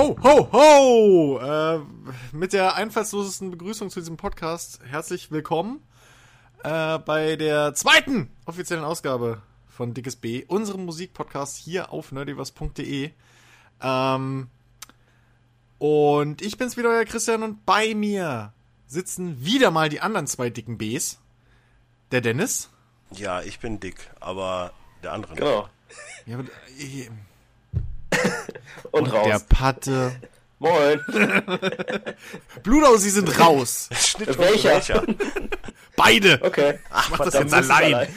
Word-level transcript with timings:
Ho, 0.00 0.16
ho, 0.22 0.48
ho! 0.50 1.38
Äh, 1.42 1.80
mit 2.32 2.54
der 2.54 2.74
einfallslosesten 2.74 3.50
Begrüßung 3.50 3.90
zu 3.90 4.00
diesem 4.00 4.16
Podcast 4.16 4.80
herzlich 4.82 5.30
willkommen 5.30 5.82
äh, 6.64 6.98
bei 7.00 7.36
der 7.36 7.74
zweiten 7.74 8.30
offiziellen 8.46 8.82
Ausgabe 8.82 9.42
von 9.68 9.92
Dickes 9.92 10.16
B, 10.16 10.46
unserem 10.46 10.86
Musikpodcast 10.86 11.58
hier 11.58 11.92
auf 11.92 12.12
nerdivers.de. 12.12 13.10
Ähm, 13.82 14.48
und 15.78 16.40
ich 16.40 16.56
bin's 16.56 16.78
wieder, 16.78 16.88
euer 16.88 17.04
Christian, 17.04 17.42
und 17.42 17.66
bei 17.66 17.94
mir 17.94 18.54
sitzen 18.86 19.44
wieder 19.44 19.70
mal 19.70 19.90
die 19.90 20.00
anderen 20.00 20.26
zwei 20.26 20.48
dicken 20.48 20.78
Bs. 20.78 21.20
Der 22.10 22.22
Dennis. 22.22 22.70
Ja, 23.10 23.42
ich 23.42 23.60
bin 23.60 23.80
dick, 23.80 24.10
aber 24.18 24.72
der 25.02 25.12
andere 25.12 25.34
nicht. 25.34 25.42
Genau. 25.42 25.68
Ja, 26.24 26.38
aber, 26.38 26.48
äh, 26.78 27.10
Und, 28.92 29.02
und 29.02 29.12
raus. 29.12 29.26
der 29.26 29.38
Patte. 29.40 30.12
Moin. 30.58 31.00
Blutau, 32.62 32.96
sie 32.96 33.10
sind 33.10 33.38
raus. 33.38 33.88
Welcher? 34.18 34.70
welcher? 34.70 35.04
Beide. 35.96 36.40
Okay. 36.42 36.78
Ich 37.02 37.10
mach 37.10 37.20
das 37.20 37.34
jetzt 37.34 37.54
allein. 37.54 38.08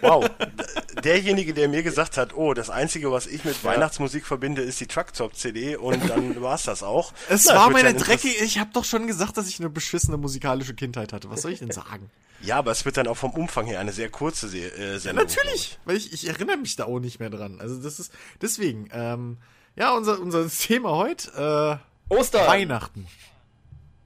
Wow. 0.00 0.28
Derjenige, 1.02 1.54
der 1.54 1.68
mir 1.68 1.82
gesagt 1.82 2.16
hat, 2.16 2.36
oh, 2.36 2.54
das 2.54 2.70
Einzige, 2.70 3.10
was 3.12 3.26
ich 3.26 3.44
mit 3.44 3.62
Weihnachtsmusik 3.64 4.26
verbinde, 4.26 4.62
ist 4.62 4.80
die 4.80 4.86
Truck 4.86 5.12
Top 5.12 5.34
CD 5.34 5.76
und 5.76 6.08
dann 6.08 6.40
war's 6.40 6.64
das 6.64 6.82
auch. 6.82 7.12
Es 7.28 7.46
Na, 7.46 7.56
war 7.56 7.66
ja 7.66 7.72
meine 7.72 7.88
ein 7.90 7.98
dreckige. 7.98 8.44
Ich 8.44 8.58
habe 8.58 8.70
doch 8.72 8.84
schon 8.84 9.06
gesagt, 9.06 9.36
dass 9.36 9.48
ich 9.48 9.60
eine 9.60 9.70
beschissene 9.70 10.16
musikalische 10.16 10.74
Kindheit 10.74 11.12
hatte. 11.12 11.30
Was 11.30 11.42
soll 11.42 11.52
ich 11.52 11.58
denn 11.60 11.70
sagen? 11.70 12.10
Ja, 12.40 12.56
aber 12.58 12.72
es 12.72 12.84
wird 12.84 12.96
dann 12.96 13.06
auch 13.06 13.16
vom 13.16 13.30
Umfang 13.32 13.66
her 13.66 13.80
eine 13.80 13.92
sehr 13.92 14.10
kurze 14.10 14.48
Se 14.48 14.58
äh, 14.58 14.98
Sendung. 14.98 15.24
Natürlich, 15.26 15.78
weil 15.84 15.96
ich, 15.96 16.12
ich 16.12 16.28
erinnere 16.28 16.56
mich 16.58 16.76
da 16.76 16.84
auch 16.84 16.98
nicht 17.00 17.18
mehr 17.20 17.30
dran. 17.30 17.60
Also 17.60 17.80
das 17.80 17.98
ist 18.00 18.12
deswegen. 18.42 18.88
Ähm, 18.92 19.38
ja, 19.76 19.92
unser 19.92 20.20
unser 20.20 20.48
Thema 20.50 20.90
heute 20.90 21.80
äh, 22.10 22.14
Ostern. 22.14 22.46
Weihnachten. 22.46 23.06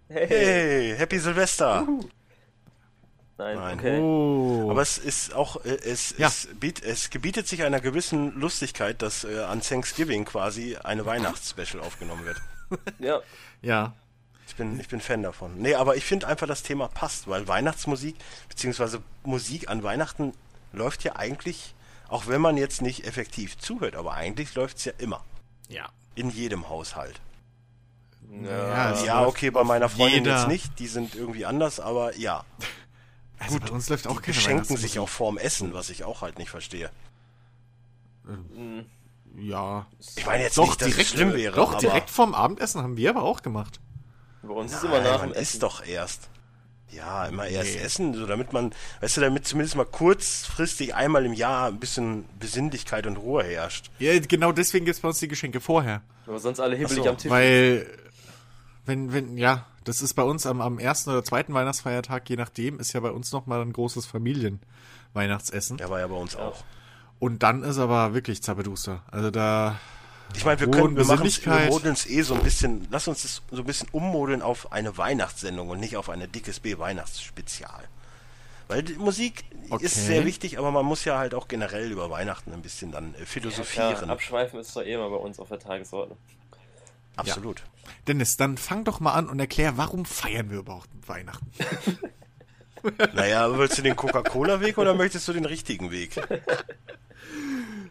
Hey. 0.09 0.27
Hey, 0.29 0.95
Happy 0.97 1.19
Silvester. 1.19 1.87
Nein, 3.37 3.57
Nein. 3.57 3.79
okay. 3.79 3.99
Oh. 4.01 4.69
Aber 4.71 4.83
es 4.83 4.99
ist 4.99 5.33
auch, 5.35 5.65
äh, 5.65 5.77
es, 5.85 6.15
Ja. 6.19 6.27
es, 6.29 6.49
biet, 6.59 6.83
es 6.83 7.11
gebietet 7.11 7.47
sich 7.47 7.63
einer 7.63 7.81
gewissen 7.81 8.35
Lustigkeit, 8.35 9.01
dass 9.03 9.25
äh, 9.25 9.39
an 9.41 9.61
Thanksgiving 9.61 10.25
quasi 10.25 10.77
eine 10.77 11.07
Weihnachtsspecial 11.07 11.81
aufgenommen 11.81 12.25
wird. 12.25 12.39
Ja. 12.99 13.21
ja. 13.63 13.95
Ich 14.49 14.57
bin, 14.57 14.81
ich 14.81 14.89
bin 14.89 15.01
Fan 15.01 15.23
davon. 15.23 15.59
Nee, 15.59 15.75
aber 15.75 15.97
ich 15.97 16.05
finde 16.05 16.27
einfach, 16.27 16.47
das 16.49 16.63
Thema 16.63 16.89
passt, 16.89 17.29
weil 17.29 17.47
Weihnachtsmusik, 17.47 18.17
beziehungsweise 18.49 19.03
Musik 19.23 19.69
an 19.69 19.83
Weihnachten 19.83 20.33
läuft 20.73 21.05
ja 21.05 21.17
eigentlich, 21.17 21.75
auch 22.09 22.27
wenn 22.27 22.41
man 22.41 22.57
jetzt 22.57 22.83
nicht 22.83 23.07
effektiv 23.07 23.59
zuhört, 23.59 23.95
aber 23.95 24.15
eigentlich 24.15 24.55
läuft's 24.55 24.85
ja 24.85 24.93
immer. 24.99 25.25
Ja. 25.69 25.89
In 26.15 26.31
jedem 26.31 26.69
Haushalt. 26.69 27.21
Ja, 28.43 28.93
es 28.93 29.05
Ja, 29.05 29.21
läuft 29.21 29.29
okay, 29.37 29.51
bei 29.51 29.65
meiner 29.65 29.89
Freundin 29.89 30.25
jeder- 30.25 30.39
jetzt 30.39 30.49
nicht, 30.49 30.79
die 30.79 30.87
sind 30.89 31.15
irgendwie 31.15 31.47
anders, 31.47 31.79
aber 31.81 32.17
ja. 32.17 32.45
Also 33.41 33.61
bei 33.61 33.69
uns 33.71 33.89
läuft 33.89 34.09
auch 34.09 34.21
Die 34.21 34.33
keine 34.33 34.45
Weihnachtsmusik. 34.47 34.89
sich 34.91 34.99
auch 34.99 35.09
vorm 35.09 35.39
Essen, 35.39 35.73
was 35.73 35.91
ich 35.91 36.03
auch 36.03 36.23
halt 36.23 36.39
nicht 36.41 36.51
verstehe. 36.51 36.91
Ja. 39.37 39.87
Ich 40.17 40.27
meine 40.27 40.43
jetzt 40.43 40.59
Doch, 40.59 40.65
nicht, 40.67 40.81
dass 40.81 40.89
direkt, 40.89 41.07
es 41.09 41.15
schlimm 41.15 41.33
wäre, 41.35 41.55
doch 41.55 41.71
aber 41.73 41.79
direkt 41.81 42.11
vorm 42.11 42.35
Abendessen 42.35 42.83
haben 42.83 42.97
wir 42.97 43.11
aber 43.11 43.23
auch 43.23 43.43
gemacht. 43.43 43.79
Bei 44.43 44.55
uns 44.55 44.73
ist 44.73 44.85
Nein, 44.85 44.93
immer 44.93 45.03
nach 45.03 45.19
man 45.21 45.31
dem 45.31 45.41
isst 45.41 45.51
Essen. 45.55 45.61
doch 45.61 45.85
erst. 45.85 46.29
Ja, 46.91 47.27
immer 47.27 47.47
erst 47.47 47.75
Nee. 47.75 47.83
essen, 47.83 48.15
so 48.15 48.27
damit 48.27 48.55
man, 48.55 48.73
weißt 49.01 49.19
du, 49.19 49.21
damit 49.21 49.47
zumindest 49.47 49.77
mal 49.77 49.85
kurzfristig 49.85 50.95
einmal 50.95 51.27
im 51.27 51.35
Jahr 51.35 51.69
ein 51.69 51.79
bisschen 51.79 52.25
Besinnlichkeit 52.41 53.07
und 53.07 53.17
Ruhe 53.19 53.45
herrscht. 53.45 53.91
Ja, 53.99 54.19
genau 54.21 54.53
deswegen 54.53 54.87
gibt's 54.87 55.01
bei 55.01 55.09
uns 55.09 55.19
die 55.19 55.29
Geschenke 55.29 55.61
vorher. 55.61 56.01
Aber 56.27 56.39
sonst 56.39 56.61
alle 56.61 56.77
hibbelig 56.77 57.01
Ach 57.01 57.05
so, 57.05 57.11
am 57.11 57.19
Tisch. 57.19 57.31
Weil, 57.31 57.87
wenn, 58.87 59.13
wenn, 59.13 59.37
ja, 59.37 59.67
das 59.85 60.01
ist 60.01 60.15
bei 60.15 60.23
uns 60.23 60.47
am, 60.47 60.63
am 60.63 60.79
ersten 60.79 61.11
oder 61.11 61.23
zweiten 61.25 61.53
Weihnachtsfeiertag, 61.53 62.29
je 62.31 62.37
nachdem, 62.37 62.79
ist 62.81 62.95
ja 62.95 63.01
bei 63.01 63.11
uns 63.11 63.33
nochmal 63.33 63.61
ein 63.61 63.73
großes 63.75 64.07
Familienweihnachtsessen. 64.07 65.77
Der 65.77 65.91
war 65.91 66.01
ja 66.01 66.07
bei 66.07 66.15
uns 66.17 66.37
auch. 66.37 66.65
Und 67.19 67.43
dann 67.43 67.65
ist 67.65 67.79
aber 67.79 68.15
wirklich 68.15 68.43
Zappeduster. 68.43 69.03
Also 69.11 69.31
da, 69.31 69.79
Ich 70.37 70.45
meine, 70.45 70.61
wir 70.61 70.71
können, 70.71 70.97
wir 70.97 71.05
machen 71.05 71.25
wir 71.29 71.67
modeln 71.69 71.95
es 71.95 72.07
eh 72.07 72.23
so 72.23 72.35
ein 72.35 72.43
bisschen, 72.43 72.87
lass 72.91 73.09
uns 73.09 73.23
das 73.23 73.43
so 73.51 73.63
ein 73.63 73.65
bisschen 73.67 73.89
ummodeln 73.93 74.43
auf 74.43 74.73
eine 74.73 74.97
Weihnachtssendung 74.97 75.69
und 75.69 75.81
nicht 75.81 75.97
auf 75.97 76.09
eine 76.11 76.29
dickes 76.29 76.61
B 76.61 76.79
Weihnachtsspezial. 76.79 77.85
Weil 78.69 78.83
die 78.83 78.95
Musik 78.95 79.45
Okay. 79.71 79.85
ist 79.85 80.07
sehr 80.07 80.25
wichtig, 80.25 80.59
aber 80.59 80.71
man 80.71 80.85
muss 80.87 81.05
ja 81.05 81.19
halt 81.19 81.35
auch 81.35 81.47
generell 81.47 81.91
über 81.91 82.11
Weihnachten 82.11 82.53
ein 82.53 82.63
bisschen 82.63 82.91
dann 82.91 83.15
äh, 83.15 83.21
ja, 83.21 83.25
philosophieren. 83.27 83.97
klar, 83.97 84.11
abschweifen 84.11 84.61
ist 84.61 84.75
doch 84.75 84.83
eh 84.83 84.95
immer 84.95 85.11
bei 85.11 85.17
uns 85.17 85.39
auf 85.39 85.49
der 85.49 85.59
Tagesordnung. 85.59 86.17
Absolut. 87.17 87.63
Dennis, 88.07 88.37
dann 88.37 88.57
fang 88.57 88.85
doch 88.85 89.01
mal 89.01 89.13
an 89.13 89.29
und 89.29 89.39
erklär, 89.41 89.77
warum 89.77 90.05
feiern 90.05 90.51
wir 90.51 90.59
überhaupt 90.61 90.89
Weihnachten? 91.07 91.51
Naja, 93.13 93.59
willst 93.59 93.77
du 93.77 93.83
den 93.83 93.97
Coca-Cola-Weg 93.97 94.79
oder 94.79 94.95
möchtest 94.95 95.27
du 95.27 95.33
den 95.33 95.45
richtigen 95.45 95.91
Weg? 95.91 96.13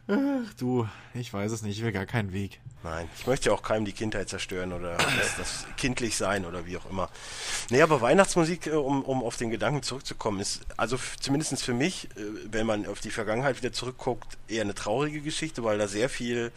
Ach 0.09 0.53
du, 0.57 0.87
ich 1.13 1.33
weiß 1.33 1.51
es 1.51 1.63
nicht, 1.63 1.77
ich 1.77 1.83
will 1.83 1.91
gar 1.91 2.05
keinen 2.05 2.31
Weg. 2.31 2.61
Nein, 2.83 3.09
ich 3.17 3.27
möchte 3.27 3.49
ja 3.49 3.55
auch 3.55 3.61
keinem 3.61 3.83
die 3.83 3.91
Kindheit 3.91 4.29
zerstören 4.29 4.71
oder 4.71 4.95
das, 4.95 5.35
das 5.37 5.65
kindlich 5.75 6.15
sein 6.15 6.45
oder 6.45 6.65
wie 6.65 6.77
auch 6.77 6.89
immer. 6.89 7.09
Nee, 7.69 7.81
aber 7.81 7.99
Weihnachtsmusik, 7.99 8.67
äh, 8.67 8.71
um, 8.71 9.03
um 9.03 9.21
auf 9.21 9.35
den 9.35 9.49
Gedanken 9.49 9.83
zurückzukommen, 9.83 10.39
ist 10.39 10.61
also 10.77 10.97
zumindest 11.19 11.61
für 11.61 11.73
mich, 11.73 12.05
äh, 12.15 12.21
wenn 12.49 12.65
man 12.65 12.85
auf 12.85 13.01
die 13.01 13.11
Vergangenheit 13.11 13.57
wieder 13.57 13.73
zurückguckt, 13.73 14.37
eher 14.47 14.61
eine 14.61 14.75
traurige 14.75 15.19
Geschichte, 15.19 15.65
weil 15.65 15.77
da 15.77 15.89
sehr 15.89 16.07
viel 16.07 16.53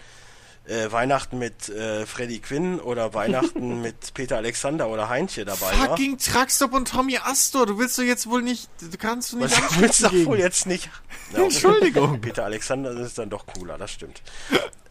äh, 0.70 0.92
Weihnachten 0.92 1.38
mit 1.38 1.68
äh, 1.68 2.06
Freddy 2.06 2.38
Quinn 2.38 2.78
oder 2.78 3.12
Weihnachten 3.12 3.80
mit 3.82 4.14
Peter 4.14 4.36
Alexander 4.36 4.88
oder 4.88 5.08
Heinche 5.08 5.44
dabei 5.44 5.72
war. 5.78 5.88
Fucking 5.88 6.18
Truckstop 6.18 6.72
und 6.72 6.88
Tommy 6.88 7.18
Astor, 7.18 7.66
du 7.66 7.78
willst 7.78 7.98
doch 7.98 8.04
jetzt 8.04 8.28
wohl 8.28 8.42
nicht, 8.42 8.70
du 8.80 8.96
kannst 8.96 9.32
du 9.32 9.38
nicht 9.38 9.60
Was 9.60 9.80
willst 9.80 10.04
doch 10.04 10.12
wohl 10.24 10.38
jetzt 10.38 10.66
nicht? 10.66 10.88
Ja. 11.32 11.40
Entschuldigung. 11.42 12.20
Peter 12.20 12.44
Alexander 12.44 12.92
ist 12.92 13.18
dann 13.18 13.30
doch 13.30 13.46
cooler, 13.46 13.78
das 13.78 13.90
stimmt. 13.90 14.22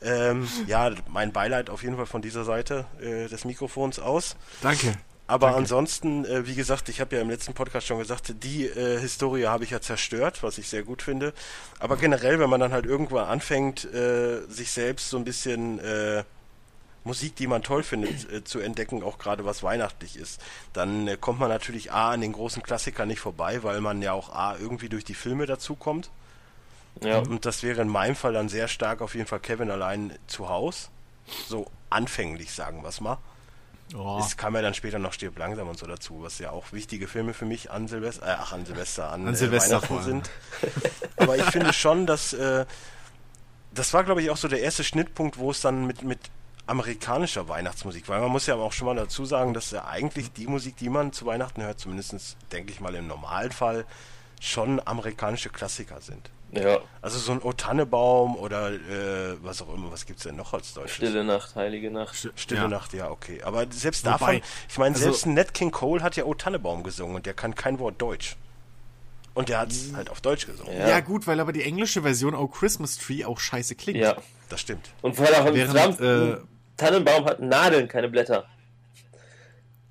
Ähm, 0.02 0.48
ja, 0.68 0.92
mein 1.08 1.32
Beileid 1.32 1.70
auf 1.70 1.84
jeden 1.84 1.96
Fall 1.96 2.06
von 2.06 2.22
dieser 2.22 2.44
Seite 2.44 2.86
äh, 3.02 3.28
des 3.28 3.46
Mikrofons 3.46 4.00
aus. 4.00 4.36
Danke. 4.62 4.94
Aber 5.30 5.46
Danke. 5.46 5.60
ansonsten, 5.60 6.26
äh, 6.26 6.48
wie 6.48 6.56
gesagt, 6.56 6.90
ich 6.90 7.00
habe 7.00 7.16
ja 7.16 7.22
im 7.22 7.30
letzten 7.30 7.54
Podcast 7.54 7.86
schon 7.86 8.00
gesagt, 8.00 8.34
die 8.44 8.66
äh, 8.66 9.00
Historie 9.00 9.46
habe 9.46 9.64
ich 9.64 9.70
ja 9.70 9.80
zerstört, 9.80 10.42
was 10.42 10.58
ich 10.58 10.68
sehr 10.68 10.82
gut 10.82 11.04
finde. 11.04 11.34
Aber 11.78 11.98
generell, 11.98 12.40
wenn 12.40 12.50
man 12.50 12.60
dann 12.60 12.72
halt 12.72 12.88
irgendwann 12.88 13.26
anfängt, 13.26 13.86
äh, 13.94 14.42
sich 14.48 14.72
selbst 14.72 15.12
so 15.12 15.18
ein 15.18 15.26
bisschen 15.26 15.78
äh, 15.82 16.24
Musik, 17.04 17.36
die 17.36 17.46
man 17.46 17.62
toll 17.62 17.84
findet, 17.84 18.32
äh, 18.32 18.44
zu 18.44 18.60
entdecken, 18.60 19.04
auch 19.04 19.20
gerade 19.20 19.46
was 19.46 19.62
weihnachtlich 19.62 20.18
ist, 20.18 20.42
dann 20.74 21.08
äh, 21.08 21.16
kommt 21.16 21.40
man 21.40 21.50
natürlich 21.50 21.92
A 21.92 22.10
an 22.10 22.22
den 22.22 22.34
großen 22.34 22.64
Klassikern 22.64 23.08
nicht 23.08 23.20
vorbei, 23.20 23.62
weil 23.62 23.82
man 23.82 24.02
ja 24.02 24.14
auch 24.14 24.34
A 24.34 24.58
irgendwie 24.58 24.90
durch 24.90 25.06
die 25.06 25.14
Filme 25.14 25.46
dazukommt. 25.46 26.10
Ja. 27.04 27.20
Und 27.20 27.46
das 27.46 27.62
wäre 27.62 27.84
in 27.84 27.88
meinem 27.88 28.16
Fall 28.16 28.34
dann 28.34 28.50
sehr 28.50 28.68
stark 28.68 29.02
auf 29.02 29.14
jeden 29.14 29.28
Fall 29.28 29.42
Kevin 29.42 29.70
allein 29.70 30.18
zu 30.26 30.50
Haus. 30.50 30.90
So 31.48 31.68
anfänglich, 31.92 32.52
sagen 32.52 32.82
wir 32.82 32.90
es 32.90 33.00
mal. 33.00 33.20
Oh. 33.96 34.20
Es 34.24 34.38
kam 34.38 34.56
ja 34.56 34.62
dann 34.62 34.74
später 34.74 35.00
noch 35.00 35.14
Stirb 35.14 35.38
langsam 35.40 35.68
und 35.68 35.78
so 35.78 35.88
dazu, 35.88 36.22
was 36.22 36.38
ja 36.40 36.52
auch 36.52 36.72
wichtige 36.72 37.08
Filme 37.08 37.34
für 37.34 37.46
mich 37.46 37.72
an 37.72 37.88
Silvester, 37.88 38.26
äh, 38.28 38.36
ach 38.38 38.54
an 38.54 38.66
Silvester, 38.66 39.12
an, 39.12 39.28
An 39.28 39.34
äh, 39.34 39.38
Silvester 39.38 39.82
Weihnachten 39.82 40.04
sind. 40.04 40.30
Aber 41.18 41.38
ich 41.38 41.46
finde 41.46 41.74
schon, 41.74 42.06
dass 42.06 42.34
äh, 42.34 42.66
das 43.74 43.94
war, 43.94 44.04
glaube 44.04 44.22
ich, 44.22 44.30
auch 44.30 44.38
so 44.38 44.48
der 44.48 44.62
erste 44.62 44.84
Schnittpunkt, 44.84 45.38
wo 45.38 45.52
es 45.52 45.62
dann 45.62 45.88
mit, 45.88 46.04
mit 46.04 46.20
amerikanischer 46.68 47.48
Weihnachtsmusik, 47.48 48.08
weil 48.10 48.20
man 48.22 48.32
muss 48.32 48.46
ja 48.46 48.56
auch 48.56 48.74
schon 48.74 48.86
mal 48.86 48.96
dazu 48.96 49.26
sagen, 49.26 49.54
dass 49.54 49.72
ja 49.72 49.86
eigentlich 49.86 50.32
die 50.34 50.48
Musik, 50.48 50.78
die 50.78 50.90
man 50.90 51.12
zu 51.12 51.26
Weihnachten 51.26 51.64
hört, 51.64 51.80
zumindest 51.80 52.38
denke 52.52 52.72
ich 52.72 52.80
mal 52.80 52.94
im 52.94 53.08
Normalfall, 53.08 53.86
schon 54.40 54.80
amerikanische 54.86 55.50
Klassiker 55.50 56.00
sind. 56.00 56.30
Ja. 56.52 56.80
Also 57.02 57.20
so 57.20 57.32
ein 57.32 57.42
O 57.42 57.54
Tannebaum 57.54 58.36
oder 58.36 58.72
äh, 58.72 59.38
was 59.44 59.62
auch 59.62 59.74
immer, 59.74 59.92
was 59.92 60.06
gibt's 60.06 60.24
denn 60.24 60.36
noch 60.36 60.54
als 60.54 60.74
deutsches? 60.74 60.96
Stille 60.96 61.24
Nacht, 61.24 61.56
heilige 61.56 61.92
Nacht. 61.92 62.30
Stille 62.36 62.62
Ja. 62.62 62.68
Nacht, 62.68 62.94
ja, 62.94 63.10
okay. 63.10 63.42
Aber 63.44 63.66
selbst 63.72 64.06
Wobei, 64.06 64.12
davon, 64.40 64.42
ich 64.70 64.78
meine, 64.78 64.96
also- 64.96 65.06
selbst 65.06 65.26
ein 65.26 65.34
Nat 65.36 65.54
King 65.54 65.72
Cole 65.72 66.02
hat 66.02 66.16
ja 66.16 66.26
O 66.26 66.34
Tannebaum 66.34 66.84
gesungen 66.84 67.16
und 67.18 67.26
der 67.26 67.34
kann 67.34 67.56
kein 67.56 67.80
Wort 67.80 68.02
Deutsch. 68.02 68.36
Und 69.36 69.48
der 69.48 69.60
hat 69.60 69.70
halt 69.96 70.10
auf 70.10 70.20
Deutsch 70.22 70.48
gesungen. 70.48 70.76
Ja. 70.78 70.90
Ja. 70.90 71.00
gut, 71.00 71.28
weil 71.28 71.40
aber 71.40 71.54
die 71.54 71.64
englische 71.64 72.02
Version 72.02 72.34
Oh 72.36 72.48
Christmas 72.48 72.98
Tree 72.98 73.24
auch 73.24 73.40
scheiße 73.40 73.76
klingt. 73.76 74.00
Ja. 74.00 74.18
Das 74.50 74.60
stimmt. 74.60 74.90
Und 75.02 75.16
vor 75.16 75.28
allem 75.28 75.48
auch 75.48 75.54
Während, 75.54 75.72
verdammten 75.72 76.34
äh, 76.34 76.38
Tannenbaum 76.76 77.26
hat 77.26 77.40
Nadeln, 77.40 77.88
keine 77.88 78.10
Blätter. 78.10 78.46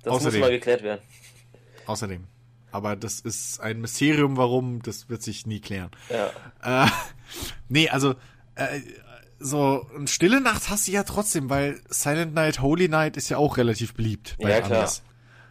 Das 0.03 0.13
Außerdem. 0.13 0.39
muss 0.39 0.47
mal 0.49 0.51
geklärt 0.53 0.83
werden. 0.83 1.01
Außerdem. 1.85 2.25
Aber 2.71 2.95
das 2.95 3.19
ist 3.19 3.59
ein 3.59 3.81
Mysterium, 3.81 4.37
warum, 4.37 4.81
das 4.81 5.09
wird 5.09 5.23
sich 5.23 5.45
nie 5.45 5.59
klären. 5.59 5.89
Ja. 6.09 6.85
Äh, 6.85 6.89
nee, 7.69 7.89
also, 7.89 8.15
äh, 8.55 8.79
so 9.39 9.87
eine 9.95 10.07
stille 10.07 10.41
Nacht 10.41 10.69
hast 10.69 10.87
du 10.87 10.91
ja 10.91 11.03
trotzdem, 11.03 11.49
weil 11.49 11.79
Silent 11.89 12.33
Night, 12.33 12.61
Holy 12.61 12.89
Night 12.89 13.15
ist 13.17 13.29
ja 13.29 13.37
auch 13.37 13.57
relativ 13.57 13.93
beliebt 13.93 14.35
bei 14.39 14.49
Ja, 14.49 14.61
klar. 14.61 14.89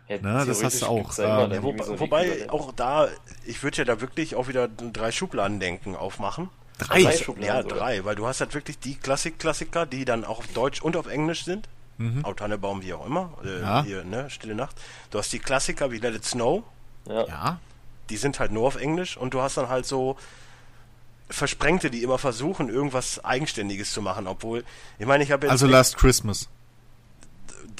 Ja, 0.08 0.16
Ne, 0.22 0.44
das 0.46 0.64
hast 0.64 0.80
du 0.82 0.86
auch. 0.86 1.16
Ja 1.18 1.44
Ähm, 1.44 1.50
dann 1.50 1.62
Wo, 1.62 1.74
so 1.82 2.00
wobei 2.00 2.48
auch 2.50 2.72
da, 2.72 3.08
ich 3.44 3.62
würde 3.62 3.78
ja 3.78 3.84
da 3.84 4.00
wirklich 4.00 4.36
auch 4.36 4.48
wieder 4.48 4.66
drei 4.68 5.12
Schubladen 5.12 5.60
denken 5.60 5.96
aufmachen. 5.96 6.48
Drei. 6.78 7.02
Drei 7.02 7.12
Ja, 7.12 7.18
Schubladen 7.18 7.62
sogar. 7.68 7.78
drei, 7.78 8.04
weil 8.04 8.14
du 8.14 8.26
hast 8.26 8.40
halt 8.40 8.54
wirklich 8.54 8.78
die 8.78 8.94
Klassik-Klassiker, 8.94 9.84
die 9.84 10.04
dann 10.06 10.24
auch 10.24 10.38
auf 10.38 10.46
Deutsch 10.48 10.80
und 10.80 10.96
auf 10.96 11.06
Englisch 11.08 11.44
sind. 11.44 11.68
Mhm. 11.98 12.24
Tannenbaum, 12.36 12.82
wie 12.82 12.94
auch 12.94 13.04
immer. 13.04 13.32
Äh, 13.44 13.60
Ja. 13.60 13.82
Hier, 13.84 14.04
ne, 14.04 14.30
Stille 14.30 14.54
Nacht. 14.54 14.76
Du 15.10 15.18
hast 15.18 15.32
die 15.32 15.40
Klassiker 15.40 15.90
wie 15.90 15.98
Let 15.98 16.14
It 16.14 16.24
Snow, 16.24 16.62
Ja. 17.06 17.26
Ja. 17.26 17.60
die 18.10 18.16
sind 18.16 18.40
halt 18.40 18.52
nur 18.52 18.66
auf 18.66 18.76
Englisch 18.76 19.16
und 19.16 19.34
du 19.34 19.40
hast 19.42 19.56
dann 19.56 19.68
halt 19.68 19.86
so 19.86 20.16
Versprengte, 21.30 21.90
die 21.90 22.02
immer 22.02 22.16
versuchen, 22.18 22.68
irgendwas 22.70 23.22
Eigenständiges 23.24 23.92
zu 23.92 24.00
machen, 24.00 24.26
obwohl, 24.26 24.64
ich 24.98 25.06
meine, 25.06 25.22
ich 25.24 25.30
habe 25.30 25.46
jetzt 25.46 25.52
Also 25.52 25.66
Last 25.66 25.98
Christmas. 25.98 26.48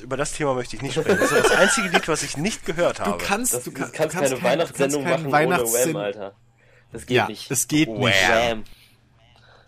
über 0.03 0.17
das 0.19 0.33
Thema 0.33 0.53
möchte 0.55 0.77
ich 0.77 0.83
nicht 0.83 0.95
sprechen. 0.95 1.19
Das 1.19 1.33
ist 1.33 1.45
das 1.45 1.51
einzige 1.53 1.89
Lied, 1.89 2.07
was 2.09 2.23
ich 2.23 2.37
nicht 2.37 2.67
gehört 2.67 2.99
Du 2.99 3.05
habe. 3.05 3.19
kannst, 3.25 3.55
Das, 3.55 3.65
du, 3.65 3.71
du 3.71 3.81
kann- 3.81 3.91
kannst, 3.93 4.15
du 4.15 4.19
kannst 4.19 4.31
keine 4.33 4.41
kein- 4.43 4.45
Weihnachtssendung 4.53 5.03
du 5.05 5.09
kannst 5.11 5.25
machen 5.25 5.33
keinen 5.33 5.53
ohne 5.61 5.73
Wham, 5.73 5.97
Alter. 5.97 6.35
Das 6.93 7.07
geht 7.07 7.17
Ja, 7.17 7.27
nicht. 7.29 7.51
es 7.51 7.69
geht 7.69 7.89
Wham. 7.89 7.99
nicht. 8.01 8.29
Wham. 8.29 8.65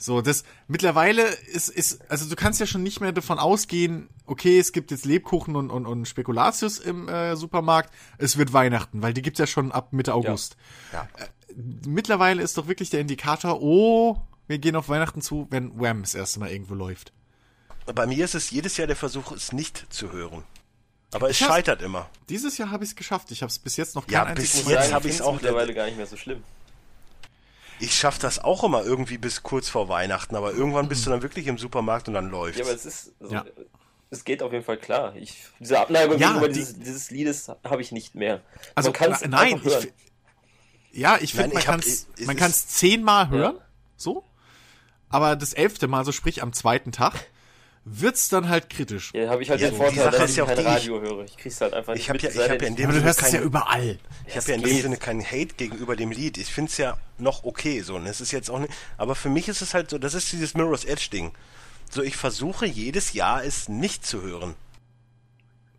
So, 0.02 0.22
das 0.22 0.44
mittlerweile 0.66 1.22
ist, 1.24 1.68
ist, 1.68 2.10
also 2.10 2.26
du 2.26 2.34
kannst 2.34 2.58
ja 2.58 2.64
schon 2.66 2.82
nicht 2.82 3.00
mehr 3.02 3.12
davon 3.12 3.38
ausgehen, 3.38 4.08
okay, 4.24 4.58
es 4.58 4.72
gibt 4.72 4.90
jetzt 4.90 5.04
Lebkuchen 5.04 5.56
und, 5.56 5.68
und, 5.70 5.84
und 5.84 6.08
Spekulatius 6.08 6.78
im 6.78 7.06
äh, 7.06 7.36
Supermarkt, 7.36 7.92
es 8.16 8.38
wird 8.38 8.54
Weihnachten, 8.54 9.02
weil 9.02 9.12
die 9.12 9.20
gibt's 9.20 9.38
ja 9.40 9.46
schon 9.46 9.72
ab 9.72 9.92
Mitte 9.92 10.14
August. 10.14 10.56
Ja. 10.94 11.06
Mittlerweile 11.86 12.42
ist 12.42 12.56
doch 12.56 12.66
wirklich 12.66 12.88
der 12.88 13.00
Indikator, 13.00 13.60
oh, 13.60 14.16
wir 14.46 14.58
gehen 14.58 14.74
auf 14.74 14.88
Weihnachten 14.88 15.20
zu, 15.20 15.46
wenn 15.50 15.78
Wham 15.78 16.00
das 16.00 16.14
erste 16.14 16.40
Mal 16.40 16.50
irgendwo 16.50 16.74
läuft. 16.74 17.12
Bei 17.94 18.06
mir 18.06 18.24
ist 18.24 18.34
es 18.34 18.50
jedes 18.50 18.78
Jahr 18.78 18.86
der 18.86 18.96
Versuch, 18.96 19.32
es 19.32 19.52
nicht 19.52 19.92
zu 19.92 20.12
hören. 20.12 20.44
Aber 21.12 21.28
es 21.28 21.40
Ich 21.40 21.46
scheitert 21.46 21.82
immer. 21.82 22.08
Dieses 22.28 22.56
Jahr 22.56 22.70
habe 22.70 22.84
ich 22.84 22.90
es 22.90 22.96
geschafft. 22.96 23.32
Ich 23.32 23.42
habe 23.42 23.50
es 23.50 23.58
bis 23.58 23.76
jetzt 23.76 23.96
noch 23.96 24.06
kein 24.06 24.12
Ja, 24.14 24.24
einziges 24.24 24.52
bis 24.62 24.68
jetzt 24.70 24.82
Sagen, 24.84 24.94
hab 24.94 25.04
ich 25.04 25.08
ich's 25.10 25.16
find's 25.16 25.28
auch- 25.28 25.32
mittlerweile 25.34 25.74
gar 25.74 25.86
nicht 25.86 25.96
mehr 25.96 26.06
so 26.06 26.16
schlimm. 26.16 26.42
Ich 27.80 27.94
schaffe 27.94 28.20
das 28.20 28.38
auch 28.38 28.62
immer 28.62 28.84
irgendwie 28.84 29.18
bis 29.18 29.42
kurz 29.42 29.68
vor 29.68 29.88
Weihnachten, 29.88 30.36
aber 30.36 30.52
irgendwann 30.52 30.88
bist 30.88 31.06
du 31.06 31.10
dann 31.10 31.22
wirklich 31.22 31.46
im 31.46 31.58
Supermarkt 31.58 32.08
und 32.08 32.14
dann 32.14 32.30
läuft. 32.30 32.58
Ja, 32.58 32.64
aber 32.64 32.74
es 32.74 32.84
ist. 32.86 33.12
Also, 33.20 33.34
Ja. 33.34 33.44
Es 34.12 34.24
geht 34.24 34.42
auf 34.42 34.52
jeden 34.52 34.64
Fall 34.64 34.76
klar. 34.76 35.14
Ich, 35.14 35.44
diese 35.60 35.78
Abneigung 35.78 36.18
Ja, 36.18 36.28
gegenüber 36.28 36.48
die- 36.48 36.54
dieses, 36.58 36.78
dieses 36.78 37.10
Liedes 37.12 37.48
habe 37.48 37.80
ich 37.80 37.92
nicht 37.92 38.16
mehr. 38.16 38.40
Also 38.74 38.92
Man 38.98 39.30
nein, 39.30 39.60
ich, 39.64 39.92
ja, 40.92 41.16
ich 41.20 41.32
finde, 41.32 41.54
man 41.54 41.62
kann 41.62 41.78
es 41.78 42.08
man 42.26 42.36
kann's 42.36 42.66
zehnmal 42.66 43.28
hören, 43.28 43.56
Ja. 43.56 43.62
so. 43.96 44.24
Aber 45.10 45.36
das 45.36 45.52
elfte 45.52 45.86
Mal, 45.86 46.04
so 46.04 46.10
sprich 46.10 46.42
am 46.42 46.52
zweiten 46.52 46.90
Tag, 46.90 47.14
wird's 47.84 48.28
dann 48.28 48.48
halt 48.48 48.68
kritisch. 48.70 49.10
Ja, 49.14 49.28
habe 49.30 49.42
ich 49.42 49.50
halt 49.50 49.60
Ja, 49.60 49.68
den 49.70 49.76
Vorteil, 49.76 50.10
dass 50.10 50.24
ist 50.24 50.30
ich 50.30 50.36
ja 50.36 50.44
kein 50.46 50.56
die, 50.58 50.62
Radio 50.62 51.00
höre. 51.00 51.24
Ich 51.24 51.36
krieg's 51.36 51.60
halt 51.60 51.72
einfach 51.74 51.94
nicht 51.94 52.02
Ich 52.02 52.08
habe 52.10 52.18
mit, 52.22 52.34
ja, 52.34 52.42
ich 52.44 52.50
hab 52.50 52.60
ja 52.62 52.68
in 52.68 52.74
Ja, 52.74 52.76
dem 52.76 52.84
aber 52.84 52.92
du 52.92 52.98
Sinne 52.98 53.04
hörst 53.06 53.22
es 53.22 53.32
ja 53.32 53.38
kein, 53.38 53.46
überall. 53.46 53.98
ich 54.26 54.36
habe 54.36 54.48
ja 54.48 54.54
in 54.56 54.62
dem. 54.62 54.80
Sinne 54.82 54.96
keinen 54.98 55.24
Hate 55.24 55.54
gegenüber 55.56 55.96
dem 55.96 56.10
Lied. 56.12 56.36
Ich 56.38 56.52
finde 56.52 56.70
es 56.70 56.76
ja 56.76 56.96
noch 57.18 57.44
okay 57.44 57.80
so. 57.80 57.96
Und 57.96 58.06
es 58.06 58.20
ist 58.20 58.32
jetzt 58.32 58.50
auch 58.50 58.58
nicht, 58.58 58.72
aber 58.98 59.14
für 59.14 59.28
mich 59.30 59.48
ist 59.48 59.62
es 59.62 59.74
halt 59.74 59.90
so, 59.90 59.98
das 59.98 60.14
ist 60.14 60.30
dieses 60.32 60.54
Mirror's 60.54 60.84
Edge 60.84 61.08
Ding. 61.12 61.32
So, 61.90 62.02
ich 62.02 62.16
versuche 62.16 62.66
jedes 62.66 63.14
Jahr 63.14 63.44
es 63.44 63.68
nicht 63.68 64.06
zu 64.06 64.22
hören. 64.22 64.54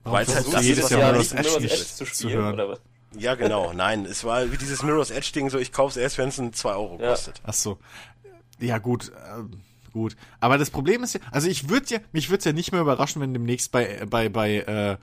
Warum 0.03 0.17
Weil 0.17 0.23
es 0.25 0.35
halt 0.35 0.45
versuchst 0.45 0.55
das 0.55 0.61
ist, 0.63 0.67
jedes 0.67 0.83
was 0.85 0.89
Jahr 0.91 0.99
ja 1.01 1.07
Mirror's 1.11 1.31
nicht 1.33 1.39
Edge 1.39 1.47
Mirror's 1.49 1.61
nicht 1.63 1.73
Edge 1.73 1.85
zu 1.85 1.95
zu 1.97 2.05
spielen, 2.05 2.33
hören? 2.43 2.53
oder 2.55 2.69
was? 2.69 2.79
Ja, 3.17 3.35
genau. 3.35 3.73
Nein, 3.73 4.05
es 4.05 4.23
war 4.23 4.51
wie 4.51 4.57
dieses 4.57 4.83
Mirror's 4.83 5.11
Edge 5.11 5.31
Ding, 5.35 5.49
so 5.49 5.59
ich 5.59 5.71
kaufe 5.71 5.91
es 5.91 5.97
erst, 5.97 6.17
wenn 6.17 6.29
es 6.29 6.37
ein 6.39 6.53
2 6.53 6.71
Euro 6.73 6.97
Ja. 6.99 7.09
kostet. 7.11 7.41
Ach 7.45 7.53
so. 7.53 7.77
Ja, 8.59 8.77
gut, 8.79 9.11
ähm, 9.37 9.61
gut. 9.91 10.15
Aber 10.39 10.57
das 10.57 10.69
Problem 10.69 11.03
ist 11.03 11.13
ja, 11.13 11.19
also 11.31 11.47
ich 11.47 11.69
würde 11.69 11.85
ja, 11.89 11.99
mich 12.11 12.29
würde 12.29 12.39
es 12.39 12.45
ja 12.45 12.53
nicht 12.53 12.71
mehr 12.71 12.81
überraschen, 12.81 13.21
wenn 13.21 13.33
demnächst 13.33 13.71
bei, 13.71 14.05
bei, 14.09 14.29
bei, 14.29 14.57
äh, 14.57 14.97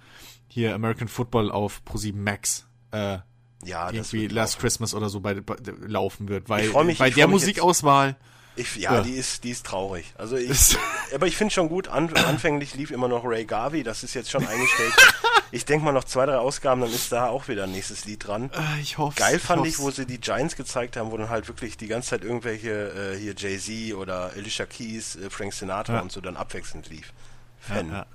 hier 0.49 0.75
American 0.75 1.09
Football 1.09 1.51
auf 1.51 1.83
Pro7 1.87 2.15
Max, 2.17 2.67
äh, 2.93 3.19
Ja, 3.65 3.91
irgendwie 3.91 4.29
Last 4.29 4.55
laufen. 4.55 4.61
Christmas 4.63 4.95
oder 4.95 5.09
so 5.09 5.21
bei, 5.21 5.35
bei 5.35 5.57
laufen 5.87 6.29
wird, 6.29 6.49
weil 6.49 6.69
mich- 6.85 6.99
bei 6.99 7.11
der 7.11 7.29
Musikauswahl, 7.29 8.17
Ich, 8.57 8.75
ja, 8.77 8.95
Ja. 8.95 9.01
die 9.03 9.13
ist, 9.13 9.45
die 9.45 9.51
ist 9.51 9.67
traurig. 9.67 10.13
Also 10.17 10.37
ich, 10.37 10.77
aber 11.15 11.27
ich 11.27 11.37
finde 11.37 11.53
schon 11.55 11.69
gut, 11.69 11.89
an, 11.89 12.13
anfänglich 12.15 12.75
lief 12.75 12.91
immer 12.91 13.09
noch 13.09 13.25
Ray 13.25 13.45
Garvey, 13.45 13.83
das 13.83 14.03
ist 14.03 14.15
jetzt 14.15 14.31
schon 14.31 14.47
eingestellt. 14.47 14.93
Ich 15.51 15.65
denke 15.65 15.85
mal 15.85 15.93
noch 15.93 16.05
zwei, 16.05 16.27
drei 16.27 16.37
Ausgaben, 16.39 16.81
dann 16.83 16.93
ist 16.93 17.11
da 17.11 17.29
auch 17.29 17.49
wieder 17.49 17.65
ein 17.65 17.73
nächstes 17.73 18.05
Lied 18.05 18.27
dran. 18.27 18.51
äh, 18.53 18.81
ich 18.83 18.99
hoffe. 18.99 19.17
Geil 19.19 19.39
fand 19.39 19.67
ich, 19.67 19.79
wo 19.79 19.91
sie 19.91 20.05
die 20.07 20.19
Giants 20.21 20.57
gezeigt 20.57 20.97
haben, 20.97 21.11
wo 21.11 21.17
dann 21.17 21.31
halt 21.31 21.49
wirklich 21.49 21.77
die 21.77 21.87
ganze 21.87 22.11
Zeit 22.11 22.23
irgendwelche, 22.25 23.15
äh, 23.15 23.19
hier 23.19 23.35
Jay-Z 23.37 23.95
oder 23.97 24.33
Alicia 24.37 24.67
Keys, 24.67 25.17
äh, 25.17 25.31
Frank 25.31 25.55
Sinatra 25.55 25.95
Ja. 25.95 26.01
und 26.01 26.13
so 26.13 26.21
dann 26.21 26.37
abwechselnd 26.37 26.89
lief. 26.91 27.13
Fan. 27.61 27.91
Ja, 27.91 28.07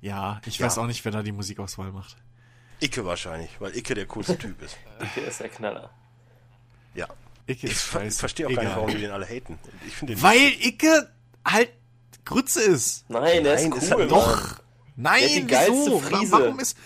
ja 0.00 0.40
ich 0.46 0.58
Ja. 0.58 0.66
weiß 0.66 0.78
auch 0.78 0.86
nicht, 0.86 1.04
wer 1.04 1.12
da 1.12 1.22
die 1.22 1.32
Musikauswahl 1.32 1.92
macht. 1.92 2.16
Icke 2.80 3.04
wahrscheinlich, 3.04 3.50
weil 3.60 3.76
Icke 3.76 3.94
der 3.94 4.06
coolste 4.06 4.36
Typ 4.38 4.60
ist. 4.62 4.76
Okay, 5.00 5.28
ist 5.28 5.40
der 5.40 5.48
Knaller. 5.50 5.90
Ja. 6.94 7.06
Icke 7.46 7.66
Ich 7.66 7.72
ist 7.74 7.82
ver 7.82 8.00
scheiße. 8.00 8.18
verstehe 8.20 8.46
auch 8.46 8.50
gar 8.50 8.62
nicht, 8.62 8.70
Egal. 8.72 8.76
warum 8.76 8.90
die 8.90 9.00
den 9.00 9.10
alle 9.10 9.26
haten. 9.26 9.58
Ich 9.86 9.98
den 10.00 10.20
Weil 10.22 10.48
Icke 10.60 11.10
halt 11.46 11.70
Grütze 12.24 12.62
ist. 12.62 13.04
Nein, 13.10 13.44
der 13.44 13.54
Nein, 13.56 13.70
ist 13.72 13.82
ist 13.82 13.92
cool, 13.92 14.00
er 14.02 14.06
Mann. 14.06 14.08
Doch. 14.08 14.60
Nein, 14.96 15.46
wieso? 15.48 15.98
Frise. 16.00 16.32
Warum 16.32 16.60
ist. 16.60 16.76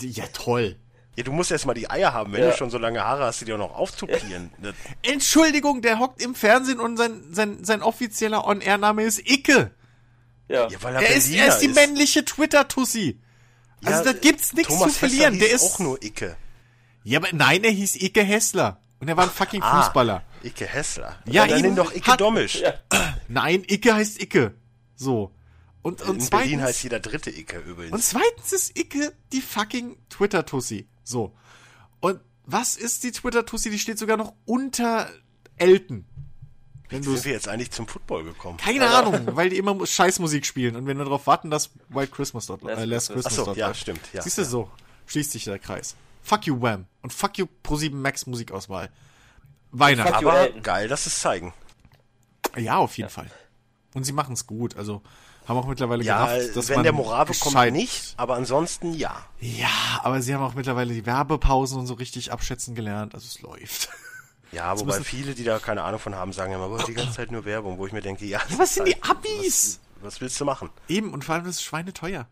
Ja, 0.00 0.26
toll. 0.32 0.76
Ja, 1.16 1.24
du 1.24 1.32
musst 1.32 1.50
erst 1.50 1.66
mal 1.66 1.74
die 1.74 1.90
Eier 1.90 2.12
haben, 2.12 2.32
wenn 2.32 2.42
Ja. 2.42 2.50
du 2.50 2.56
schon 2.56 2.70
so 2.70 2.78
lange 2.78 3.02
Haare 3.04 3.24
hast, 3.24 3.40
die 3.40 3.44
dir 3.44 3.54
auch 3.56 3.58
noch 3.58 3.74
aufzupieren. 3.74 4.50
Entschuldigung, 5.02 5.82
der 5.82 5.98
hockt 5.98 6.22
im 6.22 6.34
Fernsehen 6.34 6.78
und 6.80 6.96
sein, 6.96 7.24
sein, 7.32 7.64
sein 7.64 7.82
offizieller 7.82 8.46
On-Air-Name 8.46 9.02
ist 9.02 9.18
Icke. 9.28 9.72
Ja. 10.48 10.68
Ja, 10.68 10.82
weil 10.82 10.94
er, 10.94 11.02
Er 11.02 11.14
ist, 11.16 11.30
er 11.30 11.48
ist 11.48 11.58
die 11.58 11.68
männliche 11.68 12.24
Twitter-Tussi. 12.24 13.20
Also 13.84 14.04
Ja, 14.04 14.12
da 14.12 14.18
gibt's 14.18 14.52
nichts 14.52 14.76
zu 14.78 14.88
verlieren. 14.88 15.34
Hessler 15.34 15.46
Der 15.48 15.54
ist. 15.56 15.62
auch 15.62 15.78
nur 15.80 16.02
Icke. 16.02 16.36
Ja, 17.04 17.18
aber 17.20 17.28
nein, 17.32 17.64
er 17.64 17.70
hieß 17.70 17.96
Icke 17.96 18.22
Hessler. 18.22 18.80
Und 19.00 19.08
er 19.08 19.16
war 19.16 19.24
ein 19.24 19.30
fucking 19.30 19.62
Ah, 19.62 19.82
Fußballer. 19.82 20.22
Icke 20.42 20.66
Hessler. 20.66 21.16
Ja, 21.26 21.46
dann 21.46 21.58
eben. 21.58 21.68
nenn 21.68 21.76
doch 21.76 21.92
Icke 21.94 22.12
Hat- 22.12 22.20
Domisch. 22.20 22.60
Ja. 22.60 22.74
Nein, 23.28 23.62
Icke 23.68 23.94
heißt 23.94 24.20
Icke. 24.22 24.54
So. 24.96 25.32
Und, 25.82 26.02
und 26.02 26.16
In 26.16 26.20
zweitens. 26.20 26.30
Berlin 26.30 26.62
heißt 26.62 26.82
jeder 26.82 27.00
dritte 27.00 27.30
Icke 27.30 27.58
übrigens. 27.60 27.92
Und 27.94 28.02
zweitens 28.02 28.52
ist 28.52 28.78
Icke 28.78 29.12
die 29.32 29.40
fucking 29.40 29.96
Twitter-Tussi. 30.10 30.88
So. 31.04 31.34
Und 32.00 32.20
was 32.44 32.76
ist 32.76 33.04
die 33.04 33.12
Twitter-Tussi? 33.12 33.70
Die 33.70 33.78
steht 33.78 33.98
sogar 33.98 34.16
noch 34.16 34.34
unter 34.44 35.08
Elton. 35.56 36.04
Wenn 36.90 37.02
Wie 37.02 37.06
du 37.06 37.14
sind 37.14 37.26
wir 37.26 37.32
jetzt 37.32 37.48
eigentlich 37.48 37.70
zum 37.70 37.86
Football 37.86 38.24
gekommen? 38.24 38.56
keine 38.56 38.88
Ahnung, 38.88 39.36
weil 39.36 39.50
die 39.50 39.58
immer 39.58 39.86
Scheißmusik 39.86 40.46
spielen 40.46 40.74
und 40.74 40.86
wir 40.86 40.94
nur 40.94 41.04
darauf 41.04 41.26
warten, 41.26 41.50
dass 41.50 41.70
White 41.90 42.12
Christmas 42.12 42.46
dort, 42.46 42.62
äh, 42.64 42.84
Last 42.86 43.08
Christmas. 43.10 43.24
Christmas 43.24 43.26
Ach 43.26 43.30
so, 43.32 43.44
dort 43.44 43.56
ja, 43.58 43.66
läuft. 43.68 43.80
stimmt, 43.80 44.00
ja, 44.14 44.22
Siehst 44.22 44.38
du 44.38 44.42
ja. 44.42 44.48
so? 44.48 44.70
Schließt 45.06 45.32
sich 45.32 45.44
der 45.44 45.58
Kreis. 45.58 45.96
Fuck 46.22 46.46
you 46.46 46.60
Wham 46.60 46.86
und 47.02 47.12
fuck 47.12 47.36
you 47.38 47.46
Pro7 47.62 47.94
Max 47.94 48.26
Musikauswahl. 48.26 48.90
Weihnachten. 49.70 50.12
Fuck 50.14 50.22
you, 50.22 50.28
Aber 50.30 50.38
Elton. 50.40 50.62
geil, 50.62 50.88
dass 50.88 51.04
es 51.06 51.18
zeigen. 51.20 51.52
Ja, 52.56 52.78
auf 52.78 52.96
jeden 52.96 53.10
Fall. 53.10 53.30
Und 53.94 54.04
sie 54.04 54.12
machen's 54.12 54.46
gut. 54.46 54.76
Also 54.76 55.02
haben 55.48 55.56
auch 55.56 55.66
mittlerweile 55.66 56.04
Ja, 56.04 56.26
gerafft, 56.26 56.56
dass 56.56 56.68
wenn 56.68 56.76
man 56.76 56.82
der 56.84 56.92
Morave 56.92 57.32
kommt, 57.34 57.72
nicht, 57.72 58.14
aber 58.16 58.36
ansonsten 58.36 58.92
ja. 58.92 59.16
Ja, 59.40 59.68
aber 60.02 60.20
sie 60.22 60.34
haben 60.34 60.42
auch 60.42 60.54
mittlerweile 60.54 60.92
die 60.92 61.06
Werbepausen 61.06 61.78
und 61.78 61.86
so 61.86 61.94
richtig 61.94 62.30
abschätzen 62.30 62.74
gelernt. 62.74 63.14
Also 63.14 63.26
es 63.26 63.40
läuft. 63.42 63.88
Ja, 64.50 64.78
wobei 64.78 64.92
müssen- 64.92 65.04
viele, 65.04 65.34
die 65.34 65.44
da 65.44 65.58
keine 65.58 65.82
Ahnung 65.82 66.00
von 66.00 66.14
haben, 66.14 66.32
sagen 66.32 66.54
immer, 66.54 66.68
boah, 66.68 66.82
die 66.82 66.94
ganze 66.94 67.12
Zeit 67.12 67.30
nur 67.30 67.44
Werbung, 67.44 67.76
wo 67.76 67.86
ich 67.86 67.92
mir 67.92 68.00
denke, 68.00 68.24
ja. 68.24 68.40
was 68.56 68.76
sind 68.76 68.88
die 68.88 69.02
Abis? 69.02 69.78
Was, 69.96 70.14
was 70.14 70.20
willst 70.22 70.40
du 70.40 70.46
machen? 70.46 70.70
Eben, 70.88 71.12
und 71.12 71.22
vor 71.22 71.34
allem 71.34 71.44
das 71.44 71.56
ist 71.56 71.64
schweineteuer. 71.64 72.26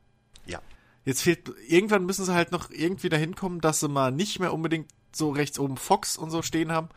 Ja. 0.47 0.61
Jetzt 1.05 1.21
fehlt, 1.21 1.51
irgendwann 1.69 2.07
müssen 2.07 2.25
sie 2.25 2.33
halt 2.33 2.53
noch 2.53 2.71
irgendwie 2.71 3.11
dahin 3.11 3.35
kommen, 3.35 3.61
dass 3.61 3.81
sie 3.81 3.89
mal 3.89 4.13
nicht 4.13 4.41
mehr 4.41 4.55
unbedingt 4.55 4.91
so 5.15 5.29
rechts 5.31 5.59
oben 5.59 5.77
Fox 5.77 6.17
und 6.17 6.31
so 6.31 6.41
stehen 6.41 6.73
haben. 6.73 6.89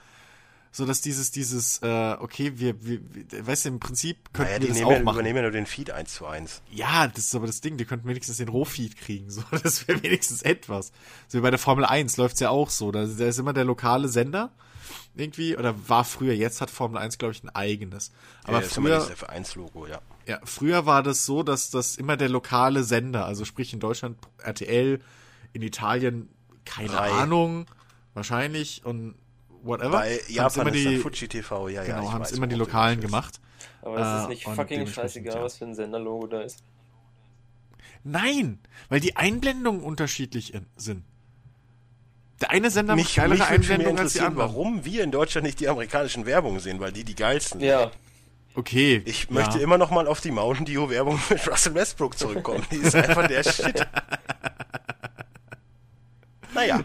So 0.72 0.86
dass 0.86 1.02
dieses, 1.02 1.32
dieses, 1.32 1.80
äh, 1.82 2.16
okay, 2.20 2.54
wir, 2.56 2.86
wir, 2.86 3.00
wir 3.12 3.48
weißt 3.48 3.66
du, 3.66 3.70
im 3.70 3.80
Prinzip 3.80 4.18
könnten 4.34 4.52
Naja, 4.52 4.62
wir 4.62 4.68
das 4.68 4.78
nehmen 4.78 4.92
ja, 4.92 4.98
auch 4.98 5.04
machen. 5.04 5.16
übernehmen 5.16 5.38
ja 5.38 5.42
nur 5.44 5.52
den 5.52 5.66
Feed 5.66 5.90
eins 5.90 6.14
zu 6.14 6.28
eins. 6.28 6.62
Ja, 6.70 7.08
das 7.08 7.26
ist 7.26 7.36
aber 7.36 7.48
das 7.48 7.62
Ding, 7.62 7.78
die 7.78 7.86
könnten 7.86 8.08
wenigstens 8.08 8.38
den 8.38 8.50
Rohfeed 8.50 8.96
kriegen, 8.96 9.30
so. 9.32 9.42
Das 9.64 9.88
wäre 9.88 10.02
wenigstens 10.04 10.44
etwas. 10.44 10.92
So 11.28 11.40
wie 11.40 11.42
bei 11.42 11.50
der 11.50 11.60
Formel 11.60 11.86
1 11.86 12.18
läuft's 12.18 12.40
ja 12.40 12.50
auch 12.50 12.70
so. 12.70 12.92
Da, 12.92 13.06
da 13.06 13.26
ist 13.26 13.40
immer 13.40 13.54
der 13.54 13.66
lokale 13.66 14.08
Sender. 14.10 14.52
Irgendwie, 15.16 15.58
oder 15.58 15.76
war 15.90 16.06
früher, 16.06 16.34
jetzt 16.34 16.62
hat 16.62 16.70
Formel 16.70 16.98
1, 17.00 17.18
glaube 17.18 17.34
ich, 17.34 17.44
ein 17.44 17.50
eigenes. 17.50 18.12
Aber 18.44 18.62
ja, 18.62 18.68
früher, 18.68 18.96
das 18.96 19.12
F1-Logo, 19.12 19.88
ja. 19.88 20.00
ja, 20.28 20.40
früher 20.44 20.86
war 20.86 21.04
das 21.04 21.26
so, 21.26 21.44
dass 21.44 21.72
das 21.72 21.96
immer 21.96 22.16
der 22.16 22.30
lokale 22.30 22.84
Sender, 22.84 23.26
also 23.26 23.44
sprich 23.44 23.74
in 23.74 23.80
Deutschland 23.80 24.18
RTL, 24.38 25.02
in 25.52 25.62
Italien, 25.62 26.30
keine 26.64 26.90
Drei. 26.90 27.12
Ahnung, 27.12 27.66
wahrscheinlich 28.14 28.86
und 28.86 29.16
whatever. 29.64 29.90
Bei 29.92 30.20
Japan 30.28 30.68
immer 30.68 30.76
ist 30.76 30.86
dann 30.86 30.94
die, 30.94 30.98
Fuji 31.00 31.28
TV, 31.28 31.70
ja, 31.70 31.84
ja. 31.84 31.96
genau, 31.98 32.12
haben 32.12 32.22
es 32.24 32.32
immer 32.32 32.48
die 32.48 32.56
Lokalen 32.56 33.00
gemacht. 33.02 33.40
Aber 33.82 33.98
es 33.98 34.08
Äh, 34.08 34.22
ist 34.24 34.30
nicht 34.30 34.48
und 34.48 34.56
fucking 34.56 34.88
scheißegal, 34.88 35.36
ja. 35.36 35.44
was 35.44 35.58
für 35.58 35.66
ein 35.66 35.76
Senderlogo 35.76 36.28
da 36.28 36.42
ist. 36.42 36.64
Nein, 38.04 38.60
weil 38.88 39.00
die 39.00 39.16
Einblendungen 39.18 39.82
unterschiedlich 39.84 40.54
in, 40.54 40.66
sind. 40.76 41.04
Der 42.42 42.52
eine 42.52 42.72
Sender 42.72 42.96
Mich, 42.96 43.18
macht 43.18 43.30
mich 43.30 43.40
geilere 43.40 43.48
Einblendungen 43.48 44.00
als 44.00 44.14
die 44.14 44.20
interessieren, 44.20 44.40
anderen. 44.40 44.50
warum 44.50 44.86
wir 44.86 45.04
in 45.04 45.12
Deutschland 45.12 45.46
nicht 45.46 45.60
die 45.60 45.68
amerikanischen 45.68 46.26
Werbungen 46.26 46.62
sehen, 46.62 46.80
weil 46.80 46.94
die 46.94 47.04
die 47.04 47.16
geilsten 47.16 47.60
sind. 47.60 47.70
Ja, 47.70 47.92
Okay. 48.56 49.02
Ich 49.06 49.26
ja. 49.26 49.32
möchte 49.32 49.60
immer 49.60 49.78
noch 49.78 49.92
mal 49.92 50.08
auf 50.08 50.22
die 50.22 50.32
Mountain 50.32 50.66
Dew 50.66 50.90
Werbung 50.90 51.20
mit 51.30 51.48
Russell 51.50 51.76
Westbrook 51.76 52.18
zurückkommen. 52.18 52.66
Die 52.72 52.78
ist 52.78 52.96
einfach 52.96 53.28
der 53.28 53.44
Shit. 53.44 53.88
Naja, 56.54 56.84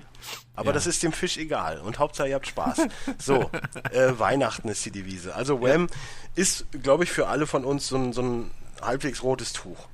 Aber 0.57 0.69
Ja. 0.69 0.73
das 0.73 0.87
ist 0.87 1.03
dem 1.03 1.13
Fisch 1.13 1.37
egal. 1.37 1.81
Und 1.81 1.99
Hauptsache 1.99 2.29
ihr 2.29 2.35
habt 2.37 2.47
Spaß. 2.47 2.83
So, 3.19 3.51
äh, 3.93 4.19
Weihnachten 4.19 4.69
ist 4.69 4.85
die 4.85 4.91
Devise. 4.93 5.35
Also 5.35 5.61
Wham 5.61 5.89
ist, 6.37 6.67
glaube 6.83 7.05
ich, 7.05 7.11
für 7.11 7.27
alle 7.27 7.47
von 7.47 7.65
uns 7.65 7.89
so 7.89 7.97
ein, 7.97 8.13
so 8.13 8.23
ein 8.23 8.51
halbwegs 8.81 9.23
rotes 9.23 9.53
Tuch. 9.53 9.89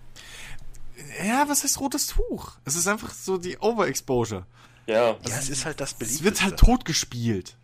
Ja, 1.25 1.49
was 1.49 1.65
heißt 1.65 1.81
rotes 1.81 2.09
Tuch? 2.09 2.53
Es 2.65 2.77
ist 2.77 2.87
einfach 2.87 3.11
so 3.13 3.39
die 3.39 3.59
Overexposure. 3.59 4.45
Ja. 4.87 5.11
Ja, 5.13 5.17
es 5.25 5.49
ist 5.49 5.65
halt 5.65 5.81
das 5.81 5.93
Es 5.93 5.99
Beliebteste. 5.99 6.25
wird 6.25 6.43
halt 6.43 6.59
totgespielt. 6.59 7.57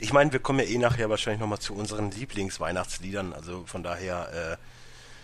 Ich 0.00 0.12
meine, 0.12 0.32
wir 0.32 0.38
kommen 0.40 0.58
ja 0.60 0.66
eh 0.66 0.78
nachher 0.78 1.08
wahrscheinlich 1.10 1.40
nochmal 1.40 1.58
zu 1.60 1.74
unseren 1.74 2.10
Lieblingsweihnachtsliedern. 2.10 3.32
Also 3.32 3.64
von 3.66 3.82
daher 3.82 4.58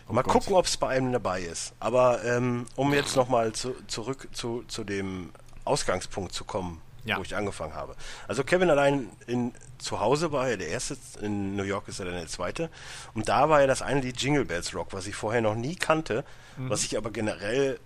äh, 0.09 0.13
mal 0.13 0.23
Gott. 0.23 0.33
gucken, 0.33 0.55
ob 0.55 0.65
es 0.67 0.77
bei 0.79 0.89
einem 0.89 1.13
dabei 1.13 1.43
ist. 1.43 1.75
Aber 1.81 2.25
ähm, 2.25 2.67
um 2.77 2.93
jetzt 2.95 3.15
nochmal 3.15 3.53
zu, 3.53 3.75
zurück 3.89 4.29
zu, 4.33 4.65
zu 4.69 4.83
dem 4.85 5.31
Ausgangspunkt 5.65 6.33
zu 6.33 6.45
kommen, 6.45 6.81
Ja. 7.05 7.19
wo 7.19 7.23
ich 7.23 7.37
angefangen 7.37 7.75
habe. 7.75 7.97
Also 8.29 8.45
Kevin 8.45 8.71
allein 8.71 9.11
in 9.27 9.53
zu 9.79 10.01
Hause 10.01 10.33
war 10.33 10.49
ja 10.49 10.57
der 10.57 10.69
erste, 10.69 10.97
in 11.21 11.55
New 11.57 11.63
York 11.65 11.87
ist 11.89 11.99
er 11.99 12.07
dann 12.07 12.15
der 12.15 12.27
zweite. 12.29 12.71
Und 13.13 13.29
da 13.29 13.49
war 13.51 13.61
ja 13.61 13.67
das 13.67 13.83
eine 13.83 14.01
Lied 14.01 14.21
Jingle 14.21 14.45
Bells 14.47 14.75
Rock, 14.75 14.93
was 14.93 15.07
ich 15.07 15.15
vorher 15.15 15.43
noch 15.43 15.55
nie 15.55 15.77
kannte, 15.77 16.25
was 16.57 16.83
ich 16.85 16.97
aber 16.97 17.11
generell 17.11 17.79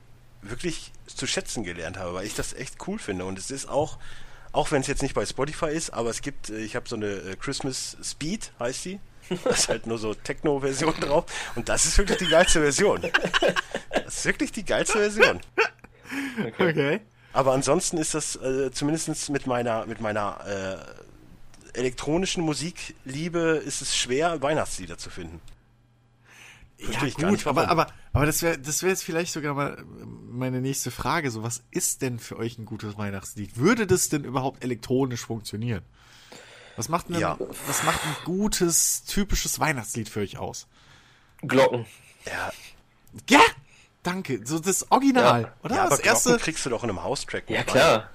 wirklich 0.42 0.92
zu 1.06 1.26
schätzen 1.26 1.64
gelernt 1.64 1.98
habe, 1.98 2.14
weil 2.14 2.26
ich 2.26 2.34
das 2.34 2.52
echt 2.52 2.76
cool 2.86 2.98
finde. 2.98 3.24
Und 3.24 3.38
es 3.38 3.50
ist 3.50 3.68
auch, 3.68 3.98
auch 4.52 4.70
wenn 4.70 4.82
es 4.82 4.86
jetzt 4.86 5.02
nicht 5.02 5.14
bei 5.14 5.26
Spotify 5.26 5.70
ist, 5.70 5.90
aber 5.90 6.10
es 6.10 6.22
gibt, 6.22 6.50
äh, 6.50 6.58
ich 6.58 6.76
habe 6.76 6.88
so 6.88 6.96
eine 6.96 7.06
äh, 7.06 7.36
Christmas 7.36 7.96
Speed, 8.02 8.52
heißt 8.60 8.84
die. 8.84 9.00
Da 9.44 9.50
ist 9.50 9.68
halt 9.68 9.86
nur 9.86 9.98
so 9.98 10.14
Techno-Version 10.14 10.94
drauf. 11.00 11.24
Und 11.54 11.68
das 11.68 11.84
ist 11.84 11.98
wirklich 11.98 12.18
die 12.18 12.28
geilste 12.28 12.60
Version. 12.60 13.02
Das 13.90 14.18
ist 14.18 14.24
wirklich 14.24 14.52
die 14.52 14.64
geilste 14.64 14.98
Version. 14.98 15.40
Okay. 16.58 17.00
Aber 17.38 17.52
ansonsten 17.52 17.98
ist 17.98 18.14
das 18.14 18.34
äh, 18.34 18.72
zumindest 18.72 19.30
mit 19.30 19.46
meiner, 19.46 19.86
mit 19.86 20.00
meiner 20.00 20.40
äh, 20.44 21.78
elektronischen 21.78 22.42
Musikliebe 22.42 23.62
ist 23.64 23.80
es 23.80 23.96
schwer, 23.96 24.42
Weihnachtslieder 24.42 24.98
zu 24.98 25.08
finden. 25.08 25.40
Verstehe 26.78 27.00
Ja, 27.02 27.06
ich 27.06 27.16
gar 27.16 27.30
nicht, 27.30 27.44
gut, 27.44 27.50
aber, 27.50 27.68
aber, 27.68 27.92
aber 28.12 28.26
das 28.26 28.42
wäre 28.42 28.58
das 28.58 28.82
wär 28.82 28.90
jetzt 28.90 29.04
vielleicht 29.04 29.32
sogar 29.32 29.54
mal 29.54 29.78
äh, 29.78 29.82
meine 29.84 30.60
nächste 30.60 30.90
Frage. 30.90 31.30
So, 31.30 31.44
was 31.44 31.62
ist 31.70 32.02
denn 32.02 32.18
für 32.18 32.36
euch 32.38 32.58
ein 32.58 32.64
gutes 32.66 32.98
Weihnachtslied? 32.98 33.56
Würde 33.56 33.86
das 33.86 34.08
denn 34.08 34.24
überhaupt 34.24 34.64
elektronisch 34.64 35.24
funktionieren? 35.24 35.84
Was 36.74 36.88
macht 36.88 37.08
denn, 37.08 37.20
Ja. 37.20 37.38
was 37.68 37.84
macht 37.84 38.00
ein 38.04 38.16
gutes, 38.24 39.04
typisches 39.04 39.60
Weihnachtslied 39.60 40.08
für 40.08 40.22
euch 40.22 40.38
aus? 40.38 40.66
Glocken. 41.42 41.86
Ja, 42.26 42.52
Ja! 43.30 43.40
Danke, 44.02 44.40
so 44.44 44.58
das 44.58 44.90
Original, 44.90 45.42
Ja. 45.42 45.52
oder? 45.62 45.74
ja 45.74 45.80
aber 45.82 45.90
das 45.90 46.00
erste. 46.00 46.28
Glocken 46.30 46.44
kriegst 46.44 46.64
du 46.66 46.70
doch 46.70 46.84
in 46.84 46.90
einem 46.90 47.02
House-Track. 47.02 47.50
Ja, 47.50 47.62
klar. 47.64 48.10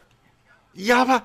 Ja, 0.74 1.02
aber. 1.02 1.24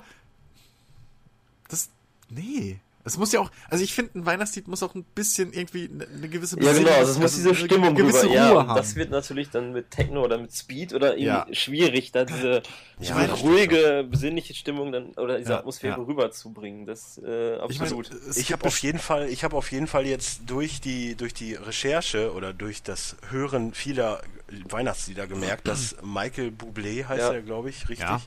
Das. 1.69 1.89
Nee. 2.29 2.79
Es 3.05 3.17
muss 3.17 3.31
ja 3.31 3.39
auch. 3.39 3.49
Also 3.69 3.83
ich 3.83 3.93
finde, 3.93 4.19
ein 4.19 4.25
Weihnachtslied 4.25 4.67
muss 4.67 4.83
auch 4.83 4.93
ein 4.93 5.03
bisschen 5.03 5.51
irgendwie 5.53 5.89
eine, 5.91 6.05
eine 6.05 6.27
gewisse 6.29 6.61
Ja, 6.61 6.73
genau, 6.73 6.91
also 6.91 7.13
es 7.13 7.17
muss 7.17 7.33
diese 7.33 7.49
eine 7.49 7.57
Stimmung 7.57 7.95
gewisse 7.95 8.25
rüber. 8.25 8.49
Ruhe 8.49 8.53
Ja, 8.59 8.67
haben. 8.67 8.75
das 8.75 8.95
wird 8.95 9.09
natürlich 9.09 9.49
dann 9.49 9.71
mit 9.71 9.89
Techno 9.89 10.23
oder 10.23 10.37
mit 10.37 10.53
Speed 10.53 10.93
oder 10.93 11.13
irgendwie 11.17 11.25
Ja. 11.25 11.47
schwierig, 11.53 12.11
da 12.11 12.25
diese, 12.25 12.61
das 12.99 13.07
stimmt 13.07 13.41
ruhige, 13.41 14.05
besinnliche 14.07 14.53
Stimmung 14.53 14.91
dann 14.91 15.07
oder 15.13 15.37
diese 15.39 15.51
Ja, 15.53 15.59
Atmosphäre 15.59 15.97
ja. 15.97 16.03
rüberzubringen. 16.05 16.85
Das 16.85 17.17
äh, 17.25 17.55
ich 17.69 17.79
meine, 17.79 17.95
absolut. 17.95 18.11
Ich 18.35 18.47
gibt 18.47 18.51
habe 18.51 18.67
auf 18.67 18.77
jeden 18.79 18.99
Fall, 18.99 19.29
ich 19.29 19.43
habe 19.45 19.55
auf 19.55 19.71
jeden 19.71 19.87
Fall 19.87 20.05
jetzt 20.05 20.41
durch 20.45 20.81
die 20.81 21.15
durch 21.15 21.33
die 21.33 21.55
Recherche 21.55 22.33
oder 22.33 22.53
durch 22.53 22.83
das 22.83 23.15
Hören 23.29 23.73
vieler 23.73 24.21
Weihnachtslieder 24.69 25.27
gemerkt, 25.27 25.67
dass 25.67 25.95
Michael 26.03 26.49
Bublé 26.51 27.05
heißt 27.07 27.19
Ja. 27.21 27.33
er, 27.33 27.41
glaube 27.41 27.69
ich, 27.69 27.89
richtig, 27.89 28.07
Ja. 28.07 28.21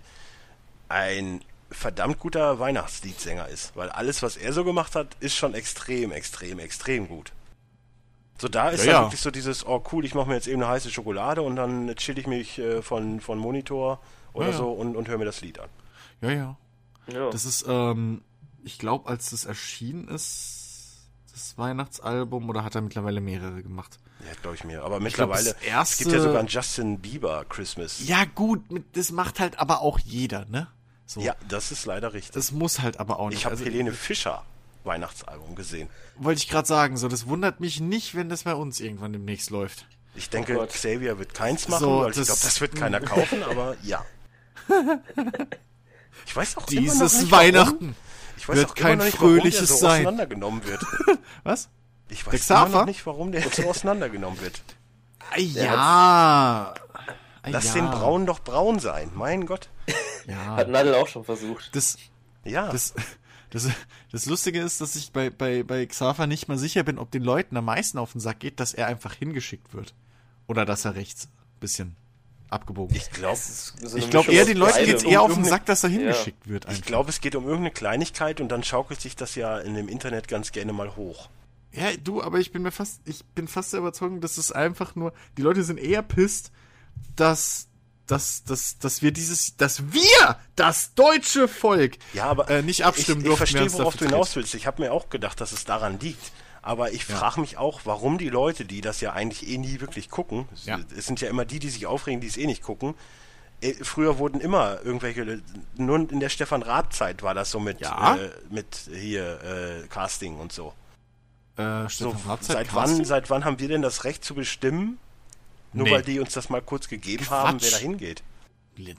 ein 0.88 1.41
verdammt 1.71 2.19
guter 2.19 2.59
Weihnachtsliedsänger 2.59 3.49
ist, 3.49 3.75
weil 3.76 3.88
alles, 3.91 4.23
was 4.23 4.37
er 4.37 4.52
so 4.52 4.64
gemacht 4.64 4.95
hat, 4.95 5.17
ist 5.21 5.35
schon 5.35 5.55
extrem, 5.55 6.12
extrem, 6.12 6.59
extrem 6.59 7.09
gut. 7.09 7.33
So 8.38 8.49
da 8.49 8.71
ist 8.71 8.85
Ja, 8.85 8.93
dann 8.93 8.95
ja. 9.02 9.07
wirklich 9.09 9.21
so 9.21 9.31
dieses, 9.31 9.64
oh 9.67 9.83
cool, 9.93 10.05
ich 10.05 10.14
mache 10.14 10.29
mir 10.29 10.35
jetzt 10.35 10.49
eben 10.49 10.62
eine 10.62 10.71
heiße 10.71 10.91
Schokolade 10.91 11.43
und 11.43 11.57
dann 11.57 11.95
chill 11.97 12.19
ich 12.19 12.26
mich 12.26 12.59
äh, 12.59 12.83
von 12.83 13.21
von 13.21 13.38
Monitor 13.38 14.00
oder 14.33 14.47
Ja, 14.47 14.52
ja. 14.52 14.59
so 14.59 14.71
und, 14.73 14.97
und 14.97 15.09
höre 15.09 15.19
mir 15.19 15.25
das 15.25 15.41
Lied 15.41 15.59
an. 15.61 15.69
Ja, 16.21 16.31
ja. 16.31 16.57
ja. 17.07 17.31
Das 17.31 17.45
ist, 17.45 17.64
ähm, 17.69 18.23
ich 18.64 18.79
glaube, 18.79 19.09
als 19.09 19.31
das 19.31 19.45
erschienen 19.45 20.09
ist, 20.09 21.09
das 21.33 21.57
Weihnachtsalbum, 21.57 22.49
oder 22.50 22.64
hat 22.64 22.75
er 22.75 22.81
mittlerweile 22.83 23.21
mehrere 23.21 23.62
gemacht? 23.62 23.99
Ja, 24.26 24.33
glaube 24.41 24.57
ich 24.57 24.64
mir. 24.64 24.81
Aber 24.81 24.91
glaub, 24.97 25.02
mittlerweile, 25.02 25.52
das 25.55 25.62
erste- 25.62 25.93
es 25.95 25.99
gibt 25.99 26.12
ja 26.12 26.21
sogar 26.21 26.41
ein 26.41 26.47
Justin 26.47 26.99
Bieber 27.00 27.45
Christmas. 27.49 28.07
Ja, 28.07 28.25
gut, 28.25 28.62
das 28.95 29.11
macht 29.12 29.41
halt 29.41 29.59
aber 29.59 29.81
auch 29.81 29.99
jeder, 29.99 30.45
ne? 30.47 30.69
So. 31.07 31.21
Ja, 31.21 31.35
das 31.49 31.73
ist 31.73 31.85
leider 31.87 32.12
richtig. 32.14 32.33
Das 32.33 32.52
muss 32.52 32.81
halt 32.81 32.99
aber 33.00 33.19
auch 33.19 33.29
nicht. 33.29 33.38
ich 33.38 33.45
habe 33.45 33.55
also, 33.55 33.64
Helene 33.64 33.93
Fischer 33.93 34.45
Weihnachtsalbum 34.85 35.55
gesehen. 35.55 35.88
Wollte 36.17 36.41
ich 36.41 36.49
gerade 36.49 36.67
sagen, 36.67 36.97
so, 36.97 37.09
das 37.09 37.26
wundert 37.26 37.61
mich 37.61 37.81
nicht, 37.81 38.14
wenn 38.14 38.29
das 38.29 38.45
bei 38.45 38.55
uns 38.55 38.81
irgendwann 38.81 39.12
demnächst 39.12 39.50
läuft. 39.50 39.87
Ich 40.14 40.29
denke, 40.31 40.59
Oh. 40.61 40.67
Xavier 40.67 41.19
wird 41.19 41.35
keins 41.35 41.69
machen, 41.69 41.81
So, 41.85 42.00
weil 42.02 42.11
ich 42.11 42.14
glaube, 42.17 42.41
das 42.43 42.61
wird 42.61 42.75
keiner 42.76 43.00
kaufen, 43.00 43.43
aber 43.50 43.76
ja. 43.83 44.05
Ich 46.26 46.37
weiß 46.37 46.57
auch 46.57 46.69
immer 46.69 46.81
noch 46.81 46.93
Dieses 46.93 47.21
nicht, 47.23 47.33
Weihnachten 47.33 47.79
Warum, 47.81 47.95
ich 48.37 48.49
weiß 48.49 48.57
wird 48.57 48.71
auch 48.71 48.75
kein 48.75 48.93
immer 48.93 48.97
noch 48.97 49.05
nicht, 49.07 49.21
warum 49.21 49.33
der 49.35 49.41
fröhliches 49.43 49.69
so 49.69 49.76
sein. 49.76 50.00
auseinandergenommen 50.07 50.64
wird. 50.64 50.83
Was? 51.45 51.69
Ich 52.12 52.26
weiß 52.26 52.49
noch 52.50 52.85
nicht, 52.87 53.04
warum 53.07 53.33
der 53.33 53.49
so 53.49 53.69
auseinandergenommen 53.69 54.40
wird. 54.40 54.62
Ah, 55.31 55.38
ja. 55.38 56.75
Ah, 57.45 57.49
Lass 57.50 57.69
ja. 57.69 57.75
den 57.75 57.90
Braun 57.90 58.26
doch 58.26 58.40
braun 58.40 58.78
sein, 58.78 59.11
mein 59.14 59.47
Gott. 59.47 59.69
Ja. 60.26 60.57
Hat 60.57 60.69
Nadel 60.69 60.95
auch 60.95 61.09
schon 61.09 61.25
versucht. 61.25 61.75
Das, 61.75 61.97
Ja, 62.45 62.71
das, 62.71 62.95
das, 63.50 63.69
das 64.12 64.26
Lustige 64.26 64.61
ist, 64.61 64.81
dass 64.81 64.95
ich 64.95 65.11
bei, 65.12 65.31
bei, 65.31 65.62
bei 65.62 65.87
Xaver 65.87 66.26
nicht 66.26 66.49
mal 66.49 66.59
sicher 66.59 66.83
bin, 66.85 66.99
ob 66.99 67.11
den 67.11 67.23
Leuten 67.23 67.57
am 67.57 67.64
meisten 67.64 67.99
auf 67.99 68.12
den 68.12 68.21
Sack 68.21 68.40
geht, 68.40 68.61
dass 68.61 68.75
er 68.75 68.87
einfach 68.87 69.14
hingeschickt 69.14 69.75
wird. 69.75 69.95
Oder 70.47 70.64
dass 70.64 70.85
er 70.85 70.95
rechts 70.95 71.26
ein 71.26 71.61
bisschen 71.61 71.97
abgebogen 72.50 72.95
ist. 72.95 73.07
ich 73.09 73.12
glaube, 73.12 73.38
so 73.38 73.97
Ich 73.97 74.11
glaube 74.11 74.31
eher, 74.33 74.45
den 74.45 74.59
Leuten 74.59 74.75
beidem. 74.75 74.90
geht's 74.90 75.04
eher 75.04 75.23
auf 75.23 75.33
den 75.35 75.45
Sack, 75.45 75.64
dass 75.66 75.83
er 75.83 75.90
hingeschickt 75.90 76.47
wird. 76.49 76.64
ich 76.66 76.71
Einfach. 76.71 76.87
glaube, 76.87 77.11
es 77.11 77.21
geht 77.21 77.35
um 77.35 77.45
irgendeine 77.45 77.71
Kleinigkeit 77.71 78.40
und 78.40 78.49
dann 78.50 78.62
schaukelt 78.62 79.00
sich 79.00 79.16
das 79.16 79.35
ja 79.35 79.59
in 79.59 79.75
dem 79.75 79.88
Internet 79.88 80.28
ganz 80.28 80.52
gerne 80.52 80.73
mal 80.73 80.95
hoch. 80.97 81.28
Ja, 81.73 81.97
du, 81.97 82.23
aber 82.23 82.38
ich 82.38 82.52
bin 82.52 82.62
mir 82.62 82.71
fast, 82.73 83.00
ich 83.07 83.25
bin 83.35 83.49
fast 83.49 83.73
der 83.73 83.81
Überzeugung, 83.81 84.21
dass 84.21 84.37
es 84.38 84.52
einfach 84.52 84.95
nur, 84.95 85.12
die 85.38 85.43
Leute 85.43 85.64
sind 85.64 85.79
eher 85.79 86.02
pisst, 86.02 86.52
dass, 87.17 87.69
dass, 88.07 88.45
dass, 88.45 88.79
dass 88.79 89.00
wir 89.02 89.11
dieses, 89.12 89.57
dass 89.57 89.93
wir, 89.93 90.37
das 90.57 90.95
deutsche 90.95 91.49
Volk, 91.49 91.97
Ja, 92.12 92.26
aber 92.26 92.50
äh, 92.50 92.62
nicht 92.62 92.85
abstimmen 92.85 93.21
ich, 93.21 93.25
ich 93.26 93.29
durften. 93.38 93.55
wer 93.55 93.61
verstehe, 93.62 93.79
worauf 93.81 93.97
du 93.97 94.05
hinaus 94.05 94.37
willst. 94.37 94.55
Ich 94.55 94.67
habe 94.67 94.83
mir 94.83 94.93
auch 94.93 95.09
gedacht, 95.09 95.41
dass 95.41 95.52
es 95.52 95.64
daran 95.64 95.99
liegt. 96.00 96.33
Aber 96.64 96.93
ich 96.93 97.09
Ja. 97.09 97.17
frage 97.17 97.41
mich 97.41 97.57
auch, 97.57 97.81
warum 97.85 98.19
die 98.19 98.29
Leute, 98.29 98.64
die 98.64 98.83
das 98.83 99.00
ja 99.00 99.12
eigentlich 99.14 99.49
eh 99.49 99.59
nie 99.59 99.81
wirklich 99.81 100.11
gucken, 100.11 100.49
es- 100.52 100.67
Ja. 100.67 100.79
es 100.97 101.07
sind 101.07 101.21
ja 101.21 101.29
immer 101.29 101.45
die, 101.45 101.59
die 101.59 101.71
sich 101.71 101.87
aufregen, 101.87 102.21
die 102.21 102.29
es 102.29 102.37
eh 102.37 102.47
nicht 102.47 102.62
gucken. 102.62 102.95
Äh, 103.61 103.75
Früher 103.83 104.19
wurden 104.19 104.41
immer 104.41 104.81
irgendwelche, 104.85 105.41
nur 105.76 106.09
in 106.11 106.21
der 106.21 106.29
Stefan 106.29 106.62
Raab-Zeit 106.62 107.23
war 107.23 107.35
das 107.35 107.50
so 107.50 107.59
mit, 107.59 107.81
Ja. 107.81 108.17
äh, 108.17 108.31
mit 108.50 108.91
hier 108.93 109.41
äh, 109.43 109.88
Casting 109.88 110.37
und 110.37 110.52
so. 110.52 110.73
Äh, 111.57 111.89
So, 111.89 112.15
seit 112.41 112.75
wann, 112.75 113.05
seit 113.05 113.31
wann 113.31 113.45
haben 113.45 113.59
wir 113.59 113.69
denn 113.69 113.83
das 113.83 114.05
Recht 114.05 114.25
zu 114.25 114.35
bestimmen? 114.35 114.99
Nur 115.73 115.87
Nee. 115.87 115.93
weil 115.93 116.03
die 116.03 116.21
uns 116.21 116.33
das 116.35 116.51
mal 116.51 116.61
kurz 116.63 116.89
gegeben 116.89 117.29
haben, 117.31 117.59
Quatsch. 117.59 117.71
wer 117.73 117.79
da 117.79 117.83
hingeht. 117.83 118.23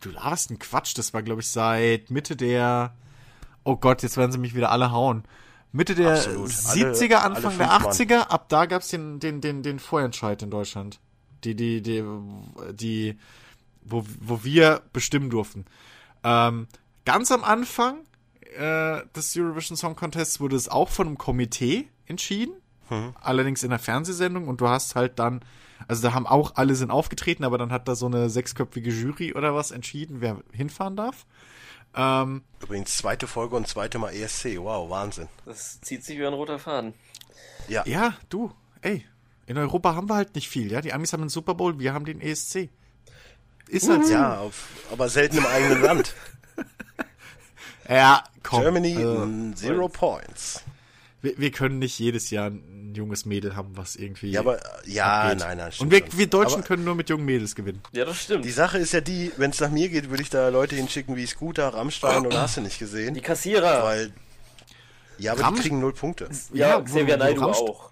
Du 0.02 0.10
laberst 0.12 0.50
einen 0.50 0.60
Quatsch, 0.60 0.98
das 0.98 1.14
war, 1.14 1.24
glaube 1.24 1.42
ich, 1.42 1.48
seit 1.50 2.10
Mitte 2.12 2.36
der, 2.36 2.94
oh 3.64 3.76
Gott, 3.76 4.04
jetzt 4.04 4.18
werden 4.18 4.32
sie 4.32 4.38
mich 4.38 4.56
wieder 4.56 4.72
alle 4.72 4.92
hauen. 4.92 5.24
Mitte 5.72 5.96
der 5.96 6.14
Absolut. 6.14 6.50
70er, 6.52 7.16
Alle- 7.16 7.36
Anfang 7.38 7.46
alle 7.46 7.58
der 7.58 7.70
fünf 7.80 8.12
80er, 8.12 8.20
ab 8.30 8.50
da 8.50 8.66
gab's 8.68 8.90
den, 8.90 9.20
den, 9.20 9.42
den, 9.42 9.64
den 9.64 9.80
Vorentscheid 9.80 10.42
in 10.44 10.52
Deutschland. 10.52 11.00
Die, 11.44 11.56
die, 11.56 11.82
die, 11.82 12.04
die, 12.74 13.18
wo, 13.84 14.06
wo 14.22 14.44
wir 14.44 14.82
bestimmen 14.94 15.30
durften. 15.32 15.66
Ähm, 16.24 16.68
ganz 17.06 17.32
am 17.32 17.44
Anfang 17.44 17.98
äh, 18.56 19.02
des 19.16 19.36
Eurovision 19.36 19.76
Song 19.76 19.96
Contests 19.96 20.40
wurde 20.40 20.56
es 20.56 20.70
auch 20.70 20.90
von 20.90 21.08
einem 21.08 21.18
Komitee 21.18 21.88
entschieden. 22.06 22.54
Allerdings 23.22 23.64
in 23.64 23.72
der 23.72 23.80
Fernsehsendung 23.80 24.48
und 24.48 24.62
du 24.62 24.68
hast 24.68 24.96
halt 24.96 25.18
dann, 25.18 25.42
also 25.88 26.04
da 26.04 26.14
haben 26.14 26.28
auch 26.28 26.56
alle 26.56 26.76
sind 26.76 26.92
aufgetreten, 26.92 27.44
aber 27.44 27.58
dann 27.58 27.72
hat 27.72 27.88
da 27.88 27.96
so 27.96 28.06
eine 28.06 28.30
sechsköpfige 28.30 28.92
Jury 28.92 29.34
oder 29.34 29.56
was 29.56 29.72
entschieden, 29.72 30.22
wer 30.22 30.38
hinfahren 30.52 30.96
darf. 30.96 31.26
Ähm, 31.96 32.44
Übrigens, 32.62 32.98
zweite 32.98 33.26
Folge 33.26 33.56
und 33.56 33.68
zweite 33.68 33.98
Mal 33.98 34.14
ESC. 34.14 34.58
Wow, 34.58 34.90
Wahnsinn. 34.90 35.28
Das 35.46 35.82
zieht 35.82 36.04
sich 36.04 36.20
wie 36.20 36.26
ein 36.26 36.34
roter 36.34 36.60
Faden. 36.60 36.94
Ja, 37.68 37.84
ja, 37.88 38.14
du, 38.30 38.52
ey, 38.82 39.06
in 39.48 39.58
Europa 39.58 39.96
haben 39.96 40.10
wir 40.10 40.16
halt 40.16 40.36
nicht 40.36 40.50
viel, 40.50 40.72
ja. 40.72 40.82
Die 40.82 40.94
Amis 40.94 41.14
haben 41.14 41.22
den 41.22 41.30
Super 41.30 41.56
Bowl, 41.56 41.80
wir 41.80 41.94
haben 41.94 42.06
den 42.06 42.22
ESC. 42.22 42.70
Ist 43.70 43.90
halt 43.90 44.06
so. 44.06 44.14
ja 44.14 44.38
auf, 44.38 44.68
aber 44.92 45.10
selten 45.10 45.38
im 45.38 45.46
eigenen 45.46 45.82
Land. 45.82 46.14
Ja, 47.90 48.24
komm. 48.44 48.62
Germany, 48.62 48.96
mm, 48.96 49.56
zero 49.58 49.90
points. 49.90 50.64
Wir, 51.24 51.34
wir 51.40 51.50
können 51.52 51.80
nicht 51.80 51.98
jedes 51.98 52.30
Jahr 52.30 52.52
ein 52.52 52.94
junges 52.96 53.26
Mädel 53.26 53.56
haben, 53.56 53.76
was 53.76 53.96
irgendwie. 53.96 54.30
Ja, 54.30 54.42
aber 54.42 54.60
ja, 54.86 55.24
abgeht. 55.24 55.40
nein, 55.40 55.58
nein. 55.58 55.72
Und 55.80 55.90
wir, 55.90 56.04
wir 56.12 56.28
Deutschen 56.28 56.60
Aber 56.60 56.64
können 56.68 56.84
nur 56.84 56.94
mit 56.94 57.10
jungen 57.10 57.26
Mädels 57.26 57.56
gewinnen. 57.56 57.82
Ja, 57.94 58.06
das 58.06 58.22
stimmt. 58.22 58.46
Die 58.46 58.52
Sache 58.52 58.78
ist 58.78 58.94
ja 58.94 59.02
die, 59.02 59.32
wenn 59.38 59.50
es 59.50 59.60
nach 59.60 59.72
mir 59.72 59.90
geht, 59.90 60.12
würde 60.12 60.22
ich 60.22 60.30
da 60.30 60.50
Leute 60.50 60.76
hinschicken 60.76 61.16
wie 61.16 61.26
Scooter, 61.26 61.70
Rammstein 61.74 62.28
oder 62.28 62.42
hast 62.42 62.58
du 62.58 62.62
nicht 62.62 62.78
gesehen? 62.78 63.16
Die 63.16 63.22
Kassierer. 63.22 63.84
Weil. 63.84 64.14
Ja, 65.18 65.32
aber 65.32 65.42
Ramm- 65.42 65.56
die 65.56 65.62
kriegen 65.62 65.80
null 65.80 65.94
Punkte. 65.94 66.30
ja, 66.54 66.68
Ja, 66.78 66.82
Xavier 66.82 67.20
Rammst- 67.20 67.62
auch. 67.62 67.90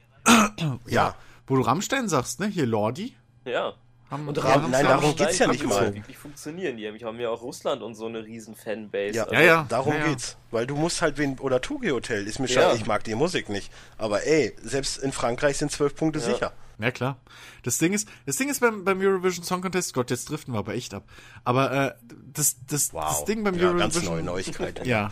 Ja. 0.87 1.15
Wo 1.47 1.55
du 1.55 1.61
Rammstein 1.63 2.07
sagst, 2.09 2.39
ne? 2.39 2.47
Hier 2.47 2.65
Lordi. 2.65 3.15
Ja. 3.45 3.73
Haben, 4.11 4.27
Und 4.27 4.43
haben 4.43 4.69
nein, 4.71 4.83
darum 4.85 5.15
geht's 5.15 5.39
ja 5.39 5.47
nicht 5.47 5.65
mal. 5.65 5.95
Wirklich 5.95 6.17
funktionieren. 6.17 6.75
Die 6.77 6.85
haben 7.03 7.17
ja 7.19 7.29
auch 7.29 7.41
Russland 7.41 7.81
und 7.81 7.95
so 7.95 8.05
eine 8.07 8.23
riesen 8.25 8.55
Fanbase. 8.55 9.15
Ja, 9.15 9.23
Also, 9.23 9.33
Ja, 9.35 9.41
ja. 9.41 9.65
darum 9.69 9.93
ja, 9.93 9.99
ja. 9.99 10.07
geht's. 10.09 10.37
Weil 10.51 10.67
du 10.67 10.75
musst 10.75 11.01
halt 11.01 11.17
wen, 11.17 11.39
oder 11.39 11.61
Tugi 11.61 11.89
Hotel, 11.89 12.27
ist 12.27 12.37
mir 12.39 12.47
Ja. 12.47 12.61
schade, 12.61 12.75
ich 12.77 12.85
mag 12.85 13.03
die 13.05 13.15
Musik 13.15 13.47
nicht. 13.47 13.71
Aber 13.97 14.23
ey, 14.27 14.53
selbst 14.61 14.97
in 14.97 15.13
Frankreich 15.13 15.57
sind 15.57 15.71
zwölf 15.71 15.95
Punkte 15.95 16.19
Ja. 16.19 16.25
sicher. 16.25 16.53
Ja, 16.77 16.91
klar. 16.91 17.17
Das 17.63 17.77
Ding 17.77 17.93
ist, 17.93 18.07
das 18.25 18.35
Ding 18.37 18.49
ist 18.49 18.59
beim, 18.59 18.83
beim 18.83 18.99
Eurovision 18.99 19.45
Song 19.45 19.61
Contest, 19.61 19.93
Gott, 19.93 20.09
jetzt 20.09 20.29
driften 20.29 20.53
wir 20.53 20.59
aber 20.59 20.73
echt 20.73 20.93
ab. 20.93 21.03
Aber 21.45 21.71
äh, 21.71 21.93
das, 22.33 22.57
das, 22.67 22.91
Wow. 22.93 23.05
das 23.07 23.25
Ding 23.25 23.43
beim 23.43 23.55
ja, 23.55 23.67
Eurovision. 23.67 23.91
ganz 23.91 24.03
neue 24.03 24.23
Neuigkeiten. 24.23 24.85
Ja. 24.87 25.11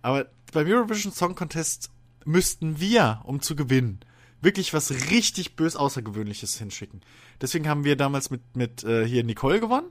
Aber 0.00 0.26
beim 0.52 0.66
Eurovision 0.68 1.12
Song 1.12 1.34
Contest 1.34 1.90
müssten 2.24 2.80
wir, 2.80 3.20
um 3.24 3.42
zu 3.42 3.56
gewinnen, 3.56 4.00
wirklich 4.42 4.74
was 4.74 4.90
richtig 5.10 5.56
bös 5.56 5.76
Außergewöhnliches 5.76 6.58
hinschicken. 6.58 7.00
Deswegen 7.40 7.68
haben 7.68 7.84
wir 7.84 7.96
damals 7.96 8.30
mit, 8.30 8.42
mit 8.54 8.84
äh, 8.84 9.06
hier 9.06 9.24
Nicole 9.24 9.60
gewonnen, 9.60 9.90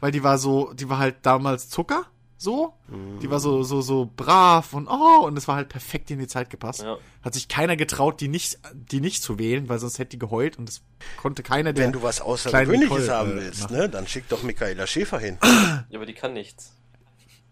weil 0.00 0.10
die 0.10 0.22
war 0.22 0.38
so, 0.38 0.72
die 0.72 0.88
war 0.88 0.98
halt 0.98 1.16
damals 1.22 1.68
Zucker, 1.68 2.06
so. 2.36 2.72
Die 3.20 3.30
war 3.30 3.38
so, 3.38 3.62
so, 3.62 3.82
so 3.82 4.10
brav 4.16 4.72
und 4.72 4.88
oh, 4.88 5.26
und 5.26 5.36
es 5.36 5.46
war 5.46 5.56
halt 5.56 5.68
perfekt 5.68 6.10
in 6.10 6.18
die 6.18 6.26
Zeit 6.26 6.48
gepasst. 6.48 6.80
Ja. 6.80 6.96
Hat 7.22 7.34
sich 7.34 7.48
keiner 7.48 7.76
getraut, 7.76 8.22
die 8.22 8.28
nicht, 8.28 8.58
die 8.72 9.02
nicht 9.02 9.22
zu 9.22 9.38
wählen, 9.38 9.68
weil 9.68 9.78
sonst 9.78 9.98
hätte 9.98 10.12
die 10.12 10.18
geheult 10.18 10.58
und 10.58 10.66
es 10.66 10.80
konnte 11.18 11.42
keiner, 11.42 11.74
der 11.74 11.84
Wenn 11.84 11.92
du 11.92 12.02
was 12.02 12.22
Außergewöhnliches 12.22 12.98
Nicole, 12.98 13.12
haben 13.12 13.32
äh, 13.32 13.42
willst, 13.42 13.62
machen. 13.64 13.76
ne, 13.76 13.88
dann 13.90 14.06
schick 14.06 14.26
doch 14.30 14.42
Michaela 14.42 14.86
Schäfer 14.86 15.18
hin. 15.18 15.36
Ja, 15.42 15.84
aber 15.96 16.06
die 16.06 16.14
kann 16.14 16.32
nichts. 16.32 16.74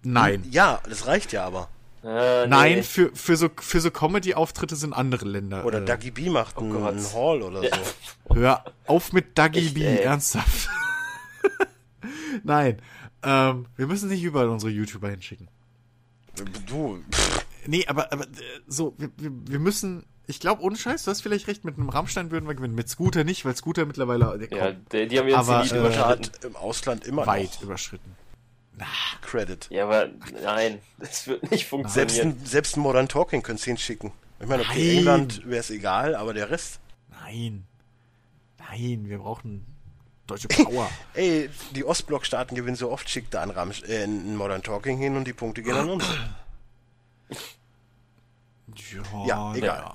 Nein. 0.03 0.47
Ja, 0.51 0.81
das 0.89 1.07
reicht 1.07 1.33
ja 1.33 1.45
aber. 1.45 1.69
Äh, 2.05 2.43
nee. 2.43 2.47
Nein, 2.49 2.83
für, 2.85 3.11
für 3.15 3.37
so, 3.37 3.49
für 3.61 3.81
so 3.81 3.91
Comedy-Auftritte 3.91 4.77
sind 4.77 4.93
andere 4.93 5.27
Länder. 5.27 5.65
Oder 5.65 5.83
äh, 5.83 5.85
Dagi 5.85 6.11
B 6.13 6.31
macht 6.31 6.57
einen, 6.59 6.73
Gott. 6.73 6.93
einen 6.93 7.13
Hall 7.13 7.43
oder 7.43 7.63
Ja. 7.65 7.77
so. 8.29 8.35
Hör 8.37 8.65
auf 8.87 9.13
mit 9.13 9.37
Dagi 9.37 9.59
Echt, 9.67 9.75
B, 9.75 9.85
ey. 9.85 9.99
ernsthaft. 10.03 10.69
Nein, 12.45 12.81
ähm, 13.23 13.67
wir 13.77 13.87
müssen 13.87 14.09
nicht 14.09 14.23
überall 14.23 14.49
unsere 14.49 14.71
YouTuber 14.71 15.09
hinschicken. 15.11 15.49
Du, 16.69 17.03
pff, 17.11 17.45
Nee, 17.67 17.85
aber, 17.87 18.13
aber 18.13 18.25
äh, 18.25 18.29
so, 18.67 18.95
wir, 18.97 19.11
wir, 19.17 19.31
wir 19.47 19.59
müssen, 19.59 20.05
ich 20.27 20.41
glaube, 20.41 20.63
ohne 20.63 20.77
Scheiß, 20.77 21.05
du 21.05 21.11
hast 21.11 21.21
vielleicht 21.21 21.49
recht, 21.49 21.65
mit 21.65 21.77
einem 21.77 21.89
Rammstein 21.91 22.31
würden 22.31 22.47
wir 22.49 22.55
gewinnen. 22.55 22.75
Mit 22.77 22.89
Scooter 22.89 23.25
nicht, 23.25 23.45
weil 23.45 23.57
Scooter 23.57 23.85
mittlerweile 23.85 24.39
der 24.39 24.49
Ja, 24.57 24.67
kommt 24.73 24.93
die, 24.93 25.07
die 25.09 25.19
haben 25.19 25.29
ihren 25.29 25.41
Aber, 25.41 25.63
Zenit 25.65 25.73
äh, 25.73 25.79
überschritten. 25.81 26.09
hat 26.09 26.45
im 26.45 26.57
Ausland 26.57 27.05
immer 27.07 27.27
weit 27.27 27.55
noch 27.57 27.63
überschritten. 27.65 28.17
Credit. 29.23 29.67
Ja, 29.71 29.85
aber 29.85 30.09
nein, 30.43 30.81
das 30.99 31.27
wird 31.27 31.51
nicht 31.51 31.67
funktionieren. 31.67 32.09
Selbst 32.09 32.21
ein, 32.21 32.47
selbst 32.47 32.77
ein 32.77 32.81
Modern 32.81 33.09
Talking 33.09 33.43
könntest 33.43 33.67
du 33.67 33.71
hinschicken. 33.71 34.13
Ich 34.41 34.47
meine, 34.47 34.63
okay, 34.63 34.87
Nein. 34.87 34.99
England 34.99 35.47
wäre 35.47 35.61
es 35.61 35.71
egal, 35.71 36.15
aber 36.15 36.33
der 36.35 36.51
Rest. 36.51 36.81
Nein. 37.11 37.67
Nein, 38.59 39.09
wir 39.09 39.19
brauchen 39.19 39.67
deutsche 40.27 40.49
Power. 40.49 40.91
Ey, 41.15 41.51
die 41.75 41.85
Ostblock-Staaten 41.85 42.55
gewinnen 42.55 42.77
so 42.77 42.91
oft, 42.91 43.09
schickt 43.11 43.35
da 43.35 43.43
ein, 43.43 43.51
Ram 43.51 43.73
äh, 43.87 44.05
ein 44.05 44.37
Modern 44.37 44.63
Talking 44.63 44.99
hin 44.99 45.17
und 45.17 45.27
die 45.27 45.33
Punkte 45.33 45.63
gehen 45.63 45.77
an 45.77 45.89
uns. 45.89 46.05
Ja, 49.27 49.55
egal. 49.55 49.79
naja. 49.79 49.95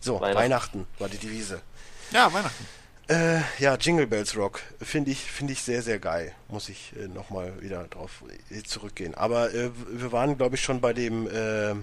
So, 0.00 0.20
Weihnachten. 0.20 0.36
Weihnachten. 0.36 0.86
war 0.98 1.08
die 1.08 1.16
Devise. 1.16 1.62
Ja, 2.10 2.30
Weihnachten. 2.32 2.66
Äh, 3.08 3.40
ja, 3.58 3.74
Jingle 3.76 4.06
Bells 4.06 4.34
Rock 4.36 4.60
finde 4.80 5.10
ich, 5.10 5.20
finde 5.20 5.52
ich 5.52 5.62
sehr, 5.62 5.82
sehr 5.82 5.98
geil. 5.98 6.32
Muss 6.48 6.68
ich 6.70 6.92
äh, 6.98 7.06
nochmal 7.08 7.60
wieder 7.60 7.84
drauf 7.88 8.22
äh, 8.50 8.62
zurückgehen. 8.62 9.14
Aber 9.14 9.52
äh, 9.52 9.70
wir 9.90 10.10
waren, 10.12 10.36
glaube 10.38 10.54
ich, 10.56 10.62
schon 10.62 10.80
bei 10.80 10.92
dem, 10.94 11.26
äh, 11.28 11.74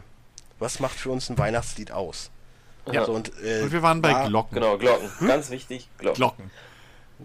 was 0.57 0.79
macht 0.79 0.95
für 0.97 1.11
uns 1.11 1.29
ein 1.29 1.37
Weihnachtslied 1.37 1.91
aus? 1.91 2.31
Ja. 2.91 3.05
So, 3.05 3.13
und, 3.13 3.31
äh, 3.43 3.61
Und 3.61 3.71
wir 3.71 3.83
waren 3.83 4.01
bei 4.01 4.11
da- 4.11 4.27
Glocken. 4.27 4.55
Genau, 4.55 4.77
Glocken. 4.79 5.09
Ganz 5.27 5.51
wichtig, 5.51 5.87
Glocken. 5.99 6.15
Glocken. 6.17 6.51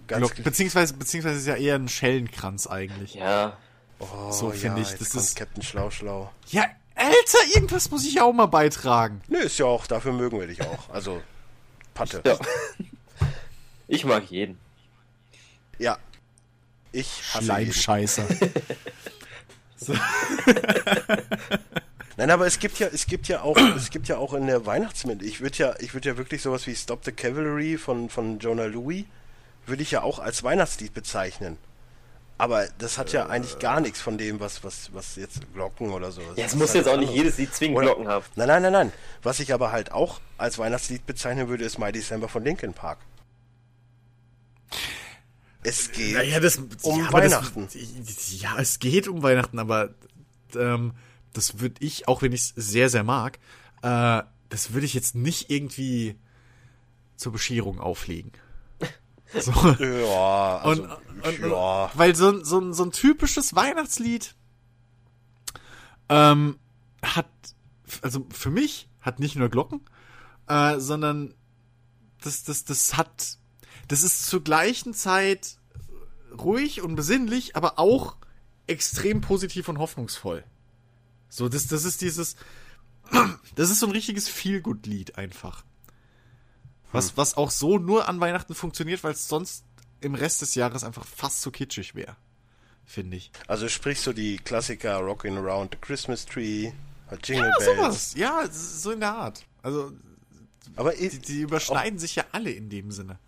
Ganz 0.07 0.21
Glocken. 0.27 0.45
Beziehungsweise, 0.45 0.93
beziehungsweise 0.93 1.39
ist 1.39 1.47
ja 1.47 1.57
eher 1.57 1.77
ein 1.77 1.89
Schellenkranz 1.89 2.67
eigentlich. 2.67 3.15
Ja, 3.15 3.57
oh, 3.99 4.31
so 4.31 4.51
finde 4.51 4.83
ich, 4.83 4.91
jetzt 4.91 5.01
das 5.01 5.15
ist- 5.15 5.37
Captain 5.37 5.63
Schlau 5.63 5.91
Schlau. 5.91 6.31
Ja, 6.49 6.67
Alter, 6.95 7.39
irgendwas 7.55 7.91
muss 7.91 8.05
ich 8.05 8.15
ja 8.15 8.25
auch 8.25 8.33
mal 8.35 8.45
beitragen. 8.47 9.23
Nö, 9.29 9.39
ist 9.39 9.57
ja 9.59 9.65
auch, 9.65 9.87
dafür 9.87 10.13
mögen 10.13 10.39
wir 10.39 10.47
dich 10.47 10.61
auch. 10.61 10.91
Also, 10.91 11.23
Patte. 11.95 12.21
ja. 12.27 12.37
Ich 13.89 14.05
mag 14.05 14.25
jeden. 14.31 14.59
Ja. 15.79 15.99
Ich. 16.93 17.23
Schleimscheißer. 17.39 18.27
Nein, 22.17 22.31
aber 22.31 22.47
es 22.47 22.59
gibt 22.59 22.79
ja, 22.79 22.87
es 22.87 23.07
gibt 23.07 23.29
ja 23.29 23.43
auch, 23.43 23.59
es 23.77 23.91
gibt 23.91 24.09
ja 24.09 24.17
auch 24.17 24.33
in 24.33 24.47
der 24.47 24.65
Weihnachtsmittel. 24.65 25.27
Ich 25.29 25.43
würde 25.43 25.59
ja, 25.59 25.75
ich 25.81 25.93
würde 25.93 26.09
ja 26.09 26.17
wirklich 26.17 26.41
sowas 26.41 26.67
wie 26.67 26.75
Stop 26.75 27.05
the 27.05 27.13
Cavalry 27.13 27.77
von, 27.77 28.09
von 28.09 28.39
Jonah 28.39 28.65
Louis, 28.65 29.05
würde 29.67 29.83
ich 29.83 29.91
ja 29.91 30.03
auch 30.03 30.19
als 30.19 30.43
Weihnachtslied 30.43 30.95
bezeichnen. 30.95 31.59
Aber 32.39 32.69
das 32.79 32.99
hat 32.99 33.13
ja 33.13 33.27
eigentlich 33.27 33.59
gar 33.59 33.81
nichts 33.81 34.01
von 34.01 34.19
dem, 34.19 34.41
was, 34.41 34.63
was, 34.65 34.93
was 34.95 35.17
jetzt 35.17 35.41
Glocken 35.55 35.91
oder 35.91 36.11
so. 36.11 36.21
Ja, 36.37 36.45
es 36.45 36.55
muss 36.55 36.75
jetzt 36.75 36.89
auch 36.89 36.99
nicht 36.99 37.13
jedes 37.13 37.39
Lied 37.39 37.55
zwingend 37.55 37.79
Oder- 37.79 37.87
Glocken 37.89 38.09
haben. 38.09 38.25
Nein, 38.35 38.49
nein, 38.49 38.63
nein, 38.63 38.73
nein. 38.73 38.93
Was 39.23 39.41
ich 39.41 39.53
aber 39.55 39.73
halt 39.73 39.93
auch 39.93 40.21
als 40.37 40.59
Weihnachtslied 40.59 41.07
bezeichnen 41.07 41.49
würde, 41.49 41.65
ist 41.65 41.79
My 41.79 41.93
December 41.93 42.29
von 42.29 42.45
Linkin 42.45 42.73
Park. 42.75 42.99
Es 45.63 45.91
geht 45.93 46.15
Naja, 46.15 46.39
das, 46.41 46.57
um 46.83 47.01
ja, 47.01 47.13
Weihnachten. 47.13 47.67
Das, 48.07 48.41
ja, 48.41 48.57
es 48.59 48.79
geht 48.79 49.09
um 49.09 49.23
Weihnachten, 49.23 49.59
aber 49.59 49.95
ähm, 50.55 50.93
das 51.33 51.59
würde 51.59 51.85
ich, 51.85 52.07
auch 52.09 52.23
wenn 52.23 52.33
ich 52.33 52.41
es 52.43 52.53
sehr, 52.57 52.89
sehr 52.89 53.03
mag, 53.03 53.39
äh, 53.83 54.23
das 54.49 54.73
würde 54.73 54.87
ich 54.87 54.95
jetzt 54.95 55.15
nicht 55.17 55.51
irgendwie 55.51 56.17
zur 57.17 57.33
Bescherung 57.33 57.81
auflegen. 57.81 58.33
So. 59.41 59.51
Ja, 59.51 60.59
also, 60.59 60.85
und, 60.85 60.91
und, 61.43 61.51
ja. 61.51 61.91
Weil 61.95 62.15
so, 62.15 62.29
ein- 62.31 62.45
so, 62.45 62.73
so 62.73 62.85
ein 62.85 62.93
typisches 62.93 63.57
Weihnachtslied 63.57 64.37
ähm, 66.09 66.59
hat, 67.03 67.27
also 68.03 68.25
für 68.31 68.51
mich, 68.51 68.89
hat 69.01 69.19
nicht 69.19 69.35
nur 69.35 69.49
Glocken, 69.49 69.81
äh, 70.47 70.79
sondern 70.79 71.35
das, 72.23 72.45
das, 72.45 72.65
das 72.65 72.97
hat, 72.97 73.39
das 73.89 74.03
ist 74.03 74.27
zur 74.27 74.43
gleichen 74.43 74.95
Zeit 74.95 75.59
ruhig 76.37 76.83
und 76.83 76.97
besinnlich, 76.97 77.57
aber 77.57 77.79
auch 77.79 78.17
extrem 78.67 79.21
positiv 79.21 79.69
und 79.69 79.79
hoffnungsvoll. 79.79 80.45
So, 81.29 81.49
das, 81.49 81.67
das 81.67 81.85
ist 81.85 82.01
dieses, 82.01 82.37
das 83.55 83.71
ist 83.71 83.81
so 83.81 83.87
ein 83.87 83.93
richtiges 83.93 84.29
Feel-Good-Lied 84.29 85.17
einfach. 85.19 85.65
Was, 86.93 87.17
was 87.17 87.37
auch 87.37 87.51
so 87.51 87.79
nur 87.79 88.09
an 88.09 88.21
Weihnachten 88.21 88.55
funktioniert, 88.55 89.05
weil 89.05 89.13
es 89.13 89.29
sonst 89.29 89.65
im 90.01 90.15
Rest 90.15 90.41
des 90.43 90.55
Jahres 90.55 90.85
einfach 90.85 91.05
fast 91.05 91.43
zu 91.43 91.51
kitschig 91.51 91.95
wäre. 91.95 92.17
Finde 92.85 93.17
ich. 93.17 93.33
Also 93.49 93.69
sprich 93.69 94.01
so 94.01 94.13
die 94.13 94.37
Klassiker 94.37 94.99
Rockin' 94.99 95.37
Around 95.37 95.73
the 95.75 95.79
Christmas 95.81 96.25
Tree, 96.25 96.73
Jingle 97.25 97.49
Ja, 97.49 97.59
Bells. 97.59 97.77
sowas. 97.77 98.15
Ja, 98.17 98.49
so 98.51 98.93
in 98.93 99.01
der 99.01 99.13
Art. 99.15 99.45
Also, 99.63 99.93
Aber 100.77 100.93
die, 100.93 101.19
die 101.19 101.41
überschneiden 101.41 101.99
sich 101.99 102.15
ja 102.15 102.25
alle 102.33 102.51
in 102.51 102.71
dem 102.71 102.93
Sinne. 102.93 103.19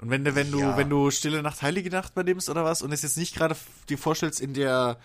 Und 0.00 0.08
wenn 0.10 0.24
du, 0.24 0.34
wenn 0.34 0.50
du, 0.50 0.60
Ja. 0.60 0.76
wenn 0.76 0.88
du 0.88 1.10
Stille 1.10 1.42
Nacht, 1.42 1.60
Heilige 1.62 1.90
Nacht 1.90 2.14
bei 2.14 2.22
nimmst 2.22 2.48
oder 2.48 2.64
was 2.64 2.80
und 2.82 2.90
es 2.92 3.02
jetzt 3.02 3.18
nicht 3.18 3.34
gerade 3.34 3.54
dir 3.88 3.98
vorstellst 3.98 4.40
in 4.40 4.54
der 4.54 4.98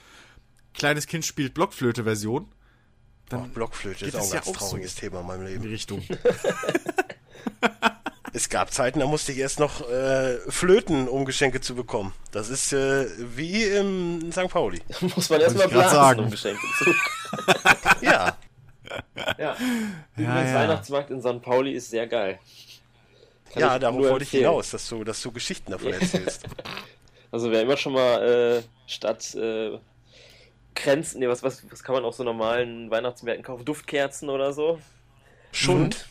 kleines 0.74 1.06
Kind 1.08 1.26
spielt 1.26 1.54
Blockflöte-Version, 1.54 2.48
oh, 3.34 3.38
Blockflöte 3.54 4.06
ist 4.06 4.16
auch 4.16 4.22
es 4.22 4.28
ein 4.32 4.36
ja 4.36 4.42
ganz 4.42 4.46
so. 4.48 4.54
trauriges 4.54 4.96
Thema 4.96 5.20
in 5.22 5.28
meinem 5.28 5.42
in 5.48 5.48
die 5.48 5.54
Leben. 5.54 5.70
Richtung. 5.70 6.04
Es 8.34 8.50
gab 8.50 8.74
Zeiten, 8.74 9.00
da 9.00 9.06
musste 9.08 9.32
ich 9.32 9.38
erst 9.38 9.62
noch 9.62 9.88
äh, 9.90 10.38
Flöten, 10.52 11.08
um 11.08 11.24
Geschenke 11.24 11.62
zu 11.62 11.74
bekommen. 11.74 12.12
Das 12.34 12.50
ist 12.50 12.74
äh, 12.74 13.08
wie 13.34 13.64
im 13.64 14.30
St. 14.34 14.50
Pauli. 14.50 14.82
Muss 15.16 15.30
man 15.30 15.40
erstmal 15.40 15.70
blasen, 15.70 15.96
sagen. 15.96 16.20
um 16.20 16.30
Geschenke 16.32 16.60
zu 16.78 16.94
Ja, 18.02 18.36
Ja. 19.38 19.56
Übrigens, 20.18 20.50
ja. 20.50 20.54
Weihnachtsmarkt 20.56 21.12
in 21.12 21.22
St. 21.22 21.42
Pauli 21.42 21.72
ist 21.72 21.90
sehr 21.90 22.08
geil. 22.08 22.38
Kann 23.56 23.62
ja, 23.62 23.80
darauf 23.80 23.98
nur 24.02 24.10
wollte 24.10 24.26
ich 24.26 24.32
hinaus, 24.32 24.72
dass 24.72 24.90
du, 24.90 25.06
dass 25.06 25.22
du 25.22 25.32
Geschichten 25.32 25.72
davon 25.72 25.94
erzählst. 25.94 26.46
Also 27.32 27.52
wer 27.52 27.64
immer 27.64 27.76
schon 27.76 27.92
mal 27.92 28.24
äh, 28.24 28.64
statt 28.88 29.36
äh, 29.36 29.78
Kränzen, 30.74 31.20
nee, 31.20 31.28
was, 31.28 31.44
was, 31.44 31.70
was 31.70 31.84
kann 31.84 31.94
man 31.94 32.06
auf 32.06 32.16
so 32.16 32.24
normalen 32.24 32.90
Weihnachtsmärkten 32.90 33.44
kaufen? 33.44 33.66
Duftkerzen 33.66 34.30
oder 34.30 34.54
so? 34.54 34.80
Schund. 35.52 36.08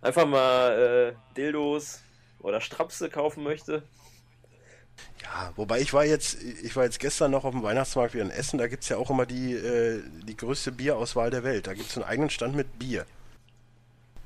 Einfach 0.00 0.26
mal 0.26 1.14
äh, 1.14 1.34
Dildos 1.36 2.00
oder 2.40 2.60
Strapse 2.60 3.08
kaufen 3.10 3.44
möchte. 3.44 3.84
Ja, 5.22 5.52
wobei 5.54 5.80
ich 5.80 5.92
war 5.92 6.04
jetzt, 6.04 6.42
ich 6.42 6.74
war 6.74 6.82
jetzt 6.82 6.98
gestern 6.98 7.30
noch 7.30 7.44
auf 7.44 7.52
dem 7.52 7.62
Weihnachtsmarkt 7.62 8.14
wieder 8.14 8.24
in 8.24 8.30
Essen, 8.30 8.58
da 8.58 8.66
gibt's 8.66 8.88
ja 8.88 8.96
auch 8.96 9.10
immer 9.10 9.26
die, 9.26 9.52
äh, 9.52 10.02
die 10.26 10.36
größte 10.36 10.72
Bierauswahl 10.72 11.30
der 11.30 11.44
Welt. 11.44 11.68
Da 11.68 11.74
gibt's 11.74 11.96
einen 11.96 12.06
eigenen 12.06 12.30
Stand 12.30 12.56
mit 12.56 12.76
Bier. 12.76 13.06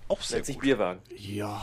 Auch 0.09 0.23
sehr 0.23 0.39
Nennt 0.39 0.47
sich 0.47 0.57
gut. 0.57 0.63
Bierwagen. 0.63 1.03
Ja. 1.17 1.63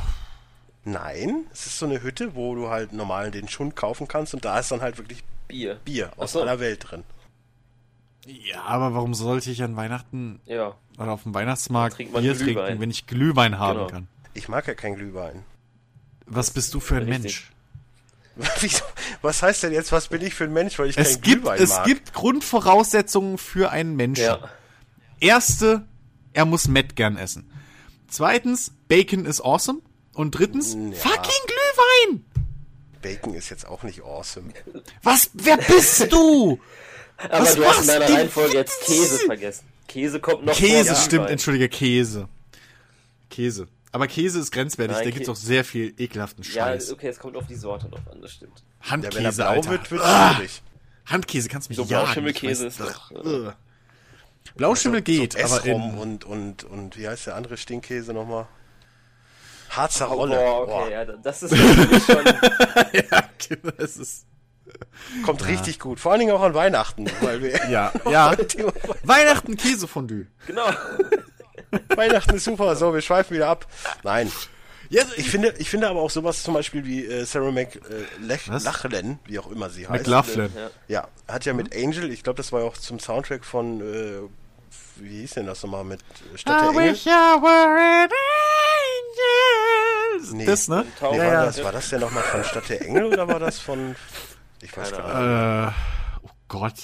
Nein, 0.88 1.45
es 1.52 1.65
ist 1.65 1.80
so 1.80 1.86
eine 1.86 2.02
Hütte, 2.02 2.34
wo 2.36 2.56
du 2.56 2.69
halt 2.69 2.93
normal 2.93 3.30
den 3.32 3.47
Schund 3.50 3.76
kaufen 3.76 4.08
kannst 4.08 4.34
und 4.34 4.45
da 4.45 4.60
ist 4.60 4.71
dann 4.71 4.82
halt 4.82 4.97
wirklich 4.97 5.23
Bier. 5.47 5.76
Bier 5.84 6.12
aus 6.17 6.32
so. 6.32 6.41
aller 6.41 6.60
Welt 6.62 6.86
drin. 6.89 7.04
Ja, 8.26 8.63
aber 8.63 8.93
warum 8.93 9.13
sollte 9.13 9.52
ich 9.52 9.62
an 9.63 9.76
Weihnachten 9.76 10.39
Ja. 10.45 10.76
oder 10.97 11.12
auf 11.12 11.23
dem 11.23 11.34
Weihnachtsmarkt 11.34 11.97
Bier 11.97 12.08
Glühwein. 12.10 12.38
trinken, 12.65 12.82
wenn 12.82 12.89
ich 12.91 13.06
Glühwein 13.08 13.58
haben 13.60 13.78
Genau. 13.80 13.89
kann? 13.89 14.08
Ich 14.34 14.47
mag 14.50 14.67
ja 14.67 14.76
kein 14.76 14.95
Glühwein. 14.95 15.43
Was 16.26 16.52
bist 16.52 16.73
du 16.73 16.80
für 16.80 16.95
ein 16.97 17.04
Richtig. 17.04 17.21
Mensch? 17.23 17.52
Was 19.23 19.41
heißt 19.41 19.63
denn 19.63 19.71
jetzt, 19.73 19.91
was 19.91 20.10
bin 20.10 20.21
ich 20.21 20.36
für 20.36 20.43
ein 20.43 20.54
Mensch, 20.54 20.78
weil 20.78 20.89
ich 20.89 20.97
Es 20.97 21.13
kein 21.13 21.21
gibt, 21.21 21.41
Glühwein 21.43 21.60
es 21.62 21.69
mag? 21.71 21.86
gibt 21.86 22.13
Grundvoraussetzungen 22.13 23.38
für 23.39 23.71
einen 23.71 23.95
Menschen. 23.95 24.26
Ja. 24.26 24.39
Erste, 25.19 25.86
er 26.34 26.45
muss 26.45 26.67
Met 26.67 26.95
gern 26.95 27.17
essen. 27.17 27.50
Zweitens, 28.08 28.71
Bacon 28.88 29.26
is 29.26 29.41
awesome. 29.41 29.82
Und 30.17 30.32
drittens, 30.32 30.73
Ja. 30.73 30.80
fucking 30.97 31.43
Glühwein! 31.45 32.25
Bacon 33.01 33.36
ist 33.36 33.49
jetzt 33.49 33.67
auch 33.67 33.84
nicht 33.84 34.01
awesome. 34.03 34.51
Was, 35.03 35.30
wer 35.34 35.58
bist 35.58 36.12
du? 36.12 36.60
Aber 37.17 37.43
Was 37.43 37.56
du 37.56 37.63
hast 37.65 37.82
in 37.82 37.88
deiner? 37.88 38.10
Reihenfolge 38.10 38.56
jetzt 38.58 38.82
Käse 38.84 39.19
vergessen. 39.25 39.65
Käse 39.88 40.19
kommt 40.19 40.45
noch 40.45 40.56
Käse, 40.56 40.93
vor 40.93 41.03
stimmt, 41.03 41.30
entschuldige, 41.30 41.69
Käse. 41.69 42.27
Käse. 43.30 43.67
Aber 43.91 44.08
Käse 44.08 44.39
ist 44.39 44.51
grenzwertig, 44.51 44.95
Nein, 44.97 45.06
da 45.06 45.12
gibt's 45.12 45.30
Kä- 45.30 45.32
auch 45.32 45.36
sehr 45.36 45.63
viel 45.63 45.93
ekelhaften 45.97 46.43
Ja, 46.43 46.51
Scheiß. 46.51 46.91
okay, 46.91 47.08
es 47.08 47.19
kommt 47.19 47.36
auf 47.38 47.47
die 47.47 47.56
Sorte 47.56 47.88
drauf 47.88 48.01
an, 48.12 48.21
das 48.21 48.34
stimmt. 48.34 48.63
Ja, 48.84 48.91
wenn 48.91 49.03
er 49.03 49.12
Handkäse, 49.12 49.36
blau 49.38 49.47
Alter. 49.49 49.69
wird, 49.69 49.91
wird 49.91 50.01
Ah, 50.01 50.34
schwierig. 50.36 50.62
Handkäse 51.06 51.47
kannst 51.49 51.67
du 51.67 51.71
mich 51.71 51.77
So 51.77 51.84
jagen. 51.84 52.03
Blauschimmelkäse 52.06 52.67
ist 52.67 52.80
doch, 52.80 53.12
Ugh. 53.12 53.53
Blauschimmel 54.56 55.01
geht, 55.03 55.34
so 55.34 55.39
aber 55.39 55.58
Essrum 55.58 55.82
in, 55.93 55.97
und, 55.99 56.23
und, 56.25 56.63
und 56.65 56.97
wie 56.97 57.08
heißt 57.08 57.27
der 57.27 57.36
andere 57.36 57.58
Stinkkäse 57.58 58.13
nochmal? 58.13 58.47
Harzer 59.78 60.12
Oh, 60.12 60.16
Rolle. 60.16 60.36
boah, 60.36 60.66
Boah, 60.66 60.82
okay, 60.84 60.92
ja, 60.92 61.06
das 61.06 61.44
ist 61.44 61.56
schon. 61.56 62.26
ja, 62.94 63.24
es 63.78 63.98
ist, 63.98 64.26
Kommt 65.24 65.48
richtig 65.48 65.80
gut. 65.80 66.00
Vor 66.00 66.12
allen 66.12 66.20
Dingen 66.20 66.32
auch 66.34 66.42
an 66.42 66.54
Weihnachten, 66.54 67.06
weil 67.22 67.42
wir 67.42 67.70
ja, 67.70 67.92
ja. 68.10 68.36
Weihnachten 69.04 69.56
Käsefondue. 69.58 70.28
Genau. 70.46 70.68
Weihnachten 71.96 72.36
ist 72.36 72.44
super. 72.44 72.76
So, 72.76 72.94
wir 72.94 73.02
schweifen 73.02 73.36
wieder 73.36 73.48
ab. 73.48 73.66
Nein. 74.04 74.32
Ja, 74.90 75.04
Ich 75.18 75.30
finde, 75.30 75.54
ich 75.58 75.70
finde 75.70 75.90
aber 75.90 76.00
auch 76.02 76.10
sowas 76.10 76.44
zum 76.44 76.54
Beispiel 76.54 76.86
wie 76.86 77.06
äh, 77.06 77.26
Sarah? 77.26 77.52
McLachlan, 77.52 79.20
wie 79.26 79.40
auch 79.40 79.52
immer 79.52 79.70
sie 79.70 79.88
heißt. 79.88 80.06
McLaughlin. 80.08 80.50
Ja. 80.56 80.70
Ja, 80.88 81.08
hat 81.28 81.46
ja 81.46 81.54
mit 81.54 81.76
Angel, 81.76 82.10
ich 82.12 82.24
glaube, 82.24 82.38
das 82.38 82.52
war 82.54 82.62
ja 82.62 82.68
auch 82.68 82.78
zum 82.78 83.00
Soundtrack 83.00 83.44
von, 83.44 83.82
äh, 83.82 84.20
wie 84.96 85.22
hieß 85.22 85.32
denn 85.34 85.46
das 85.46 85.62
nochmal, 85.63 85.84
mit 85.84 86.00
äh, 86.34 86.38
Stadt 86.38 86.62
der 86.62 86.82
I 86.82 86.88
Engel? 86.88 86.96
Wish 89.17 89.25
I 89.25 90.17
were 90.17 90.17
an 90.17 90.21
angel. 90.21 90.38
Nee. 90.38 90.45
Das, 90.45 90.67
ne? 90.67 90.86
Nee, 90.86 90.91
Ja, 91.01 91.17
war, 91.17 91.17
ja. 91.25 91.45
Das, 91.45 91.63
war 91.63 91.71
das 91.71 91.89
denn 91.89 91.99
nochmal 92.01 92.23
von 92.23 92.43
Stadt 92.43 92.69
der 92.69 92.82
Engel 92.86 93.06
oder 93.06 93.27
war 93.27 93.39
das 93.39 93.60
von, 93.60 93.95
ich 94.62 94.75
weiß 94.75 94.91
Keine 94.91 95.03
gar 95.03 95.67
nicht. 95.67 95.73
Äh, 95.73 96.19
oh 96.23 96.30
Gott. 96.47 96.75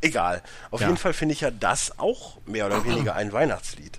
Egal. 0.00 0.42
Auf 0.70 0.80
Ja. 0.80 0.86
jeden 0.86 0.98
Fall 0.98 1.12
finde 1.12 1.32
ich 1.34 1.40
ja 1.40 1.50
das 1.50 1.98
auch 1.98 2.38
mehr 2.46 2.66
oder 2.66 2.84
weniger 2.84 3.14
ein 3.14 3.32
Weihnachtslied. 3.32 3.98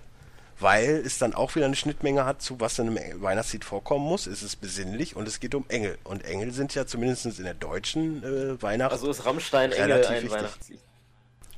Weil 0.62 1.02
es 1.06 1.18
dann 1.18 1.34
auch 1.34 1.56
wieder 1.56 1.66
eine 1.68 1.76
Schnittmenge 1.78 2.26
hat 2.26 2.42
zu 2.42 2.60
was 2.60 2.80
in 2.80 2.98
einem 2.98 3.22
Weihnachtslied 3.22 3.64
vorkommen 3.64 4.06
muss. 4.06 4.28
Es 4.28 4.44
ist 4.44 4.58
besinnlich 4.58 5.16
und 5.16 5.26
es 5.28 5.40
geht 5.40 5.56
um 5.56 5.64
Engel. 5.70 5.98
Und 6.04 6.26
Engel 6.26 6.52
sind 6.52 6.76
ja 6.76 6.86
zumindest 6.86 7.26
in 7.26 7.44
der 7.46 7.54
deutschen 7.54 8.24
äh, 8.24 8.62
Weihnacht 8.62 8.92
Also 8.92 9.10
ist 9.10 9.26
Rammstein 9.26 9.72
Engel 9.72 9.92
Relativ 9.92 10.10
ein 10.10 10.16
wichtig. 10.24 10.32
Weihnachtslied. 10.32 10.80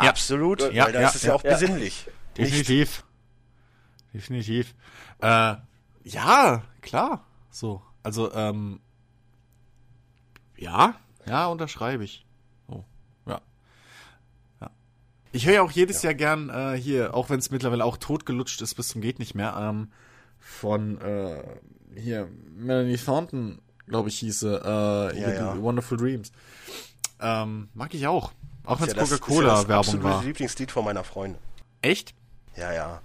Ja. 0.01 0.09
absolut, 0.09 0.73
Ja, 0.73 0.85
weil 0.85 0.93
da 0.93 1.01
ja, 1.01 1.07
ist 1.09 1.15
es 1.15 1.23
ja, 1.23 1.29
ja. 1.29 1.35
auch 1.35 1.43
Ja. 1.43 1.51
besinnlich. 1.51 2.05
Nicht, 2.37 2.51
Definitiv. 2.51 3.03
Äh, 5.21 5.55
ja, 6.03 6.63
klar. 6.81 7.25
So. 7.49 7.81
Also, 8.03 8.33
ähm. 8.33 8.79
Ja, 10.57 10.95
ja, 11.25 11.47
unterschreibe 11.47 12.03
ich. 12.03 12.25
Oh, 12.67 12.83
ja. 13.25 13.41
Ja. 14.59 14.69
Ich 15.31 15.45
höre 15.47 15.53
ja 15.55 15.61
auch 15.63 15.71
jedes 15.71 16.01
Jahr 16.03 16.13
gern 16.13 16.49
äh, 16.49 16.73
hier, 16.77 17.15
auch 17.15 17.29
wenn 17.29 17.39
es 17.39 17.49
mittlerweile 17.51 17.83
auch 17.85 17.97
totgelutscht 17.97 18.61
ist 18.61 18.75
bis 18.75 18.89
zum 18.89 19.01
geht 19.01 19.17
nicht 19.19 19.33
mehr, 19.33 19.55
ähm, 19.59 19.91
von 20.39 20.99
äh, 21.01 21.43
hier, 21.95 22.27
Melanie 22.55 22.97
Thornton, 22.97 23.59
glaube 23.87 24.09
ich, 24.09 24.19
hieße, 24.19 24.61
äh, 25.15 25.19
ja. 25.19 25.53
die 25.53 25.61
Wonderful 25.61 25.97
Dreams. 25.97 26.31
Ähm, 27.19 27.69
mag 27.73 27.93
ich 27.93 28.07
auch. 28.07 28.31
Auch 28.63 28.79
wenn 28.79 28.87
ja 28.87 28.93
es 28.93 28.97
das- 28.97 29.03
ist 29.03 29.11
ja 29.11 29.17
das 29.17 29.21
Coca-Cola-Werbung 29.27 29.75
absolute 29.77 30.03
war. 30.03 30.23
Lieblingslied 30.23 30.71
von 30.71 30.85
meiner 30.85 31.03
Freundin. 31.03 31.41
Echt? 31.81 32.13
Ja, 32.55 32.71
ja. 32.71 33.01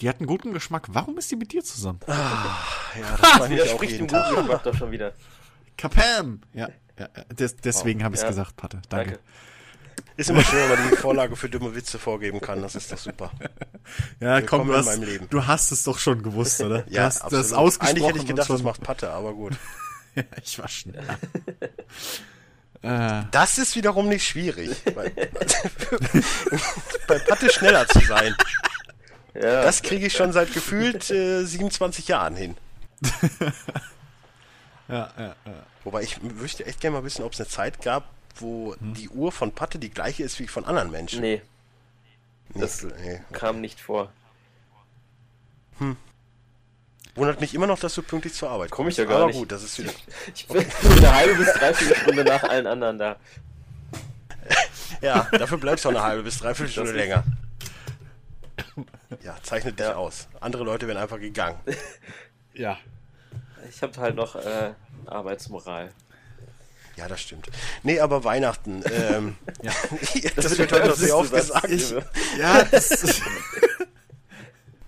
Die 0.00 0.08
hat 0.08 0.18
einen 0.18 0.26
guten 0.26 0.52
Geschmack. 0.52 0.88
Warum 0.88 1.16
ist 1.18 1.30
die 1.30 1.36
mit 1.36 1.52
dir 1.52 1.64
zusammen? 1.64 2.00
Ja, 2.06 2.58
das 3.20 3.38
meine 3.38 3.54
ich 3.54 3.60
auch 3.62 3.80
Widerspricht 3.80 3.92
jeden 3.92 4.08
dem 4.08 4.16
guten 4.18 4.22
Tag. 4.34 4.36
Geschmack 4.44 4.62
doch 4.64 4.74
schon 4.76 4.90
wieder. 4.90 5.12
Kapam! 5.78 6.40
Ja, 6.52 6.68
ja. 6.98 7.08
Des, 7.32 7.56
deswegen 7.56 8.04
habe 8.04 8.14
ich 8.14 8.20
es 8.20 8.22
Ja. 8.24 8.28
gesagt, 8.28 8.56
Patte. 8.56 8.80
Danke. 8.88 9.12
Danke. 9.12 9.20
Ist 10.18 10.30
immer 10.30 10.42
schön, 10.42 10.70
wenn 10.70 10.78
man 10.80 10.90
die 10.90 10.96
Vorlage 10.96 11.36
für 11.36 11.48
dumme 11.50 11.74
Witze 11.74 11.98
vorgeben 11.98 12.40
kann. 12.40 12.62
Das 12.62 12.74
ist 12.74 12.90
doch 12.90 12.96
super. 12.98 13.30
Ja, 14.18 14.40
komm, 14.40 14.66
Willkommen 14.66 14.66
du 14.68 14.72
in 14.72 14.78
hast, 14.78 14.86
meinem 14.86 15.02
Leben. 15.02 15.26
du 15.28 15.46
hast 15.46 15.72
es 15.72 15.82
doch 15.84 15.98
schon 15.98 16.22
gewusst, 16.22 16.60
oder? 16.62 16.82
Du 16.86 16.92
Ja, 16.94 17.04
hast 17.04 17.20
absolut. 17.22 17.44
das 17.44 17.52
ausgesprochen. 17.52 17.88
Eigentlich 17.96 18.08
hätte 18.08 18.18
ich 18.20 18.26
gedacht, 18.26 18.48
das 18.50 18.62
macht 18.62 18.80
Patte, 18.82 19.10
aber 19.10 19.32
gut. 19.34 19.52
Ja, 20.14 20.22
ich 20.42 20.58
war 20.58 20.66
schnell. 20.68 21.04
äh, 22.80 23.22
Das 23.30 23.58
ist 23.58 23.76
wiederum 23.76 24.08
nicht 24.08 24.26
schwierig. 24.26 24.70
Bei, 24.94 25.10
bei 27.06 27.18
Patte 27.18 27.52
schneller 27.52 27.86
zu 27.86 28.00
sein. 28.00 28.34
Ja. 29.42 29.62
Das 29.62 29.82
kriege 29.82 30.06
ich 30.06 30.12
schon 30.14 30.32
seit 30.32 30.52
gefühlt 30.52 31.10
äh, 31.10 31.44
27 31.44 32.08
Jahren 32.08 32.36
hin. 32.36 32.56
ja, 34.88 35.10
ja, 35.18 35.26
ja. 35.26 35.34
Wobei 35.84 36.02
ich 36.02 36.22
möchte 36.22 36.64
echt 36.66 36.80
gerne 36.80 36.96
mal 36.98 37.04
wissen, 37.04 37.22
ob 37.24 37.32
es 37.32 37.40
eine 37.40 37.48
Zeit 37.48 37.82
gab, 37.82 38.08
wo 38.36 38.74
die 38.80 39.08
Uhr 39.08 39.32
von 39.32 39.52
Patte 39.52 39.78
die 39.78 39.90
gleiche 39.90 40.22
ist 40.22 40.38
wie 40.40 40.48
von 40.48 40.64
anderen 40.64 40.90
Menschen. 40.90 41.20
nee, 41.20 41.42
Nicht- 42.54 42.62
das- 42.64 42.82
nee. 42.82 43.20
kam 43.32 43.60
nicht 43.60 43.80
vor. 43.80 44.10
Wundert 47.14 47.40
mich 47.40 47.54
immer 47.54 47.66
noch, 47.66 47.78
dass 47.78 47.94
du 47.94 48.02
pünktlich 48.02 48.34
zur 48.34 48.50
Arbeit 48.50 48.70
Komm 48.70 48.88
ich 48.88 48.96
kommst. 48.96 48.98
ja 48.98 49.04
gar 49.04 49.16
Aber 49.22 49.26
nicht. 49.28 49.36
gut, 49.38 49.50
das 49.52 49.62
ist 49.62 49.78
wieder. 49.78 49.90
Ich 50.34 50.46
bin 50.46 50.64
eine 50.98 51.14
halbe 51.14 51.34
bis 51.34 51.52
dreiviertel 51.54 51.96
Stunde 51.96 52.24
nach 52.24 52.42
allen 52.44 52.66
anderen 52.66 52.98
da. 52.98 53.16
Ja, 55.02 55.28
dafür 55.32 55.58
bleibst 55.58 55.84
du 55.84 55.88
auch 55.90 55.94
eine 55.94 56.02
halbe 56.02 56.22
bis 56.22 56.38
dreiviertel 56.38 56.70
Stunde 56.72 56.92
länger. 56.92 57.24
Ja, 59.22 59.36
zeichnet 59.42 59.78
dich 59.78 59.86
aus. 59.86 60.28
Andere 60.40 60.64
Leute 60.64 60.86
wären 60.88 60.98
einfach 60.98 61.20
gegangen. 61.20 61.58
ja. 62.54 62.76
Ich 63.70 63.82
habe 63.82 63.96
halt 64.00 64.16
noch 64.16 64.36
äh, 64.36 64.72
Arbeitsmoral. 65.06 65.92
Ja, 66.96 67.08
das 67.08 67.20
stimmt. 67.20 67.48
Nee, 67.82 68.00
aber 68.00 68.24
Weihnachten. 68.24 68.82
Ähm, 68.90 69.36
Ja. 69.62 69.72
das, 70.34 70.56
wird 70.58 70.72
heute 70.72 70.88
noch 70.88 70.96
sehr 70.96 71.16
oft 71.16 71.32
gesagt. 71.32 71.68
Ich, 71.70 71.94
ja, 72.38 72.64
das, 72.64 73.20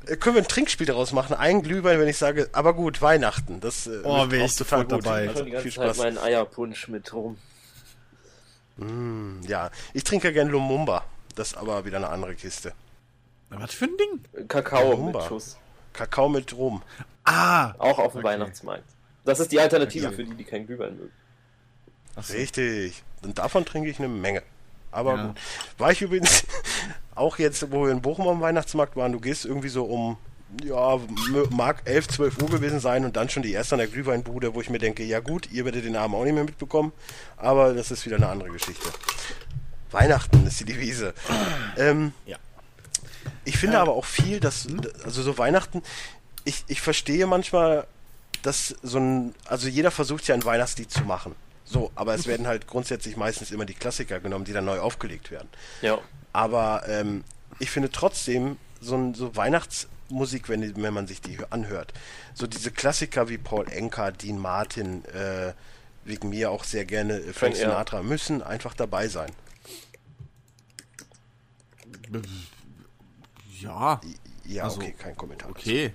Äh, 0.07 0.16
Können 0.16 0.37
wir 0.37 0.42
ein 0.42 0.48
Trinkspiel 0.48 0.87
daraus 0.87 1.12
machen? 1.12 1.35
Ein 1.37 1.62
Glühwein, 1.62 2.00
wenn 2.00 2.09
ich 2.09 2.16
sage, 2.16 2.48
aber 2.52 2.72
gut, 2.74 3.02
Weihnachten. 3.02 3.61
Das 3.61 3.87
äh, 3.87 4.00
Oh, 4.04 4.20
wird 4.22 4.31
wär 4.31 4.40
auch 4.42 4.46
ich 4.46 4.54
sofort 4.54 4.90
dabei. 4.90 5.24
Ich 5.24 5.31
Also, 5.31 5.44
viel 5.44 5.54
Zeit 5.61 5.72
Spaß. 5.72 5.98
meinen 5.98 6.18
Eierpunsch 6.18 6.88
mit 6.88 7.12
rum. 7.12 7.37
Ja, 9.46 9.70
ich 9.92 10.04
trinke 10.04 10.28
ja 10.28 10.33
gern 10.33 10.48
Lumumba. 10.48 11.04
Das 11.35 11.48
ist 11.48 11.57
aber 11.57 11.85
wieder 11.85 11.96
eine 11.96 12.09
andere 12.09 12.35
Kiste. 12.37 12.72
Was 13.51 13.73
für 13.75 13.87
ein 13.87 13.97
Ding? 13.97 14.47
Kakao 14.49 14.97
Humba. 14.97 15.19
mit 15.21 15.29
Schuss. 15.29 15.57
Kakao 15.93 16.29
mit 16.29 16.53
Rum. 16.57 16.83
Ah, 17.25 17.75
Auch 17.79 17.99
auf 17.99 18.13
dem 18.13 18.23
Weihnachtsmarkt. 18.23 18.85
Das 19.25 19.41
ist 19.41 19.53
die 19.53 19.61
Alternative 19.61 20.07
Okay. 20.07 20.17
für 20.17 20.25
die, 20.25 20.35
die 20.35 20.45
keinen 20.45 20.67
Glühwein 20.67 20.97
mögen. 20.97 21.13
Achso. 22.17 22.33
Richtig. 22.35 23.03
Und 23.23 23.39
davon 23.39 23.65
trinke 23.65 23.91
ich 23.91 23.99
eine 23.99 24.09
Menge. 24.09 24.43
Aber 24.91 25.15
Ja. 25.17 25.27
gut. 25.27 25.37
War 25.79 25.93
ich 25.93 26.01
übrigens 26.03 26.45
auch 27.15 27.39
jetzt, 27.39 27.71
wo 27.73 27.85
wir 27.85 27.91
in 27.93 28.01
Bochum 28.01 28.29
am 28.29 28.41
Weihnachtsmarkt 28.41 28.97
waren, 28.97 29.13
du 29.13 29.21
gehst 29.21 29.45
irgendwie 29.45 29.69
so 29.69 29.85
um, 29.85 30.17
ja, 30.65 30.99
mag 31.51 31.83
11, 31.85 32.09
12 32.09 32.39
Uhr 32.43 32.49
gewesen 32.49 32.81
sein 32.81 33.05
und 33.05 33.17
dann 33.17 33.29
schon 33.29 33.43
die 33.43 33.53
erste 33.53 33.75
an 33.75 33.81
der 33.81 33.89
Glühweinbude, 33.89 34.55
wo 34.55 34.61
ich 34.63 34.71
mir 34.71 34.79
denke, 34.79 35.03
ja 35.05 35.21
gut, 35.21 35.51
ihr 35.53 35.65
werdet 35.67 35.85
den 35.85 35.97
Abend 35.97 36.17
auch 36.17 36.25
nicht 36.25 36.33
mehr 36.35 36.45
mitbekommen, 36.45 36.93
aber 37.37 37.75
das 37.75 37.91
ist 37.91 38.07
wieder 38.07 38.17
eine 38.17 38.29
andere 38.29 38.51
Geschichte. 38.51 38.89
Weihnachten 39.91 40.47
ist 40.47 40.61
die 40.61 40.65
Devise. 40.65 41.13
Ähm, 41.77 42.13
Ja. 42.27 42.37
Ich 43.45 43.57
finde 43.59 43.79
aber 43.81 43.93
auch 43.93 44.05
viel, 44.05 44.41
dass, 44.41 44.67
also 45.05 45.23
so 45.23 45.38
Weihnachten, 45.38 45.83
ich, 46.45 46.64
ich 46.69 46.81
verstehe 46.81 47.27
manchmal, 47.27 47.87
dass 48.43 48.75
so 48.83 48.99
ein, 48.99 49.35
also 49.47 49.69
jeder 49.69 49.91
versucht 49.91 50.27
ja 50.29 50.35
ein 50.35 50.45
Weihnachtslied 50.45 50.91
zu 50.91 51.03
machen. 51.03 51.35
So, 51.64 51.91
aber 51.95 52.14
es 52.14 52.27
werden 52.27 52.47
halt 52.47 52.67
grundsätzlich 52.67 53.17
meistens 53.17 53.51
immer 53.51 53.67
die 53.67 53.75
Klassiker 53.75 54.21
genommen, 54.21 54.45
die 54.45 54.53
dann 54.55 54.64
neu 54.64 54.79
aufgelegt 54.81 55.31
werden. 55.31 55.49
Ja. 55.83 55.99
Aber 56.33 56.85
ähm, 56.88 57.25
ich 57.59 57.71
finde 57.71 57.91
trotzdem, 57.91 58.57
so, 58.81 58.97
ein, 58.97 59.14
so 59.14 59.35
Weihnachtsmusik, 59.37 60.49
wenn, 60.49 60.62
die- 60.62 60.77
wenn 60.77 60.95
man 60.95 61.07
sich 61.07 61.21
die 61.21 61.38
anhört, 61.51 61.93
so 62.33 62.47
diese 62.47 62.71
Klassiker 62.71 63.29
wie 63.29 63.37
Paul 63.38 63.69
Enka, 63.71 64.12
Dean 64.12 64.38
Martin, 64.38 65.05
äh, 65.07 65.53
wegen 66.05 66.31
mir 66.31 66.51
auch 66.51 66.64
sehr 66.64 66.87
gerne 66.87 67.19
äh, 67.19 67.33
Frank 67.35 67.55
Ja. 67.57 67.61
Sinatra, 67.69 68.03
müssen 68.03 68.43
einfach 68.43 68.73
dabei 68.73 69.09
sein. 69.09 69.31
Ja. 73.61 74.01
Ja, 74.44 74.64
Also, 74.64 74.81
okay, 74.81 74.94
kein 74.99 75.16
Kommentar. 75.16 75.51
Okay. 75.51 75.92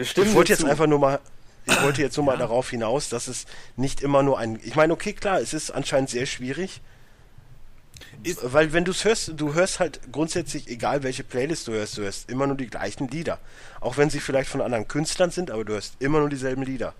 Ich 0.00 0.34
wollte 0.34 0.52
jetzt 0.52 0.64
einfach 0.64 0.86
nur 0.86 0.98
mal, 0.98 1.20
ich 1.66 1.82
wollte 1.82 2.02
jetzt 2.02 2.16
nur 2.16 2.26
mal 2.26 2.36
darauf 2.36 2.68
hinaus, 2.70 3.08
dass 3.08 3.26
es 3.28 3.46
nicht 3.76 4.02
immer 4.02 4.22
nur 4.22 4.38
ein, 4.38 4.60
ich 4.62 4.74
meine, 4.76 4.92
okay, 4.92 5.12
klar, 5.14 5.40
es 5.40 5.54
ist 5.54 5.70
anscheinend 5.70 6.10
sehr 6.10 6.26
schwierig, 6.26 6.82
Ist- 8.22 8.40
weil 8.52 8.72
wenn 8.72 8.84
du 8.84 8.90
es 8.90 9.04
hörst, 9.04 9.32
du 9.36 9.54
hörst 9.54 9.80
halt 9.80 10.00
grundsätzlich, 10.12 10.68
egal 10.68 11.02
welche 11.02 11.24
Playlist 11.24 11.68
du 11.68 11.72
hörst, 11.72 11.96
du 11.96 12.02
hörst 12.02 12.30
immer 12.30 12.46
nur 12.46 12.56
die 12.56 12.66
gleichen 12.66 13.08
Lieder. 13.08 13.38
Auch 13.80 13.96
wenn 13.96 14.10
sie 14.10 14.20
vielleicht 14.20 14.50
von 14.50 14.60
anderen 14.60 14.88
Künstlern 14.88 15.30
sind, 15.30 15.50
aber 15.50 15.64
du 15.64 15.72
hörst 15.74 15.94
immer 16.00 16.18
nur 16.18 16.28
dieselben 16.28 16.62
Lieder. 16.62 16.92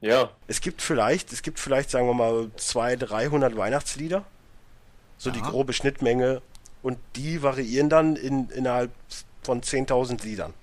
Ja, 0.00 0.30
Es 0.46 0.60
gibt 0.60 0.80
vielleicht, 0.80 1.32
es 1.32 1.42
gibt 1.42 1.58
vielleicht, 1.58 1.90
sagen 1.90 2.06
wir 2.06 2.14
mal, 2.14 2.50
200, 2.56 3.10
300 3.10 3.56
Weihnachtslieder. 3.56 4.24
So 5.18 5.30
die 5.32 5.40
Ja. 5.40 5.50
grobe 5.50 5.72
Schnittmenge. 5.72 6.40
Und 6.82 6.98
die 7.16 7.42
variieren 7.42 7.88
dann 7.88 8.16
in, 8.16 8.48
innerhalb 8.50 8.90
von 9.42 9.60
10.000 9.62 10.22
Liedern. 10.24 10.54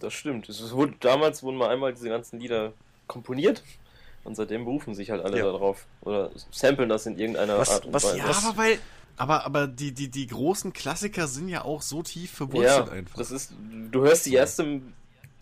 das 0.00 0.12
stimmt. 0.12 0.48
Es 0.48 0.72
wurde, 0.72 0.94
damals 1.00 1.42
wurden 1.42 1.56
mal 1.56 1.70
einmal 1.70 1.92
diese 1.94 2.08
ganzen 2.08 2.38
Lieder 2.40 2.72
komponiert 3.06 3.62
und 4.24 4.34
seitdem 4.34 4.64
berufen 4.64 4.94
sich 4.94 5.10
halt 5.10 5.24
alle 5.24 5.38
Ja. 5.38 5.44
darauf. 5.44 5.86
Oder 6.02 6.30
samplen 6.50 6.88
das 6.88 7.06
in 7.06 7.18
irgendeiner 7.18 7.58
Was- 7.58 7.70
Art 7.70 7.86
und 7.86 7.92
was- 7.94 8.04
Weise. 8.04 8.18
Ja, 8.18 8.28
Was- 8.28 8.44
aber 8.44 8.56
weil. 8.58 8.78
Aber, 9.18 9.46
aber 9.46 9.66
die, 9.66 9.92
die, 9.92 10.08
die 10.10 10.26
großen 10.26 10.74
Klassiker 10.74 11.26
sind 11.26 11.48
ja 11.48 11.64
auch 11.64 11.80
so 11.80 12.02
tief 12.02 12.32
verwurzelt 12.32 12.86
Ja, 12.88 12.92
einfach. 12.92 13.16
das 13.16 13.30
ist, 13.30 13.52
du 13.90 14.02
hörst 14.02 14.26
die 14.26 14.32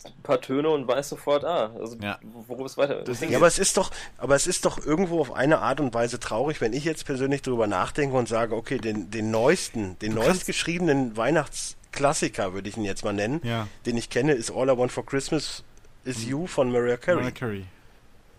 ersten 0.05 0.21
paar 0.23 0.41
Töne 0.41 0.69
und 0.69 0.87
weißt 0.87 1.09
sofort, 1.09 1.43
ah, 1.45 1.71
also 1.79 1.97
Ja. 2.01 2.19
worum 2.47 2.65
es 2.65 2.77
weiter 2.77 3.03
Deswegen- 3.03 3.31
Ja, 3.31 3.37
aber 3.39 3.47
es 3.47 3.59
ist 3.59 3.77
doch, 3.77 3.91
aber 4.17 4.35
es 4.35 4.47
ist 4.47 4.65
doch 4.65 4.83
irgendwo 4.85 5.19
auf 5.21 5.33
eine 5.33 5.59
Art 5.59 5.79
und 5.79 5.93
Weise 5.93 6.19
traurig, 6.19 6.61
wenn 6.61 6.73
ich 6.73 6.83
jetzt 6.85 7.05
persönlich 7.05 7.41
darüber 7.41 7.67
nachdenke 7.67 8.15
und 8.17 8.27
sage, 8.27 8.55
okay, 8.55 8.77
den, 8.77 9.09
den 9.11 9.31
neuesten, 9.31 9.97
den 9.99 10.11
Du 10.11 10.15
neuest 10.17 10.29
kannst- 10.31 10.45
geschriebenen 10.47 11.17
Weihnachtsklassiker, 11.17 12.53
würde 12.53 12.69
ich 12.69 12.77
ihn 12.77 12.85
jetzt 12.85 13.03
mal 13.03 13.13
nennen, 13.13 13.41
Ja. 13.43 13.67
den 13.85 13.97
ich 13.97 14.09
kenne, 14.09 14.33
ist 14.33 14.51
All 14.51 14.69
I 14.69 14.77
Want 14.77 14.91
for 14.91 15.05
Christmas 15.05 15.63
is 16.03 16.25
You 16.25 16.47
von 16.47 16.71
Mariah 16.71 16.97
Carey. 16.97 17.17
Mariah 17.21 17.31
Carey. 17.31 17.65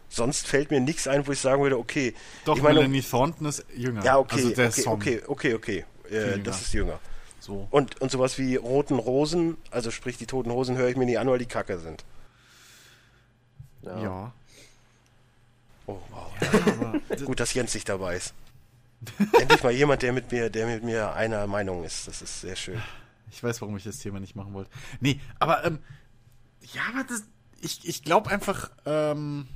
Sonst 0.09 0.47
fällt 0.47 0.71
mir 0.71 0.81
nichts 0.81 1.09
ein, 1.09 1.27
wo 1.27 1.33
ich 1.33 1.41
sagen 1.41 1.63
würde, 1.63 1.79
okay, 1.79 2.15
Doch, 2.45 2.57
ich 2.57 2.63
meine, 2.63 2.77
Melanie 2.79 3.03
Thornton 3.03 3.49
ist 3.49 3.65
jünger. 3.77 4.05
ja, 4.05 4.19
okay, 4.19 4.37
Also 4.37 4.51
der 4.51 4.69
okay, 4.69 4.81
Song. 4.81 4.93
okay, 4.95 5.23
okay, 5.27 5.55
okay, 5.55 5.85
äh, 6.11 6.39
das 6.39 6.63
ist 6.63 6.75
jünger. 6.75 7.01
So. 7.47 7.69
Und, 7.71 8.01
und 8.01 8.11
sowas 8.11 8.39
wie 8.39 8.57
Roten 8.57 8.99
Rosen, 8.99 9.57
also 9.71 9.93
sprich 9.93 10.19
die 10.19 10.27
Toten 10.27 10.51
Hosen 10.51 10.77
höre 10.77 10.89
ich 10.89 10.97
mir 10.97 11.07
nie 11.07 11.17
an, 11.17 11.29
weil 11.29 11.39
die 11.39 11.47
Kacke 11.47 11.79
sind. 11.79 12.05
Ja. 13.83 14.03
Ja. 14.03 14.33
Oh, 15.87 16.01
wow. 16.11 16.33
aber 17.09 17.25
Gut, 17.25 17.39
dass 17.39 17.55
Jens 17.55 17.73
nicht 17.73 17.89
dabei 17.89 18.17
ist. 18.17 18.35
Endlich 19.41 19.63
mal 19.63 19.71
jemand, 19.71 20.03
der 20.03 20.13
mit 20.13 20.33
mir, 20.33 20.51
der 20.51 20.67
mit 20.67 20.83
mir 20.83 21.13
einer 21.13 21.47
Meinung 21.47 21.85
ist. 21.85 22.09
Das 22.09 22.21
ist 22.21 22.41
sehr 22.41 22.57
schön. 22.57 22.83
Ich 23.31 23.45
weiß, 23.45 23.61
warum 23.61 23.77
ich 23.77 23.85
das 23.85 23.99
Thema 23.99 24.19
nicht 24.19 24.35
machen 24.35 24.53
wollte. 24.53 24.71
Nee, 24.99 25.21
aber, 25.39 25.65
ähm, 25.65 25.79
ja, 26.73 26.83
aber 26.93 27.05
das, 27.05 27.23
ich, 27.61 27.87
ich 27.87 28.03
glaube 28.03 28.29
einfach, 28.29 28.73
ähm, 28.87 29.47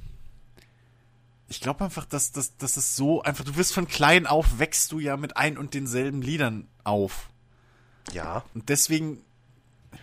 ich 1.49 1.61
glaube 1.61 1.83
einfach, 1.83 2.05
dass, 2.05 2.31
dass, 2.31 2.57
dass 2.57 2.77
es 2.77 2.95
so 2.95 3.23
einfach, 3.23 3.45
du 3.45 3.57
wirst 3.57 3.75
von 3.75 3.89
klein 3.89 4.29
auf, 4.29 4.61
wächst 4.61 4.93
du 4.93 5.01
ja 5.01 5.17
mit 5.17 5.37
ein 5.37 5.59
und 5.59 5.75
denselben 5.75 6.23
Liedern 6.23 6.69
auf. 6.85 7.31
Ja, 8.13 8.45
Und 8.55 8.69
deswegen 8.69 9.23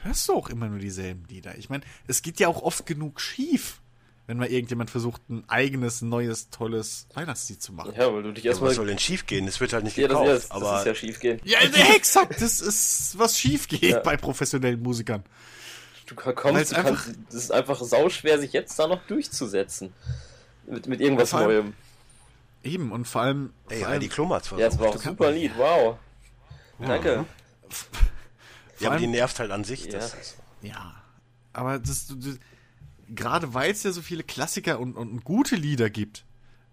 hörst 0.03 0.27
du 0.29 0.33
auch 0.33 0.49
immer 0.49 0.67
nur 0.67 0.79
dieselben 0.79 1.25
Lieder. 1.29 1.57
Ich 1.57 1.69
meine, 1.69 1.83
es 2.07 2.21
geht 2.21 2.39
ja 2.39 2.47
auch 2.47 2.61
oft 2.61 2.85
genug 2.85 3.19
schief, 3.21 3.79
wenn 4.27 4.37
mal 4.37 4.47
irgendjemand 4.47 4.89
versucht, 4.89 5.21
ein 5.29 5.43
eigenes, 5.47 6.01
neues, 6.01 6.49
tolles 6.49 7.07
Weihnachtslied 7.13 7.61
zu 7.61 7.71
machen. 7.73 7.93
Ja, 7.97 8.13
weil 8.13 8.23
du 8.23 8.33
dich 8.33 8.43
ja 8.43 8.51
erstmal. 8.51 8.69
was 8.71 8.75
soll 8.75 8.87
denn 8.87 8.99
schief 8.99 9.25
gehen? 9.25 9.47
Es 9.47 9.59
wird 9.61 9.71
halt 9.73 9.83
nicht 9.85 9.95
Ja, 9.97 10.07
das, 10.07 10.17
gekauft. 10.17 10.27
ja, 10.27 10.33
das, 10.33 10.47
das 10.49 10.51
aber 10.51 10.79
ist 10.79 10.85
ja 10.87 10.95
schief 10.95 11.19
gehen. 11.19 11.39
Ja, 11.43 11.59
ja, 11.63 11.93
exakt, 11.95 12.41
das 12.41 12.59
ist, 12.59 13.17
was 13.17 13.39
schief 13.39 13.67
geht 13.67 13.81
Ja. 13.83 13.99
bei 13.99 14.17
professionellen 14.17 14.81
Musikern. 14.81 15.23
Du 16.05 16.15
kommst, 16.15 16.71
du 16.71 16.75
einfach- 16.77 17.05
kannst, 17.05 17.19
das 17.27 17.35
ist 17.35 17.51
einfach 17.51 17.81
sauschwer, 17.81 18.39
sich 18.39 18.53
jetzt 18.53 18.77
da 18.79 18.87
noch 18.87 19.05
durchzusetzen. 19.07 19.93
Mit, 20.65 20.87
mit 20.87 20.99
irgendwas 21.01 21.33
allem- 21.33 21.47
Neuem. 21.47 21.73
Eben, 22.63 22.91
und 22.91 23.07
vor 23.07 23.21
allem, 23.21 23.53
ey, 23.69 23.79
vor 23.79 23.87
allem 23.87 23.95
Heidi 23.95 24.07
Klum 24.09 24.33
hat's 24.33 24.49
Ja, 24.57 24.67
es 24.67 24.77
war 24.79 24.87
auch 24.87 24.93
ein 24.95 24.99
versucht. 24.99 25.03
super 25.19 25.31
Lied, 25.31 25.51
wow. 25.57 25.97
Danke. 26.79 27.25
Ja, 28.79 28.89
aber 28.89 28.99
die 28.99 29.07
nervt 29.07 29.39
halt 29.39 29.51
an 29.51 29.63
sich. 29.63 29.85
Ja. 29.85 29.93
Das 29.93 30.13
ist, 30.13 30.37
Ja, 30.61 31.01
aber 31.53 31.79
das, 31.79 32.07
du, 32.07 32.37
gerade 33.09 33.53
weil 33.53 33.71
es 33.71 33.83
ja 33.83 33.91
so 33.91 34.01
viele 34.01 34.23
Klassiker 34.23 34.79
und, 34.79 34.95
und 34.95 35.23
gute 35.23 35.55
Lieder 35.55 35.89
gibt, 35.89 36.25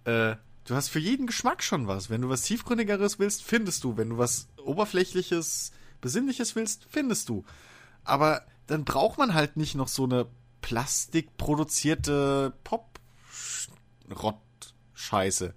äh, 0.04 0.36
du 0.66 0.74
hast 0.74 0.88
für 0.88 0.98
jeden 0.98 1.26
Geschmack 1.26 1.62
schon 1.62 1.86
was. 1.86 2.10
Wenn 2.10 2.22
du 2.22 2.28
was 2.28 2.42
tiefgründigeres 2.42 3.18
willst, 3.18 3.42
findest 3.42 3.84
du. 3.84 3.96
Wenn 3.96 4.10
du 4.10 4.18
was 4.18 4.48
oberflächliches, 4.62 5.72
besinnliches 6.00 6.56
willst, 6.56 6.86
findest 6.90 7.28
du. 7.28 7.44
Aber 8.04 8.42
dann 8.66 8.84
braucht 8.84 9.18
man 9.18 9.34
halt 9.34 9.56
nicht 9.56 9.74
noch 9.74 9.88
so 9.88 10.04
eine 10.04 10.26
plastikproduzierte 10.60 12.52
Pop-Rott-Scheiße, 12.64 15.54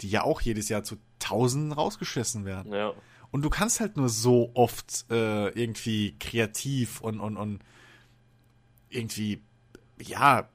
die 0.00 0.10
ja 0.10 0.22
auch 0.22 0.40
jedes 0.40 0.68
Jahr 0.68 0.84
zu 0.84 0.96
Tausenden 1.18 1.72
rausgeschissen 1.72 2.44
werden. 2.44 2.72
Ja. 2.72 2.92
Und 3.32 3.42
du 3.42 3.50
kannst 3.50 3.80
halt 3.80 3.96
nur 3.96 4.08
so 4.08 4.50
oft 4.54 5.06
äh, 5.10 5.48
irgendwie 5.48 6.16
kreativ 6.20 7.00
und, 7.00 7.18
und, 7.18 7.36
und 7.36 7.60
irgendwie, 8.90 9.42
ja, 10.00 10.48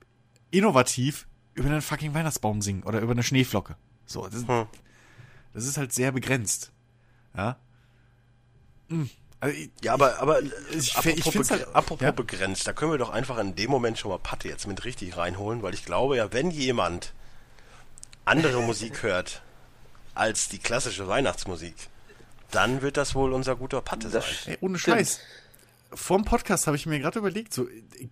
innovativ 0.51 1.27
über 1.55 1.69
einen 1.69 1.81
fucking 1.81 2.13
Weihnachtsbaum 2.13 2.61
singen 2.61 2.83
oder 2.83 3.01
über 3.01 3.11
eine 3.13 3.23
Schneeflocke. 3.23 3.75
So, 4.05 4.27
das, 4.27 4.47
Hm. 4.47 4.67
das 5.53 5.65
ist 5.65 5.77
halt 5.77 5.91
sehr 5.91 6.11
begrenzt. 6.11 6.71
Ja. 7.35 7.57
Hm. 8.89 9.09
Also, 9.39 9.55
ich, 9.57 9.69
ja, 9.83 9.93
aber, 9.93 10.19
aber 10.19 10.41
Ich- 10.41 10.51
ich 10.71 10.95
apropos, 10.97 11.33
find's 11.33 11.49
begre- 11.51 11.65
halt- 11.65 11.75
apropos 11.75 12.05
ja. 12.05 12.11
begrenzt, 12.11 12.67
da 12.67 12.73
können 12.73 12.91
wir 12.91 12.97
doch 12.99 13.09
einfach 13.09 13.37
in 13.39 13.55
dem 13.55 13.69
Moment 13.71 13.97
schon 13.97 14.09
mal 14.11 14.17
Patte 14.19 14.47
jetzt 14.49 14.67
mit 14.67 14.85
richtig 14.85 15.17
reinholen, 15.17 15.61
weil 15.63 15.73
ich 15.73 15.83
glaube 15.83 16.15
ja, 16.17 16.31
wenn 16.31 16.51
jemand 16.51 17.13
andere 18.25 18.61
Musik 18.61 19.03
hört 19.03 19.41
als 20.15 20.49
die 20.49 20.57
klassische 20.59 21.07
Weihnachtsmusik, 21.07 21.75
dann 22.51 22.81
wird 22.81 22.97
das 22.97 23.15
wohl 23.15 23.33
unser 23.33 23.55
guter 23.55 23.81
Patte 23.81 24.10
sein. 24.10 24.21
Das 24.21 24.47
ey, 24.47 24.57
ohne. 24.62 24.77
Scheiß. 24.79 25.19
Vorm 25.93 26.25
Podcast 26.25 26.67
habe 26.67 26.75
ich 26.75 26.86
mir 26.86 26.99
gerade 26.99 27.19
überlegt, 27.19 27.53
so, 27.53 27.67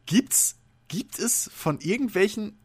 gibt's, 0.05 0.55
gibt 0.87 1.19
es 1.19 1.49
von 1.53 1.79
irgendwelchen 1.81 2.57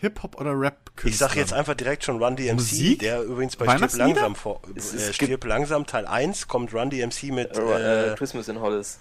Hip-Hop- 0.00 0.38
oder 0.40 0.52
Rap-Künstlern? 0.58 1.08
Ich 1.12 1.16
sag 1.18 1.36
jetzt 1.36 1.52
einfach 1.54 1.74
direkt 1.74 2.04
schon 2.04 2.22
Run 2.22 2.36
DMC, 2.36 2.54
Musik? 2.54 2.98
der 3.00 3.22
übrigens 3.22 3.56
bei 3.56 3.64
Stirb 3.64 3.76
Weihnachtslieder? 3.80 4.06
langsam 4.06 4.34
vor, 4.36 4.60
äh, 4.76 5.12
Stirb 5.12 5.44
langsam 5.44 5.86
Teil 5.86 6.06
1 6.06 6.46
kommt 6.46 6.74
Run 6.74 6.90
DMC 6.90 7.30
mit 7.32 7.56
Äh, 7.56 8.12
äh, 8.12 8.14
Christmas 8.16 8.48
in 8.48 8.60
Hollis. 8.60 8.98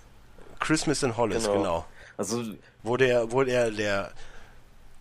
Christmas 0.59 1.03
in 1.03 1.17
Hollis, 1.17 1.43
Genau. 1.43 1.53
genau. 1.57 1.85
Also, 2.17 2.43
Wo 2.83 2.95
der, 2.97 3.31
wo 3.31 3.43
der, 3.43 3.71
der 3.71 4.11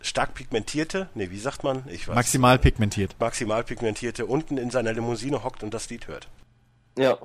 stark 0.00 0.34
pigmentierte, 0.34 1.08
nee, 1.14 1.30
wie 1.30 1.38
sagt 1.38 1.62
man? 1.64 1.84
Ich 1.88 2.06
weiß. 2.08 2.14
Maximal 2.16 2.58
pigmentiert. 2.58 3.14
maximal 3.20 3.62
pigmentierte 3.64 4.26
unten 4.26 4.58
in 4.58 4.70
seiner 4.70 4.92
Limousine 4.92 5.42
hockt 5.44 5.62
und 5.62 5.72
das 5.74 5.88
Lied 5.90 6.06
hört. 6.08 6.28
Ja, 6.98 7.16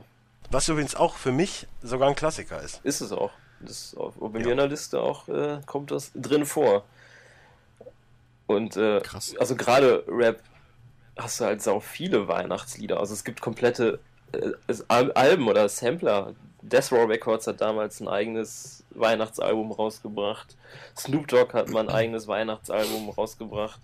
Was 0.52 0.70
übrigens 0.70 0.96
auch 0.96 1.16
für 1.16 1.32
mich 1.32 1.68
sogar 1.82 2.10
ein 2.10 2.16
Klassiker 2.16 2.62
ist. 2.62 2.80
ist 2.84 3.02
es 3.02 3.12
auch. 3.12 3.32
Das 3.60 3.96
bei 4.20 4.30
mir 4.30 4.46
Ja. 4.46 4.52
in 4.52 4.58
der 4.58 4.68
Liste 4.68 5.00
auch 5.02 5.28
äh, 5.30 5.60
kommt 5.66 5.92
das 5.92 6.12
drin 6.16 6.46
vor. 6.46 6.84
Und 8.48 8.76
äh, 8.78 9.00
Krass. 9.02 9.36
also 9.40 9.56
gerade 9.56 10.04
Rap 10.08 10.40
hast 11.18 11.40
du 11.40 11.46
halt 11.46 11.62
sau 11.62 11.80
viele 11.80 12.28
Weihnachtslieder. 12.28 13.00
Also 13.00 13.14
es 13.14 13.24
gibt 13.24 13.42
komplette 13.42 14.00
äh, 14.34 14.52
Alben 14.90 15.48
oder 15.48 15.70
Sampler. 15.70 16.34
Death 16.62 16.92
Row 16.92 17.08
Records 17.10 17.48
hat 17.48 17.62
damals 17.62 18.00
ein 18.00 18.08
eigenes 18.08 18.84
Weihnachtsalbum 18.92 19.72
rausgebracht. 19.72 20.56
Snoop 20.98 21.28
Dogg 21.28 21.54
hat 21.54 21.70
mal 21.70 21.82
ein 21.88 21.90
eigenes 21.96 22.28
Weihnachtsalbum 22.28 23.10
rausgebracht. 23.10 23.80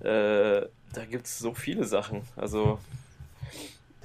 Äh, 0.00 0.66
da 0.92 1.04
gibt 1.10 1.26
es 1.26 1.38
so 1.38 1.54
viele 1.54 1.84
Sachen. 1.84 2.22
Also 2.36 2.78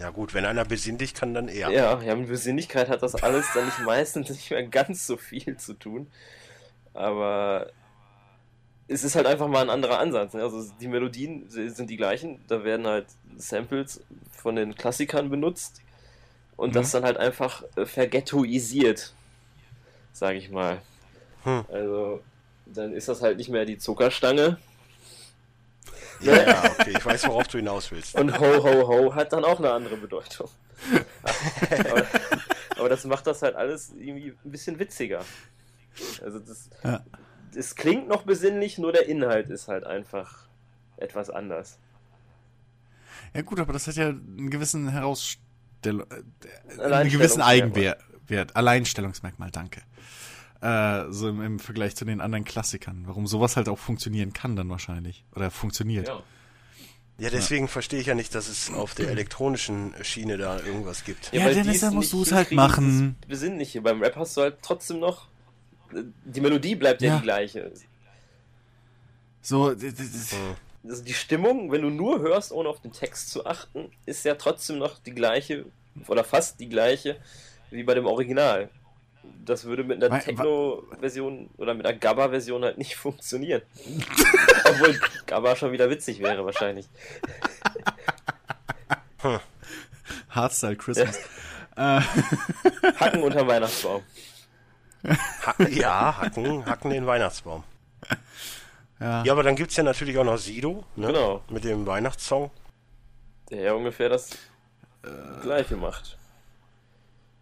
Ja 0.02 0.10
gut, 0.10 0.34
wenn 0.34 0.46
einer 0.46 0.66
besinnlich 0.66 1.14
kann, 1.14 1.36
dann 1.36 1.48
eher. 1.48 1.70
ja, 1.70 2.02
ja, 2.02 2.16
mit 2.16 2.28
Besinnlichkeit 2.28 2.90
hat 2.90 3.04
das 3.04 3.14
alles 3.16 3.46
dann 3.54 3.66
nicht 3.66 3.80
meistens 3.86 4.30
nicht 4.30 4.50
mehr 4.50 4.64
ganz 4.64 5.06
so 5.06 5.16
viel 5.16 5.58
zu 5.58 5.74
tun. 5.76 6.08
Aber 6.96 7.72
es 8.88 9.04
ist 9.04 9.16
halt 9.16 9.28
einfach 9.28 9.48
mal 9.48 9.62
ein 9.62 9.70
anderer 9.70 10.00
Ansatz. 10.00 10.34
Ne? 10.34 10.42
Also 10.42 10.74
die 10.82 10.88
Melodien 10.88 11.48
sind 11.50 11.90
die 11.90 11.98
gleichen, 11.98 12.44
da 12.48 12.64
werden 12.64 12.88
halt 12.88 13.06
Samples 13.38 14.02
von 14.32 14.56
den 14.56 14.74
Klassikern 14.74 15.30
benutzt 15.30 15.82
und 16.58 16.76
das 16.76 16.92
dann 16.92 17.04
halt 17.04 17.18
einfach 17.18 17.64
äh, 17.76 17.86
verghettoisiert, 17.86 19.14
sag 20.14 20.36
ich 20.36 20.50
mal. 20.50 20.82
Hm. 21.44 21.64
Also 21.72 22.22
dann 22.66 22.94
ist 22.94 23.08
das 23.08 23.22
halt 23.22 23.38
nicht 23.38 23.50
mehr 23.50 23.66
die 23.66 23.78
Zuckerstange 23.78 24.58
Ja, 26.22 26.44
ja, 26.44 26.64
okay, 26.80 26.94
ich 26.98 27.06
weiß, 27.06 27.28
worauf 27.28 27.48
du 27.48 27.58
hinaus 27.58 27.92
willst. 27.92 28.16
Und 28.16 28.38
ho 28.40 28.64
ho 28.64 28.88
ho 28.88 29.16
hat 29.16 29.34
dann 29.34 29.44
auch 29.44 29.60
eine 29.60 29.72
andere 29.72 29.98
Bedeutung. 29.98 30.50
aber, 31.72 32.06
aber 32.78 32.90
das 32.90 33.06
macht 33.06 33.28
das 33.28 33.42
halt 33.42 33.56
alles 33.56 33.92
irgendwie 33.98 34.34
ein 34.44 34.52
bisschen 34.52 34.80
witziger. 34.80 35.24
Also 36.24 36.40
das, 36.40 36.70
Ja. 36.84 37.04
es 37.56 37.76
klingt 37.76 38.08
noch 38.08 38.24
besinnlich, 38.24 38.78
nur 38.78 38.92
der 38.92 39.08
Inhalt 39.08 39.50
ist 39.50 39.68
halt 39.68 39.84
einfach 39.86 40.48
etwas 40.98 41.30
anders. 41.30 41.78
Ja 43.34 43.42
gut, 43.42 43.60
aber 43.60 43.74
das 43.74 43.88
hat 43.88 43.96
ja 43.96 44.10
einen 44.10 44.50
gewissen 44.50 44.90
Herausstellung, 44.90 46.06
äh, 46.78 46.82
einen 46.82 47.10
gewissen 47.10 47.42
Eigenwert. 47.42 48.02
wert. 48.28 48.56
Alleinstellungsmerkmal, 48.56 49.52
danke. 49.52 49.82
Äh, 50.62 51.12
so 51.12 51.28
im, 51.30 51.42
im 51.42 51.60
Vergleich 51.60 51.96
zu 51.96 52.06
den 52.06 52.22
anderen 52.22 52.44
Klassikern. 52.46 53.04
Warum 53.08 53.26
sowas 53.28 53.58
halt 53.58 53.68
auch 53.68 53.80
funktionieren 53.80 54.32
kann 54.34 54.56
dann 54.56 54.70
wahrscheinlich. 54.70 55.26
Oder 55.36 55.50
funktioniert. 55.52 56.08
Ja. 56.08 56.22
Ja, 57.18 57.30
deswegen 57.30 57.68
verstehe 57.68 58.00
ich 58.00 58.08
ja 58.08 58.16
nicht, 58.16 58.34
dass 58.34 58.48
es 58.48 58.72
auf 58.74 58.96
der 58.96 59.10
elektronischen 59.10 59.94
Schiene 60.02 60.38
da 60.38 60.58
irgendwas 60.60 61.04
gibt. 61.04 61.32
Ja, 61.32 61.46
weil 61.46 61.54
Dennis, 61.54 61.76
es 61.76 61.82
dann 61.82 61.94
musst 61.94 62.14
nicht 62.14 62.28
du's 62.28 62.32
halt 62.32 62.48
hinkriegen, 62.50 62.64
machen. 62.72 63.16
dieses 63.22 63.42
Besinnliche. 63.42 63.82
Beim 63.82 64.02
Rap 64.02 64.16
hast 64.16 64.38
du 64.38 64.42
halt 64.42 64.58
trotzdem 64.64 65.00
noch. 65.00 65.28
Die 66.26 66.42
Melodie 66.42 66.74
bleibt 66.76 67.02
ja, 67.04 67.10
Ja. 67.10 67.18
die 67.18 67.24
gleiche. 67.24 67.72
So, 69.42 69.72
Hm. 69.72 70.56
Also 70.84 71.04
die 71.04 71.14
Stimmung, 71.14 71.72
wenn 71.72 71.84
du 71.84 71.90
nur 71.92 72.22
hörst, 72.22 72.52
ohne 72.52 72.68
auf 72.70 72.82
den 72.82 72.92
Text 72.92 73.30
zu 73.30 73.46
achten, 73.46 73.92
ist 74.08 74.26
ja 74.26 74.34
trotzdem 74.34 74.80
noch 74.80 74.98
die 74.98 75.14
gleiche 75.14 75.66
oder 76.08 76.24
fast 76.24 76.60
die 76.60 76.70
gleiche 76.70 77.18
wie 77.70 77.84
bei 77.84 77.94
dem 77.94 78.08
Original. 78.08 78.70
Das 79.46 79.66
würde 79.66 79.84
mit 79.84 80.04
einer 80.04 80.20
Techno-Version 80.20 81.50
oder 81.58 81.74
mit 81.74 81.86
einer 81.86 81.98
GABA-Version 81.98 82.64
halt 82.64 82.78
nicht 82.78 82.96
funktionieren. 82.98 83.62
Obwohl 84.66 85.00
GABA 85.26 85.56
schon 85.56 85.72
wieder 85.72 85.90
witzig 85.90 86.20
wäre 86.22 86.46
wahrscheinlich. 86.46 86.88
Hardstyle 90.30 90.76
Christmas. 90.76 91.18
äh, 91.76 92.02
Hacken 93.00 93.24
unterm 93.24 93.48
Weihnachtsbaum. 93.48 94.02
Ha 95.04 95.56
ja, 95.70 96.18
hacken, 96.18 96.66
hacken 96.66 96.92
den 96.92 97.06
Weihnachtsbaum. 97.08 97.64
ja. 99.00 99.24
Ja, 99.24 99.32
aber 99.34 99.44
dann 99.44 99.56
gibt's 99.56 99.76
ja 99.76 99.84
natürlich 99.84 100.18
auch 100.18 100.24
noch 100.24 100.38
Sido, 100.38 100.84
ne? 100.96 101.08
Genau. 101.08 101.44
Mit 101.50 101.64
dem 101.64 101.86
Weihnachtssong. 101.86 102.52
Der 103.50 103.62
ja 103.62 103.74
ungefähr 103.74 104.10
das 104.10 104.30
gleiche 105.42 105.76
macht. 105.76 106.18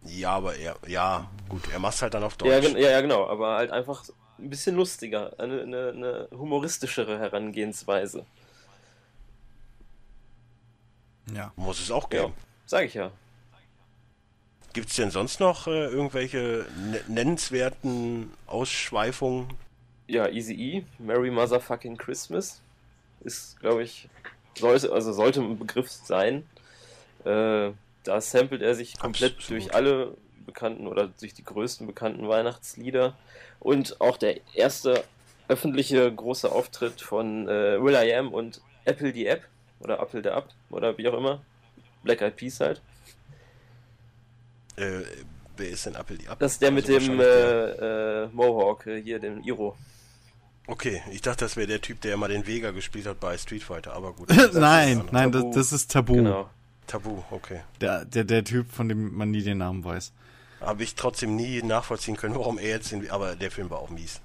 Ja, 0.04 0.32
aber 0.32 0.56
er, 0.56 0.76
ja, 0.86 1.30
gut, 1.48 1.68
er 1.72 1.78
macht's 1.78 2.02
halt 2.02 2.14
dann 2.14 2.22
auf 2.24 2.36
Deutsch. 2.36 2.50
Ja, 2.50 2.60
gen- 2.60 2.76
ja, 2.76 2.90
ja, 2.90 3.00
genau, 3.00 3.26
aber 3.28 3.56
halt 3.56 3.70
einfach 3.70 4.04
ein 4.38 4.50
bisschen 4.50 4.76
lustiger, 4.76 5.38
eine, 5.38 5.62
eine, 5.62 5.88
eine 5.90 6.28
humoristischere 6.32 7.18
Herangehensweise. 7.18 8.26
ja. 11.34 11.52
Muss 11.56 11.80
es 11.80 11.90
auch 11.90 12.08
Ja, 12.10 12.26
geben. 12.26 12.34
sag 12.66 12.84
ich 12.86 12.94
ja. 12.94 13.12
Gibt's 14.72 14.96
denn 14.96 15.12
sonst 15.12 15.38
noch 15.38 15.68
äh, 15.68 15.84
irgendwelche 15.86 16.66
ne 16.76 17.00
nennenswerten 17.06 18.32
Ausschweifungen? 18.48 19.48
Ja, 20.06 20.28
Easy 20.28 20.54
E, 20.54 20.84
Merry 20.98 21.30
Motherfucking 21.30 21.96
Christmas 21.96 22.60
ist, 23.20 23.58
glaube 23.60 23.82
ich, 23.84 24.08
sollte, 24.58 24.92
also 24.92 25.12
sollte 25.12 25.40
ein 25.42 25.58
Begriff 25.58 25.90
sein. 25.90 26.48
Äh, 27.24 27.72
da 28.04 28.20
samplet 28.20 28.62
er 28.62 28.74
sich 28.74 28.98
komplett 28.98 29.36
Absolut. 29.38 29.62
durch 29.62 29.74
alle 29.74 30.14
bekannten 30.46 30.86
oder 30.86 31.08
durch 31.20 31.34
die 31.34 31.44
größten 31.44 31.86
bekannten 31.86 32.28
Weihnachtslieder. 32.28 33.16
Und 33.60 34.00
auch 34.00 34.16
der 34.16 34.40
erste 34.54 35.04
öffentliche 35.48 36.12
große 36.12 36.50
Auftritt 36.50 37.00
von 37.00 37.48
äh, 37.48 37.82
Will 37.82 37.94
I 37.94 38.14
Am 38.14 38.32
und 38.32 38.60
Apple 38.84 39.12
die 39.12 39.26
App 39.26 39.42
oder 39.80 39.98
Apple 40.00 40.22
der 40.22 40.34
App 40.36 40.48
oder 40.70 40.96
wie 40.98 41.08
auch 41.08 41.14
immer. 41.18 41.42
Black 42.02 42.22
Eyed 42.22 42.36
Peas 42.36 42.60
halt. 42.60 42.80
Äh, 44.76 45.00
wer 45.56 45.68
ist 45.68 45.84
denn 45.86 45.94
Apple 45.94 46.16
die 46.16 46.28
ab? 46.28 46.38
Das 46.38 46.52
ist 46.52 46.62
der 46.62 46.70
mit 46.70 46.84
Also 46.88 46.98
dem 46.98 47.18
wahrscheinlich 47.18 47.76
der- 47.78 47.82
äh, 47.82 48.24
äh, 48.24 48.28
Mohawk, 48.32 48.86
äh, 48.86 49.02
hier, 49.02 49.18
dem 49.18 49.42
Iro. 49.42 49.76
Okay, 50.66 51.02
ich 51.10 51.20
dachte, 51.20 51.44
das 51.44 51.56
wäre 51.56 51.66
der 51.66 51.80
Typ, 51.80 52.00
der 52.00 52.14
immer 52.14 52.28
den 52.28 52.46
Vega 52.46 52.70
gespielt 52.70 53.06
hat 53.06 53.18
bei 53.20 53.36
Street 53.36 53.62
Fighter, 53.62 53.92
aber 53.92 54.12
gut. 54.12 54.28
nein, 54.54 55.04
nein, 55.10 55.32
das, 55.32 55.44
das 55.52 55.72
ist 55.72 55.90
Tabu. 55.90 56.14
Genau. 56.14 56.48
Tabu, 56.90 57.22
okay. 57.30 57.60
Der, 57.80 58.04
der, 58.04 58.24
der 58.24 58.42
Typ, 58.44 58.70
von 58.72 58.88
dem 58.88 59.14
man 59.16 59.30
nie 59.30 59.42
den 59.42 59.58
Namen 59.58 59.84
weiß. 59.84 60.12
Habe 60.60 60.82
ich 60.82 60.94
trotzdem 60.96 61.36
nie 61.36 61.62
nachvollziehen 61.62 62.16
können, 62.16 62.34
warum 62.34 62.58
er 62.58 62.68
jetzt 62.68 62.90
den, 62.92 63.08
aber 63.10 63.36
der 63.36 63.50
Film 63.50 63.70
war 63.70 63.78
auch 63.78 63.90
mies. 63.90 64.20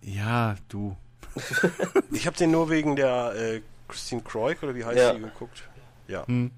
Ja, 0.00 0.56
du. 0.68 0.96
Ich 2.12 2.26
habe 2.26 2.36
den 2.36 2.50
nur 2.52 2.70
wegen 2.70 2.96
der 2.96 3.34
äh, 3.36 3.60
Christine 3.88 4.22
Croik 4.22 4.62
oder 4.62 4.74
wie 4.74 4.84
heißt 4.84 4.96
Ja. 4.98 5.12
die 5.12 5.20
geguckt. 5.20 5.64
Ja, 6.08 6.26
Hm. 6.26 6.50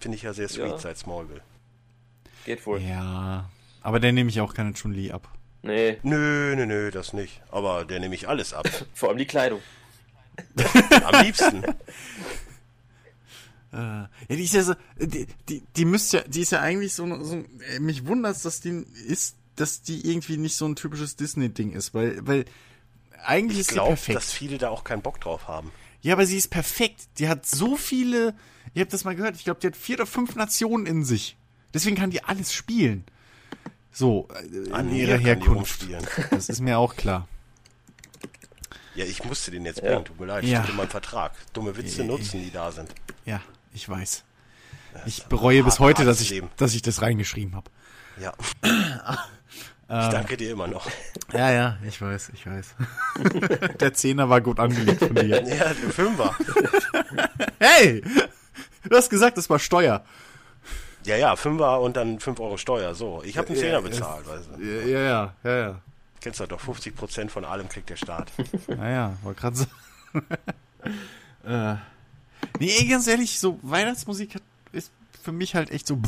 finde 0.00 0.16
ich 0.16 0.22
ja 0.22 0.32
sehr 0.32 0.48
sweet 0.48 0.66
Ja. 0.68 0.78
seit 0.78 0.98
Smallville. 0.98 1.42
Geht 2.44 2.66
wohl. 2.66 2.80
Ja. 2.80 3.48
Aber 3.82 4.00
der 4.00 4.12
nehme 4.12 4.30
ich 4.30 4.40
auch 4.40 4.52
keine 4.54 4.72
Chun-Li 4.72 5.12
ab. 5.12 5.28
Nee, 5.62 5.98
Nö, 6.02 6.54
nö, 6.56 6.66
nö, 6.66 6.90
das 6.90 7.12
nicht. 7.12 7.40
Aber 7.50 7.84
der 7.84 8.00
nehme 8.00 8.14
ich 8.14 8.28
alles 8.28 8.52
ab. 8.54 8.66
vor 8.94 9.10
allem 9.10 9.18
die 9.18 9.26
Kleidung. 9.26 9.60
Am 11.04 11.22
liebsten. 11.22 11.62
Äh, 13.72 13.76
ja, 13.76 14.08
die 14.30 14.42
ist 14.42 14.54
ja 14.54 14.62
so, 14.64 14.74
die, 14.98 15.26
die, 15.48 15.62
die 15.76 15.84
müsste 15.84 16.18
ja, 16.18 16.22
die 16.24 16.40
ist 16.40 16.50
ja 16.52 16.60
eigentlich 16.60 16.92
so, 16.94 17.22
so 17.22 17.36
äh, 17.74 17.78
mich 17.78 18.06
wundert's, 18.06 18.42
dass 18.42 18.60
die 18.60 18.84
ist, 19.06 19.36
dass 19.56 19.82
die 19.82 20.08
irgendwie 20.10 20.36
nicht 20.38 20.56
so 20.56 20.66
ein 20.66 20.74
typisches 20.76 21.16
Disney-Ding 21.16 21.72
ist, 21.72 21.94
weil, 21.94 22.26
weil 22.26 22.44
eigentlich 23.24 23.56
Ich 23.58 23.60
ist 23.60 23.68
sie 23.68 23.74
glaube, 23.74 23.90
perfekt. 23.90 24.16
dass 24.16 24.32
viele 24.32 24.58
da 24.58 24.70
auch 24.70 24.82
keinen 24.84 25.02
Bock 25.02 25.20
drauf 25.20 25.46
haben. 25.46 25.70
Ja, 26.02 26.14
aber 26.14 26.24
sie 26.26 26.36
ist 26.38 26.48
perfekt. 26.48 27.08
Die 27.18 27.28
hat 27.28 27.44
so 27.46 27.76
viele, 27.76 28.34
ihr 28.74 28.80
habt 28.80 28.92
das 28.92 29.04
mal 29.04 29.14
gehört, 29.14 29.36
ich 29.36 29.44
glaube, 29.44 29.60
die 29.60 29.66
hat 29.66 29.76
vier 29.76 29.96
oder 29.96 30.06
fünf 30.06 30.34
Nationen 30.34 30.86
in 30.86 31.04
sich. 31.04 31.36
Deswegen 31.74 31.94
kann 31.96 32.10
die 32.10 32.24
alles 32.24 32.52
spielen. 32.52 33.04
So, 33.92 34.26
äh, 34.68 34.72
An 34.72 34.92
ihrer 34.94 35.18
Herkunft. 35.18 35.86
Das 36.30 36.48
ist 36.48 36.60
mir 36.60 36.78
auch 36.78 36.96
klar. 36.96 37.28
Ja, 38.94 39.04
ich 39.04 39.22
musste 39.24 39.50
den 39.50 39.64
jetzt 39.64 39.80
Ja. 39.82 39.90
bringen, 39.90 40.04
tut 40.06 40.18
mir 40.18 40.26
leid, 40.26 40.44
Ja. 40.44 40.60
steht 40.62 40.70
in 40.70 40.76
meinem 40.76 40.88
Vertrag. 40.90 41.32
Dumme 41.52 41.76
Witze 41.76 42.02
Äh, 42.02 42.06
nutzen, 42.06 42.42
die 42.42 42.50
da 42.50 42.72
sind. 42.72 42.88
Ja, 43.24 43.40
ich 43.72 43.88
weiß. 43.88 44.24
Ich 45.06 45.24
bereue 45.26 45.62
bis 45.62 45.78
heute, 45.78 46.04
dass 46.04 46.20
ich, 46.20 46.30
Leben. 46.30 46.50
dass 46.56 46.74
ich 46.74 46.82
das 46.82 47.02
reingeschrieben 47.02 47.54
habe. 47.54 47.70
Ja. 48.20 48.32
Ich 49.92 50.08
danke 50.10 50.36
dir 50.36 50.52
immer 50.52 50.68
noch. 50.68 50.88
Ja, 51.32 51.50
ja, 51.50 51.76
ich 51.84 52.00
weiß, 52.00 52.30
ich 52.32 52.46
weiß. 52.46 52.76
Der 53.80 53.92
Zehner 53.92 54.28
war 54.28 54.40
gut 54.40 54.60
angelegt 54.60 55.00
von 55.00 55.16
dir. 55.16 55.26
Ja, 55.26 55.40
der 55.42 55.74
Fünfer. 55.74 56.32
Hey! 57.58 58.00
Du 58.88 58.96
hast 58.96 59.10
gesagt, 59.10 59.36
das 59.36 59.50
war 59.50 59.58
Steuer. 59.58 60.04
Ja, 61.04 61.16
ja, 61.16 61.34
Fünfer 61.34 61.80
und 61.80 61.96
dann 61.96 62.20
5 62.20 62.38
Euro 62.38 62.56
Steuer. 62.56 62.94
So, 62.94 63.20
ich 63.24 63.36
habe 63.36 63.48
einen 63.48 63.56
Ja, 63.56 63.62
Zehner 63.62 63.74
ja, 63.74 63.80
bezahlt. 63.80 64.28
Weißt 64.28 64.48
du. 64.56 64.62
Ja, 64.62 64.86
ja, 64.86 65.00
ja, 65.00 65.34
ja. 65.42 65.58
ja. 65.58 65.80
Kennst 66.20 66.38
du 66.38 66.46
doch, 66.46 66.60
50% 66.60 67.28
von 67.28 67.44
allem 67.44 67.68
kriegt 67.68 67.90
der 67.90 67.96
Staat. 67.96 68.30
Naja, 68.68 69.16
wollte 69.22 69.40
gerade 69.40 69.56
sagen. 69.56 69.70
äh. 71.44 71.76
Nee, 72.58 72.84
ganz 72.88 73.06
ehrlich, 73.06 73.38
so 73.40 73.58
Weihnachtsmusik 73.62 74.34
hat, 74.34 74.42
ist 74.72 74.90
für 75.22 75.32
mich 75.32 75.54
halt 75.54 75.70
echt 75.70 75.86
so. 75.86 75.98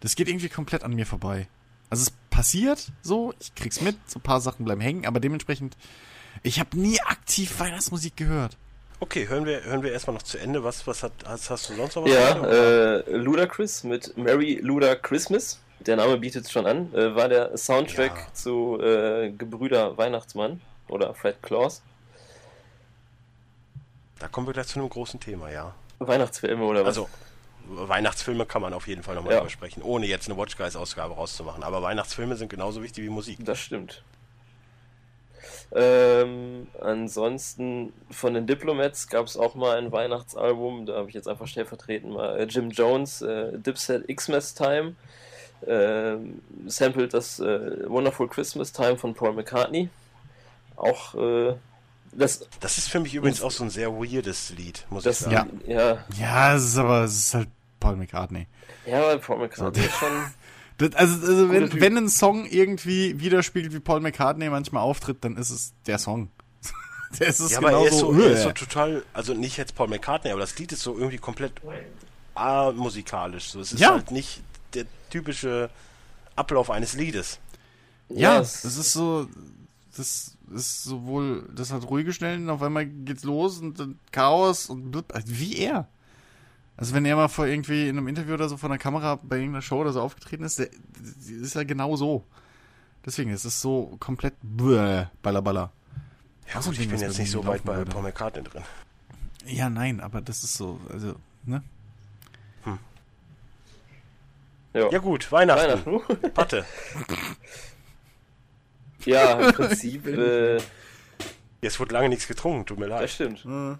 Das 0.00 0.14
geht 0.16 0.28
irgendwie 0.28 0.48
komplett 0.48 0.82
an 0.82 0.94
mir 0.94 1.06
vorbei. 1.06 1.46
Also 1.90 2.02
es 2.04 2.12
passiert 2.30 2.90
so, 3.02 3.34
ich 3.40 3.54
krieg's 3.54 3.80
mit, 3.80 3.96
so 4.08 4.18
ein 4.18 4.22
paar 4.22 4.40
Sachen 4.40 4.64
bleiben 4.64 4.80
hängen, 4.80 5.06
aber 5.06 5.20
dementsprechend, 5.20 5.76
ich 6.42 6.60
habe 6.60 6.78
nie 6.78 7.00
aktiv 7.02 7.58
Weihnachtsmusik 7.58 8.16
gehört. 8.16 8.56
Okay, 9.00 9.28
hören 9.28 9.46
wir, 9.46 9.64
hören 9.64 9.82
wir 9.82 9.92
erstmal 9.92 10.14
noch 10.14 10.22
zu 10.22 10.38
Ende. 10.38 10.62
Was, 10.62 10.86
was 10.86 11.02
hat, 11.02 11.12
hast, 11.24 11.48
hast 11.50 11.68
du 11.70 11.74
sonst 11.74 11.96
noch 11.96 12.04
was? 12.04 12.12
Ja, 12.12 12.46
äh, 12.46 13.16
Ludacris 13.16 13.82
mit 13.82 14.16
Merry 14.16 14.60
Luda 14.62 14.94
Christmas. 14.94 15.58
Der 15.80 15.96
Name 15.96 16.18
bietet 16.18 16.44
es 16.44 16.52
schon 16.52 16.66
an. 16.66 16.92
Äh, 16.94 17.14
war 17.14 17.28
der 17.30 17.56
Soundtrack 17.56 18.14
Ja. 18.14 18.34
zu 18.34 18.78
äh, 18.80 19.30
Gebrüder 19.30 19.96
Weihnachtsmann 19.96 20.60
oder 20.88 21.14
Fred 21.14 21.42
Claus. 21.42 21.80
Da 24.20 24.28
kommen 24.28 24.46
wir 24.46 24.54
gleich 24.54 24.68
zu 24.68 24.78
einem 24.78 24.88
großen 24.88 25.18
Thema, 25.18 25.50
ja. 25.50 25.74
Weihnachtsfilme 25.98 26.64
oder 26.64 26.80
was? 26.82 26.88
Also, 26.88 27.08
Weihnachtsfilme 27.68 28.46
kann 28.46 28.62
man 28.62 28.72
auf 28.72 28.86
jeden 28.86 29.02
Fall 29.02 29.14
nochmal 29.16 29.32
Ja. 29.32 29.38
drüber 29.40 29.50
sprechen, 29.50 29.82
ohne 29.82 30.06
jetzt 30.06 30.28
eine 30.28 30.38
Watch 30.38 30.56
Guys 30.56 30.76
Ausgabe 30.76 31.14
rauszumachen. 31.14 31.62
Aber 31.62 31.82
Weihnachtsfilme 31.82 32.36
sind 32.36 32.48
genauso 32.48 32.82
wichtig 32.82 33.04
wie 33.04 33.08
Musik. 33.08 33.38
Das 33.44 33.58
stimmt. 33.58 34.02
Ähm, 35.72 36.66
ansonsten 36.80 37.92
von 38.10 38.34
den 38.34 38.46
Diplomats 38.46 39.06
gab 39.08 39.26
es 39.26 39.36
auch 39.36 39.54
mal 39.54 39.78
ein 39.78 39.92
Weihnachtsalbum, 39.92 40.84
da 40.86 40.96
habe 40.96 41.08
ich 41.08 41.14
jetzt 41.14 41.28
einfach 41.28 41.46
stellvertretend 41.46 42.12
mal 42.12 42.40
äh, 42.40 42.44
Jim 42.44 42.70
Jones, 42.70 43.22
äh, 43.22 43.56
Dipset 43.56 44.06
Xmas 44.14 44.54
Time, 44.54 44.96
ähm, 45.66 46.42
sampled 46.66 47.14
das 47.14 47.38
äh, 47.38 47.88
Wonderful 47.88 48.28
Christmas 48.28 48.72
Time 48.72 48.96
von 48.98 49.14
Paul 49.14 49.32
McCartney. 49.32 49.88
Auch 50.76 51.14
äh, 51.14 51.54
das, 52.12 52.46
Das 52.60 52.78
ist 52.78 52.88
für 52.88 53.00
mich 53.00 53.14
übrigens 53.14 53.40
auch 53.42 53.50
so 53.50 53.64
ein 53.64 53.70
sehr 53.70 53.90
weirdes 53.92 54.50
Lied, 54.50 54.86
muss 54.90 55.04
das 55.04 55.20
ich 55.20 55.26
sagen. 55.32 55.60
Ja. 55.66 55.92
ja, 55.94 56.04
Ja, 56.18 56.54
es 56.56 56.64
ist 56.64 56.76
aber, 56.78 57.04
es 57.04 57.16
ist 57.16 57.34
halt 57.34 57.48
Paul 57.78 57.96
McCartney. 57.96 58.46
ja, 58.86 59.00
weil 59.02 59.18
Paul 59.18 59.38
McCartney 59.38 59.84
ist 59.84 59.94
schon, 59.94 60.08
Das, 60.78 60.94
also, 60.94 61.26
also 61.26 61.50
wenn, 61.50 61.68
Typ. 61.68 61.80
wenn 61.82 61.96
ein 61.98 62.08
Song 62.08 62.46
irgendwie 62.46 63.20
widerspiegelt, 63.20 63.74
wie 63.74 63.80
Paul 63.80 64.00
McCartney 64.00 64.48
manchmal 64.48 64.82
auftritt, 64.82 65.18
dann 65.24 65.36
ist 65.36 65.50
es 65.50 65.74
der 65.86 65.98
Song. 65.98 66.30
das 67.18 67.38
ist 67.38 67.50
Ja, 67.52 67.58
aber 67.58 67.72
er 67.72 67.86
ist, 67.86 67.98
so, 67.98 68.08
genauso, 68.08 68.26
er 68.28 68.32
ist 68.32 68.42
so 68.44 68.48
äh, 68.48 68.54
total, 68.54 69.02
also 69.12 69.34
nicht 69.34 69.58
jetzt 69.58 69.74
Paul 69.74 69.88
McCartney, 69.88 70.30
aber 70.30 70.40
das 70.40 70.58
Lied 70.58 70.72
ist 70.72 70.80
so 70.82 70.96
irgendwie 70.96 71.18
komplett 71.18 71.52
amusikalisch. 72.34 73.50
So. 73.50 73.60
Es 73.60 73.72
ist 73.72 73.80
Ja. 73.80 73.90
halt 73.92 74.10
nicht 74.10 74.42
der 74.74 74.86
typische 75.10 75.70
Ablauf 76.36 76.70
eines 76.70 76.94
Liedes. 76.94 77.38
Ja, 78.08 78.40
es- 78.40 78.62
das 78.62 78.76
ist 78.76 78.92
so, 78.92 79.28
das 79.96 80.36
ist 80.50 80.84
sowohl, 80.84 81.48
das 81.54 81.72
hat 81.72 81.88
ruhige 81.88 82.12
Stellen, 82.12 82.50
auf 82.50 82.62
einmal 82.62 82.86
geht's 82.86 83.24
los 83.24 83.58
und 83.58 83.78
dann 83.78 83.98
Chaos 84.12 84.66
und 84.66 84.90
blub, 84.90 85.14
also 85.14 85.26
wie 85.38 85.58
er. 85.58 85.88
Also 86.76 86.94
wenn 86.94 87.04
er 87.04 87.16
mal 87.16 87.28
vor 87.28 87.46
irgendwie 87.46 87.88
in 87.88 87.98
einem 87.98 88.08
Interview 88.08 88.34
oder 88.34 88.48
so 88.48 88.56
vor 88.56 88.70
einer 88.70 88.78
Kamera 88.78 89.16
bei 89.16 89.36
irgendeiner 89.36 89.62
Show 89.62 89.80
oder 89.80 89.92
so 89.92 90.00
aufgetreten 90.00 90.44
ist, 90.44 90.58
der, 90.58 90.68
der 90.68 91.40
ist 91.42 91.54
ja 91.54 91.64
genau 91.64 91.96
so. 91.96 92.24
Deswegen 93.04 93.30
ist 93.30 93.44
es 93.44 93.60
so 93.60 93.96
komplett 94.00 94.34
bläh, 94.42 95.06
ballerballer. 95.22 95.72
Ja 96.48 96.56
Also 96.56 96.70
gut, 96.70 96.78
ich 96.80 96.88
bin 96.88 96.98
jetzt 96.98 97.18
nicht 97.18 97.30
so 97.30 97.44
weit 97.46 97.64
bei 97.64 97.76
würde. 97.76 97.90
Paul 97.90 98.02
McCartney 98.02 98.42
drin. 98.42 98.62
Ja, 99.46 99.70
nein, 99.70 100.00
aber 100.00 100.20
das 100.20 100.42
ist 100.42 100.54
so, 100.54 100.80
also, 100.90 101.14
ne? 101.44 101.62
Ja, 104.72 104.88
Ja 104.90 104.98
gut, 104.98 105.30
Weihnachten. 105.32 105.84
Weihnachten. 105.84 106.30
Patte. 106.32 106.64
ja, 109.06 109.38
im 109.40 109.52
Prinzip, 109.54 110.06
äh, 110.06 110.58
Jetzt 111.62 111.78
wurde 111.78 111.92
lange 111.94 112.08
nichts 112.08 112.26
getrunken, 112.26 112.64
tut 112.66 112.78
mir 112.78 112.88
das 112.88 113.00
leid. 113.00 113.10
stimmt. 113.10 113.44
Hm. 113.44 113.78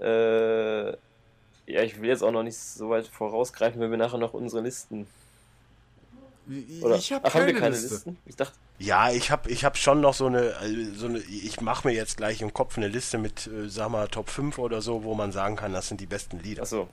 Äh, 0.00 0.90
ja, 1.66 1.82
ich 1.82 2.00
will 2.00 2.08
jetzt 2.08 2.22
auch 2.24 2.32
noch 2.32 2.42
nicht 2.42 2.58
so 2.58 2.90
weit 2.90 3.06
vorausgreifen, 3.06 3.80
wenn 3.80 3.90
wir 3.90 3.98
nachher 3.98 4.18
noch 4.18 4.34
unsere 4.34 4.62
Listen. 4.62 5.06
Oder? 6.80 6.96
Ich 6.96 7.12
habe 7.12 7.24
Ach, 7.24 7.34
haben 7.34 7.40
keine, 7.42 7.52
wir 7.54 7.60
keine 7.60 7.74
Liste. 7.76 7.94
Listen? 7.94 8.16
Ich 8.26 8.34
dachte, 8.34 8.54
Ja, 8.80 9.12
ich 9.12 9.30
habe 9.30 9.48
ich 9.48 9.64
hab 9.64 9.76
schon 9.78 10.00
noch 10.00 10.12
so 10.12 10.26
eine, 10.26 10.56
also 10.56 10.94
so 10.94 11.06
eine 11.06 11.18
ich 11.20 11.60
mache 11.60 11.86
mir 11.86 11.94
jetzt 11.94 12.16
gleich 12.16 12.42
im 12.42 12.52
Kopf 12.52 12.76
eine 12.76 12.88
Liste 12.88 13.16
mit, 13.18 13.46
äh, 13.46 13.68
sag 13.68 13.90
mal, 13.90 14.08
Top 14.08 14.28
5 14.28 14.58
oder 14.58 14.82
so, 14.82 15.04
wo 15.04 15.14
man 15.14 15.30
sagen 15.30 15.54
kann, 15.54 15.72
das 15.72 15.86
sind 15.86 16.00
die 16.00 16.06
besten 16.06 16.40
Lieder. 16.40 16.62
achso. 16.62 16.88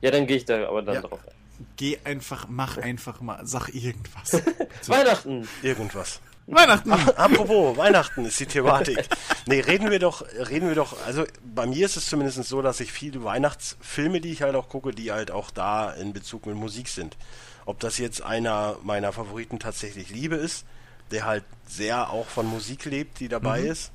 Ja, 0.00 0.10
dann 0.10 0.26
gehe 0.26 0.38
ich 0.38 0.46
da 0.46 0.66
aber 0.68 0.80
dann 0.82 0.94
Ja. 0.96 1.00
drauf 1.02 1.20
ein. 1.26 1.34
Geh 1.76 1.98
einfach, 2.02 2.46
mach 2.48 2.78
einfach 2.78 3.20
mal, 3.20 3.46
sag 3.46 3.68
irgendwas. 3.68 4.32
Weihnachten! 4.86 5.46
Irgendwas. 5.62 6.20
Weihnachten! 6.46 6.92
Apropos, 6.92 7.76
Weihnachten 7.76 8.24
ist 8.24 8.38
die 8.40 8.46
Thematik. 8.46 9.08
Nee, 9.46 9.60
reden 9.60 9.90
wir 9.90 9.98
doch, 9.98 10.24
reden 10.50 10.68
wir 10.68 10.74
doch, 10.74 10.96
also 11.06 11.24
bei 11.54 11.66
mir 11.66 11.86
ist 11.86 11.96
es 11.96 12.06
zumindest 12.06 12.42
so, 12.44 12.62
dass 12.62 12.80
ich 12.80 12.92
viele 12.92 13.24
Weihnachtsfilme, 13.24 14.20
die 14.20 14.32
ich 14.32 14.42
halt 14.42 14.54
auch 14.54 14.68
gucke, 14.68 14.92
die 14.92 15.12
halt 15.12 15.30
auch 15.30 15.50
da 15.50 15.90
in 15.90 16.12
Bezug 16.12 16.46
mit 16.46 16.56
Musik 16.56 16.88
sind. 16.88 17.16
Ob 17.64 17.80
das 17.80 17.98
jetzt 17.98 18.22
einer 18.22 18.76
meiner 18.82 19.12
Favoriten 19.12 19.58
tatsächlich 19.58 20.10
Liebe 20.10 20.36
ist, 20.36 20.64
der 21.10 21.26
halt 21.26 21.44
sehr 21.66 22.10
auch 22.10 22.26
von 22.26 22.46
Musik 22.46 22.84
lebt, 22.86 23.20
die 23.20 23.28
dabei 23.28 23.60
ist. 23.60 23.92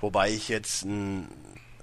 Wobei 0.00 0.30
ich 0.30 0.48
jetzt 0.48 0.84
ein 0.84 1.28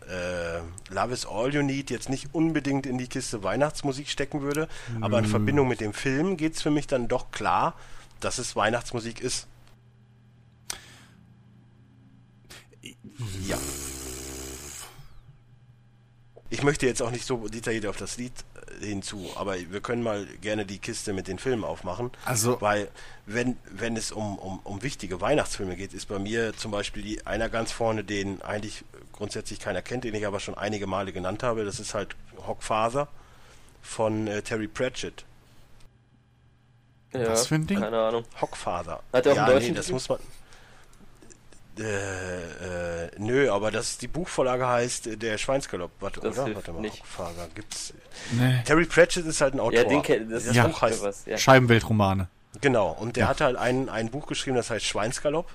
äh, 0.08 0.93
Love 0.93 1.14
is 1.14 1.26
All 1.26 1.53
You 1.53 1.64
Need 1.64 1.89
jetzt 1.89 2.10
nicht 2.10 2.34
unbedingt 2.34 2.86
in 2.86 2.97
die 2.97 3.08
Kiste 3.08 3.43
Weihnachtsmusik 3.43 4.08
stecken 4.08 4.41
würde, 4.41 4.68
aber 5.01 5.20
in 5.20 5.26
Verbindung 5.26 5.68
mit 5.68 5.82
dem 5.82 5.93
Film 5.93 6.38
geht's 6.38 6.62
für 6.62 6.72
mich 6.72 6.88
dann 6.88 7.08
doch 7.08 7.32
klar, 7.32 7.74
dass 8.20 8.38
es 8.38 8.56
Weihnachtsmusik 8.56 9.20
ist. 9.20 9.47
Ja. 13.47 13.57
Ich 16.49 16.63
möchte 16.63 16.86
jetzt 16.86 17.01
auch 17.01 17.11
nicht 17.11 17.26
so 17.26 17.47
detailliert 17.47 17.88
auf 17.88 17.97
das 17.97 18.18
Lied 18.18 18.32
äh, 18.82 18.86
hinzu, 18.86 19.30
aber 19.36 19.55
wir 19.57 19.82
können 19.82 20.03
mal 20.03 20.26
gerne 20.41 20.66
die 20.66 20.78
Kiste 20.78 21.11
mit 21.11 21.28
den 21.28 21.39
Filmen 21.39 21.63
aufmachen. 21.63 22.11
Also- 22.24 22.61
weil 22.61 22.89
wenn, 23.26 23.57
wenn 23.72 23.97
es 23.97 24.11
um, 24.11 24.38
um, 24.38 24.59
um 24.63 24.84
wichtige 24.84 25.20
Weihnachtsfilme 25.22 25.76
geht, 25.76 25.93
ist 25.93 26.05
bei 26.07 26.20
mir 26.20 26.55
zum 26.55 26.72
Beispiel 26.72 27.01
die, 27.03 27.26
einer 27.26 27.49
ganz 27.49 27.72
vorne, 27.72 28.03
den 28.03 28.41
eigentlich 28.41 28.84
grundsätzlich 29.11 29.59
keiner 29.59 29.82
kennt, 29.82 30.03
den 30.03 30.13
ich 30.13 30.26
aber 30.28 30.39
schon 30.39 30.55
einige 30.55 30.88
Male 30.88 31.11
genannt 31.11 31.41
habe. 31.41 31.66
Das 31.66 31.80
ist 31.80 31.93
halt 31.93 32.16
Hockfaser 32.45 33.07
von 33.82 34.28
äh, 34.28 34.41
Terry 34.41 34.68
Pratchett. 34.68 35.26
Ja, 37.13 37.30
Was 37.30 37.47
für 37.47 37.55
ein 37.55 37.66
Ding? 37.66 37.80
Keine 37.80 37.97
Ahnung. 37.99 38.26
Hockfaser. 38.41 39.01
Hat 39.13 39.26
er 39.26 39.32
auch 39.32 39.36
ja, 39.36 39.45
einen 39.45 39.53
deutschen 39.53 39.70
nee, 39.72 39.76
das 39.78 39.86
Titel? 39.86 39.93
muss 39.93 40.09
man. 40.09 40.20
Äh, 41.78 43.05
äh, 43.05 43.09
nö, 43.17 43.51
aber 43.51 43.69
das 43.71 43.97
die 43.97 44.07
Buchvorlage 44.07 44.65
heißt 44.67 45.07
äh, 45.07 45.17
der 45.17 45.38
Schweinsgalopp. 45.38 45.91
Warte, 45.99 46.19
Das 46.21 46.34
oder? 46.36 46.43
hilft 46.45 46.55
Warte 46.57 46.73
mal, 46.73 46.80
nicht. 46.82 46.99
Hockfaser 46.99 47.47
gibt's. 47.53 47.93
Nee. 48.32 48.61
Terry 48.65 48.86
Pratchett 48.86 49.26
ist 49.26 49.41
halt 49.41 49.53
ein 49.55 49.59
Autor. 49.59 49.80
Ja, 49.82 49.84
den 49.84 50.01
kennt 50.01 50.32
das 50.32 50.45
das 50.45 50.55
Ja. 50.55 50.67
Buch 50.67 50.82
heißt, 50.82 51.03
was. 51.03 51.26
Ja. 51.26 51.38
Scheibenweltromane. 51.38 52.30
Genau, 52.61 52.91
und 52.91 53.17
der 53.17 53.23
Ja. 53.23 53.30
hat 53.30 53.41
halt 53.41 53.57
ein, 53.57 53.89
ein 53.89 54.09
Buch 54.09 54.28
geschrieben, 54.28 54.55
das 54.55 54.69
heißt 54.69 54.86
Schweinsgalopp. 54.86 55.49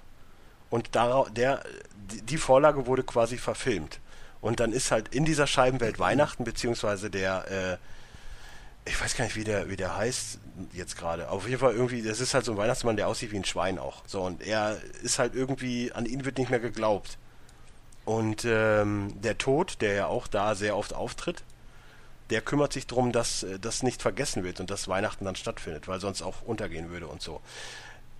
Und 0.69 0.95
dara- 0.95 1.31
der, 1.31 1.63
die, 2.11 2.21
die 2.23 2.37
Vorlage 2.37 2.87
wurde 2.87 3.03
quasi 3.03 3.39
verfilmt. 3.39 3.99
Und 4.43 4.61
dann 4.61 4.73
ist 4.73 4.91
halt 4.91 5.15
in 5.15 5.25
dieser 5.25 5.47
Scheibenwelt 5.47 5.99
Weihnachten, 5.99 6.45
beziehungsweise 6.45 7.09
der, 7.11 7.79
äh, 8.87 8.89
ich 8.91 9.01
weiß 9.01 9.17
gar 9.17 9.25
nicht, 9.25 9.37
wie 9.37 9.45
der, 9.45 9.69
wie 9.71 9.77
der 9.77 9.97
heißt 9.97 10.39
jetzt 10.73 10.97
gerade. 10.97 11.31
Auf 11.31 11.47
jeden 11.49 11.61
Fall 11.61 11.75
irgendwie, 11.75 12.03
das 12.03 12.21
ist 12.21 12.35
halt 12.35 12.45
so 12.45 12.53
ein 12.53 12.59
Weihnachtsmann, 12.59 12.97
der 12.97 13.09
aussieht 13.09 13.33
wie 13.33 13.37
ein 13.37 13.45
Schwein 13.45 13.79
auch. 13.79 14.03
So, 14.07 14.23
und 14.23 14.43
er 14.47 14.79
ist 15.03 15.19
halt 15.19 15.35
irgendwie, 15.35 15.93
an 15.93 16.07
ihn 16.07 16.25
wird 16.25 16.39
nicht 16.39 16.51
mehr 16.51 16.61
geglaubt. 16.61 17.19
Und 18.05 18.45
ähm, 18.45 19.13
der 19.21 19.39
Tod, 19.39 19.81
der 19.81 19.93
ja 19.95 20.07
auch 20.07 20.27
da 20.27 20.55
sehr 20.55 20.77
oft 20.77 20.95
auftritt, 20.95 21.43
der 22.31 22.41
kümmert 22.41 22.73
sich 22.73 22.87
darum, 22.87 23.13
dass 23.13 23.43
äh, 23.43 23.59
das 23.59 23.83
nicht 23.83 24.03
vergessen 24.03 24.45
wird 24.45 24.61
und 24.61 24.71
dass 24.71 24.89
Weihnachten 24.89 25.25
dann 25.25 25.37
stattfindet, 25.37 25.89
weil 25.89 26.01
sonst 26.01 26.23
auch 26.23 26.43
untergehen 26.43 26.91
würde 26.91 27.07
und 27.07 27.21
so. 27.23 27.41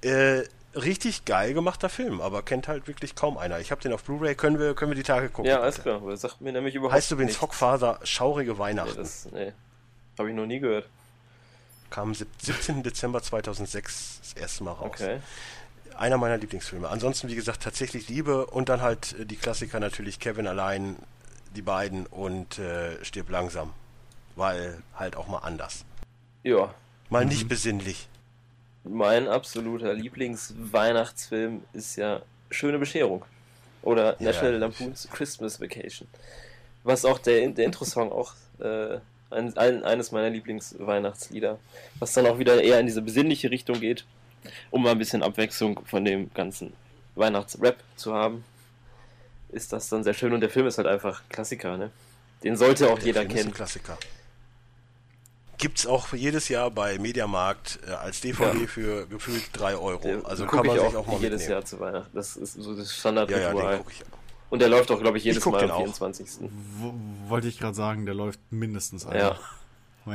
Äh, 0.03 0.43
richtig 0.75 1.25
geil 1.25 1.55
gemachter 1.55 1.89
Film, 1.89 2.21
aber 2.21 2.43
kennt 2.43 2.69
halt 2.69 2.87
wirklich 2.87 3.15
kaum 3.15 3.39
einer. 3.39 3.59
Ich 3.61 3.71
habe 3.71 3.81
den 3.81 3.93
auf 3.93 4.05
Blu-ray, 4.05 4.35
können 4.35 4.59
wir, 4.59 4.75
können 4.75 4.91
wir 4.91 4.97
die 4.97 5.03
Tage 5.03 5.29
gucken. 5.29 5.51
Ja, 5.51 5.61
alles 5.61 5.77
bitte. 5.77 5.89
klar. 5.91 5.97
Aber 5.97 6.17
sagt 6.17 6.41
mir 6.41 6.53
nämlich 6.53 6.75
überhaupt 6.75 6.95
Heißt 6.95 7.11
übrigens 7.11 7.31
nichts. 7.33 7.43
Hockfaser 7.43 7.99
Schaurige 8.05 8.53
Nee, 8.53 8.59
Weihnachten. 8.59 8.97
das, 8.97 9.29
nee. 9.33 9.53
Habe 10.19 10.29
ich 10.31 10.37
noch 10.37 10.47
nie 10.47 10.61
gehört. 10.61 10.89
Kam 11.91 12.15
sieb- 12.15 12.29
17. 12.41 12.83
Dezember 12.83 13.23
2006 13.23 14.21
das 14.23 14.33
erste 14.41 14.65
Mal 14.65 14.73
raus. 14.73 14.87
Okay. 14.87 15.21
Einer 15.97 16.17
meiner 16.17 16.39
Lieblingsfilme. 16.39 16.89
Ansonsten, 16.89 17.29
wie 17.29 17.35
gesagt, 17.35 17.63
tatsächlich 17.63 18.09
Liebe 18.09 18.47
und 18.47 18.69
dann 18.69 18.81
halt 18.81 19.15
äh, 19.19 19.27
die 19.27 19.37
Klassiker 19.37 19.81
natürlich 19.81 20.19
Kevin 20.19 20.47
allein, 20.47 20.97
die 21.57 21.63
beiden 21.63 22.07
und 22.07 22.59
äh, 22.59 23.05
Stirb 23.05 23.29
langsam. 23.29 23.73
Weil 24.37 24.83
halt 24.95 25.17
auch 25.17 25.27
mal 25.29 25.39
anders. 25.39 25.85
Ja. 26.45 26.73
Mal 27.11 27.25
Mhm. 27.25 27.31
nicht 27.31 27.49
besinnlich. 27.49 28.09
Mein 28.85 29.29
absoluter 29.29 29.93
Lieblingsweihnachtsfilm 29.93 31.63
ist 31.73 31.97
ja 31.97 32.23
Schöne 32.51 32.79
Bescherung. 32.79 33.25
Oder 33.83 34.17
Ja, 34.21 34.27
National 34.27 34.55
ich- 34.55 34.61
Lampoon's 34.61 35.09
Christmas 35.13 35.61
Vacation. 35.61 36.09
Was 36.83 37.05
auch 37.05 37.19
der, 37.19 37.47
der 37.49 37.65
Intro-Song 37.67 38.11
auch 38.11 38.35
äh, 38.61 38.99
ein, 39.31 39.57
ein, 39.57 39.85
eines 39.85 40.13
meiner 40.13 40.31
Lieblingsweihnachtslieder. 40.31 41.59
Was 41.99 42.13
dann 42.15 42.27
auch 42.27 42.39
wieder 42.39 42.63
eher 42.63 42.81
in 42.81 42.87
diese 42.87 43.03
besinnliche 43.03 43.51
Richtung 43.51 43.81
geht, 43.81 44.05
um 44.71 44.83
mal 44.83 44.93
ein 44.93 44.99
bisschen 44.99 45.23
Abwechslung 45.23 45.81
von 45.87 46.05
dem 46.05 46.33
ganzen 46.35 46.73
Weihnachtsrap 47.15 47.77
zu 47.97 48.15
haben. 48.15 48.45
Ist 49.51 49.73
das 49.73 49.89
dann 49.89 50.05
sehr 50.05 50.15
schön 50.15 50.33
und 50.33 50.41
der 50.41 50.51
Film 50.51 50.67
ist 50.67 50.79
halt 50.79 50.87
einfach 50.89 51.23
Klassiker, 51.29 51.77
ne? 51.77 51.91
Den 52.45 52.57
sollte 52.57 52.89
auch 52.91 52.99
Der 52.99 53.07
jeder 53.07 53.21
Film 53.23 53.31
ist 53.33 53.37
ein 53.37 53.43
kennen. 53.43 53.55
Klassiker. 53.55 53.99
Gibt's 55.59 55.87
auch 55.87 56.15
jedes 56.15 56.49
Jahr 56.49 56.71
bei 56.71 56.99
Mediamarkt 56.99 57.81
äh, 57.87 57.91
als 57.91 58.21
DVD 58.23 58.61
Ja. 58.63 58.67
für 58.67 59.07
gefühlt 59.09 59.45
3 59.53 59.77
Euro. 59.77 60.01
Der 60.03 60.25
also 60.25 60.45
guck 60.47 60.53
kann 60.61 60.67
man 60.69 60.77
ich 60.77 60.83
sich 60.83 60.97
auch 60.97 61.07
mal 61.07 61.13
jedes 61.21 61.31
mitnehmen. 61.41 61.51
Jahr 61.51 61.65
zu 61.67 61.81
Weihnachten. 61.81 62.17
Das 62.17 62.37
ist 62.37 62.55
so 62.55 62.71
das 62.75 62.79
Ja, 62.79 62.83
ja, 62.83 62.99
Standardritual. 63.01 63.73
den 63.77 63.79
gucke 63.85 63.93
ich. 63.93 64.03
Und 64.51 64.59
der 64.61 64.69
läuft 64.69 64.91
auch, 64.91 65.01
glaube 65.01 65.17
ich, 65.19 65.25
jedes 65.25 65.43
guck 65.43 65.53
Mal 65.55 65.61
den 65.61 65.71
am 65.71 65.77
auch. 65.77 65.83
24. 65.83 66.49
Wo, 66.79 66.93
wollte 67.29 67.49
ich 67.49 67.59
gerade 67.59 67.75
sagen, 67.75 68.05
der 68.05 68.15
läuft 68.15 68.41
mindestens 68.51 69.07
ein. 69.07 69.17
Ja. 69.19 69.39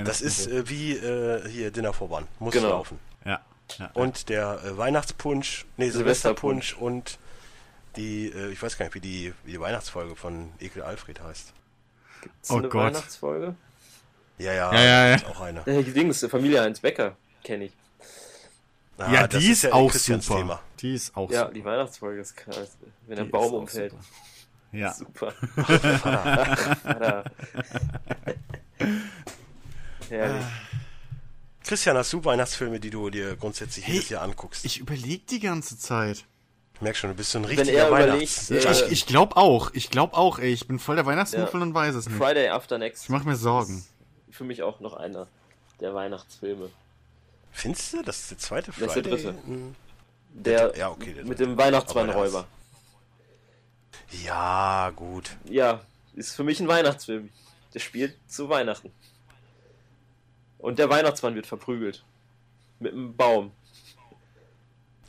Das 0.03 0.21
ist 0.21 0.47
äh, 0.47 0.67
wie 0.69 0.91
äh, 0.93 1.47
hier 1.49 1.71
Dinner 1.71 1.93
for 1.93 2.11
One. 2.11 2.27
Muss 2.39 2.53
Genau. 2.53 2.69
laufen. 2.69 2.99
ja. 3.23 3.39
ja. 3.77 3.89
Und 3.93 4.29
der 4.29 4.59
äh, 4.65 4.77
Weihnachtspunsch, 4.77 5.65
nee, 5.77 5.89
Silvesterpunsch. 5.89 6.75
Und 6.75 7.17
die, 7.95 8.27
äh, 8.27 8.51
ich 8.51 8.61
weiß 8.61 8.77
gar 8.77 8.86
nicht, 8.86 8.95
wie 8.95 8.99
die, 8.99 9.33
wie 9.45 9.51
die 9.53 9.59
Weihnachtsfolge 9.59 10.15
von 10.15 10.49
Ekel 10.59 10.81
Alfred 10.83 11.21
heißt. 11.21 11.53
Gibt's 12.21 12.51
Oh 12.51 12.57
eine 12.57 12.67
Gott. 12.69 12.93
Gott. 13.21 13.53
Ja, 14.38 14.51
ja, 14.53 14.73
Ja, 14.73 14.81
ja, 14.83 15.07
ja. 15.15 15.27
auch 15.27 15.39
eine. 15.39 15.65
Äh, 15.65 15.83
Dings, 15.83 16.25
Familie 16.29 16.61
Heinz 16.61 16.81
Becker, 16.81 17.15
kenne 17.43 17.65
ich. 17.65 17.71
Ah, 18.97 19.11
ja, 19.11 19.27
die 19.27 19.51
ist, 19.51 19.63
ja 19.63 19.73
auch 19.73 19.91
super. 19.91 20.19
Thema. 20.37 20.61
Die 20.79 20.93
ist 20.95 21.15
auch 21.17 21.29
Ja, 21.29 21.41
super. 21.41 21.53
die 21.53 21.65
Weihnachtsfolge 21.65 22.21
ist 22.21 22.35
krass. 22.37 22.77
Wenn 23.07 23.15
der 23.17 23.25
Die 23.25 23.31
Baum 23.31 23.53
umfällt. 23.53 23.91
super. 23.91 24.03
Ja. 24.71 24.93
Super. 24.93 25.33
Herrlich. 30.09 30.45
Christian, 31.63 31.97
hast 31.97 32.13
du 32.13 32.23
Weihnachtsfilme, 32.23 32.79
die 32.79 32.89
du 32.91 33.09
dir 33.09 33.35
grundsätzlich 33.35 33.85
Hey, 33.87 33.95
jedes 33.95 34.09
Jahr 34.09 34.21
anguckst? 34.21 34.65
Ich 34.65 34.79
überlege 34.79 35.23
die 35.29 35.39
ganze 35.39 35.77
Zeit. 35.79 36.25
Ich 36.75 36.81
merk 36.81 36.95
schon, 36.95 37.09
du 37.09 37.15
bist 37.15 37.31
so 37.31 37.39
ein 37.39 37.47
Wenn 37.47 37.57
richtiger 37.57 37.79
er 37.79 37.87
überlegt, 37.87 38.11
Weihnachts... 38.49 38.51
äh, 38.51 38.71
ich 38.85 38.91
ich 38.91 39.05
glaube 39.07 39.35
auch. 39.37 39.71
Ich 39.73 39.89
glaube 39.89 40.15
auch, 40.15 40.39
ey. 40.39 40.51
Ich 40.51 40.67
bin 40.67 40.77
voll 40.77 40.95
der 40.95 41.05
Weihnachtsmuffel 41.05 41.59
Ja. 41.59 41.65
und 41.65 41.73
weiß 41.73 41.95
es 41.95 42.07
nicht. 42.07 42.17
Friday 42.17 42.49
After 42.49 42.77
Next. 42.77 43.03
Ich 43.03 43.09
mache 43.09 43.25
mir 43.27 43.35
Sorgen. 43.35 43.83
Für 44.29 44.43
mich 44.43 44.61
auch 44.61 44.79
noch 44.81 44.93
einer 44.93 45.27
der 45.79 45.95
Weihnachtsfilme. 45.95 46.69
Findest 47.56 47.93
du? 47.93 48.01
Das 48.03 48.20
ist 48.20 48.32
der 48.32 48.38
zweite 48.38 48.72
ist 48.72 48.80
der 48.82 48.89
Friday? 48.89 49.12
dritte. 49.12 49.36
Hm. 49.45 49.76
Der 50.34 50.74
Ja, 50.78 50.89
okay, 50.89 51.14
der 51.14 51.24
mit 51.24 51.39
dritte. 51.39 51.51
dem 51.51 51.58
Weihnachtsweinräuber. 51.58 52.45
Ja, 54.24 54.91
gut. 54.95 55.38
Ja, 55.45 55.82
ist 56.16 56.36
für 56.36 56.43
mich 56.43 56.60
ein 56.60 56.68
Weihnachtsfilm. 56.68 57.30
Der 57.74 57.80
spielt 57.80 58.16
zu 58.28 58.49
Weihnachten. 58.49 58.91
Und 60.58 60.80
der 60.80 60.89
Weihnachtsmann 60.89 61.36
wird 61.36 61.47
verprügelt. 61.47 62.03
Mit 62.80 62.93
einem 62.93 63.16
Baum. 63.16 63.51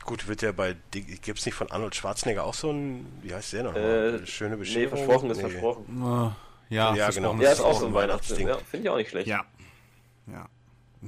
Gut, 0.05 0.27
wird 0.27 0.41
ja 0.41 0.53
bei... 0.53 0.75
Gibt 0.91 1.39
es 1.39 1.45
nicht 1.45 1.55
von 1.55 1.69
Arnold 1.69 1.95
Schwarzenegger 1.95 2.45
auch 2.45 2.53
so 2.53 2.71
ein... 2.71 3.05
Wie 3.21 3.33
heißt 3.33 3.53
der 3.53 3.63
noch? 3.63 3.75
Äh, 3.75 4.25
Schöne 4.25 4.51
Nee, 4.55 4.59
Bescherung? 4.59 4.89
versprochen 4.89 5.29
ist 5.31 5.37
Nee. 5.37 5.49
versprochen. 5.49 6.01
Oh, 6.01 6.31
Ja, 6.69 6.95
Ja, 6.95 7.03
versprochen. 7.11 7.15
genau. 7.15 7.33
Der 7.41 7.49
Das 7.49 7.53
ist 7.53 7.59
ist 7.59 7.65
auch 7.65 7.79
so 7.81 7.85
ein. 7.87 7.93
Weihnachtsding. 7.93 8.47
Ja, 8.47 8.57
finde 8.59 8.85
ich 8.85 8.89
auch 8.89 8.97
nicht 8.97 9.09
schlecht. 9.09 9.27
Ja. 9.27 9.45
Ja. 10.27 10.47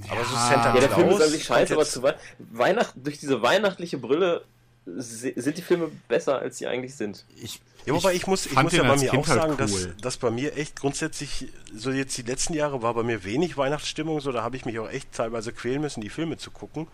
Aber 0.09 0.23
so 0.23 0.33
Ja. 0.35 0.49
Santa 0.49 0.73
Ja, 0.75 0.79
der 0.81 0.89
Film 0.91 1.09
ist 1.09 1.21
an 1.21 1.29
sich 1.29 1.43
scheiße, 1.43 1.73
aber 1.73 1.85
zu 1.85 2.03
Weihnacht, 2.51 2.93
durch 2.95 3.19
diese 3.19 3.41
weihnachtliche 3.41 3.97
Brille 3.97 4.43
sind 4.85 5.57
die 5.57 5.61
Filme 5.61 5.91
besser, 6.07 6.39
als 6.39 6.57
sie 6.57 6.67
eigentlich 6.67 6.95
sind. 6.95 7.25
Ich, 7.35 7.61
Ja, 7.85 7.93
wobei 7.93 8.13
ich 8.13 8.25
muss, 8.27 8.45
ich 8.45 8.55
muss 8.61 8.73
ja 8.73 8.83
bei 8.83 8.95
mir 8.95 9.09
Kind 9.11 9.23
auch 9.23 9.27
halt 9.27 9.41
sagen, 9.41 9.57
dass, 9.57 9.71
cool. 9.73 9.95
dass 10.01 10.17
bei 10.17 10.31
mir 10.31 10.57
echt 10.57 10.79
grundsätzlich, 10.79 11.47
so 11.75 11.91
jetzt 11.91 12.17
die 12.17 12.23
letzten 12.23 12.53
Jahre 12.53 12.81
war 12.81 12.93
bei 12.93 13.03
mir 13.03 13.23
wenig 13.23 13.57
Weihnachtsstimmung, 13.57 14.19
so 14.19 14.31
da 14.31 14.41
habe 14.43 14.55
ich 14.57 14.65
mich 14.65 14.79
auch 14.79 14.89
echt 14.89 15.11
teilweise 15.13 15.53
quälen 15.53 15.81
müssen, 15.81 16.01
die 16.01 16.09
Filme 16.09 16.37
zu 16.37 16.51
gucken. 16.51 16.87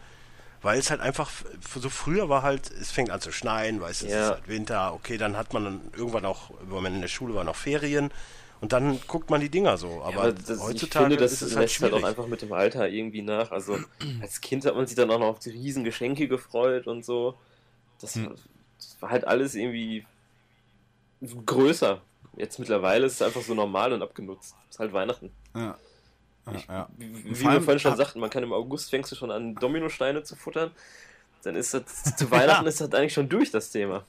Weil 0.61 0.79
es 0.79 0.89
halt 0.89 0.99
einfach, 0.99 1.29
so 1.75 1.89
früher 1.89 2.27
war 2.27 2.41
halt, 2.41 2.71
es 2.81 2.89
fängt 2.91 3.11
an 3.11 3.21
zu 3.21 3.31
schneien, 3.31 3.79
weißt 3.81 4.01
du, 4.01 4.05
es 4.07 4.11
Ja. 4.13 4.23
ist 4.23 4.29
halt 4.31 4.47
Winter, 4.47 4.93
okay, 4.93 5.17
dann 5.17 5.37
hat 5.37 5.53
man 5.53 5.63
dann 5.63 5.81
irgendwann 5.95 6.25
auch, 6.25 6.49
wenn 6.67 6.81
man 6.81 6.95
in 6.95 7.01
der 7.01 7.07
Schule 7.07 7.35
war, 7.35 7.43
noch 7.43 7.55
Ferien 7.55 8.09
und 8.65 8.73
dann 8.73 8.99
guckt 9.07 9.29
man 9.29 9.41
die 9.41 9.49
Dinger 9.49 9.77
so. 9.77 10.01
Aber, 10.01 10.11
Ja, 10.11 10.17
aber 10.21 10.31
das, 10.33 10.59
heutzutage 10.59 10.75
ich 10.75 10.91
finde, 10.91 11.17
das 11.17 11.33
ist 11.33 11.41
es 11.43 11.55
halt 11.55 11.65
lässt 11.69 11.81
halt 11.83 11.93
auch 11.93 12.03
einfach 12.03 12.25
mit 12.25 12.41
dem 12.41 12.51
Alter 12.51 12.89
irgendwie 12.89 13.21
nach. 13.21 13.51
Also 13.51 13.77
als 14.21 14.41
Kind 14.41 14.65
hat 14.65 14.75
man 14.75 14.87
sich 14.87 14.95
dann 14.95 15.11
auch 15.11 15.19
noch 15.19 15.27
auf 15.27 15.39
die 15.39 15.51
riesen 15.51 15.83
Geschenke 15.83 16.27
gefreut 16.27 16.87
und 16.87 17.05
so. 17.05 17.35
Das, 18.01 18.15
Hm. 18.15 18.25
war- 18.25 18.35
das 18.77 18.97
war 19.01 19.09
halt 19.11 19.27
alles 19.27 19.53
irgendwie 19.53 20.03
größer. 21.45 22.01
Jetzt 22.37 22.57
mittlerweile 22.57 23.05
ist 23.05 23.13
es 23.13 23.21
einfach 23.21 23.41
so 23.43 23.53
normal 23.53 23.93
und 23.93 24.01
abgenutzt. 24.01 24.55
ist 24.69 24.79
halt 24.79 24.93
Weihnachten. 24.93 25.31
ja. 25.55 25.77
Ja, 26.47 26.59
ja. 26.69 26.89
Wie, 26.97 27.25
wir 27.39 27.61
vorhin 27.61 27.79
schon 27.79 27.95
sagten, 27.95 28.19
man 28.19 28.29
kann 28.29 28.43
im 28.43 28.53
August 28.53 28.91
fängst 28.91 29.11
du 29.11 29.15
schon 29.15 29.31
an, 29.31 29.55
Dominosteine 29.55 30.21
zu 30.23 30.35
futtern. 30.35 30.69
Dann 31.43 31.55
ist 31.55 31.73
das 31.73 32.15
zu 32.17 32.29
Weihnachten 32.31 32.67
ist 32.67 32.79
das 32.81 32.91
eigentlich 32.93 33.13
schon 33.13 33.29
durch, 33.29 33.49
das 33.51 33.71
Thema. 33.71 34.05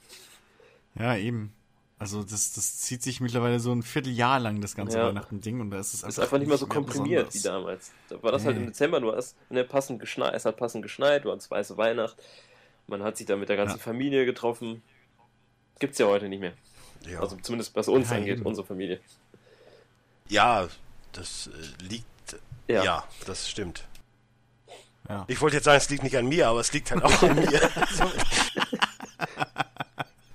Ja, 0.93 1.15
eben. 1.15 1.51
Also 1.99 2.21
das, 2.23 2.53
das 2.53 2.77
zieht 2.77 3.01
sich 3.01 3.21
mittlerweile 3.21 3.59
so 3.59 3.71
ein 3.73 3.81
Vierteljahr 3.81 4.39
lang, 4.39 4.61
das 4.61 4.75
ganze 4.75 4.99
Ja. 4.99 5.07
Weihnachten-Ding. 5.07 5.59
Und 5.61 5.71
da 5.71 5.79
ist 5.79 5.95
es 5.95 6.03
einfach, 6.03 6.09
ist 6.09 6.19
einfach 6.19 6.37
nicht 6.37 6.47
mehr 6.47 6.57
so 6.57 6.67
komprimiert 6.67 7.33
wie 7.33 7.37
besonders. 7.39 7.43
damals. 7.43 7.91
Da 8.09 8.21
war 8.23 8.31
das 8.31 8.45
halt 8.45 8.57
im. 8.57 8.67
Dezember, 8.67 8.99
du 9.01 9.11
hast 9.15 9.35
ne, 9.49 9.63
passend 9.63 9.99
geschneit, 9.99 10.33
es 10.35 10.45
hat 10.45 10.57
passend 10.57 10.83
geschneit, 10.83 11.25
du 11.25 11.31
hattest 11.31 11.49
weiße 11.49 11.75
Weihnacht, 11.77 12.15
man 12.85 13.01
hat 13.01 13.17
sich 13.17 13.25
da 13.25 13.35
mit 13.35 13.49
der 13.49 13.57
ganzen 13.57 13.77
Ja. 13.77 13.83
Familie 13.83 14.25
getroffen. 14.25 14.83
Gibt's 15.79 15.97
ja 15.97 16.05
heute 16.05 16.29
nicht 16.29 16.39
mehr. 16.39 16.53
Ja. 17.09 17.19
Also 17.19 17.35
zumindest 17.41 17.75
was 17.75 17.87
uns 17.87 18.09
Ja, 18.11 18.17
angeht, 18.17 18.37
eben. 18.37 18.45
unsere 18.45 18.65
Familie. 18.67 18.99
ja, 20.27 20.67
das 21.13 21.47
äh, 21.47 21.83
liegt, 21.83 22.05
Ja. 22.67 22.83
ja. 22.83 23.03
das 23.25 23.49
stimmt. 23.49 23.85
Ja. 25.09 25.25
Ich 25.27 25.41
wollte 25.41 25.55
jetzt 25.55 25.63
sagen, 25.65 25.77
es 25.77 25.89
liegt 25.89 26.03
nicht 26.03 26.17
an 26.17 26.27
mir, 26.27 26.47
aber 26.49 26.59
es 26.59 26.71
liegt 26.73 26.91
halt 26.91 27.03
auch 27.03 27.21
an 27.23 27.35
mir. 27.35 27.61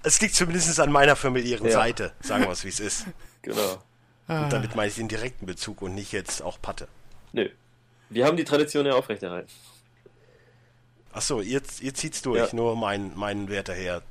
Es 0.03 0.21
liegt 0.21 0.35
zumindest 0.35 0.79
an 0.81 0.91
meiner 0.91 1.17
familiären 1.17 1.67
Ja. 1.67 1.73
Seite, 1.73 2.13
sagen 2.21 2.45
wir 2.45 2.51
es 2.51 2.65
wie 2.65 2.69
es 2.69 2.81
ist. 2.81 3.07
Genau. 3.43 3.83
Ah. 4.29 4.45
Und 4.45 4.53
damit 4.53 4.77
meine 4.77 4.89
ich 4.89 4.95
den 4.95 5.09
direkten 5.09 5.47
Bezug 5.47 5.83
und 5.83 5.97
nicht 5.97 6.13
jetzt 6.13 6.43
auch 6.43 6.63
Patte. 6.63 6.87
Nö. 7.33 7.49
Wir 8.09 8.25
haben 8.25 8.37
die 8.37 8.45
Tradition 8.45 8.87
ja 8.87 8.93
aufrechterhalten. 8.95 9.51
Achso, 11.13 11.41
ihr, 11.41 11.61
ihr 11.81 11.93
zieht's 11.95 12.23
durch, 12.23 12.39
Ja. 12.51 12.55
nur 12.57 12.77
mein, 12.77 13.13
mein 13.17 13.49
Werter 13.49 13.75
Herr 13.75 14.03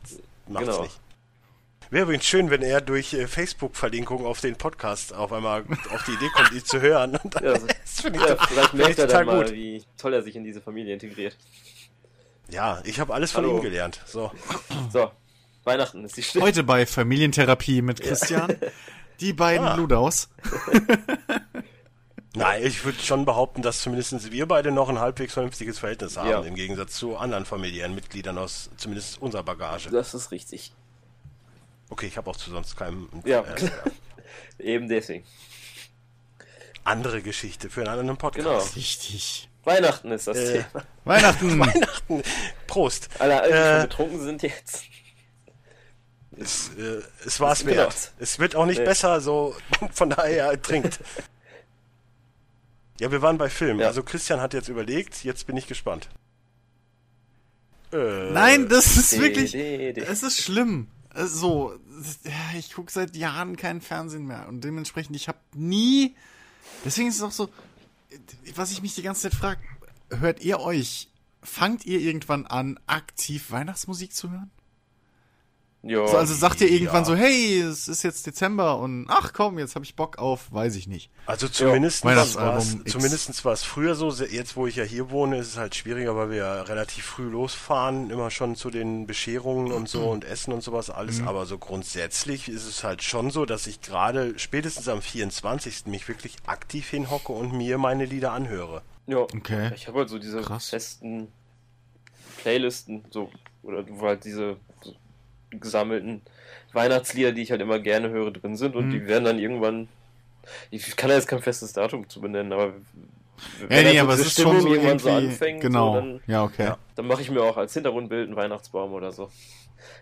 macht's 0.47 0.67
Genau. 0.67 0.81
nicht. 0.83 0.99
Wäre 1.91 2.03
übrigens 2.03 2.25
schön, 2.25 2.49
wenn 2.49 2.61
er 2.61 2.79
durch 2.81 3.13
äh, 3.13 3.27
Facebook-Verlinkung 3.27 4.25
auf 4.25 4.39
den 4.41 4.55
Podcast 4.57 5.13
auf 5.13 5.31
einmal 5.33 5.63
auf 5.93 6.03
die 6.05 6.11
Idee 6.11 6.29
kommt, 6.33 6.51
ihn 6.51 6.63
zu 6.65 6.79
hören. 6.81 7.15
Und 7.15 7.33
dann, 7.35 7.43
Ja, 7.43 7.53
das 7.83 8.01
finde 8.01 8.19
ich, 8.19 8.25
Ja, 8.25 8.35
vielleicht 8.47 8.73
merkt 8.73 8.99
er 8.99 9.07
total 9.07 9.25
dann 9.25 9.35
mal, 9.37 9.45
gut. 9.45 9.53
wie 9.53 9.83
toll 9.97 10.13
er 10.13 10.21
sich 10.23 10.35
in 10.35 10.43
diese 10.43 10.61
Familie 10.61 10.93
integriert. 10.93 11.37
Ja, 12.49 12.81
ich 12.83 12.99
habe 12.99 13.13
alles 13.13 13.31
von 13.31 13.45
Hallo. 13.45 13.57
ihm 13.57 13.61
gelernt. 13.63 14.01
So. 14.05 14.31
So, 14.91 15.11
Weihnachten 15.63 16.03
ist 16.05 16.17
die 16.17 16.23
Stimme. 16.23 16.45
Heute 16.45 16.63
bei 16.63 16.85
Familientherapie 16.85 17.81
mit 17.81 18.01
Christian. 18.01 18.55
Die 19.19 19.33
beiden 19.33 19.67
Ah. 19.67 19.75
Ludaus. 19.75 20.29
Nein, 22.33 22.63
ich 22.65 22.83
würde 22.85 22.97
schon 22.99 23.25
behaupten, 23.25 23.61
dass 23.61 23.81
zumindest 23.81 24.31
wir 24.31 24.47
beide 24.47 24.71
noch 24.71 24.89
ein 24.89 24.97
halbwegs 24.99 25.33
vernünftiges 25.33 25.77
Verhältnis 25.79 26.17
haben, 26.17 26.29
Ja. 26.29 26.41
im 26.41 26.55
Gegensatz 26.55 26.93
zu 26.93 27.17
anderen 27.17 27.45
familiären 27.45 27.93
Mitgliedern 27.93 28.37
aus 28.37 28.69
zumindest 28.77 29.21
unserer 29.21 29.43
Bagage. 29.43 29.89
Das 29.91 30.13
ist 30.15 30.31
richtig. 30.31 30.71
Okay, 31.89 32.07
ich 32.07 32.17
habe 32.17 32.29
auch 32.29 32.37
zu 32.37 32.49
sonst 32.49 32.75
keinem 32.77 33.09
Ja. 33.25 33.41
äh, 33.41 33.69
Eben 34.63 34.87
deswegen. 34.87 35.25
andere 36.85 37.21
Geschichte 37.21 37.69
für 37.69 37.81
einen 37.81 37.89
anderen 37.89 38.17
Podcast. 38.17 38.47
Genau. 38.47 38.63
Richtig. 38.75 39.49
Weihnachten 39.65 40.09
ist 40.11 40.25
das 40.25 40.37
Äh, 40.37 40.63
Thema. 40.63 40.83
Weihnachten. 41.03 41.59
Weihnachten. 41.59 42.23
Prost. 42.65 43.09
Alle, 43.19 43.41
alle 43.41 43.51
die 43.51 43.57
Äh, 43.57 43.71
schon 43.73 43.89
betrunken 43.89 44.21
sind 44.23 44.41
jetzt. 44.41 44.85
Es, 46.37 46.69
äh, 46.77 47.01
es 47.25 47.39
war 47.39 47.51
es 47.51 47.65
wert. 47.65 48.13
Es 48.19 48.39
wird 48.39 48.55
auch 48.55 48.65
nicht 48.65 48.79
Nee. 48.79 48.85
besser, 48.85 49.19
so 49.21 49.55
von 49.91 50.09
daher 50.09 50.59
trinkt. 50.61 50.99
Ja, 52.99 53.11
wir 53.11 53.21
waren 53.21 53.37
bei 53.37 53.49
Film. 53.49 53.79
Ja. 53.79 53.87
Also 53.87 54.03
Christian 54.03 54.39
hat 54.39 54.53
jetzt 54.53 54.69
überlegt, 54.69 55.23
jetzt 55.23 55.47
bin 55.47 55.57
ich 55.57 55.67
gespannt. 55.67 56.07
Äh, 57.91 58.31
Nein, 58.31 58.69
das 58.69 58.95
ist 58.95 59.19
wirklich. 59.19 59.53
Es 59.55 60.23
ist 60.23 60.37
schlimm. 60.41 60.87
Äh, 61.13 61.25
So, 61.25 61.77
ich 62.57 62.73
gucke 62.73 62.91
seit 62.91 63.15
Jahren 63.15 63.57
keinen 63.57 63.81
Fernsehen 63.81 64.25
mehr 64.25 64.47
und 64.47 64.63
dementsprechend, 64.63 65.15
ich 65.15 65.27
habe 65.27 65.39
nie. 65.53 66.15
Deswegen 66.85 67.09
ist 67.09 67.15
es 67.17 67.21
auch 67.23 67.31
so, 67.31 67.49
was 68.55 68.71
ich 68.71 68.81
mich 68.81 68.95
die 68.95 69.01
ganze 69.01 69.23
Zeit 69.23 69.33
frage, 69.35 69.59
hört 70.09 70.41
ihr 70.41 70.59
euch, 70.61 71.09
fangt 71.43 71.85
ihr 71.85 71.99
irgendwann 71.99 72.45
an, 72.45 72.79
aktiv 72.87 73.51
Weihnachtsmusik 73.51 74.13
zu 74.13 74.31
hören? 74.31 74.51
Jo. 75.83 76.05
So, 76.05 76.17
also 76.17 76.35
sagt 76.35 76.61
ihr 76.61 76.69
irgendwann 76.69 76.97
ja. 77.01 77.05
so, 77.05 77.15
hey, 77.15 77.59
es 77.59 77.87
ist 77.87 78.03
jetzt 78.03 78.27
Dezember 78.27 78.77
und 78.77 79.07
ach 79.09 79.33
komm, 79.33 79.57
jetzt 79.57 79.73
habe 79.73 79.83
ich 79.83 79.95
Bock 79.95 80.19
auf, 80.19 80.51
weiß 80.51 80.75
ich 80.75 80.87
nicht. 80.87 81.09
Also 81.25 81.47
zumindest 81.47 82.05
war 82.05 82.17
es 82.57 82.73
X. 82.75 82.91
zumindest 82.91 83.43
war 83.45 83.53
es 83.53 83.63
früher 83.63 83.95
so, 83.95 84.11
jetzt 84.11 84.55
wo 84.55 84.67
ich 84.67 84.75
ja 84.75 84.83
hier 84.83 85.09
wohne, 85.09 85.37
ist 85.39 85.47
es 85.47 85.57
halt 85.57 85.73
schwieriger, 85.73 86.15
weil 86.15 86.29
wir 86.29 86.37
ja 86.37 86.61
relativ 86.61 87.05
früh 87.05 87.27
losfahren, 87.27 88.11
immer 88.11 88.29
schon 88.29 88.55
zu 88.55 88.69
den 88.69 89.07
Bescherungen 89.07 89.71
und 89.71 89.89
so 89.89 90.07
und 90.11 90.23
Essen 90.23 90.53
und 90.53 90.61
sowas 90.61 90.91
alles, 90.91 91.19
Mhm. 91.21 91.27
aber 91.27 91.47
so 91.47 91.57
grundsätzlich 91.57 92.47
ist 92.47 92.67
es 92.67 92.83
halt 92.83 93.01
schon 93.01 93.31
so, 93.31 93.45
dass 93.47 93.65
ich 93.65 93.81
gerade 93.81 94.37
spätestens 94.37 94.87
am 94.87 95.01
24. 95.01 95.87
mich 95.87 96.07
wirklich 96.07 96.35
aktiv 96.45 96.87
hinhocke 96.91 97.31
und 97.31 97.53
mir 97.53 97.79
meine 97.79 98.05
Lieder 98.05 98.33
anhöre. 98.33 98.83
ja. 99.07 99.17
Okay. 99.17 99.71
Ich 99.75 99.87
habe 99.87 99.97
halt 99.97 100.09
so 100.09 100.19
diese 100.19 100.41
Krass. 100.41 100.69
festen 100.69 101.27
Playlisten, 102.43 103.03
so, 103.09 103.31
oder 103.63 103.83
wo 103.89 104.05
halt 104.07 104.25
diese 104.25 104.57
so 104.83 104.93
gesammelten 105.51 106.21
Weihnachtslieder, 106.73 107.31
die 107.31 107.41
ich 107.41 107.51
halt 107.51 107.61
immer 107.61 107.79
gerne 107.79 108.09
höre, 108.09 108.31
drin 108.31 108.55
sind 108.55 108.75
und 108.75 108.87
Mhm. 108.87 108.91
die 108.91 109.07
werden 109.07 109.25
dann 109.25 109.39
irgendwann. 109.39 109.89
Ich 110.71 110.95
kann 110.95 111.09
da 111.09 111.15
jetzt 111.15 111.27
kein 111.27 111.41
festes 111.41 111.73
Datum 111.73 112.07
zu 112.09 112.21
benennen, 112.21 112.51
aber 112.53 112.73
wenn 113.59 113.77
Ja, 113.77 113.83
nee, 113.83 113.97
dann 113.97 114.05
aber 114.05 114.13
es 114.13 114.21
ist 114.21 114.41
schon 114.41 114.59
so 114.61 114.73
irgendwann 114.73 114.99
so 114.99 115.09
irgendwie, 115.09 115.27
anfängt, 115.29 115.61
genau. 115.61 115.93
so, 115.93 115.99
dann, 115.99 116.21
ja, 116.27 116.43
okay. 116.43 116.63
Ja. 116.65 116.77
dann 116.95 117.07
mache 117.07 117.21
ich 117.21 117.29
mir 117.31 117.41
auch 117.43 117.57
als 117.57 117.73
Hintergrundbild 117.73 118.27
einen 118.27 118.35
Weihnachtsbaum 118.35 118.93
oder 118.93 119.11
so. 119.11 119.29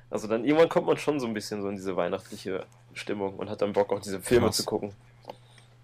Also 0.10 0.28
dann 0.28 0.43
irgendwann 0.45 0.70
kommt 0.70 0.88
man 0.88 0.97
schon 0.97 1.20
so 1.20 1.28
ein 1.28 1.34
bisschen 1.34 1.62
so 1.62 1.70
in 1.70 1.76
diese 1.76 1.95
weihnachtliche 1.95 2.66
Stimmung 2.93 3.36
und 3.36 3.50
hat 3.50 3.62
dann 3.62 3.74
Bock 3.74 3.91
auch 3.93 4.00
diese 4.02 4.20
Filme 4.20 4.47
Krass. 4.47 4.58
zu 4.58 4.66
gucken. 4.66 4.91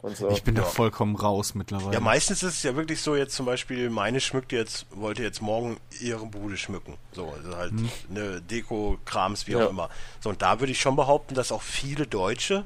Und 0.05 0.15
so. 0.15 0.29
Ich 0.29 0.43
bin 0.43 0.53
da 0.53 0.61
Ja. 0.61 0.67
vollkommen 0.67 1.15
raus 1.15 1.55
mittlerweile. 1.55 1.95
Ja, 1.95 1.99
meistens 1.99 2.43
ist 2.43 2.57
es 2.57 2.63
ja 2.63 2.75
wirklich 2.75 3.01
so, 3.01 3.15
jetzt 3.15 3.35
zum 3.35 3.47
Beispiel, 3.47 3.89
meine 3.89 4.21
schmückt 4.21 4.51
jetzt, 4.51 4.85
wollte 4.91 5.23
jetzt 5.23 5.41
morgen 5.41 5.77
ihre 5.99 6.27
Bude 6.27 6.57
schmücken. 6.57 6.95
So, 7.11 7.31
also 7.31 7.55
halt 7.55 7.73
eine 8.11 8.39
Deko-Krams, 8.39 9.47
wie 9.47 9.53
Ja. 9.53 9.65
auch 9.65 9.69
immer. 9.71 9.89
So, 10.19 10.29
und 10.29 10.43
da 10.43 10.59
würde 10.59 10.71
ich 10.71 10.79
schon 10.79 10.95
behaupten, 10.95 11.33
dass 11.33 11.51
auch 11.51 11.63
viele 11.63 12.05
Deutsche, 12.05 12.65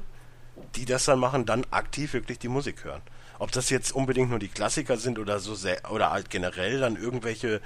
die 0.76 0.84
das 0.84 1.06
dann 1.06 1.18
machen, 1.18 1.46
dann 1.46 1.64
aktiv 1.70 2.12
wirklich 2.12 2.38
die 2.38 2.48
Musik 2.48 2.84
hören. 2.84 3.00
Ob 3.38 3.50
das 3.52 3.70
jetzt 3.70 3.92
unbedingt 3.92 4.28
nur 4.28 4.38
die 4.38 4.48
Klassiker 4.48 4.98
sind 4.98 5.18
oder 5.18 5.38
so 5.38 5.54
sehr, 5.54 5.90
oder 5.90 6.10
halt 6.10 6.28
generell 6.28 6.78
dann 6.78 6.96
irgendwelche 6.96 7.62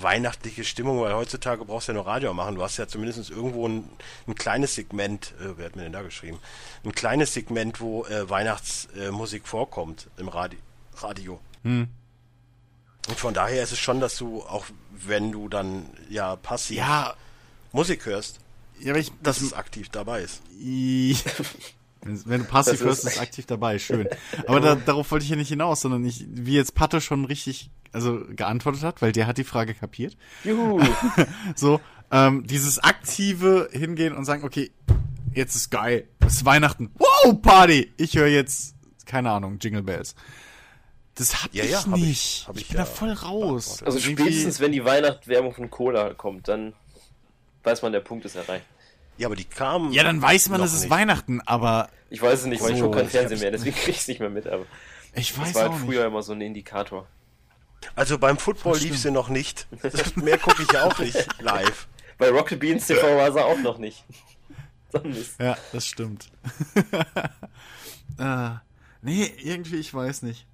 weihnachtliche 0.00 0.64
Stimmung, 0.64 1.00
weil 1.00 1.14
heutzutage 1.14 1.64
brauchst 1.64 1.88
du 1.88 1.92
ja 1.92 1.96
nur 1.96 2.06
Radio 2.06 2.32
machen. 2.34 2.54
Du 2.54 2.62
hast 2.62 2.76
ja 2.76 2.86
zumindest 2.88 3.30
irgendwo 3.30 3.66
ein, 3.68 3.88
ein 4.26 4.34
kleines 4.34 4.74
Segment, 4.74 5.34
äh, 5.40 5.56
wer 5.56 5.66
hat 5.66 5.76
mir 5.76 5.82
denn 5.82 5.92
da 5.92 6.02
geschrieben? 6.02 6.38
Ein 6.84 6.92
kleines 6.92 7.34
Segment, 7.34 7.80
wo 7.80 8.04
äh, 8.06 8.28
Weihnachtsmusik 8.30 8.96
äh, 9.02 9.10
Musik 9.10 9.48
vorkommt 9.48 10.08
im 10.16 10.28
Radi 10.28 10.58
Radio. 10.96 11.40
Hm. 11.64 11.88
Und 13.08 13.18
von 13.18 13.32
daher 13.34 13.62
ist 13.62 13.72
es 13.72 13.78
schon, 13.78 14.00
dass 14.00 14.16
du 14.16 14.42
auch, 14.42 14.66
wenn 14.92 15.32
du 15.32 15.48
dann 15.48 15.86
ja 16.10 16.36
passiv 16.36 16.76
Ja, 16.78 17.14
Musik 17.72 18.04
hörst, 18.06 18.38
ja, 18.80 18.94
ich, 18.94 19.10
dass 19.22 19.40
es 19.40 19.52
aktiv 19.52 19.88
dabei 19.88 20.22
ist. 20.22 20.42
Wenn 22.02 22.42
du 22.42 22.46
passiv 22.46 22.74
Das 22.74 22.82
hörst, 22.82 23.04
ist- 23.04 23.14
ist 23.14 23.20
aktiv 23.20 23.46
dabei, 23.46 23.78
schön. 23.80 24.08
Aber 24.46 24.60
da, 24.60 24.74
darauf 24.76 25.10
wollte 25.10 25.24
ich 25.24 25.30
ja 25.30 25.36
nicht 25.36 25.48
hinaus, 25.48 25.80
sondern 25.80 26.04
ich, 26.04 26.24
wie 26.28 26.54
jetzt 26.54 26.74
Patte 26.74 27.00
schon 27.00 27.24
richtig, 27.24 27.70
also 27.92 28.20
geantwortet 28.30 28.82
hat, 28.82 29.02
weil 29.02 29.12
der 29.12 29.26
hat 29.26 29.38
die 29.38 29.44
Frage 29.44 29.74
kapiert. 29.74 30.16
Juhu! 30.44 30.80
So, 31.56 31.80
ähm, 32.10 32.46
dieses 32.46 32.78
aktive 32.78 33.68
Hingehen 33.72 34.14
und 34.14 34.24
sagen, 34.24 34.44
okay, 34.44 34.70
jetzt 35.34 35.54
ist 35.56 35.70
geil, 35.70 36.08
es 36.26 36.34
ist 36.36 36.44
Weihnachten, 36.44 36.90
wow, 36.98 37.40
Party! 37.40 37.92
Ich 37.96 38.16
höre 38.16 38.28
jetzt, 38.28 38.74
keine 39.06 39.30
Ahnung, 39.30 39.58
Jingle 39.60 39.82
Bells. 39.82 40.14
Das 41.14 41.42
hab 41.42 41.52
Ja, 41.52 41.64
ich 41.64 41.70
ja, 41.72 41.78
hab 41.84 41.96
ich- 41.96 42.02
nicht. 42.04 42.44
hab 42.48 42.56
ich, 42.56 42.62
ich 42.62 42.68
bin 42.68 42.76
ja 42.78 42.84
da 42.84 42.90
voll 42.90 43.10
raus. 43.12 43.82
Also 43.82 43.98
spätestens, 43.98 44.60
wenn 44.60 44.72
die 44.72 44.84
Weihnachtswerbung 44.84 45.52
von 45.52 45.68
Cola 45.70 46.14
kommt, 46.14 46.46
dann 46.48 46.74
weiß 47.64 47.82
man, 47.82 47.92
der 47.92 48.00
Punkt 48.00 48.24
ist 48.24 48.36
erreicht. 48.36 48.64
Ja, 49.16 49.26
aber 49.26 49.34
die 49.34 49.44
kamen. 49.44 49.92
Ja, 49.92 50.04
dann 50.04 50.22
weiß 50.22 50.48
man, 50.48 50.60
es 50.62 50.72
ist 50.72 50.82
nicht. 50.82 50.90
Weihnachten, 50.90 51.40
aber 51.44 51.88
Ich 52.08 52.22
weiß 52.22 52.40
es 52.40 52.46
nicht, 52.46 52.62
weil 52.62 52.70
ich 52.72 52.78
So, 52.78 52.84
gucke 52.84 52.98
kein 52.98 53.06
ich 53.06 53.10
Fernsehen 53.12 53.40
mehr, 53.40 53.50
deswegen 53.50 53.74
krieg 53.76 53.88
ich 53.94 54.00
es 54.02 54.06
nicht 54.08 54.20
mehr 54.20 54.30
mit, 54.30 54.46
aber 54.46 54.64
ich 55.14 55.30
das 55.34 55.40
weiß 55.40 55.54
war 55.56 55.62
auch 55.66 55.70
halt 55.72 55.80
nicht. 55.82 55.90
früher 55.90 56.06
immer 56.06 56.22
so 56.22 56.32
ein 56.32 56.40
Indikator. 56.40 57.08
Also 57.94 58.18
beim 58.18 58.38
Football 58.38 58.78
lief 58.78 58.98
sie 58.98 59.10
noch 59.10 59.28
nicht. 59.28 59.66
Mehr 60.16 60.38
gucke 60.38 60.62
ich 60.62 60.72
ja 60.72 60.84
auch 60.84 60.98
nicht 60.98 61.26
live. 61.40 61.88
Bei 62.18 62.30
Rocket 62.30 62.58
Beans 62.58 62.86
TV 62.86 63.16
war 63.16 63.32
sie 63.32 63.44
auch 63.44 63.58
noch 63.58 63.78
nicht. 63.78 64.04
Ja, 65.38 65.54
das 65.72 65.86
stimmt. 65.86 66.30
äh, 68.18 68.50
nee, 69.02 69.30
irgendwie, 69.42 69.76
ich 69.76 69.92
weiß 69.92 70.22
nicht. 70.22 70.46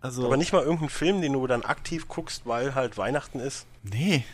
Also, 0.00 0.24
Aber 0.24 0.36
nicht 0.36 0.52
mal 0.52 0.62
irgendein 0.62 0.88
Film, 0.88 1.20
den 1.20 1.32
du 1.32 1.44
dann 1.48 1.62
aktiv 1.64 2.06
guckst, 2.06 2.46
weil 2.46 2.76
halt 2.76 2.96
Weihnachten 2.96 3.40
ist. 3.40 3.66
nee. 3.82 4.24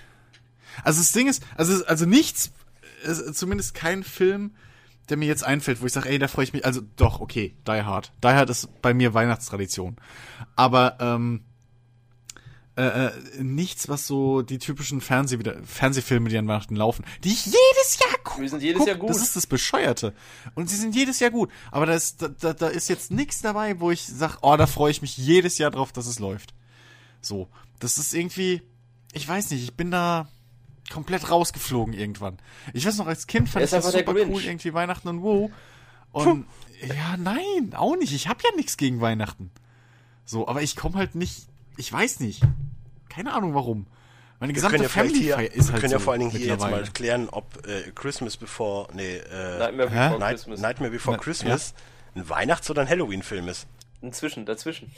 Also 0.85 1.01
das 1.01 1.13
Ding 1.13 1.29
ist, 1.29 1.43
also, 1.57 1.83
also 1.87 2.05
nichts, 2.05 2.53
äh, 3.03 3.33
zumindest 3.33 3.75
kein 3.75 4.05
Film, 4.05 4.55
der 5.09 5.17
mir 5.17 5.27
jetzt 5.27 5.43
einfällt, 5.43 5.81
wo 5.81 5.87
ich 5.87 5.93
sage, 5.95 6.11
ey, 6.11 6.19
da 6.19 6.29
freue 6.29 6.45
ich 6.45 6.53
mich, 6.53 6.67
also 6.67 6.83
doch, 6.97 7.21
okay, 7.21 7.57
Die 7.67 7.83
Hard. 7.83 8.13
Die 8.23 8.29
Hard 8.29 8.51
ist 8.51 8.69
bei 8.83 8.93
mir 8.93 9.15
Weihnachtstradition. 9.15 9.97
Aber, 10.57 10.99
ähm, 11.01 11.43
äh, 12.79 13.07
äh, 13.07 13.43
nichts, 13.43 13.89
was 13.89 14.07
so 14.07 14.43
die 14.43 14.59
typischen 14.59 15.01
Fernseh 15.01 15.39
Fernsehfilme, 15.65 16.29
die 16.29 16.39
an 16.39 16.47
Weihnachten 16.47 16.77
laufen, 16.77 17.05
die 17.25 17.31
ich 17.31 17.45
jedes 17.45 17.99
Jahr 17.99 18.19
gucke. 18.23 18.43
Die 18.43 18.49
sind 18.49 18.63
jedes 18.63 18.87
Jahr 18.87 18.95
gut. 18.95 19.11
Das 19.11 19.21
ist 19.21 19.35
das 19.35 19.49
Bescheuerte. 19.49 20.15
Und 20.55 20.71
sie 20.71 20.77
sind 20.77 20.95
jedes 20.95 21.19
Jahr 21.19 21.33
gut. 21.33 21.51
Aber 21.73 21.87
da 21.87 21.95
ist, 21.95 22.23
da, 22.23 22.29
da, 22.29 22.53
da 22.53 22.69
ist 22.69 22.89
jetzt 22.89 23.11
nichts 23.11 23.41
dabei, 23.41 23.81
wo 23.81 23.91
ich 23.91 24.07
sag, 24.07 24.39
oh, 24.43 24.57
da 24.57 24.69
freue 24.69 24.93
ich 24.93 25.03
mich 25.03 25.17
jedes 25.17 25.59
Jahr 25.59 25.73
drauf, 25.73 25.91
dass 25.91 26.07
es 26.07 26.21
läuft. 26.21 26.55
So. 27.21 27.49
Das 27.81 27.99
ist 27.99 28.15
irgendwie, 28.15 28.63
ich 29.13 29.27
weiß 29.27 29.51
nicht, 29.51 29.65
ich 29.65 29.75
bin 29.75 29.91
da 29.91 30.29
komplett 30.89 31.31
rausgeflogen 31.31 31.95
irgendwann. 31.95 32.39
Ich 32.75 32.87
weiß 32.87 32.97
noch, 32.99 33.09
als 33.09 33.27
Kind 33.27 33.49
fand 33.49 33.65
ich 33.65 33.73
das 33.73 33.91
super 33.91 34.15
cool, 34.15 34.43
irgendwie 34.43 34.73
Weihnachten 34.73 35.09
und 35.09 35.23
wow. 35.23 35.51
Und 36.13 36.47
ja, 36.81 37.17
nein, 37.17 37.75
auch 37.75 37.97
nicht. 37.97 38.13
Ich 38.13 38.29
habe 38.29 38.41
ja 38.45 38.55
nichts 38.55 38.77
gegen 38.77 39.01
Weihnachten. 39.01 39.51
So, 40.25 40.47
aber 40.47 40.63
ich 40.63 40.77
komme 40.77 40.97
halt 40.97 41.17
nicht, 41.17 41.49
ich 41.77 41.93
weiß 41.93 42.21
nicht. 42.21 42.43
Keine 43.19 43.35
Ahnung 43.35 43.53
warum. 43.53 43.87
Meine 44.39 44.53
Wir 44.53 44.55
gesamte 44.55 44.77
können 44.77 44.85
ja 44.85 44.89
vielleicht 44.89 45.17
Family 45.17 45.25
hier, 45.25 45.53
ist 45.53 45.67
wir 45.67 45.73
halt 45.73 45.81
können 45.81 45.91
so 45.91 45.97
ja 45.97 45.99
vor 45.99 46.13
allen 46.13 46.21
Dingen 46.21 46.31
hier 46.31 46.47
jetzt 46.47 46.61
mal 46.61 46.85
klären, 46.85 47.29
ob 47.31 47.67
äh, 47.67 47.91
Christmas 47.97 48.37
Before, 48.37 48.87
nee, 48.95 49.17
äh, 49.17 49.59
Nightmare? 49.59 49.91
Before 49.91 50.19
Night, 50.21 50.37
Christmas. 50.37 50.61
Nightmare 50.61 50.91
Before 50.93 51.17
Na, 51.17 51.23
Christmas 51.25 51.75
ein 52.15 52.29
Weihnachts- 52.29 52.71
oder 52.71 52.83
ein 52.83 52.89
Halloween-Film 52.89 53.49
ist. 53.49 53.67
Inzwischen, 54.03 54.47
dazwischen. 54.47 54.93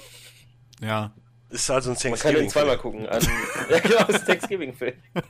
Ja. 0.82 1.12
Ist 1.48 1.70
also 1.70 1.92
ein 1.92 1.94
Man 1.94 2.02
kann 2.18 2.34
den 2.34 2.50
Thanksgiving-Film. 2.50 2.50
zweimal 2.50 2.76
gucken. 2.76 3.08
An, 3.08 3.22
ja, 3.70 3.78
genau, 3.78 4.04
ist 4.08 4.26
Thanksgiving-Film. 4.26 4.96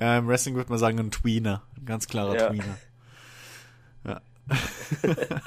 ja, 0.00 0.18
im 0.18 0.26
Wrestling 0.26 0.56
würde 0.56 0.70
man 0.70 0.80
sagen, 0.80 0.98
ein 0.98 1.12
Tweener. 1.12 1.62
Ein 1.76 1.86
ganz 1.86 2.08
klarer 2.08 2.36
Ja. 2.36 2.48
Tweener. 2.48 2.78
Ja. 4.04 4.20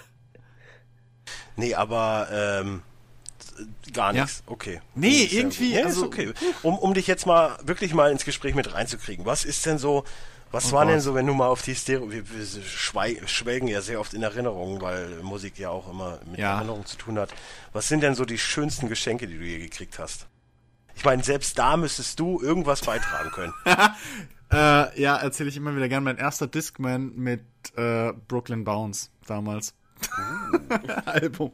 Nee, 1.59 1.73
aber 1.73 2.27
ähm, 2.31 2.83
gar 3.93 4.13
Ja. 4.13 4.23
nichts. 4.23 4.43
Okay. 4.45 4.81
Nee, 4.95 5.23
Ist 5.23 5.31
ja- 5.31 5.39
irgendwie, 5.39 5.73
Nee, 5.73 5.83
also- 5.83 6.05
okay. 6.05 6.33
Um, 6.63 6.77
um 6.77 6.93
dich 6.93 7.07
jetzt 7.07 7.25
mal 7.25 7.57
wirklich 7.63 7.93
mal 7.93 8.11
ins 8.11 8.25
Gespräch 8.25 8.55
mit 8.55 8.73
reinzukriegen. 8.73 9.25
Was 9.25 9.45
ist 9.45 9.65
denn 9.65 9.77
so, 9.77 10.03
was 10.51 10.69
Oh 10.71 10.77
war 10.77 10.85
denn 10.85 10.95
Gott. 10.95 11.03
so, 11.03 11.15
wenn 11.15 11.25
du 11.27 11.33
mal 11.33 11.47
auf 11.47 11.61
die 11.61 11.75
Stereo, 11.75 12.09
wir, 12.11 12.23
wir 12.29 12.45
schwelgen 13.27 13.67
ja 13.67 13.81
sehr 13.81 13.99
oft 13.99 14.13
in 14.13 14.23
Erinnerungen, 14.23 14.79
weil 14.81 15.07
Musik 15.21 15.59
ja 15.59 15.69
auch 15.69 15.89
immer 15.91 16.19
mit 16.29 16.39
Ja. 16.39 16.55
Erinnerungen 16.57 16.85
zu 16.85 16.97
tun 16.97 17.19
hat. 17.19 17.33
Was 17.73 17.87
sind 17.87 18.01
denn 18.01 18.15
so 18.15 18.23
die 18.25 18.37
schönsten 18.37 18.87
Geschenke, 18.87 19.27
die 19.27 19.37
du 19.37 19.43
je 19.43 19.59
gekriegt 19.59 19.99
hast? 19.99 20.27
Ich 20.95 21.03
meine, 21.05 21.23
selbst 21.23 21.59
da 21.59 21.77
müsstest 21.77 22.19
du 22.19 22.41
irgendwas 22.41 22.81
beitragen 22.81 23.29
können. 23.31 23.53
Äh, 24.49 25.01
ja, 25.01 25.17
erzähle 25.17 25.49
ich 25.49 25.57
immer 25.57 25.75
wieder 25.75 25.89
gern. 25.89 26.05
Mein 26.05 26.15
erster 26.17 26.47
Discman 26.47 27.13
mit 27.17 27.41
äh, 27.75 28.13
Brooklyn 28.29 28.63
Bounce 28.63 29.09
damals. 29.25 29.73
Album. 31.05 31.51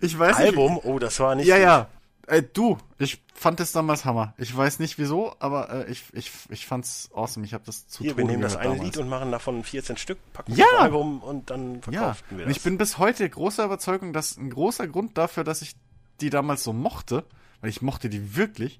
Ich 0.00 0.18
weiß 0.18 0.36
Album? 0.36 0.78
Oh, 0.82 0.98
das 0.98 1.18
war 1.20 1.34
nicht. 1.34 1.46
nicht. 1.46 1.48
Ja, 1.48 1.56
gut. 1.56 1.64
ja. 1.64 1.88
Ey, 2.34 2.42
du, 2.52 2.76
ich 2.98 3.22
fand 3.34 3.58
es 3.60 3.72
damals 3.72 4.04
Hammer. 4.04 4.34
Ich 4.36 4.54
weiß 4.54 4.80
nicht 4.80 4.98
wieso, 4.98 5.34
aber 5.38 5.86
äh, 5.86 5.90
ich, 5.90 6.04
ich, 6.12 6.30
ich 6.50 6.66
fand's 6.66 7.08
awesome. 7.14 7.46
Ich 7.46 7.54
habe 7.54 7.64
das 7.64 7.88
zu 7.88 8.04
Hier, 8.04 8.18
wir 8.18 8.24
nehmen 8.24 8.42
das 8.42 8.54
eine 8.54 8.70
damals. 8.74 8.82
Lied 8.84 8.96
und 8.98 9.08
machen 9.08 9.32
davon 9.32 9.64
14 9.64 9.96
Stück, 9.96 10.18
packen 10.34 10.52
Ja! 10.54 10.66
das 10.72 10.80
Album 10.82 11.20
und 11.22 11.48
dann 11.48 11.76
Ja, 11.76 11.80
verkauften 12.14 12.36
wir 12.36 12.44
und 12.44 12.50
das. 12.50 12.56
ich 12.58 12.62
bin 12.62 12.76
bis 12.76 12.98
heute 12.98 13.28
großer 13.28 13.64
Überzeugung, 13.64 14.12
dass 14.12 14.36
ein 14.36 14.50
großer 14.50 14.86
Grund 14.88 15.16
dafür, 15.16 15.42
dass 15.42 15.62
ich 15.62 15.74
die 16.20 16.28
damals 16.28 16.64
so 16.64 16.74
mochte, 16.74 17.24
weil 17.62 17.70
ich 17.70 17.80
mochte 17.80 18.10
die 18.10 18.36
wirklich, 18.36 18.78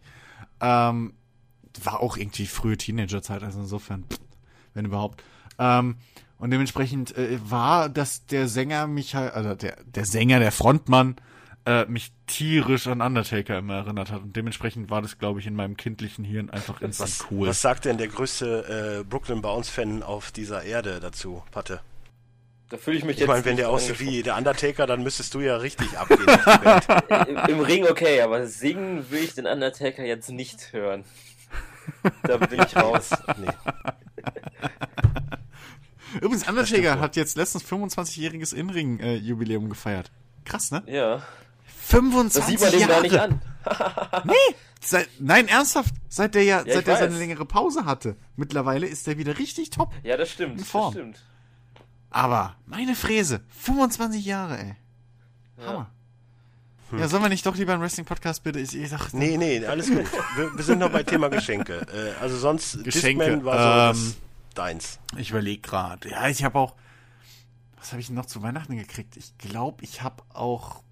ähm, 0.61 1.15
war 1.83 2.01
auch 2.01 2.19
irgendwie 2.19 2.47
frühe 2.47 2.77
Teenagerzeit, 2.77 3.43
also 3.43 3.61
insofern, 3.61 4.05
pff, 4.11 4.19
wenn 4.75 4.85
überhaupt. 4.85 5.23
Ähm, 5.59 5.97
und 6.39 6.51
dementsprechend 6.51 7.17
äh, 7.17 7.39
war, 7.43 7.89
dass 7.89 8.27
der 8.27 8.49
Sänger 8.49 8.87
mich 8.87 9.15
halt, 9.15 9.35
also 9.35 9.55
der, 9.55 9.77
der 9.85 10.05
Sänger, 10.05 10.39
der 10.39 10.53
Frontmann, 10.53 11.17
äh, 11.67 11.85
mich 11.87 12.13
tierisch 12.27 12.87
an 12.87 13.03
Undertaker 13.03 13.59
immer 13.59 13.75
erinnert 13.75 14.11
hat. 14.11 14.23
Und 14.23 14.37
dementsprechend 14.37 14.91
war 14.91 15.03
das, 15.03 15.19
glaube 15.19 15.41
ich, 15.41 15.47
in 15.47 15.55
meinem 15.55 15.77
kindlichen 15.77 16.25
Hirn 16.25 16.49
einfach 16.51 16.81
instant 16.81 17.11
was, 17.11 17.27
cool. 17.31 17.49
was 17.49 17.61
sagt 17.61 17.85
denn 17.85 17.99
der 17.99 18.09
größte 18.09 19.01
äh, 19.01 19.05
Brooklyn 19.05 19.43
Bounce-Fan 19.43 20.03
auf 20.03 20.31
dieser 20.31 20.63
Erde 20.63 21.01
dazu, 21.01 21.43
Patte? 21.51 21.81
Da 22.71 22.77
fühle 22.77 22.99
ich 22.99 23.05
mich 23.05 23.15
Ich 23.17 23.21
jetzt. 23.21 23.29
meine, 23.29 23.45
wenn 23.45 23.57
der 23.57 23.71
aussieht 23.71 23.99
wie 23.99 24.23
der 24.23 24.37
Undertaker, 24.37 24.87
dann 24.87 25.03
müsstest 25.03 25.35
du 25.35 25.41
ja 25.41 25.57
richtig 25.57 25.99
abgehen. 25.99 26.21
Im, 27.29 27.37
Im 27.57 27.61
Ring 27.61 27.87
okay, 27.87 28.21
aber 28.21 28.47
singen 28.47 29.11
will 29.11 29.25
ich 29.25 29.35
den 29.35 29.47
Undertaker 29.47 30.05
jetzt 30.05 30.31
nicht 30.31 30.73
hören. 30.73 31.05
Da 32.23 32.37
bin 32.37 32.61
ich 32.61 32.77
raus. 32.77 33.11
nee. 33.39 33.49
Übrigens, 36.17 36.49
Undertaker 36.49 37.01
hat 37.01 37.17
jetzt 37.17 37.37
letztens 37.37 37.65
25-jähriges 37.65 38.55
In-Ring-Jubiläum 38.55 39.69
gefeiert. 39.69 40.11
Krass, 40.45 40.71
ne? 40.71 40.83
Ja. 40.87 41.23
25 41.87 42.41
Das 42.41 42.47
sieht 42.49 42.61
man 42.61 42.71
dem 42.71 42.81
Jahre. 42.81 42.93
gar 42.93 43.03
nicht 43.03 43.19
an. 43.19 43.43
Nee, 44.25 44.55
seit, 44.81 45.09
nein, 45.19 45.47
ernsthaft. 45.49 45.95
Seit 46.09 46.35
der 46.35 46.45
ja, 46.45 46.63
Ja, 46.65 46.75
seit 46.75 46.87
der 46.87 46.95
weiß. 46.95 47.01
seine 47.01 47.19
längere 47.19 47.45
Pause 47.45 47.85
hatte. 47.85 48.17
Mittlerweile 48.37 48.87
ist 48.87 49.07
der 49.07 49.19
wieder 49.19 49.39
richtig 49.39 49.71
top. 49.71 49.93
Ja, 50.03 50.17
das 50.17 50.31
stimmt. 50.31 50.53
In 50.59 50.67
Das 50.73 50.93
stimmt. 50.93 51.23
Aber, 52.11 52.57
meine 52.65 52.95
Fräse, 52.95 53.43
25 53.63 54.25
Jahre, 54.25 54.59
ey. 54.59 54.77
Hammer. 55.67 55.91
Ja, 56.97 57.07
sollen 57.09 57.23
wir 57.23 57.29
nicht 57.29 57.45
doch 57.45 57.55
lieber 57.57 57.75
einen 57.75 57.83
Wrestling-Podcast 57.83 58.43
bitte? 58.45 58.61
Ich, 58.61 58.75
ich 58.75 58.89
dachte, 58.89 59.15
nee, 59.19 59.37
nee, 59.37 59.67
alles 59.67 59.89
gut. 59.89 60.07
Wir, 60.37 60.57
wir 60.57 60.65
sind 60.65 60.79
noch 60.79 60.91
bei 60.91 61.03
Thema 61.03 61.29
Geschenke. 61.29 61.87
Äh, 61.93 62.19
also 62.23 62.39
sonst, 62.39 62.83
Geschenke, 62.83 63.25
Discman 63.27 63.45
war 63.45 63.93
so 63.95 63.99
ähm, 64.01 64.05
das, 64.07 64.17
deins. 64.59 64.99
ich 65.17 65.31
überlege 65.31 65.63
gerade. 65.63 66.11
Ja, 66.11 66.29
ich 66.29 66.45
habe 66.45 66.59
auch. 66.59 66.75
Was 67.77 67.93
habe 67.93 68.01
ich 68.01 68.11
noch 68.11 68.27
zu 68.27 68.43
Weihnachten 68.43 68.77
gekriegt? 68.77 69.17
Ich 69.17 69.39
glaube, 69.39 69.85
ich 69.85 70.03
habe 70.03 70.25
auch 70.35 70.83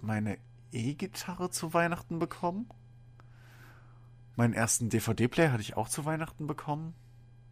meine 0.00 0.38
E-Gitarre 0.70 1.50
zu 1.50 1.74
Weihnachten 1.74 2.20
bekommen. 2.20 2.68
Meinen 4.36 4.54
ersten 4.54 4.88
DVD-Player 4.88 5.50
hatte 5.50 5.62
ich 5.62 5.76
auch 5.76 5.88
zu 5.88 6.04
Weihnachten 6.04 6.46
bekommen. 6.46 6.94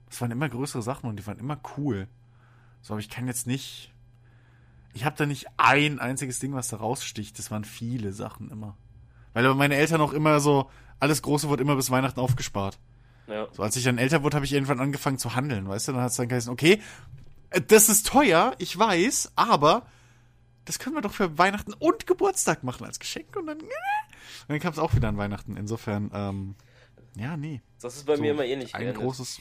Das 0.08 0.20
waren 0.20 0.30
immer 0.30 0.48
größere 0.48 0.82
Sachen 0.82 1.10
und 1.10 1.16
die 1.16 1.26
waren 1.26 1.38
immer 1.38 1.60
cool. 1.76 2.06
So, 2.80 2.94
aber 2.94 3.00
ich 3.00 3.10
kann 3.10 3.26
jetzt 3.26 3.46
nicht. 3.46 3.92
Ich 4.92 5.04
habe 5.04 5.16
da 5.16 5.26
nicht 5.26 5.46
ein 5.56 5.98
einziges 5.98 6.38
Ding, 6.38 6.54
was 6.54 6.68
da 6.68 6.78
raussticht. 6.78 7.38
Das 7.38 7.50
waren 7.50 7.64
viele 7.64 8.12
Sachen 8.12 8.50
immer. 8.50 8.76
Weil 9.32 9.44
aber 9.46 9.54
meine 9.54 9.76
Eltern 9.76 10.00
auch 10.00 10.12
immer 10.12 10.40
so, 10.40 10.70
alles 11.00 11.22
Große 11.22 11.48
wurde 11.48 11.62
immer 11.62 11.76
bis 11.76 11.90
Weihnachten 11.90 12.20
aufgespart. 12.20 12.78
Ja. 13.30 13.48
So, 13.52 13.62
als 13.62 13.76
ich 13.76 13.84
dann 13.84 13.98
älter 13.98 14.22
wurde, 14.22 14.36
habe 14.36 14.44
ich 14.46 14.52
irgendwann 14.52 14.80
angefangen 14.80 15.18
zu 15.18 15.34
handeln, 15.34 15.68
weißt 15.68 15.88
du? 15.88 15.92
Dann 15.92 16.02
hat 16.02 16.10
es 16.10 16.16
dann 16.16 16.28
geheißen, 16.28 16.52
okay, 16.52 16.80
äh, 17.50 17.60
das 17.60 17.88
ist 17.88 18.06
teuer, 18.06 18.54
ich 18.58 18.76
weiß, 18.78 19.32
aber 19.36 19.86
das 20.64 20.78
können 20.78 20.94
wir 20.96 21.02
doch 21.02 21.12
für 21.12 21.38
Weihnachten 21.38 21.72
und 21.74 22.06
Geburtstag 22.06 22.62
machen 22.64 22.84
als 22.86 22.98
Geschenk 22.98 23.34
und 23.36 23.46
dann, 23.46 23.60
äh, 23.60 23.62
und 23.62 23.68
dann 24.48 24.60
kam 24.60 24.72
es 24.72 24.78
auch 24.78 24.94
wieder 24.94 25.08
an 25.08 25.16
Weihnachten. 25.18 25.56
Insofern, 25.56 26.10
ähm, 26.14 26.54
ja, 27.16 27.36
nee. 27.36 27.60
Das 27.80 27.96
ist 27.96 28.06
bei 28.06 28.16
So, 28.16 28.22
mir 28.22 28.32
immer 28.32 28.44
ähnlich 28.44 28.74
Ein 28.74 28.82
geendet. 28.82 29.02
großes, 29.02 29.40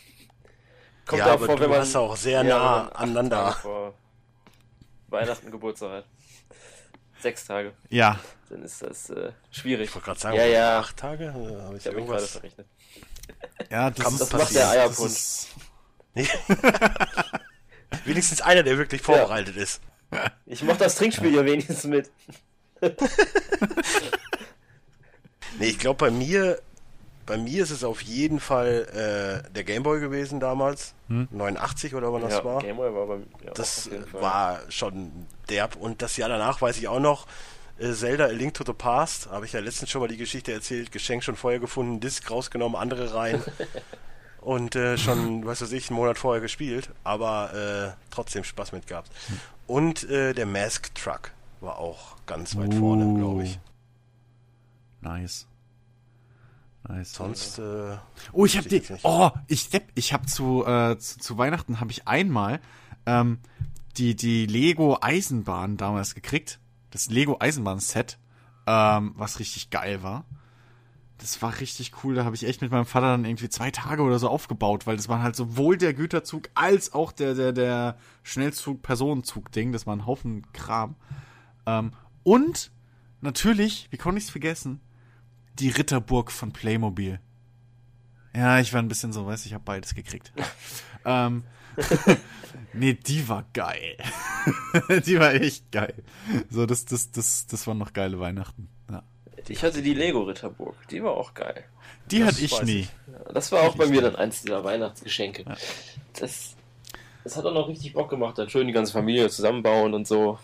Ja, 1.11 1.25
auch 1.25 1.29
aber 1.31 1.45
vor, 1.45 1.55
du 1.55 1.61
wenn 1.63 1.69
man- 1.71 1.79
hast 1.79 1.95
auch 1.95 2.15
sehr 2.15 2.43
Ja, 2.43 2.57
nah 2.57 2.89
aneinander. 2.89 3.55
Weihnachten 5.09 5.49
Geburtstag 5.51 5.91
hat. 5.91 6.05
Sechs 7.19 7.45
Tage. 7.45 7.73
ja, 7.89 8.17
Dann 8.49 8.63
ist 8.63 8.81
das 8.81 9.09
äh, 9.09 9.31
schwierig. 9.51 9.89
Ich 9.89 9.95
wollte 9.95 10.05
gerade 10.05 10.19
sagen, 10.19 10.37
Ja, 10.37 10.45
ja. 10.45 10.79
acht 10.79 10.95
Tage? 10.97 11.25
Äh, 11.25 11.27
Habe 11.33 11.71
ich 11.71 11.77
Ich 11.79 11.83
gerade 11.83 11.97
irgendwas? 11.97 12.31
verrechnet. 12.31 12.67
Ja, 13.69 13.89
das, 13.89 14.13
ist, 14.13 14.21
das 14.21 14.33
macht 14.33 14.55
der 14.55 14.69
Eierpunsch. 14.69 15.11
ist, 15.11 15.47
Wenigstens 18.05 18.41
einer, 18.41 18.63
der 18.63 18.77
wirklich 18.77 19.01
vorbereitet 19.01 19.55
ist. 19.55 19.81
Ich 20.45 20.63
mach 20.63 20.77
das 20.77 20.95
Trinkspiel 20.95 21.33
ja 21.35 21.45
wenigstens 21.45 21.83
mit. 21.85 22.11
Nee, 25.59 25.67
ich 25.67 25.79
glaube 25.79 25.97
bei 25.97 26.11
mir, 26.11 26.59
bei 27.25 27.37
mir 27.37 27.63
ist 27.63 27.71
es 27.71 27.83
auf 27.83 28.01
jeden 28.01 28.39
Fall 28.39 29.43
äh, 29.45 29.51
der 29.51 29.63
Gameboy 29.65 29.99
gewesen 29.99 30.39
damals. 30.39 30.95
89 31.09 31.95
oder 31.95 32.13
wann 32.13 32.21
das 32.21 32.35
ja, 32.35 32.45
war. 32.45 32.61
Gameboy 32.61 32.93
war 32.93 33.07
beim 33.07 33.27
ja, 33.43 33.51
Das 33.51 33.89
war 34.13 34.61
schon 34.69 35.11
derb. 35.49 35.75
Und 35.75 36.01
das 36.01 36.17
Jahr 36.17 36.29
danach 36.29 36.61
weiß 36.61 36.77
ich 36.77 36.87
auch 36.87 36.99
noch, 36.99 37.27
äh, 37.79 37.93
Zelda 37.93 38.25
A 38.25 38.31
Link 38.31 38.53
to 38.53 38.63
the 38.65 38.73
Past, 38.73 39.29
habe 39.29 39.45
ich 39.45 39.53
ja 39.53 39.59
letztens 39.59 39.89
schon 39.89 40.01
mal 40.01 40.07
die 40.07 40.17
Geschichte 40.17 40.51
erzählt, 40.51 40.91
Geschenk 40.91 41.23
schon 41.23 41.35
vorher 41.35 41.59
gefunden, 41.59 41.99
Disc 41.99 42.29
rausgenommen, 42.29 42.79
andere 42.79 43.13
rein. 43.13 43.41
und 44.41 44.75
äh, 44.75 44.97
schon, 44.97 45.45
was 45.45 45.61
weiß 45.61 45.71
ich, 45.71 45.89
einen 45.89 45.97
Monat 45.97 46.17
vorher 46.17 46.41
gespielt, 46.41 46.89
aber 47.03 47.95
äh, 47.95 48.11
trotzdem 48.11 48.43
Spaß 48.43 48.71
mit 48.71 48.87
gehabt. 48.87 49.11
Und 49.67 50.09
äh, 50.09 50.33
der 50.33 50.45
Mask 50.45 50.93
Truck 50.95 51.31
war 51.61 51.77
auch 51.77 52.15
ganz 52.25 52.55
weit 52.55 52.73
vorne, 52.73 53.17
glaube 53.17 53.43
ich. 53.43 53.59
Nice. 55.01 55.47
Nice. 56.87 57.13
Sonst. 57.13 57.59
Äh, 57.59 57.97
oh, 58.31 58.45
ich 58.45 58.57
habe 58.57 58.69
die. 58.69 58.81
Oh, 59.03 59.29
ich 59.47 59.69
ich 59.95 60.13
habe 60.13 60.25
zu, 60.25 60.65
äh, 60.65 60.97
zu 60.97 61.19
zu 61.19 61.37
Weihnachten 61.37 61.79
habe 61.79 61.91
ich 61.91 62.07
einmal 62.07 62.59
ähm, 63.05 63.39
die 63.97 64.15
die 64.15 64.45
Lego 64.45 64.97
Eisenbahn 65.01 65.77
damals 65.77 66.15
gekriegt. 66.15 66.59
Das 66.91 67.09
Lego 67.09 67.37
Eisenbahn 67.39 67.79
Set, 67.79 68.17
ähm, 68.67 69.13
was 69.15 69.39
richtig 69.39 69.69
geil 69.69 70.03
war. 70.03 70.25
Das 71.17 71.41
war 71.41 71.59
richtig 71.59 71.91
cool. 72.03 72.15
Da 72.15 72.23
habe 72.23 72.35
ich 72.35 72.45
echt 72.45 72.61
mit 72.61 72.71
meinem 72.71 72.85
Vater 72.85 73.07
dann 73.07 73.25
irgendwie 73.25 73.49
zwei 73.49 73.71
Tage 73.71 74.03
oder 74.03 74.19
so 74.19 74.29
aufgebaut, 74.29 74.87
weil 74.87 74.95
das 74.95 75.09
war 75.09 75.21
halt 75.21 75.35
sowohl 75.35 75.77
der 75.77 75.93
Güterzug 75.93 76.49
als 76.55 76.93
auch 76.93 77.11
der 77.11 77.33
der 77.35 77.51
der 77.51 77.97
Schnellzug 78.23 78.81
Personenzug 78.81 79.51
Ding. 79.51 79.73
Das 79.73 79.85
war 79.85 79.95
ein 79.95 80.05
Haufen 80.05 80.51
Kram. 80.53 80.95
Ähm, 81.65 81.91
und 82.23 82.71
natürlich, 83.21 83.87
wie 83.91 83.97
konnte 83.97 84.19
ich 84.19 84.25
es 84.25 84.29
vergessen? 84.29 84.79
Die 85.59 85.69
Ritterburg 85.69 86.31
von 86.31 86.53
Playmobil. 86.53 87.19
Ja, 88.33 88.59
ich 88.59 88.71
war 88.73 88.81
ein 88.81 88.87
bisschen 88.87 89.11
so, 89.11 89.25
weiß 89.25 89.45
ich, 89.45 89.53
habe 89.53 89.63
beides 89.63 89.95
gekriegt. 89.95 90.31
ähm, 91.05 91.43
nee, 92.73 92.93
die 92.93 93.27
war 93.27 93.45
geil. 93.53 93.97
die 95.05 95.19
war 95.19 95.33
echt 95.33 95.71
geil. 95.71 95.93
So, 96.49 96.65
das, 96.65 96.85
das, 96.85 97.11
das, 97.11 97.47
das 97.47 97.67
waren 97.67 97.77
noch 97.77 97.93
geile 97.93 98.19
Weihnachten. 98.19 98.69
Ja. 98.89 99.03
Ich 99.47 99.63
hatte 99.63 99.81
die 99.81 99.93
Lego 99.93 100.23
Ritterburg, 100.23 100.75
die 100.89 101.03
war 101.03 101.11
auch 101.11 101.33
geil. 101.33 101.65
Die 102.11 102.19
Das 102.19 102.29
hatte 102.29 102.45
ich 102.45 102.61
nie. 102.63 102.87
Ja, 103.07 103.33
Das 103.33 103.51
war 103.51 103.61
auch 103.63 103.75
bei 103.75 103.87
mir 103.87 104.01
dann 104.01 104.15
eins 104.15 104.41
dieser 104.41 104.63
Weihnachtsgeschenke. 104.63 105.45
Das, 106.19 106.55
das 107.23 107.35
hat 107.35 107.45
auch 107.45 107.53
noch 107.53 107.67
richtig 107.67 107.93
Bock 107.93 108.09
gemacht, 108.09 108.37
dann 108.37 108.49
schön 108.49 108.67
die 108.67 108.73
ganze 108.73 108.93
Familie 108.93 109.29
zusammenbauen 109.29 109.93
und 109.93 110.07
so. 110.07 110.39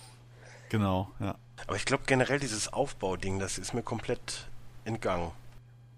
Genau, 0.70 1.10
ja. 1.20 1.36
Aber 1.68 1.76
ich 1.78 1.86
glaube 1.86 2.04
generell 2.06 2.40
dieses 2.40 2.72
Aufbauding, 2.72 3.40
das 3.40 3.58
ist 3.58 3.74
mir 3.74 3.82
komplett 3.84 4.46
entgangen. 4.84 5.32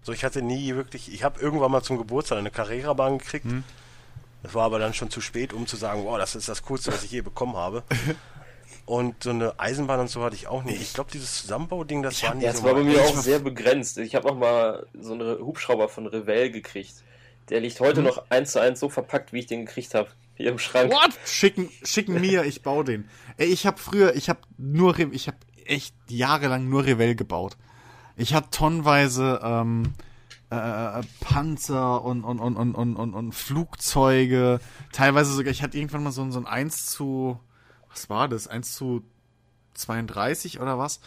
So, 0.02 0.12
ich 0.12 0.24
hatte 0.24 0.40
nie 0.40 0.74
wirklich, 0.74 1.12
ich 1.12 1.24
habe 1.24 1.40
irgendwann 1.40 1.70
mal 1.70 1.82
zum 1.82 1.98
Geburtstag 1.98 2.38
eine 2.38 2.50
Carrera-Bahn 2.50 3.18
gekriegt. 3.18 3.44
Hm. 3.44 3.64
Das 4.42 4.54
war 4.54 4.64
aber 4.64 4.78
dann 4.78 4.94
schon 4.94 5.10
zu 5.10 5.20
spät, 5.20 5.52
um 5.52 5.66
zu 5.66 5.76
sagen, 5.76 6.04
wow, 6.04 6.16
das 6.18 6.34
ist 6.34 6.48
das 6.48 6.62
Coolste, 6.62 6.92
was 6.92 7.02
ich 7.04 7.10
je 7.10 7.20
bekommen 7.22 7.56
habe. 7.56 7.82
Und 8.86 9.22
so 9.22 9.30
eine 9.30 9.60
Eisenbahn 9.60 10.00
und 10.00 10.08
so 10.08 10.22
hatte 10.24 10.34
ich 10.34 10.46
auch 10.46 10.62
nie. 10.62 10.72
Ich 10.72 10.94
glaube, 10.94 11.10
dieses 11.12 11.42
Zusammenbauding, 11.42 12.02
das 12.02 12.22
war 12.22 12.34
nie 12.34 12.44
Ja, 12.44 12.52
so 12.54 12.62
das 12.62 12.64
war 12.64 12.74
bei 12.74 12.84
mir 12.84 13.02
auch 13.02 13.14
sehr 13.18 13.38
begrenzt. 13.38 13.98
Ich 13.98 14.14
habe 14.14 14.30
auch 14.30 14.34
mal 14.34 14.86
so 14.98 15.12
einen 15.12 15.40
Hubschrauber 15.40 15.90
von 15.90 16.06
Revell 16.06 16.50
gekriegt. 16.50 16.94
Der 17.50 17.60
liegt 17.60 17.80
Hm. 17.80 17.86
heute 17.86 18.00
noch 18.02 18.24
eins 18.30 18.52
zu 18.52 18.62
eins 18.62 18.80
so 18.80 18.88
verpackt, 18.88 19.34
wie 19.34 19.40
ich 19.40 19.46
den 19.46 19.66
gekriegt 19.66 19.92
habe. 19.92 20.08
Hier 20.36 20.50
im 20.50 20.58
Schrank. 20.58 20.90
What? 20.90 21.10
Schicken, 21.26 21.68
schicken 21.84 22.18
mir, 22.18 22.44
ich 22.44 22.62
baue 22.62 22.82
den. 22.84 23.10
Ey, 23.36 23.48
ich 23.48 23.66
habe 23.66 23.76
früher, 23.76 24.14
ich 24.14 24.30
habe 24.30 24.40
nur, 24.56 24.98
ich 24.98 25.26
habe 25.26 25.36
echt 25.66 25.94
jahrelang 26.08 26.66
nur 26.70 26.86
Revell 26.86 27.14
gebaut. 27.14 27.58
Ich 28.16 28.32
hatte 28.32 28.48
tonnenweise 28.50 29.38
ähm, 29.42 29.92
äh, 30.50 31.02
Panzer 31.20 32.02
und, 32.02 32.24
und, 32.24 32.38
und, 32.40 32.56
und, 32.56 32.74
und, 32.74 32.96
und, 32.96 33.14
und 33.14 33.32
Flugzeuge. 33.34 34.60
Teilweise 34.92 35.32
sogar, 35.32 35.50
ich 35.50 35.62
hatte 35.62 35.76
irgendwann 35.78 36.02
mal 36.02 36.12
so, 36.12 36.22
ein- 36.22 36.32
so 36.32 36.38
ein 36.40 36.46
1 36.46 36.86
zu, 36.86 37.38
was 37.90 38.08
war 38.10 38.28
das? 38.28 38.48
1 38.48 38.74
zu 38.74 39.02
32 39.74 40.60
oder 40.60 40.78
was? 40.78 41.00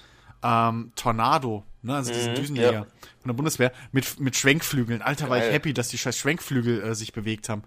Ähm, 0.44 0.92
Tornado, 0.96 1.64
ne? 1.84 1.96
Also 1.96 2.12
diesen 2.12 2.32
Mhm, 2.32 2.36
Düsenjäger 2.36 2.72
ja. 2.74 2.82
von 2.82 3.28
der 3.28 3.34
Bundeswehr 3.34 3.72
mit, 3.92 4.20
mit 4.20 4.36
Schwenkflügeln. 4.36 5.02
Alter, 5.02 5.30
war 5.30 5.38
ich 5.38 5.52
happy, 5.52 5.74
dass 5.74 5.89
die 5.89 5.98
scheiß 6.00 6.18
Schwenkflügel 6.18 6.82
äh, 6.84 6.96
sich 6.96 7.14
bewegt 7.14 7.48
haben. 7.50 7.64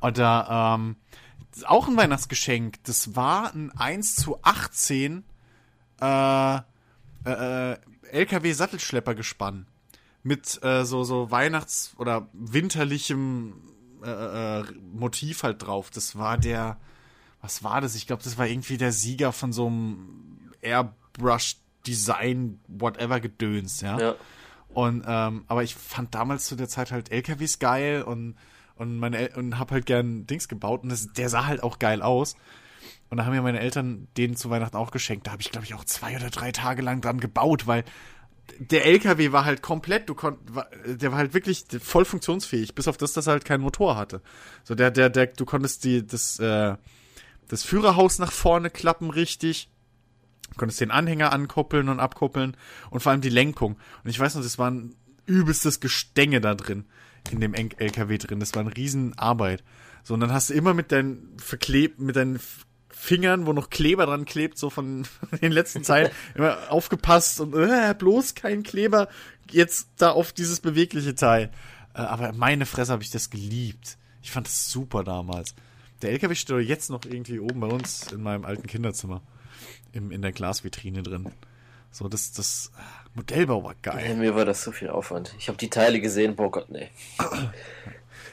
Oder 0.00 0.76
ähm, 0.78 0.96
auch 1.66 1.86
ein 1.88 1.96
Weihnachtsgeschenk. 1.96 2.82
Das 2.84 3.14
war 3.16 3.52
ein 3.54 3.70
1 3.78 4.16
zu 4.16 4.38
18 4.42 5.24
äh, 6.00 6.56
äh, 7.24 7.76
LKW-Sattelschlepper 8.10 9.14
gespann. 9.14 9.66
Mit 10.26 10.60
äh, 10.64 10.84
so, 10.84 11.04
so 11.04 11.30
Weihnachts- 11.30 11.94
oder 11.98 12.28
winterlichem 12.32 13.54
äh, 14.04 14.10
äh, 14.60 14.64
Motiv 14.92 15.44
halt 15.44 15.62
drauf. 15.62 15.90
Das 15.90 16.18
war 16.18 16.36
der, 16.36 16.78
was 17.40 17.62
war 17.62 17.80
das? 17.80 17.94
Ich 17.94 18.08
glaube, 18.08 18.24
das 18.24 18.36
war 18.36 18.48
irgendwie 18.48 18.76
der 18.76 18.90
Sieger 18.90 19.30
von 19.30 19.52
so 19.52 19.68
einem 19.68 20.50
Airbrush-Design, 20.62 22.58
whatever 22.66 23.20
Gedöns, 23.20 23.82
ja. 23.82 24.00
Ja. 24.00 24.14
Und 24.68 25.04
ähm, 25.06 25.44
aber 25.46 25.62
ich 25.62 25.76
fand 25.76 26.14
damals 26.14 26.46
zu 26.46 26.56
der 26.56 26.68
Zeit 26.68 26.90
halt 26.90 27.12
LKWs 27.12 27.60
geil 27.60 28.02
und 28.02 28.34
und 28.74 28.98
meine 28.98 29.16
El 29.18 29.34
und 29.36 29.58
hab 29.58 29.70
halt 29.70 29.86
gern 29.86 30.26
Dings 30.26 30.48
gebaut 30.48 30.82
und 30.82 30.90
das, 30.90 31.12
der 31.12 31.28
sah 31.28 31.46
halt 31.46 31.62
auch 31.62 31.78
geil 31.78 32.02
aus. 32.02 32.34
Und 33.08 33.18
da 33.18 33.24
haben 33.24 33.32
mir 33.32 33.42
meine 33.42 33.60
Eltern 33.60 34.08
den 34.16 34.36
zu 34.36 34.50
Weihnachten 34.50 34.76
auch 34.76 34.90
geschenkt. 34.90 35.28
Da 35.28 35.32
habe 35.32 35.40
ich 35.40 35.52
glaube 35.52 35.64
ich 35.64 35.74
auch 35.74 35.84
zwei 35.84 36.16
oder 36.16 36.30
drei 36.30 36.50
Tage 36.50 36.82
lang 36.82 37.00
dran 37.00 37.20
gebaut, 37.20 37.66
weil 37.66 37.84
der 38.58 38.86
LKW 38.86 39.32
war 39.32 39.44
halt 39.44 39.62
komplett, 39.62 40.08
du 40.08 40.14
konnt, 40.14 40.38
war, 40.54 40.68
der 40.86 41.10
war 41.10 41.18
halt 41.18 41.34
wirklich 41.34 41.64
voll 41.80 42.04
funktionsfähig, 42.04 42.74
bis 42.74 42.88
auf 42.88 42.96
das, 42.96 43.12
dass 43.12 43.26
er 43.26 43.32
halt 43.32 43.44
keinen 43.44 43.62
Motor 43.62 43.96
hatte. 43.96 44.22
So 44.64 44.74
der 44.74 44.90
der 44.90 45.10
der 45.10 45.26
du 45.26 45.44
konntest 45.44 45.84
die 45.84 46.06
das 46.06 46.38
äh, 46.38 46.76
das 47.48 47.62
Führerhaus 47.62 48.18
nach 48.18 48.32
vorne 48.32 48.70
klappen 48.70 49.10
richtig. 49.10 49.68
Du 50.50 50.58
konntest 50.58 50.80
den 50.80 50.90
Anhänger 50.90 51.32
ankuppeln 51.32 51.88
und 51.88 52.00
abkuppeln 52.00 52.56
und 52.90 53.00
vor 53.00 53.12
allem 53.12 53.20
die 53.20 53.28
Lenkung. 53.28 53.76
Und 54.04 54.10
ich 54.10 54.18
weiß 54.18 54.36
noch, 54.36 54.42
das 54.42 54.58
war 54.58 54.70
ein 54.70 54.94
übelstes 55.26 55.80
Gestänge 55.80 56.40
da 56.40 56.54
drin, 56.54 56.84
in 57.30 57.40
dem 57.40 57.52
LKW 57.54 58.18
drin. 58.18 58.40
Das 58.40 58.54
war 58.54 58.62
eine 58.62 58.76
Riesenarbeit. 58.76 59.64
So, 60.04 60.14
und 60.14 60.20
dann 60.20 60.32
hast 60.32 60.50
du 60.50 60.54
immer 60.54 60.72
mit 60.72 60.92
deinen 60.92 61.36
verklebt, 61.38 61.98
mit 61.98 62.14
deinen 62.14 62.38
Fingern, 62.98 63.46
wo 63.46 63.52
noch 63.52 63.68
Kleber 63.68 64.06
dran 64.06 64.24
klebt, 64.24 64.56
so 64.56 64.70
von 64.70 65.06
den 65.42 65.52
letzten 65.52 65.84
Zeilen, 65.84 66.10
immer 66.34 66.70
aufgepasst 66.70 67.40
und 67.40 67.54
äh, 67.54 67.94
bloß 67.96 68.34
kein 68.34 68.62
Kleber 68.62 69.08
jetzt 69.50 69.88
da 69.98 70.10
auf 70.10 70.32
dieses 70.32 70.60
bewegliche 70.60 71.14
Teil. 71.14 71.50
Äh, 71.94 71.98
aber 71.98 72.32
meine 72.32 72.64
Fresse 72.64 72.92
habe 72.92 73.02
ich 73.02 73.10
das 73.10 73.28
geliebt. 73.28 73.98
Ich 74.22 74.32
fand 74.32 74.46
das 74.46 74.70
super 74.70 75.04
damals. 75.04 75.54
Der 76.02 76.10
LKW 76.10 76.34
steht 76.34 76.56
doch 76.56 76.60
jetzt 76.60 76.90
noch 76.90 77.04
irgendwie 77.04 77.38
oben 77.38 77.60
bei 77.60 77.68
uns 77.68 78.10
in 78.12 78.22
meinem 78.22 78.44
alten 78.44 78.66
Kinderzimmer. 78.66 79.20
Im, 79.92 80.10
in 80.10 80.22
der 80.22 80.32
Glasvitrine 80.32 81.02
drin. 81.02 81.30
So, 81.90 82.08
das, 82.08 82.32
das 82.32 82.72
äh, 82.76 82.80
Modellbau 83.14 83.62
war 83.62 83.74
geil. 83.82 84.16
mir 84.16 84.34
war 84.34 84.44
das 84.46 84.62
so 84.62 84.72
viel 84.72 84.88
Aufwand. 84.88 85.34
Ich 85.38 85.48
habe 85.48 85.58
die 85.58 85.70
Teile 85.70 86.00
gesehen, 86.00 86.34
boah 86.34 86.50
Gott, 86.50 86.70
nee. 86.70 86.88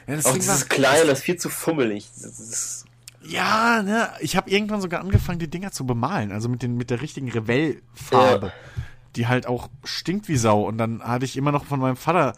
Ja, 0.06 0.16
das 0.16 0.26
Auch 0.26 0.34
dieses 0.34 0.62
war, 0.62 0.68
Kleine, 0.68 1.06
das 1.06 1.18
ist 1.20 1.24
viel 1.24 1.36
zu 1.36 1.48
fummelig. 1.48 2.10
Das 2.20 2.40
ist, 2.40 2.84
ja, 3.26 3.82
ne, 3.82 4.10
ich 4.20 4.36
habe 4.36 4.50
irgendwann 4.50 4.80
sogar 4.80 5.00
angefangen, 5.00 5.38
die 5.38 5.50
Dinger 5.50 5.72
zu 5.72 5.86
bemalen. 5.86 6.32
Also 6.32 6.48
mit, 6.48 6.62
den, 6.62 6.76
mit 6.76 6.90
der 6.90 7.00
richtigen 7.00 7.30
Revell-Farbe. 7.30 8.46
Ja. 8.46 8.52
Die 9.16 9.26
halt 9.26 9.46
auch 9.46 9.68
stinkt 9.84 10.28
wie 10.28 10.36
Sau. 10.36 10.66
Und 10.66 10.78
dann 10.78 11.02
hatte 11.02 11.24
ich 11.24 11.36
immer 11.36 11.52
noch 11.52 11.64
von 11.64 11.80
meinem 11.80 11.96
Vater 11.96 12.34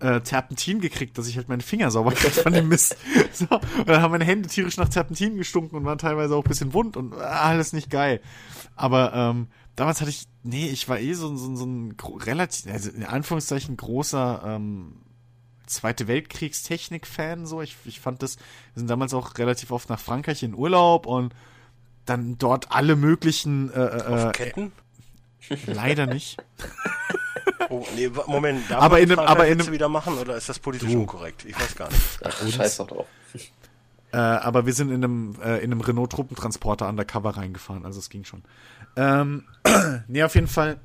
äh, 0.00 0.20
Terpentin 0.20 0.80
gekriegt, 0.80 1.16
dass 1.18 1.28
ich 1.28 1.36
halt 1.36 1.48
meine 1.48 1.62
Finger 1.62 1.90
sauber 1.90 2.12
kriege 2.12 2.32
von 2.32 2.52
dem 2.52 2.68
Mist. 2.68 2.96
So, 3.32 3.46
und 3.48 3.88
dann 3.88 4.02
haben 4.02 4.10
meine 4.10 4.24
Hände 4.24 4.48
tierisch 4.48 4.76
nach 4.76 4.88
Terpentin 4.88 5.36
gestunken 5.36 5.76
und 5.76 5.84
waren 5.84 5.98
teilweise 5.98 6.34
auch 6.34 6.44
ein 6.44 6.48
bisschen 6.48 6.74
wund 6.74 6.96
und 6.96 7.12
äh, 7.12 7.20
alles 7.20 7.72
nicht 7.72 7.90
geil. 7.90 8.20
Aber 8.76 9.14
ähm, 9.14 9.46
damals 9.76 10.00
hatte 10.00 10.10
ich, 10.10 10.24
nee, 10.42 10.66
ich 10.66 10.88
war 10.88 10.98
eh 10.98 11.12
so, 11.12 11.36
so, 11.36 11.54
so 11.54 11.64
ein 11.64 11.96
relativ, 12.02 12.70
also 12.70 12.90
in 12.90 13.04
Anführungszeichen 13.04 13.76
großer 13.76 14.42
ähm, 14.44 14.96
Zweite 15.70 16.08
Weltkriegstechnik-Fan. 16.08 17.46
So, 17.46 17.62
ich, 17.62 17.76
ich 17.84 18.00
fand 18.00 18.22
das, 18.22 18.36
wir 18.74 18.80
sind 18.80 18.90
damals 18.90 19.14
auch 19.14 19.38
relativ 19.38 19.70
oft 19.70 19.88
nach 19.88 20.00
Frankreich 20.00 20.42
in 20.42 20.54
Urlaub 20.54 21.06
und 21.06 21.34
dann 22.06 22.36
dort 22.38 22.72
alle 22.72 22.96
möglichen, 22.96 23.72
äh, 23.72 24.02
Auf 24.06 24.24
äh, 24.24 24.32
Ketten? 24.32 24.72
leider 25.66 26.06
nicht. 26.06 26.36
Oh, 27.68 27.86
nee, 27.94 28.10
Moment. 28.26 28.68
Darf 28.68 28.82
Aber 28.82 28.96
man 28.96 29.02
in 29.04 29.12
einem- 29.12 29.20
aber 29.28 29.46
in 29.46 29.60
einem- 29.60 29.72
wieder 29.72 29.88
machen 29.88 30.18
oder 30.18 30.34
ist 30.36 30.48
das 30.48 30.58
politisch 30.58 30.90
Du. 30.90 31.00
unkorrekt? 31.02 31.44
Ich 31.44 31.54
weiß 31.56 31.76
gar 31.76 31.88
nicht. 31.88 32.02
ach, 32.24 32.48
scheiß 32.48 32.78
doch 32.78 32.88
drauf. 32.88 33.06
Äh, 34.12 34.16
aber 34.16 34.66
wir 34.66 34.72
sind 34.72 34.88
in 34.90 35.04
einem, 35.04 35.36
äh, 35.40 35.58
in 35.58 35.70
einem 35.70 35.80
Renault-Truppentransporter 35.80 36.88
undercover 36.88 37.36
reingefahren, 37.36 37.84
also 37.84 38.00
es 38.00 38.10
ging 38.10 38.24
schon. 38.24 38.42
Ähm, 38.96 39.44
nee, 40.08 40.24
auf 40.24 40.34
jeden 40.34 40.48
Fall 40.48 40.80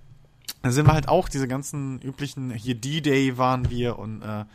da 0.62 0.72
sind 0.72 0.86
wir 0.88 0.94
halt 0.94 1.08
auch 1.08 1.28
diese 1.28 1.48
ganzen 1.48 2.00
üblichen, 2.02 2.52
hier 2.52 2.76
D-Day 2.76 3.38
waren 3.40 3.70
wir 3.72 3.98
und 3.98 4.22
äh, 4.22 4.46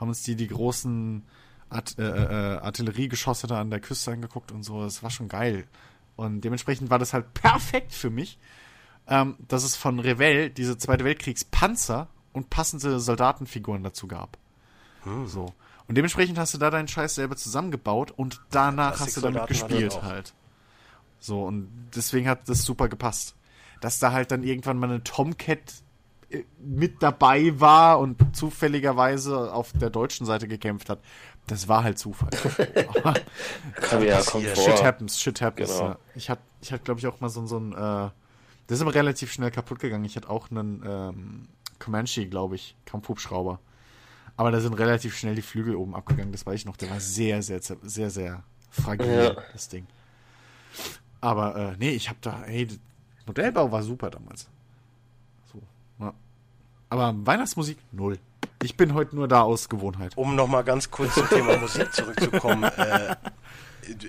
haben 0.00 0.08
uns 0.08 0.22
die, 0.22 0.34
die 0.34 0.48
großen 0.48 1.22
Art, 1.68 1.98
äh, 1.98 2.02
äh, 2.02 2.58
Artilleriegeschosse 2.58 3.46
da 3.46 3.60
an 3.60 3.70
der 3.70 3.80
Küste 3.80 4.12
angeguckt 4.12 4.50
und 4.50 4.64
so, 4.64 4.82
das 4.82 5.02
war 5.02 5.10
schon 5.10 5.28
geil. 5.28 5.66
Und 6.16 6.40
dementsprechend 6.40 6.90
war 6.90 6.98
das 6.98 7.12
halt 7.12 7.32
perfekt 7.34 7.92
für 7.92 8.10
mich, 8.10 8.38
ähm, 9.06 9.36
dass 9.46 9.62
es 9.62 9.76
von 9.76 10.00
Revell 10.00 10.50
diese 10.50 10.78
Zweite 10.78 11.04
Weltkriegspanzer 11.04 12.08
und 12.32 12.50
passende 12.50 12.98
Soldatenfiguren 12.98 13.82
dazu 13.82 14.08
gab. 14.08 14.38
So. 15.26 15.52
Und 15.86 15.96
dementsprechend 15.96 16.38
hast 16.38 16.54
du 16.54 16.58
da 16.58 16.70
deinen 16.70 16.88
Scheiß 16.88 17.16
selber 17.16 17.36
zusammengebaut 17.36 18.12
und 18.12 18.40
danach 18.50 19.00
hast 19.00 19.16
du 19.16 19.20
damit 19.20 19.46
gespielt 19.46 20.02
halt. 20.02 20.34
So, 21.18 21.44
und 21.44 21.68
deswegen 21.94 22.28
hat 22.28 22.48
das 22.48 22.62
super 22.62 22.88
gepasst. 22.88 23.34
Dass 23.80 23.98
da 23.98 24.12
halt 24.12 24.30
dann 24.30 24.42
irgendwann 24.42 24.78
mal 24.78 24.88
eine 24.88 25.02
Tomcat 25.02 25.58
äh, 25.58 25.89
mit 26.60 27.02
dabei 27.02 27.58
war 27.58 27.98
und 27.98 28.16
zufälligerweise 28.36 29.52
auf 29.52 29.72
der 29.72 29.90
deutschen 29.90 30.26
Seite 30.26 30.46
gekämpft 30.48 30.88
hat. 30.88 31.00
das 31.46 31.66
war 31.68 31.82
halt 31.82 31.98
Zufall. 31.98 32.30
Kann 33.74 34.04
ja, 34.04 34.20
kommt 34.22 34.44
passieren. 34.44 34.54
vor. 34.56 34.64
shit 34.64 34.84
happens, 34.84 35.20
shit 35.20 35.40
happens. 35.40 35.70
Genau. 35.70 35.88
Ja. 35.90 35.98
Ich 36.14 36.30
hatte, 36.30 36.42
ich 36.60 36.72
hatte, 36.72 36.84
glaube 36.84 37.00
ich, 37.00 37.06
auch 37.06 37.20
mal 37.20 37.28
so, 37.28 37.44
so 37.46 37.58
ein, 37.58 37.72
äh, 37.72 37.76
das 38.66 38.78
ist 38.78 38.82
aber 38.82 38.94
relativ 38.94 39.32
schnell 39.32 39.50
kaputt 39.50 39.80
gegangen. 39.80 40.04
Ich 40.04 40.14
hatte 40.16 40.30
auch 40.30 40.50
einen 40.50 40.82
ähm, 40.86 41.48
Comanche, 41.80 42.26
glaube 42.28 42.54
ich, 42.54 42.76
Kampfhubschrauber. 42.84 43.58
Aber 44.36 44.50
da 44.52 44.60
sind 44.60 44.74
relativ 44.74 45.16
schnell 45.16 45.34
die 45.34 45.42
Flügel 45.42 45.74
oben 45.74 45.94
abgegangen. 45.94 46.30
Das 46.32 46.46
weiß 46.46 46.54
ich 46.60 46.64
noch. 46.66 46.76
Der 46.76 46.90
war 46.90 47.00
sehr, 47.00 47.42
sehr, 47.42 47.60
sehr, 47.60 47.76
sehr, 47.82 48.10
sehr 48.10 48.42
fragil, 48.70 49.34
Ja. 49.36 49.42
das 49.52 49.68
Ding. 49.68 49.86
Aber 51.20 51.56
äh, 51.56 51.76
nee, 51.78 51.90
ich 51.90 52.08
habe 52.08 52.18
da, 52.22 52.42
hey, 52.44 52.66
das 52.66 52.78
Modellbau 53.26 53.70
war 53.72 53.82
super 53.82 54.08
damals. 54.10 54.48
So. 56.90 56.96
Aber 56.96 57.14
Weihnachtsmusik 57.26 57.78
null. 57.92 58.18
Ich 58.62 58.76
bin 58.76 58.92
heute 58.94 59.16
nur 59.16 59.26
da 59.28 59.42
aus 59.42 59.68
Gewohnheit. 59.68 60.12
Um 60.16 60.34
nochmal 60.34 60.64
ganz 60.64 60.90
kurz 60.90 61.14
zum 61.14 61.28
Thema 61.28 61.56
Musik 61.56 61.92
zurückzukommen. 61.92 62.70
Äh, 62.76 63.16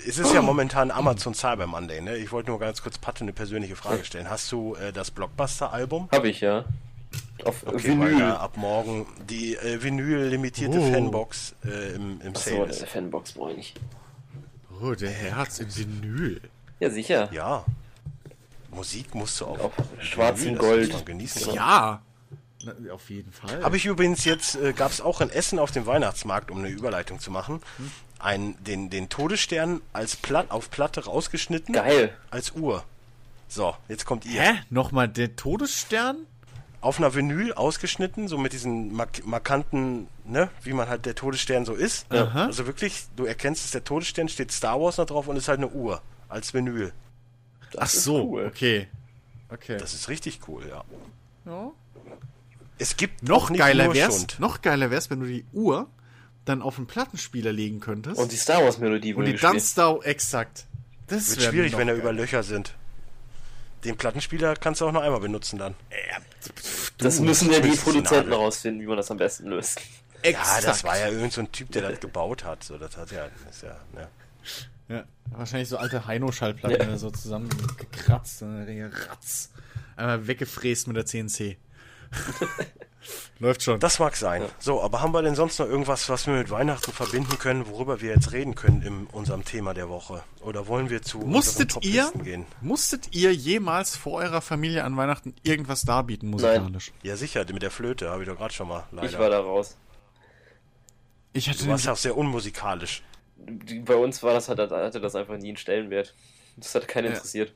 es 0.08 0.20
ist 0.20 0.34
ja 0.34 0.42
momentan 0.42 0.92
Amazon 0.92 1.34
Cyber 1.34 1.66
Monday, 1.66 2.02
ne? 2.02 2.18
Ich 2.18 2.32
wollte 2.34 2.52
nur 2.52 2.60
ganz 2.60 2.84
kurz 2.84 2.98
Patte 2.98 3.22
eine 3.22 3.32
persönliche 3.34 3.76
Frage 3.78 4.04
stellen. 4.04 4.30
Hast 4.30 4.52
du 4.52 4.76
äh, 4.76 4.92
das 4.92 5.10
Blockbuster-Album? 5.12 6.10
Hab 6.12 6.26
ich, 6.26 6.42
ja. 6.42 6.66
Auf 7.46 7.66
Okay, 7.66 7.98
weil 7.98 8.12
Vinyl. 8.12 8.20
da 8.20 8.36
ab 8.38 8.58
morgen 8.58 9.08
die 9.30 9.56
äh, 9.56 9.82
Vinyl-limitierte 9.82 10.78
Oh. 10.78 10.92
Fanbox 10.92 11.56
äh, 11.66 11.96
im, 11.96 12.22
im 12.22 12.32
Achso, 12.36 12.50
Sale 12.52 12.68
das 12.68 12.78
ist 12.82 12.90
Fanbox 12.90 13.32
brauche 13.32 13.52
ich 13.52 13.58
nicht. 13.58 13.80
Oh, 14.82 14.94
der 14.94 15.10
Herz 15.10 15.60
in 15.60 15.76
Vinyl. 15.76 16.42
Ja, 16.80 16.90
sicher. 16.90 17.30
Ja. 17.34 17.66
Musik 18.72 19.16
musst 19.16 19.40
du 19.42 19.46
auf, 19.46 19.60
Auf 19.62 19.74
Vinyl, 20.42 20.58
das 20.58 20.60
Gold. 20.60 21.06
genießen. 21.06 21.54
Ja. 21.54 22.02
Na, 22.66 22.94
auf 22.94 23.10
jeden 23.10 23.32
Fall. 23.32 23.64
Habe 23.64 23.78
ich 23.78 23.86
übrigens 23.86 24.26
jetzt, 24.26 24.56
äh, 24.56 24.74
gab 24.74 24.92
es 24.92 25.02
auch 25.02 25.22
in 25.22 25.30
Essen 25.30 25.60
auf 25.60 25.72
dem 25.72 25.86
Weihnachtsmarkt, 25.86 26.52
um 26.52 26.60
eine 26.60 26.70
Überleitung 26.70 27.20
zu 27.20 27.32
machen, 27.32 27.62
ein, 28.20 28.56
den, 28.64 28.90
den 28.90 29.10
Todesstern 29.10 29.82
als 29.94 30.16
Platt, 30.16 30.52
auf 30.52 30.70
Platte 30.70 31.06
rausgeschnitten 31.06 31.74
Geil. 31.74 32.16
als 32.30 32.52
Uhr. 32.52 32.84
So, 33.48 33.76
jetzt 33.88 34.06
kommt 34.06 34.26
ihr. 34.26 34.42
Hä? 34.42 34.60
Nochmal 34.70 35.08
der 35.10 35.36
Todesstern? 35.36 36.26
Auf 36.80 36.98
einer 36.98 37.14
Vinyl 37.14 37.54
ausgeschnitten, 37.54 38.28
so 38.28 38.40
mit 38.40 38.54
diesen 38.54 38.92
mark 38.94 39.24
markanten, 39.26 40.08
ne, 40.26 40.50
wie 40.64 40.74
man 40.74 40.88
halt 40.88 41.06
der 41.06 41.14
Todesstern 41.14 41.64
so 41.64 41.74
ist. 41.74 42.12
Aha. 42.12 42.46
Also 42.46 42.66
wirklich, 42.66 43.04
du 43.16 43.26
erkennst 43.26 43.66
es, 43.66 43.72
der 43.72 43.84
Todesstern 43.84 44.30
steht 44.30 44.52
Star 44.52 44.82
Wars 44.82 44.98
noch 44.98 45.06
drauf 45.06 45.28
und 45.28 45.36
ist 45.36 45.48
halt 45.48 45.60
eine 45.60 45.70
Uhr 45.70 46.02
als 46.28 46.54
Vinyl. 46.56 46.92
Ach 47.78 47.86
ist 47.86 48.04
so, 48.04 48.24
cool. 48.24 48.46
okay. 48.48 48.88
Okay. 49.50 49.78
Das 49.78 49.94
ist 49.94 50.08
richtig 50.10 50.40
cool, 50.48 50.64
ja. 50.68 50.84
ja. 51.46 51.72
Es 52.82 52.98
gibt 52.98 53.24
Noch 53.24 53.54
geiler 53.54 53.94
wär's, 53.94 54.16
Schund. 54.18 54.40
noch 54.40 54.62
geiler 54.62 54.90
wär's, 54.90 55.10
wenn 55.10 55.20
du 55.20 55.28
die 55.28 55.46
Uhr 55.54 55.88
dann 56.46 56.62
auf 56.64 56.78
einen 56.78 56.88
Plattenspieler 56.88 57.52
legen 57.52 57.80
könntest. 57.80 58.18
Und 58.20 58.32
die 58.32 58.38
Star 58.38 58.64
Wars 58.64 58.80
Melodie 58.80 59.14
und 59.14 59.26
die 59.26 59.36
dann. 59.36 59.60
Star 59.60 60.00
exakt. 60.04 60.66
Das 61.08 61.30
Wird 61.30 61.44
schwierig, 61.44 61.78
wenn 61.78 61.88
da 61.88 61.94
über 61.94 62.12
Löcher 62.12 62.42
sind. 62.42 62.74
Den 63.84 63.98
Plattenspieler 63.98 64.56
kannst 64.56 64.82
du 64.82 64.88
auch 64.88 64.92
noch 64.92 65.02
einmal 65.02 65.20
benutzen 65.20 65.60
dann. 65.60 65.76
Das 66.98 67.18
Du, 67.18 67.24
müssen 67.24 67.52
ja 67.52 67.60
die 67.60 67.70
Produzenten 67.70 68.30
Nadel. 68.30 68.34
rausfinden, 68.46 68.82
wie 68.82 68.88
man 68.88 68.98
das 68.98 69.10
am 69.12 69.18
besten 69.18 69.48
löst. 69.50 69.80
Ja, 70.24 70.30
Exakt. 70.32 70.64
das 70.68 70.84
war 70.84 70.98
ja 70.98 71.10
irgend 71.10 71.34
so 71.34 71.42
ein 71.42 71.52
Typ, 71.52 71.72
der 71.72 71.90
das 71.90 72.00
gebaut 72.00 72.44
hat. 72.44 72.64
So, 72.64 72.78
das 72.78 72.96
hat 72.98 73.12
ja, 73.12 73.26
ist 73.50 73.64
ja, 73.64 73.76
ne. 73.94 74.08
Ja, 74.88 75.04
wahrscheinlich 75.32 75.70
so 75.70 75.78
alte 75.78 76.06
Heino-Schallplatten 76.06 76.90
Ja. 76.90 76.98
so 76.98 77.10
zusammengekratzt, 77.12 78.42
und 78.44 78.66
dann 78.68 78.92
ratz. 79.10 79.50
Einmal 79.96 80.28
weggefräst 80.28 80.88
mit 80.88 80.96
der 80.98 81.06
CNC. 81.06 81.58
Läuft 83.40 83.64
schon. 83.64 83.80
Das 83.80 83.98
mag 83.98 84.16
sein. 84.16 84.46
So, 84.60 84.82
aber 84.84 85.02
haben 85.02 85.14
wir 85.14 85.24
denn 85.24 85.34
sonst 85.34 85.58
noch 85.60 85.66
irgendwas, 85.66 86.08
was 86.10 86.28
wir 86.28 86.36
mit 86.36 86.52
Weihnachten 86.52 86.92
verbinden 86.92 87.40
können, 87.40 87.68
worüber 87.68 88.00
wir 88.00 88.12
jetzt 88.14 88.32
reden 88.32 88.54
können 88.54 88.84
in 88.84 89.08
unserem 89.08 89.44
Thema 89.44 89.74
der 89.74 89.90
Woche? 89.90 90.24
Oder 90.42 90.68
wollen 90.68 90.92
wir 90.92 91.02
zu 91.02 91.18
unseren 91.18 91.32
musstet 91.32 91.84
ihr, 91.84 92.12
gehen? 92.24 92.46
musstet 92.62 93.16
ihr 93.16 93.34
jemals 93.34 93.96
vor 93.96 94.20
eurer 94.20 94.42
Familie 94.42 94.84
an 94.84 94.96
Weihnachten 94.96 95.34
irgendwas 95.42 95.82
darbieten 95.82 96.30
musikalisch? 96.30 96.92
Ja, 97.02 97.16
sicher, 97.16 97.44
mit 97.52 97.64
der 97.64 97.72
Flöte 97.72 98.12
habe 98.12 98.22
ich 98.22 98.30
doch 98.30 98.38
gerade 98.38 98.54
schon 98.54 98.68
mal 98.68 98.84
leider. 98.92 99.10
Ich 99.10 99.18
war 99.18 99.30
da 99.32 99.40
raus. 99.40 99.76
Ich 101.34 101.50
hatte 101.50 101.64
du 101.64 101.70
warst 101.70 101.86
ja 101.86 101.94
auch 101.94 101.98
sehr 101.98 102.16
unmusikalisch. 102.16 103.02
Bei 103.86 103.96
uns 103.96 104.22
war 104.22 104.34
das, 104.34 104.50
hatte, 104.50 104.70
hatte 104.70 105.02
das 105.02 105.16
einfach 105.16 105.38
nie 105.38 105.48
einen 105.48 105.58
Stellenwert. 105.58 106.14
Das 106.58 106.76
hat 106.76 106.88
keinen 106.88 107.06
Ja. 107.06 107.12
interessiert. 107.14 107.54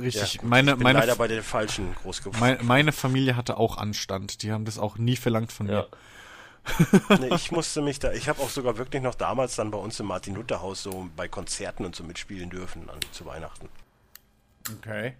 Richtig. 0.00 0.34
Ja, 0.34 0.40
meine, 0.44 0.70
Ich 0.72 0.76
bin 0.76 0.84
meine, 0.84 0.98
leider 1.00 1.16
bei 1.16 1.28
den 1.28 1.42
Falschen 1.42 1.94
groß 1.94 2.20
geworden. 2.22 2.40
meine, 2.40 2.62
meine 2.62 2.92
Familie 2.92 3.36
hatte 3.36 3.56
auch 3.56 3.76
Anstand. 3.78 4.42
Die 4.42 4.52
haben 4.52 4.64
das 4.64 4.78
auch 4.78 4.98
nie 4.98 5.16
verlangt 5.16 5.52
von 5.52 5.68
Ja. 5.68 5.82
mir. 5.82 5.88
Nee, 7.20 7.34
ich 7.34 7.52
musste 7.52 7.80
mich 7.80 8.00
da, 8.00 8.12
ich 8.12 8.28
habe 8.28 8.42
auch 8.42 8.50
sogar 8.50 8.76
wirklich 8.76 9.00
noch 9.02 9.14
damals 9.14 9.54
dann 9.56 9.70
bei 9.70 9.78
uns 9.78 10.00
im 10.00 10.06
Martin-Luther-Haus 10.06 10.82
so 10.82 11.08
bei 11.14 11.28
Konzerten 11.28 11.84
und 11.84 11.94
so 11.94 12.02
mitspielen 12.02 12.50
dürfen 12.50 12.90
an, 12.90 12.98
zu 13.12 13.24
Weihnachten. 13.24 13.68
Okay. 14.78 15.14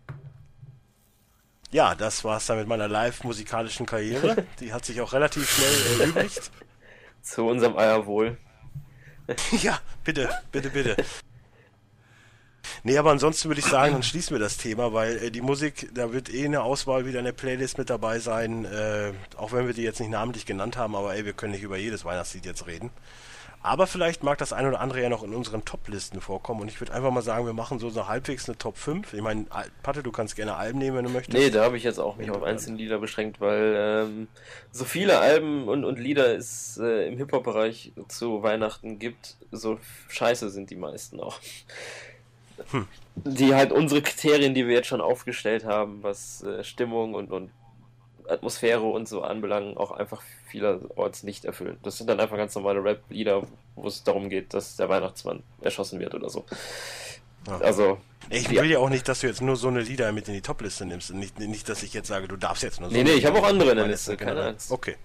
Ja, 1.71 1.95
das 1.95 2.25
war's 2.25 2.47
dann 2.47 2.59
mit 2.59 2.67
meiner 2.69 2.89
live-musikalischen 2.89 3.87
Karriere. 3.87 4.45
Die 4.61 4.73
hat 4.73 4.85
sich 4.85 5.01
auch 5.01 5.13
relativ 5.13 5.49
schnell 5.49 6.01
erübrigt. 6.01 6.51
Zu 7.23 7.45
unserem 7.47 7.77
Eierwohl. 7.77 8.39
ja, 9.63 9.79
bitte, 10.05 10.29
bitte, 10.53 10.71
bitte. 10.71 10.97
Nee, 12.83 12.99
aber 12.99 13.11
ansonsten 13.11 13.49
würde 13.49 13.61
ich 13.61 13.67
sagen, 13.67 13.93
dann 13.93 14.03
schließen 14.03 14.35
wir 14.35 14.41
das 14.41 14.57
Thema, 14.57 14.93
weil 14.93 15.17
äh, 15.17 15.31
die 15.31 15.41
Musik, 15.41 15.89
da 15.95 16.13
wird 16.13 16.33
eh 16.33 16.45
eine 16.45 16.63
Auswahl 16.63 17.07
wieder 17.07 17.19
in 17.19 17.25
der 17.25 17.33
Playlist 17.33 17.79
mit 17.79 17.91
dabei 17.91 18.19
sein, 18.19 18.65
äh, 18.65 19.13
auch 19.37 19.53
wenn 19.53 19.67
wir 19.67 19.75
die 19.75 19.83
jetzt 19.83 20.01
nicht 20.01 20.11
namentlich 20.11 20.47
genannt 20.47 20.77
haben, 20.77 20.95
aber 20.95 21.15
ey, 21.15 21.25
wir 21.25 21.33
können 21.33 21.53
nicht 21.53 21.63
über 21.63 21.77
jedes 21.77 22.05
Weihnachtslied 22.05 22.47
jetzt 22.47 22.67
reden. 22.67 22.91
Aber 23.67 23.89
vielleicht 23.89 24.23
mag 24.23 24.39
das 24.39 24.53
ein 24.53 24.65
oder 24.65 24.81
andere 24.81 25.03
ja 25.03 25.09
noch 25.09 25.25
in 25.25 25.35
unseren 25.35 25.65
Top-Listen 25.65 26.21
vorkommen 26.21 26.61
und 26.61 26.69
ich 26.69 26.81
würde 26.81 26.93
einfach 26.93 27.11
mal 27.11 27.23
sagen, 27.23 27.47
wir 27.47 27.53
machen 27.53 27.81
so, 27.81 27.91
so 27.91 28.07
halbwegs 28.07 28.49
eine 28.49 28.57
Top 28.57 28.77
5. 28.77 29.13
Ich 29.13 29.21
meine, 29.21 29.47
Patte, 29.83 30.05
du 30.05 30.13
kannst 30.13 30.37
gerne 30.37 30.55
Alben 30.55 30.79
nehmen, 30.79 30.99
wenn 30.99 31.05
du 31.05 31.11
möchtest. 31.11 31.37
Nee, 31.37 31.51
da 31.51 31.65
habe 31.65 31.77
ich 31.77 31.83
jetzt 31.83 31.99
auch 31.99 32.17
mich 32.17 32.31
auf 32.31 32.45
einzelne 32.45 32.77
Lieder 32.77 32.99
beschränkt, 32.99 33.41
weil 33.41 33.75
ähm, 33.77 34.29
so 34.71 34.85
viele 34.85 35.19
Alben 35.19 35.67
und, 35.67 35.85
und 35.85 35.99
Lieder 35.99 36.37
es 36.37 36.79
äh, 36.81 37.09
im 37.09 37.17
Hip-Hop-Bereich 37.17 37.93
zu 38.07 38.45
Weihnachten 38.45 39.01
gibt, 39.01 39.37
so 39.51 39.81
scheiße 40.11 40.51
sind 40.51 40.71
die 40.71 40.77
meisten 40.77 41.19
auch. 41.19 41.41
Die 43.17 43.55
halt 43.55 43.73
unsere 43.73 44.03
Kriterien, 44.03 44.55
die 44.55 44.67
wir 44.67 44.75
jetzt 44.75 44.89
schon 44.89 45.01
aufgestellt 45.01 45.65
haben, 45.65 46.03
was 46.03 46.43
äh, 46.43 46.63
Stimmung 46.65 47.15
und, 47.15 47.31
und 47.31 47.51
Atmosphäre 48.29 48.83
und 48.83 49.09
so 49.09 49.23
anbelangen, 49.23 49.77
auch 49.77 49.91
einfach 49.91 50.23
vielerorts 50.49 51.23
nicht 51.23 51.45
erfüllen. 51.45 51.79
Das 51.83 51.99
sind 51.99 52.09
dann 52.09 52.21
einfach 52.21 52.37
ganz 52.37 52.55
normale 52.55 52.83
Rap-Lieder, 52.83 53.43
wo 53.75 53.89
es 53.89 54.05
darum 54.05 54.29
geht, 54.29 54.55
dass 54.55 54.77
der 54.77 54.89
Weihnachtsmann 54.89 55.43
erschossen 55.61 56.01
wird 56.01 56.15
oder 56.15 56.29
so. 56.29 56.45
Ja. 57.47 57.59
Also, 57.59 57.99
Ich 58.29 58.51
will 58.51 58.71
ja 58.71 58.79
auch 58.79 58.89
nicht, 58.89 59.07
dass 59.09 59.21
du 59.21 59.29
jetzt 59.29 59.41
nur 59.41 59.57
so 59.57 59.69
eine 59.69 59.81
Lieder 59.81 60.11
mit 60.13 60.29
in 60.29 60.35
die 60.35 60.41
Top-Liste 60.41 60.85
nimmst. 60.85 61.11
Und 61.11 61.21
nicht, 61.21 61.39
nicht, 61.39 61.69
dass 61.69 61.83
ich 61.83 61.95
jetzt 61.95 62.09
sage, 62.09 62.27
du 62.27 62.37
darfst 62.37 62.63
jetzt 62.63 62.81
nur 62.81 62.91
so 62.91 62.97
Nee, 62.97 63.05
nee, 63.05 63.13
ich 63.13 63.25
habe 63.25 63.39
auch 63.39 63.45
andere 63.47 63.71
in 63.71 63.77
der. 63.77 63.87
Liste, 63.87 64.17
keine. 64.17 64.47
Angst. 64.47 64.73
Okay. 64.73 64.97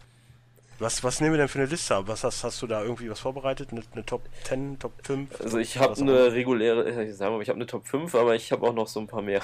Was, 0.82 1.04
was 1.04 1.22
nehmen 1.22 1.34
wir 1.34 1.38
denn 1.38 1.48
für 1.48 1.60
eine 1.60 1.68
Liste? 1.68 1.96
Was 2.08 2.24
hast, 2.24 2.44
hast 2.44 2.60
du 2.64 2.66
da 2.66 2.82
irgendwie 2.82 3.08
was 3.08 3.20
vorbereitet? 3.20 3.70
Eine, 3.72 3.84
eine 3.94 4.04
Top 4.04 4.24
10, 4.46 4.80
Top 4.80 4.94
5? 5.04 5.40
Also 5.40 5.60
ich 5.60 5.78
habe 5.78 5.92
Was 5.92 6.00
auch 6.00 6.02
eine 6.02 6.32
reguläre, 6.32 7.04
ich 7.04 7.16
sag 7.16 7.30
mal, 7.30 7.40
ich 7.40 7.50
habe 7.50 7.58
eine 7.58 7.68
Top 7.68 7.86
5, 7.86 8.16
aber 8.16 8.34
ich 8.34 8.52
habe 8.52 8.68
auch 8.68 8.74
noch 8.74 8.88
so 8.88 9.00
ein 9.00 9.06
paar 9.06 9.22
mehr. 9.22 9.44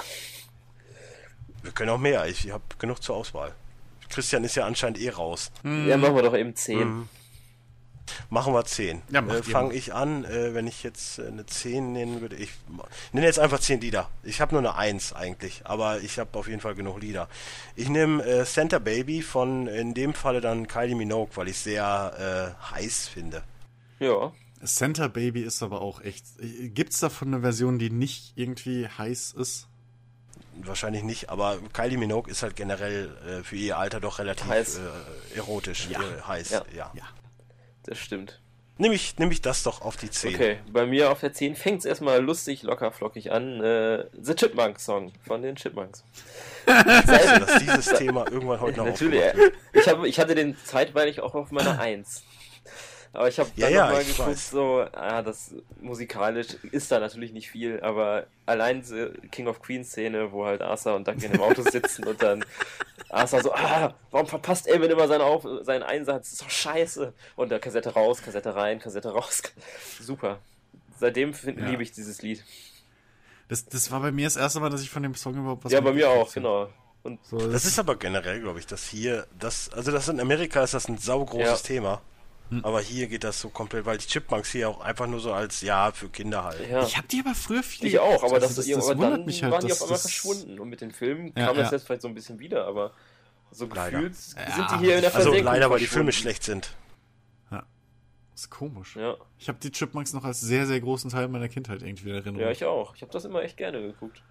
Wir 1.62 1.72
können 1.74 1.92
auch 1.92 2.00
mehr. 2.00 2.26
Ich 2.26 2.52
habe 2.52 2.64
genug 2.80 3.04
zur 3.04 3.18
Auswahl. 3.18 3.54
Christian 4.10 4.44
ist 4.46 4.56
ja 4.56 4.66
anscheinend 4.66 5.00
eh 5.00 5.10
raus. 5.10 5.52
Ja, 5.64 5.96
machen 5.98 6.16
wir 6.16 6.24
doch 6.24 6.36
eben 6.36 6.56
10. 6.56 6.80
Mhm. 6.80 7.10
Machen 8.30 8.54
wir 8.54 8.64
10. 8.66 9.02
Ja, 9.10 9.22
äh, 9.26 9.44
Fange 9.44 9.74
ich 9.74 9.94
an, 9.94 10.26
äh, 10.26 10.54
wenn 10.54 10.68
ich 10.68 10.84
jetzt 10.84 11.20
äh, 11.20 11.28
eine 11.28 11.46
10 11.46 11.94
nennen 11.94 12.22
würde. 12.22 12.36
Ich 12.36 12.52
nenne 13.12 13.26
jetzt 13.26 13.40
einfach 13.40 13.60
10 13.60 13.82
Lieder. 13.82 14.10
Ich 14.24 14.42
habe 14.42 14.54
nur 14.56 14.60
eine 14.60 14.76
1 14.76 15.14
eigentlich, 15.14 15.62
aber 15.66 16.02
ich 16.02 16.20
habe 16.20 16.38
auf 16.38 16.48
jeden 16.48 16.62
Fall 16.62 16.76
genug 16.76 17.02
Lieder. 17.02 17.28
Ich 17.76 17.90
nehme 17.90 18.24
äh, 18.24 18.46
Santa 18.46 18.80
Baby 18.80 19.22
von 19.22 19.68
in 19.68 19.94
dem 19.94 20.14
Falle 20.14 20.42
dann 20.42 20.68
Kylie 20.68 20.96
Minogue, 20.96 21.36
weil 21.36 21.48
ich 21.50 21.58
sehr 21.60 22.56
äh, 22.60 22.74
heiß 22.74 23.08
finde. 23.08 23.44
Ja. 24.00 24.32
Center 24.66 25.08
Baby 25.08 25.42
ist 25.44 25.62
aber 25.62 25.82
auch 25.82 26.02
echt. 26.02 26.26
Gibt's 26.74 27.00
davon 27.00 27.28
eine 27.28 27.42
Version, 27.42 27.78
die 27.78 27.92
nicht 27.92 28.34
irgendwie 28.36 28.88
heiß 28.88 29.34
ist? 29.38 29.68
Wahrscheinlich 30.64 31.04
nicht, 31.04 31.30
aber 31.30 31.60
Kylie 31.74 32.00
Minogue 32.00 32.32
ist 32.32 32.42
halt 32.42 32.56
generell 32.56 33.16
äh, 33.28 33.44
für 33.44 33.56
ihr 33.56 33.78
Alter 33.78 34.00
doch 34.00 34.18
relativ 34.18 34.48
Heiß. 34.48 34.78
Äh, 34.80 35.38
erotisch, 35.38 35.88
Ja. 35.92 36.00
äh, 36.02 36.22
heiß. 36.28 36.50
Ja. 36.50 36.66
Ja. 36.76 36.92
Ja. 36.96 37.04
Das 37.88 37.98
stimmt. 37.98 38.40
Nehme 38.80 38.94
ich, 38.94 39.18
nehm 39.18 39.32
ich 39.32 39.42
das 39.42 39.64
doch 39.64 39.82
auf 39.82 39.98
die 39.98 40.12
10. 40.12 40.36
Okay, 40.36 40.58
bei 40.72 40.86
mir 40.86 41.12
auf 41.12 41.20
der 41.20 41.34
10 41.34 41.56
fängt 41.56 41.80
es 41.80 41.86
erstmal 41.86 42.22
lustig, 42.22 42.62
locker, 42.62 42.92
flockig 42.92 43.32
an. 43.32 43.60
Äh, 43.60 44.06
The 44.22 44.36
Chipmunk 44.36 44.80
Song 44.80 45.12
von 45.26 45.42
den 45.42 45.56
Chipmunks. 45.56 46.04
Also, 46.68 47.40
dass 47.40 47.58
dieses 47.60 47.86
Thema 47.98 48.30
irgendwann 48.32 48.62
heute 48.62 48.78
noch 48.78 48.86
Natürlich, 48.86 49.20
äh, 49.20 49.52
ich, 49.74 49.88
hab, 49.88 50.04
ich 50.04 50.20
hatte 50.20 50.36
den 50.36 50.56
zeitweilig 50.64 51.22
auch 51.22 51.34
auf 51.34 51.52
meiner 51.52 51.80
1. 51.80 52.24
Aber 53.18 53.28
ich 53.28 53.40
habe 53.40 53.50
Ja, 53.56 53.66
dann 53.66 53.74
ja, 53.76 53.86
nochmal 53.88 54.06
geguckt, 54.06 54.28
weiß. 54.30 54.50
so, 54.52 54.86
ah, 54.94 55.24
das 55.24 55.56
musikalisch 55.82 56.50
ist 56.72 56.92
da 56.92 57.00
natürlich 57.00 57.32
nicht 57.34 57.50
viel, 57.50 57.82
aber 57.82 58.28
allein 58.46 58.82
diese 58.82 59.12
King 59.32 59.48
of 59.48 59.60
Queens 59.60 59.90
Szene, 59.90 60.32
wo 60.32 60.46
halt 60.46 60.62
Arthur 60.62 60.94
und 60.96 61.08
Duncan 61.08 61.32
im 61.32 61.42
Auto 61.42 61.64
sitzen 61.64 62.06
und 62.06 62.22
dann 62.22 62.46
Arthur 63.10 63.42
so, 63.42 63.54
ah, 63.54 63.96
warum 64.12 64.28
verpasst 64.28 64.68
Evan 64.68 64.92
immer 64.92 65.08
seinen, 65.08 65.22
Auf 65.22 65.48
seinen 65.64 65.82
Einsatz? 65.82 66.26
Das 66.26 66.34
ist 66.34 66.42
doch 66.44 66.50
scheiße. 66.52 67.12
Und 67.36 67.50
der 67.50 67.60
Kassette 67.60 67.90
raus, 67.92 68.22
Kassette 68.22 68.54
rein, 68.56 68.78
Kassette 68.80 69.10
raus. 69.10 69.42
Super. 70.00 70.38
Seitdem 71.00 71.34
find, 71.34 71.60
Ja. 71.60 71.68
liebe 71.70 71.82
ich 71.82 71.92
dieses 71.92 72.22
Lied. 72.22 72.44
Das, 73.50 73.66
das 73.66 73.90
war 73.92 74.02
bei 74.02 74.12
mir 74.12 74.26
das 74.28 74.36
erste 74.36 74.60
Mal, 74.60 74.70
dass 74.70 74.82
ich 74.84 74.92
von 74.92 75.02
dem 75.02 75.16
Song 75.16 75.34
überhaupt 75.36 75.66
was 75.66 75.72
ja, 75.72 75.82
bei 75.82 75.92
mir 75.94 76.08
auch, 76.08 76.32
genau. 76.32 76.70
Und 77.02 77.20
So, 77.26 77.38
Das 77.52 77.66
ist 77.66 77.80
aber 77.80 77.96
generell, 77.96 78.42
glaube 78.42 78.60
ich, 78.60 78.68
dass 78.68 78.86
hier, 78.88 79.26
das, 79.40 79.70
also 79.74 79.92
das 79.92 80.08
in 80.08 80.20
Amerika 80.20 80.62
ist 80.64 80.76
das 80.76 80.88
ein 80.88 81.00
saugroßes 81.00 81.62
Ja. 81.64 81.68
Thema. 81.68 82.02
Hm. 82.50 82.64
Aber 82.64 82.80
hier 82.82 83.08
geht 83.08 83.24
das 83.26 83.42
so 83.42 83.50
komplett, 83.50 83.86
weil 83.86 83.98
die 83.98 84.06
Chipmunks 84.08 84.52
hier 84.52 84.70
auch 84.70 84.80
einfach 84.82 85.06
nur 85.08 85.20
so 85.20 85.34
als, 85.34 85.62
ja, 85.62 85.92
für 85.92 86.08
Kinder 86.10 86.46
halt. 86.46 86.70
ja. 86.70 86.82
Ich 86.84 86.96
habe 86.98 87.08
die 87.08 87.20
aber 87.20 87.36
früher 87.36 87.62
viel 87.64 87.88
Ich 87.88 88.00
auch, 88.00 88.24
aber, 88.24 88.36
geguckt. 88.40 88.44
das, 88.44 88.58
Also 88.58 88.74
das, 88.76 88.86
aber 88.90 88.98
wundert 89.00 89.14
dann 89.20 89.26
mich 89.26 89.44
halt. 89.44 89.54
waren 89.54 89.66
die 89.66 89.72
auf 89.74 89.82
einmal 89.82 89.94
das- 89.96 90.02
verschwunden. 90.04 90.60
Und 90.60 90.70
mit 90.70 90.80
den 90.82 90.92
Filmen 90.92 91.34
Ja, 91.36 91.48
kam 91.48 91.58
das 91.58 91.68
ja. 91.72 91.78
jetzt 91.78 91.86
vielleicht 91.86 92.02
so 92.04 92.08
ein 92.08 92.14
bisschen 92.14 92.40
wieder, 92.40 92.66
aber 92.66 92.94
so 93.52 93.66
Leider. 93.66 93.92
gefühlt 93.98 94.16
sind 94.16 94.38
Ja, 94.40 94.78
die 94.78 94.86
hier 94.86 94.96
in 94.96 95.02
der 95.02 95.14
Also 95.16 95.24
Versenkung 95.32 95.44
leider, 95.44 95.70
weil 95.70 95.80
die 95.80 95.88
Filme 95.88 96.12
schlecht 96.12 96.44
sind. 96.44 96.74
Das 97.50 98.44
ist 98.44 98.50
komisch. 98.52 98.96
Ja. 98.96 99.16
Ich 99.40 99.48
habe 99.50 99.58
die 99.58 99.72
Chipmunks 99.72 100.14
noch 100.14 100.24
als 100.24 100.40
sehr, 100.40 100.68
sehr 100.68 100.80
großen 100.80 101.10
Teil 101.10 101.28
meiner 101.28 101.50
Kindheit 101.50 101.82
irgendwie 101.82 102.10
in 102.10 102.16
Erinnerung. 102.18 102.40
ja, 102.40 102.52
ich 102.52 102.64
auch. 102.66 102.96
Ich 102.96 103.02
habe 103.02 103.12
das 103.12 103.26
immer 103.26 103.42
echt 103.42 103.58
gerne 103.58 103.82
geguckt. 103.82 104.22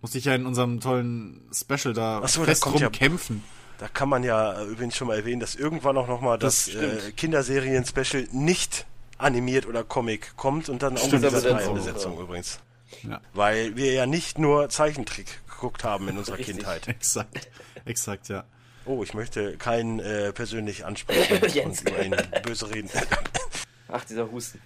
Musste 0.00 0.18
ich 0.18 0.24
ja 0.24 0.34
in 0.34 0.44
unserem 0.44 0.80
tollen 0.80 1.48
Special 1.54 1.94
da 1.94 2.20
Ach 2.22 2.28
so, 2.28 2.42
fest 2.42 2.60
kommt 2.62 2.80
ja- 2.80 2.88
rumkämpfen. 2.88 3.42
Da 3.78 3.88
kann 3.88 4.08
man 4.08 4.22
ja 4.22 4.60
äh, 4.60 4.64
übrigens 4.64 4.96
schon 4.96 5.08
mal 5.08 5.16
erwähnen, 5.16 5.40
dass 5.40 5.54
irgendwann 5.54 5.96
auch 5.96 6.06
nochmal 6.08 6.38
das, 6.38 6.66
Das 6.66 6.74
äh. 6.74 7.12
Kinderserien-Special 7.12 8.28
nicht 8.32 8.86
animiert 9.18 9.66
oder 9.66 9.84
Comic 9.84 10.36
kommt 10.36 10.68
und 10.68 10.82
dann 10.82 10.96
auch 10.96 11.10
mit 11.10 11.22
dieser 11.22 11.30
Besetzung, 11.30 12.16
ja. 12.16 12.22
übrigens. 12.22 12.60
Ja, 13.02 13.20
Weil 13.32 13.76
wir 13.76 13.92
ja 13.92 14.06
nicht 14.06 14.38
nur 14.38 14.68
Zeichentrick 14.68 15.40
geguckt 15.48 15.84
haben 15.84 16.08
in 16.08 16.18
unserer 16.18 16.38
Richtig. 16.38 16.56
Kindheit. 16.56 16.88
exakt. 16.88 17.50
Exakt, 17.84 18.28
ja. 18.28 18.44
Oh, 18.86 19.02
ich 19.02 19.14
möchte 19.14 19.56
keinen 19.56 19.98
äh, 19.98 20.32
persönlich 20.32 20.84
ansprechen 20.84 21.38
und 21.64 21.80
über 21.80 22.02
ihn 22.02 22.16
böse 22.42 22.70
reden. 22.70 22.90
Ach, 23.88 24.04
dieser 24.04 24.30
Husten. 24.30 24.60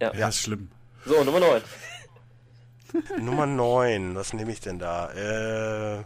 Ja, 0.00 0.10
ist 0.28 0.40
schlimm. 0.40 0.70
So, 1.06 1.22
Nummer 1.22 1.40
9. 1.40 1.62
Nummer 3.20 3.46
9, 3.46 4.14
was 4.14 4.32
nehme 4.32 4.52
ich 4.52 4.60
denn 4.60 4.78
da? 4.78 5.10
Äh, 5.12 6.04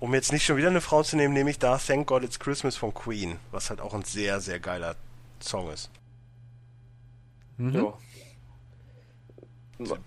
um 0.00 0.14
jetzt 0.14 0.32
nicht 0.32 0.44
schon 0.44 0.56
wieder 0.56 0.68
eine 0.68 0.80
Frau 0.80 1.02
zu 1.02 1.16
nehmen, 1.16 1.34
nehme 1.34 1.50
ich 1.50 1.58
da 1.58 1.78
Thank 1.78 2.06
God 2.06 2.22
It's 2.24 2.38
Christmas 2.38 2.76
von 2.76 2.94
Queen, 2.94 3.38
was 3.50 3.70
halt 3.70 3.80
auch 3.80 3.94
ein 3.94 4.04
sehr, 4.04 4.40
sehr 4.40 4.60
geiler 4.60 4.96
Song 5.40 5.70
ist. 5.70 5.90
Mhm. 7.56 7.72
So. 7.72 7.98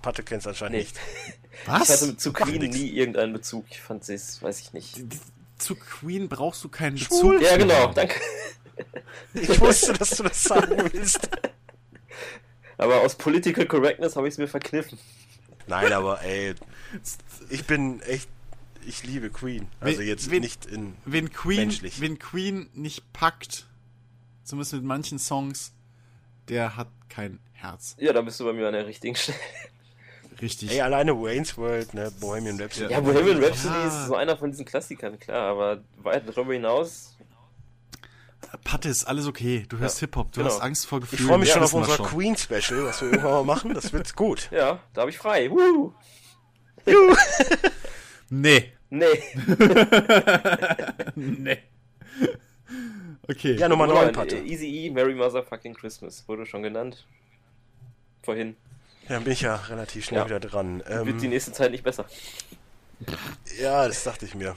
Patte 0.02 0.24
kennt 0.24 0.42
es 0.42 0.48
anscheinend 0.48 0.74
Nee. 0.78 0.82
nicht. 0.84 0.98
Ich 1.64 1.68
hatte 1.68 1.82
Was? 1.82 2.18
zu 2.18 2.34
Queen 2.34 2.62
nie 2.72 2.90
irgendeinen 2.90 3.34
Bezug. 3.34 3.66
Ich 3.70 3.82
fand 3.82 4.08
es, 4.10 4.42
weiß 4.42 4.62
ich 4.62 4.74
nicht. 4.74 5.02
Zu 5.60 5.76
Queen 5.76 6.28
brauchst 6.28 6.64
du 6.64 6.70
keinen 6.70 6.98
Schwul. 6.98 7.38
Bezug. 7.38 7.52
Ja, 7.52 7.58
genau, 7.58 7.76
haben. 7.76 7.94
danke. 7.94 8.16
Ich 9.34 9.60
wusste, 9.60 9.94
dass 9.94 10.10
du 10.12 10.24
das 10.24 10.42
sagen 10.42 10.90
willst. 10.92 11.30
Aber 12.78 13.02
aus 13.02 13.14
Political 13.16 13.68
Correctness 13.68 14.16
habe 14.16 14.28
ich 14.28 14.34
es 14.34 14.38
mir 14.40 14.48
verkniffen. 14.48 14.98
Nein, 15.68 15.94
aber 15.94 16.22
ey, 16.24 16.56
ich 17.50 17.66
bin 17.68 18.02
echt, 18.02 18.28
ich 18.86 19.04
liebe 19.04 19.30
Queen. 19.30 19.68
Also 19.80 20.00
Wen- 20.00 20.08
jetzt 20.08 20.30
wen- 20.32 20.42
nicht 20.42 20.66
in, 20.66 20.96
Wenn 21.06 21.32
Queen, 21.32 21.58
Menschlich. 21.60 22.02
wenn 22.02 22.20
Queen 22.20 22.70
nicht 22.74 23.12
packt, 23.14 23.68
zumindest 24.44 24.74
mit 24.74 24.84
manchen 24.84 25.20
Songs, 25.20 25.74
der 26.50 26.76
hat 26.76 26.88
kein 27.10 27.40
Herz. 27.54 27.96
Ja, 28.00 28.14
da 28.14 28.22
bist 28.22 28.40
du 28.40 28.46
bei 28.46 28.54
mir 28.54 28.68
an 28.68 28.74
der 28.74 28.88
richtigen 28.88 29.16
Stelle. 29.16 29.38
Richtig. 30.42 30.72
ey, 30.72 30.82
alleine 30.82 31.14
Wayne's 31.22 31.56
World, 31.58 31.94
ne, 31.94 32.12
Bohemian 32.20 32.60
Rhapsody. 32.60 32.92
Ja, 32.92 33.00
Bohemian 33.00 33.44
Rhapsody 33.44 33.76
Ja. 33.76 33.88
ist 33.88 34.08
so 34.08 34.16
einer 34.16 34.36
von 34.38 34.50
diesen 34.50 34.66
Klassikern, 34.66 35.20
klar, 35.20 35.52
aber 35.52 35.84
weit 35.98 36.28
darüber 36.28 36.54
hinaus. 36.54 37.16
Patte 38.64 38.90
ist 38.90 39.06
alles 39.06 39.28
okay. 39.28 39.66
Du 39.70 39.78
hörst 39.78 39.98
Ja, 40.02 40.08
Hip-Hop, 40.08 40.32
du 40.32 40.42
genau. 40.42 40.52
hast 40.52 40.62
Angst 40.62 40.88
vor 40.88 40.98
Ich 41.04 41.10
Gefühlen. 41.12 41.30
freue 41.30 41.38
mich 41.38 41.50
das 41.50 41.54
schon 41.54 41.64
auf 41.64 41.74
unser 41.74 41.98
Queen-Special, 42.04 42.84
was 42.86 43.02
wir 43.02 43.10
irgendwann 43.10 43.32
mal 43.34 43.44
machen. 43.46 43.74
Das 43.76 43.94
wird 43.94 44.16
gut. 44.16 44.50
Ja, 44.52 44.80
da 44.94 45.02
habe 45.02 45.12
ich 45.12 45.18
frei. 45.20 45.50
Woo! 45.52 45.94
Nee. 48.32 48.72
Nee. 48.90 49.06
nee. 51.16 51.58
Okay. 53.28 53.56
Ja, 53.56 53.68
Nummer 53.70 53.88
9, 53.88 53.96
Neun, 54.06 54.14
Patte. 54.14 54.38
Easy 54.38 54.66
E, 54.86 54.90
Merry 54.90 55.14
Motherfucking 55.14 55.74
Christmas. 55.74 56.28
Wurde 56.28 56.46
schon 56.46 56.64
genannt. 56.64 57.06
Vorhin. 58.24 58.56
Ja, 59.04 59.16
dann 59.16 59.24
bin 59.26 59.34
ich 59.34 59.42
ja 59.42 59.56
relativ 59.56 60.06
schnell 60.06 60.22
Ja. 60.22 60.26
wieder 60.28 60.40
dran. 60.40 60.80
Wird 60.86 61.22
die 61.22 61.26
Ähm, 61.26 61.32
nächste 61.32 61.52
Zeit 61.52 61.72
nicht 61.72 61.84
besser. 61.84 62.06
ja, 63.60 63.88
das 63.88 64.04
dachte 64.04 64.26
ich 64.26 64.34
mir. 64.36 64.56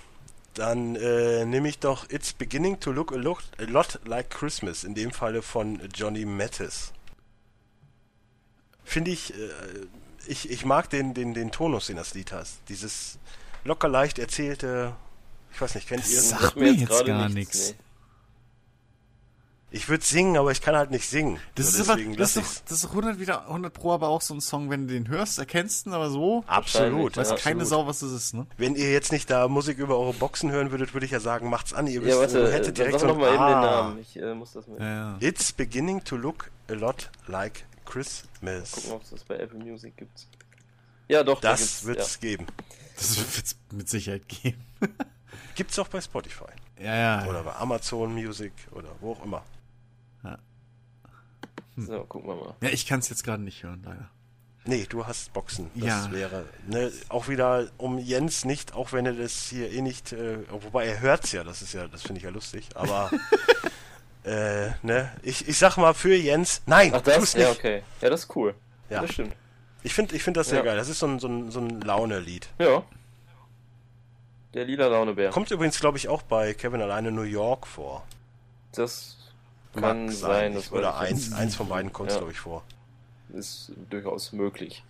Dann 0.54 0.94
äh, 0.96 1.44
nehme 1.44 1.68
ich 1.68 1.80
doch 1.80 2.08
It's 2.10 2.32
Beginning 2.32 2.78
to 2.78 2.92
Look 2.92 3.10
a 3.12 3.16
Lot, 3.16 3.42
a 3.58 3.64
lot 3.64 3.98
Like 4.06 4.30
Christmas, 4.30 4.84
in 4.84 4.94
dem 4.94 5.10
Falle 5.10 5.42
von 5.42 5.80
Johnny 5.92 6.24
Mattis. 6.24 6.92
Finde 8.84 9.10
ich, 9.10 9.34
äh, 9.34 9.48
ich, 10.28 10.48
ich 10.50 10.64
mag 10.64 10.90
den, 10.90 11.12
den, 11.14 11.34
den 11.34 11.50
Tonus, 11.50 11.88
den 11.88 11.96
das 11.96 12.14
Lied 12.14 12.30
hat. 12.32 12.46
Dieses 12.68 13.18
locker 13.64 13.88
leicht 13.88 14.18
erzählte, 14.18 14.94
ich 15.52 15.60
weiß 15.60 15.74
nicht, 15.74 15.88
kennt 15.88 16.02
Das 16.02 16.12
ihr? 16.12 16.20
sagt 16.20 16.42
Sagt 16.42 16.56
mir 16.56 16.72
jetzt 16.72 16.88
gerade 16.88 17.04
gar 17.06 17.28
nichts, 17.28 17.70
nee. 17.70 17.76
Ich 19.70 19.88
würde 19.88 20.04
singen, 20.04 20.36
aber 20.36 20.52
ich 20.52 20.60
kann 20.60 20.76
halt 20.76 20.92
nicht 20.92 21.08
singen. 21.08 21.40
Das 21.56 21.72
So, 21.72 21.82
ist 21.82 21.88
aber, 21.90 22.00
das 22.16 22.36
ist 22.36 22.58
doch, 22.60 22.64
das 22.68 22.78
ist 22.84 22.90
100 22.90 23.18
wieder 23.18 23.48
100 23.48 23.74
pro 23.74 23.90
aber 23.92 24.06
auch 24.06 24.20
so 24.20 24.32
ein 24.32 24.40
Song, 24.40 24.70
wenn 24.70 24.86
du 24.86 24.94
den 24.94 25.08
hörst, 25.08 25.36
erkennst 25.40 25.86
du 25.86 25.90
ihn, 25.90 25.94
aber 25.94 26.10
so 26.10 26.44
Absolut. 26.46 27.16
weiß 27.16 27.30
Ja, 27.30 27.36
keine 27.36 27.62
absolut. 27.62 27.66
Sau, 27.82 27.86
was 27.88 27.98
das 27.98 28.12
ist, 28.12 28.34
ne? 28.34 28.46
Wenn 28.56 28.76
ihr 28.76 28.92
jetzt 28.92 29.10
nicht 29.10 29.28
da 29.30 29.48
Musik 29.48 29.78
über 29.78 29.98
eure 29.98 30.12
Boxen 30.12 30.52
hören 30.52 30.70
würdet, 30.70 30.94
würde 30.94 31.06
ich 31.06 31.10
ja 31.12 31.18
sagen, 31.18 31.50
macht's 31.50 31.72
an. 31.72 31.88
Ihr 31.88 31.94
Ja, 31.94 32.02
wisst, 32.06 32.18
warte, 32.20 32.38
ihr 32.38 32.48
äh, 32.50 32.52
hättet 32.52 32.78
direkt 32.78 33.00
so 33.00 33.06
noch 33.08 33.16
mal 33.16 33.26
eben 33.34 33.34
den 33.34 33.40
Ah. 33.42 33.60
Namen. 33.82 33.98
Ich 33.98 34.16
äh, 34.16 34.32
muss 34.32 34.52
das 34.52 34.68
mal 34.68 34.78
Ja, 34.78 34.86
ja. 34.86 35.16
It's 35.18 35.50
beginning 35.50 36.04
to 36.04 36.14
look 36.14 36.52
a 36.70 36.74
lot 36.74 37.10
like 37.26 37.64
Christmas. 37.84 38.70
gucken, 38.70 38.92
ob 38.92 39.02
es 39.02 39.10
das 39.10 39.24
bei 39.24 39.38
Apple 39.38 39.58
Music 39.58 39.96
gibt. 39.96 40.28
Ja, 41.08 41.24
doch, 41.24 41.40
da 41.40 41.50
Das 41.50 41.58
gibt's, 41.60 41.84
wird's 41.84 42.20
geben. 42.20 42.46
Das 42.96 43.16
wird's 43.36 43.56
mit 43.72 43.88
Sicherheit 43.88 44.28
geben. 44.28 44.64
Gibt's 45.54 45.78
auch 45.78 45.88
bei 45.88 46.00
Spotify. 46.00 46.44
Ja, 46.80 46.94
ja. 46.94 47.26
Oder 47.26 47.42
bei 47.42 47.54
Amazon 47.56 48.12
Music 48.14 48.52
oder 48.72 48.88
wo 49.00 49.12
auch 49.12 49.24
immer. 49.24 49.42
Ja. 50.24 50.38
So, 51.76 52.04
gucken 52.04 52.28
wir 52.30 52.36
mal. 52.36 52.54
Ja, 52.60 52.68
ich 52.70 52.86
kann 52.86 53.00
es 53.00 53.08
jetzt 53.08 53.24
gerade 53.24 53.42
nicht 53.42 53.62
hören, 53.62 53.82
leider. 53.84 54.08
Nee, 54.66 54.86
du 54.88 55.06
hast 55.06 55.32
Boxen. 55.32 55.70
Das 55.74 55.84
Ja. 55.88 56.10
wäre 56.12 56.46
ne, 56.66 56.90
auch 57.10 57.28
wieder 57.28 57.68
um 57.76 57.98
Jens 57.98 58.44
nicht, 58.44 58.72
auch 58.74 58.92
wenn 58.92 59.04
er 59.06 59.12
das 59.12 59.48
hier 59.48 59.70
eh 59.70 59.82
nicht, 59.82 60.12
äh, 60.12 60.38
wobei 60.50 60.86
er 60.86 61.00
hört's 61.00 61.32
ja, 61.32 61.44
das 61.44 61.60
ist 61.62 61.74
ja, 61.74 61.86
das 61.86 62.02
finde 62.02 62.18
ich 62.18 62.24
ja 62.24 62.30
lustig, 62.30 62.68
aber 62.74 63.10
äh, 64.24 64.70
ne, 64.82 65.12
ich, 65.22 65.46
ich 65.48 65.58
sag 65.58 65.76
mal 65.76 65.92
für 65.94 66.14
Jens, 66.16 66.62
nein, 66.66 66.92
Ach, 66.94 67.02
das? 67.02 67.16
tu's 67.18 67.32
Ja, 67.34 67.48
nicht. 67.50 67.58
okay. 67.58 67.82
Ja, 68.00 68.08
das 68.10 68.20
ist 68.24 68.36
cool. 68.36 68.54
Ja. 68.88 69.02
Das 69.02 69.12
stimmt. 69.12 69.34
Ich 69.84 69.94
finde 69.94 70.16
ich 70.16 70.22
find 70.24 70.36
das 70.36 70.48
sehr 70.48 70.58
Ja. 70.58 70.64
geil. 70.64 70.76
Das 70.76 70.88
ist 70.88 70.98
so 70.98 71.06
ein, 71.06 71.18
so 71.20 71.28
ein, 71.28 71.50
so 71.52 71.60
ein 71.60 71.80
Laune-Lied. 71.82 72.48
Ja. 72.58 72.82
Der 74.54 74.64
lila 74.64 74.86
Launebär. 74.88 75.30
Kommt 75.30 75.50
übrigens, 75.50 75.78
glaube 75.78 75.98
ich, 75.98 76.08
auch 76.08 76.22
bei 76.22 76.54
Kevin 76.54 76.80
alleine 76.80 77.12
New 77.12 77.22
York 77.22 77.66
vor. 77.66 78.04
Das 78.72 79.16
kann 79.74 80.08
sein. 80.10 80.54
Das 80.54 80.72
Oder 80.72 80.96
eins, 80.98 81.32
eins 81.32 81.54
von 81.54 81.68
beiden 81.68 81.92
kommt, 81.92 82.10
Ja. 82.10 82.18
glaube 82.18 82.32
ich, 82.32 82.38
vor. 82.40 82.62
Ist 83.32 83.72
durchaus 83.90 84.32
möglich. 84.32 84.82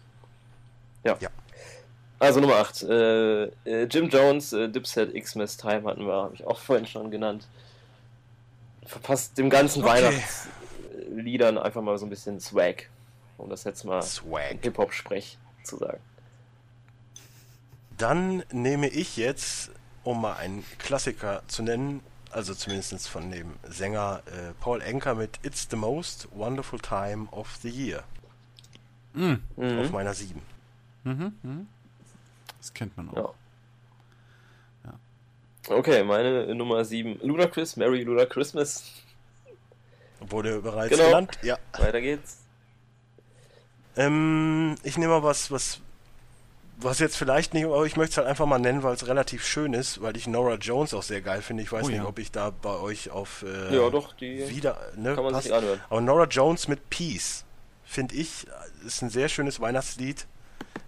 Ja. 1.02 1.16
Ja. 1.20 1.28
Also 2.18 2.40
Nummer 2.40 2.56
8. 2.56 2.82
Äh, 2.84 3.44
äh, 3.64 3.84
Jim 3.90 4.08
Jones, 4.08 4.52
äh, 4.52 4.68
Dipset 4.68 5.12
Xmas 5.14 5.56
Time 5.56 5.84
hatten 5.84 6.06
wir, 6.06 6.12
habe 6.14 6.34
ich 6.34 6.46
auch 6.46 6.58
vorhin 6.58 6.86
schon 6.86 7.10
genannt. 7.10 7.46
Verpasst 8.86 9.36
dem 9.38 9.50
ganzen 9.50 9.82
Okay. 9.82 10.02
Weihnachtsliedern 10.04 11.58
einfach 11.58 11.82
mal 11.82 11.96
so 11.98 12.06
ein 12.06 12.10
bisschen 12.10 12.38
Swag. 12.38 12.88
Um 13.38 13.50
das 13.50 13.64
jetzt 13.64 13.84
mal 13.84 14.02
in. 14.02 14.58
Hip-Hop-Sprech 14.62 15.38
zu 15.64 15.76
sagen. 15.76 16.00
Dann 17.96 18.42
nehme 18.52 18.88
ich 18.88 19.16
jetzt, 19.16 19.70
um 20.02 20.20
mal 20.20 20.34
einen 20.34 20.64
Klassiker 20.78 21.42
zu 21.46 21.62
nennen, 21.62 22.00
also 22.30 22.54
zumindest 22.54 23.08
von 23.08 23.30
dem 23.30 23.54
Sänger 23.68 24.22
äh, 24.26 24.52
Paul 24.60 24.80
Enker 24.82 25.14
mit 25.14 25.38
It's 25.42 25.68
the 25.70 25.76
Most 25.76 26.28
Wonderful 26.32 26.80
Time 26.80 27.28
of 27.30 27.56
the 27.62 27.70
Year 27.70 28.02
Mhm. 29.12 29.42
Mhm. 29.56 29.78
auf 29.78 29.90
meiner 29.92 30.12
7. 30.12 30.42
Mhm. 31.04 31.38
Mhm. 31.42 31.68
Das 32.58 32.74
kennt 32.74 32.96
man 32.96 33.10
auch. 33.10 33.34
Ja. 34.84 34.94
Okay, 35.68 36.02
meine 36.02 36.52
Nummer 36.54 36.84
7. 36.84 37.20
Ludacris, 37.22 37.76
Merry 37.76 38.02
Luda 38.02 38.26
Christmas. 38.26 38.84
Wurde 40.20 40.60
bereits 40.60 40.90
Genau. 40.96 41.06
genannt. 41.10 41.38
Ja. 41.42 41.58
Weiter 41.78 42.00
geht's. 42.00 42.38
Ähm, 43.96 44.74
ich 44.82 44.98
nehme 44.98 45.12
mal 45.12 45.22
was, 45.22 45.50
was, 45.50 45.80
was 46.78 46.98
jetzt 46.98 47.16
vielleicht 47.16 47.54
nicht, 47.54 47.64
aber 47.64 47.84
ich 47.86 47.96
möchte 47.96 48.12
es 48.12 48.16
halt 48.18 48.26
einfach 48.26 48.46
mal 48.46 48.58
nennen, 48.58 48.82
weil 48.82 48.94
es 48.94 49.06
relativ 49.06 49.44
schön 49.46 49.72
ist, 49.72 50.02
weil 50.02 50.16
ich 50.16 50.26
Nora 50.26 50.54
Jones 50.56 50.94
auch 50.94 51.02
sehr 51.02 51.20
geil 51.20 51.42
finde. 51.42 51.62
Ich 51.62 51.70
weiß 51.72 51.84
Oh 51.84 51.88
nicht, 51.88 51.98
ja. 51.98 52.04
ob 52.06 52.18
ich 52.18 52.32
da 52.32 52.50
bei 52.50 52.74
euch 52.76 53.10
auf 53.10 53.44
äh, 53.46 53.74
Ja, 53.76 53.90
doch, 53.90 54.14
die 54.14 54.48
wieder 54.50 54.78
ne, 54.96 55.14
kann 55.14 55.24
man 55.24 55.32
passt. 55.32 55.44
sich 55.44 55.54
anhören. 55.54 55.80
Aber 55.88 56.00
Nora 56.00 56.24
Jones 56.26 56.66
mit 56.68 56.90
Peace 56.90 57.44
finde 57.84 58.14
ich 58.16 58.46
ist 58.84 59.02
ein 59.02 59.10
sehr 59.10 59.28
schönes 59.28 59.60
Weihnachtslied. 59.60 60.26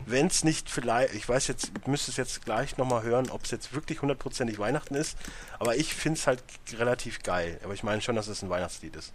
Wenn 0.04 0.26
es 0.26 0.44
nicht 0.44 0.68
vielleicht, 0.70 1.14
ich 1.14 1.28
weiß 1.28 1.46
jetzt, 1.48 1.72
ich 1.80 1.86
müsste 1.86 2.10
es 2.10 2.16
jetzt 2.16 2.44
gleich 2.44 2.76
nochmal 2.76 3.02
hören, 3.02 3.28
ob 3.30 3.44
es 3.44 3.50
jetzt 3.50 3.72
wirklich 3.74 4.02
hundertprozentig 4.02 4.58
Weihnachten 4.58 4.94
ist, 4.94 5.16
aber 5.58 5.76
ich 5.76 5.94
finde 5.94 6.18
es 6.18 6.26
halt 6.26 6.42
relativ 6.78 7.22
geil. 7.22 7.58
Aber 7.64 7.74
ich 7.74 7.82
meine 7.82 8.00
schon, 8.02 8.14
dass 8.16 8.28
es 8.28 8.42
ein 8.42 8.50
Weihnachtslied 8.50 8.94
ist. 8.96 9.12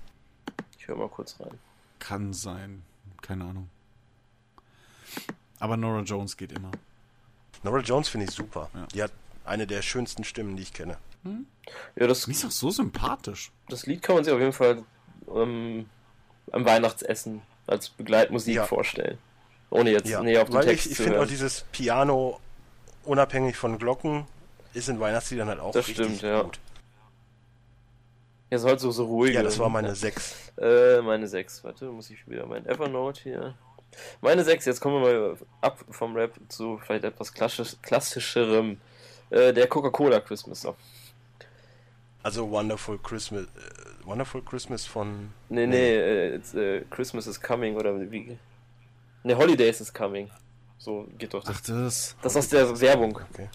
Ich 0.79 0.87
höre 0.87 0.97
mal 0.97 1.07
kurz 1.09 1.39
rein. 1.39 1.59
Kann 1.99 2.33
sein. 2.33 2.83
Keine 3.21 3.45
Ahnung. 3.45 3.69
Aber 5.59 5.77
Nora 5.77 6.01
Jones 6.01 6.37
geht 6.37 6.51
immer. 6.51 6.71
Nora 7.63 7.79
Jones 7.79 8.09
finde 8.09 8.25
ich 8.27 8.31
super. 8.31 8.69
Ja. 8.73 8.87
Die 8.93 9.03
hat 9.03 9.11
eine 9.45 9.67
der 9.67 9.81
schönsten 9.81 10.23
Stimmen, 10.23 10.55
die 10.55 10.63
ich 10.63 10.73
kenne. 10.73 10.97
Ja, 11.95 12.07
das, 12.07 12.25
Die 12.25 12.31
ist 12.31 12.43
doch 12.43 12.51
so 12.51 12.71
sympathisch. 12.71 13.51
das 13.69 13.85
Lied 13.85 14.01
kann 14.01 14.15
man 14.15 14.23
sich 14.23 14.33
auf 14.33 14.39
jeden 14.39 14.53
Fall 14.53 14.83
ähm, 15.35 15.87
am 16.51 16.65
Weihnachtsessen 16.65 17.41
als 17.67 17.89
Begleitmusik 17.89 18.55
Ja. 18.55 18.65
vorstellen. 18.65 19.19
Ohne 19.69 19.91
jetzt 19.91 20.09
Ja, 20.09 20.21
näher 20.21 20.41
auf 20.41 20.49
den 20.49 20.55
weil 20.55 20.65
Text 20.65 20.85
ich, 20.87 20.91
ich 20.93 20.97
zu 20.97 21.03
finde 21.03 21.21
auch 21.21 21.27
dieses 21.27 21.61
Piano 21.71 22.39
unabhängig 23.03 23.55
von 23.55 23.77
Glocken 23.77 24.25
ist 24.73 24.89
in 24.89 24.99
Weihnachtsliedern 24.99 25.47
halt 25.47 25.59
auch 25.59 25.71
Das 25.73 25.87
richtig 25.87 26.05
stimmt, 26.05 26.21
ja. 26.23 26.41
gut. 26.41 26.59
Ja, 28.49 28.57
ist 28.57 28.65
halt 28.65 28.79
so, 28.79 28.91
so 28.91 29.05
ruhig. 29.05 29.33
Ja, 29.35 29.43
das 29.43 29.59
war 29.59 29.69
meine 29.69 29.95
6. 29.95 30.53
Äh, 30.57 31.01
meine 31.01 31.27
6. 31.27 31.63
Warte, 31.63 31.85
muss 31.85 32.09
ich 32.09 32.27
wieder 32.27 32.45
mein 32.47 32.65
Evernote 32.65 33.21
hier. 33.21 33.55
Meine 34.21 34.43
6, 34.43 34.65
jetzt 34.65 34.79
kommen 34.79 35.01
wir 35.03 35.11
mal 35.11 35.37
ab 35.61 35.83
vom 35.89 36.15
Rap 36.15 36.33
zu 36.47 36.77
vielleicht 36.77 37.03
etwas 37.03 37.33
klassisch, 37.33 37.75
klassischerem. 37.81 38.77
Äh, 39.29 39.53
der 39.53 39.67
Coca-Cola 39.67 40.19
Christmas 40.19 40.61
Song. 40.61 40.75
Also 42.23 42.49
Wonderful 42.49 42.99
Christmas. 42.99 43.43
Äh, 43.45 44.05
Wonderful 44.05 44.41
Christmas 44.43 44.85
von. 44.85 45.31
Nee, 45.49 45.67
nee, 45.67 45.95
äh, 45.95 46.35
it's, 46.35 46.53
äh, 46.53 46.81
Christmas 46.89 47.27
is 47.27 47.39
coming 47.39 47.75
oder 47.75 47.99
wie. 48.11 48.37
Ne, 49.23 49.35
Holidays 49.35 49.81
is 49.81 49.93
coming. 49.93 50.29
So 50.77 51.07
geht 51.17 51.33
doch 51.33 51.43
das. 51.43 51.55
Ach, 51.57 51.61
das. 51.61 52.15
Das 52.21 52.31
ist 52.33 52.37
aus 52.37 52.49
der 52.49 52.81
Werbung 52.81 53.15
Okay. 53.31 53.49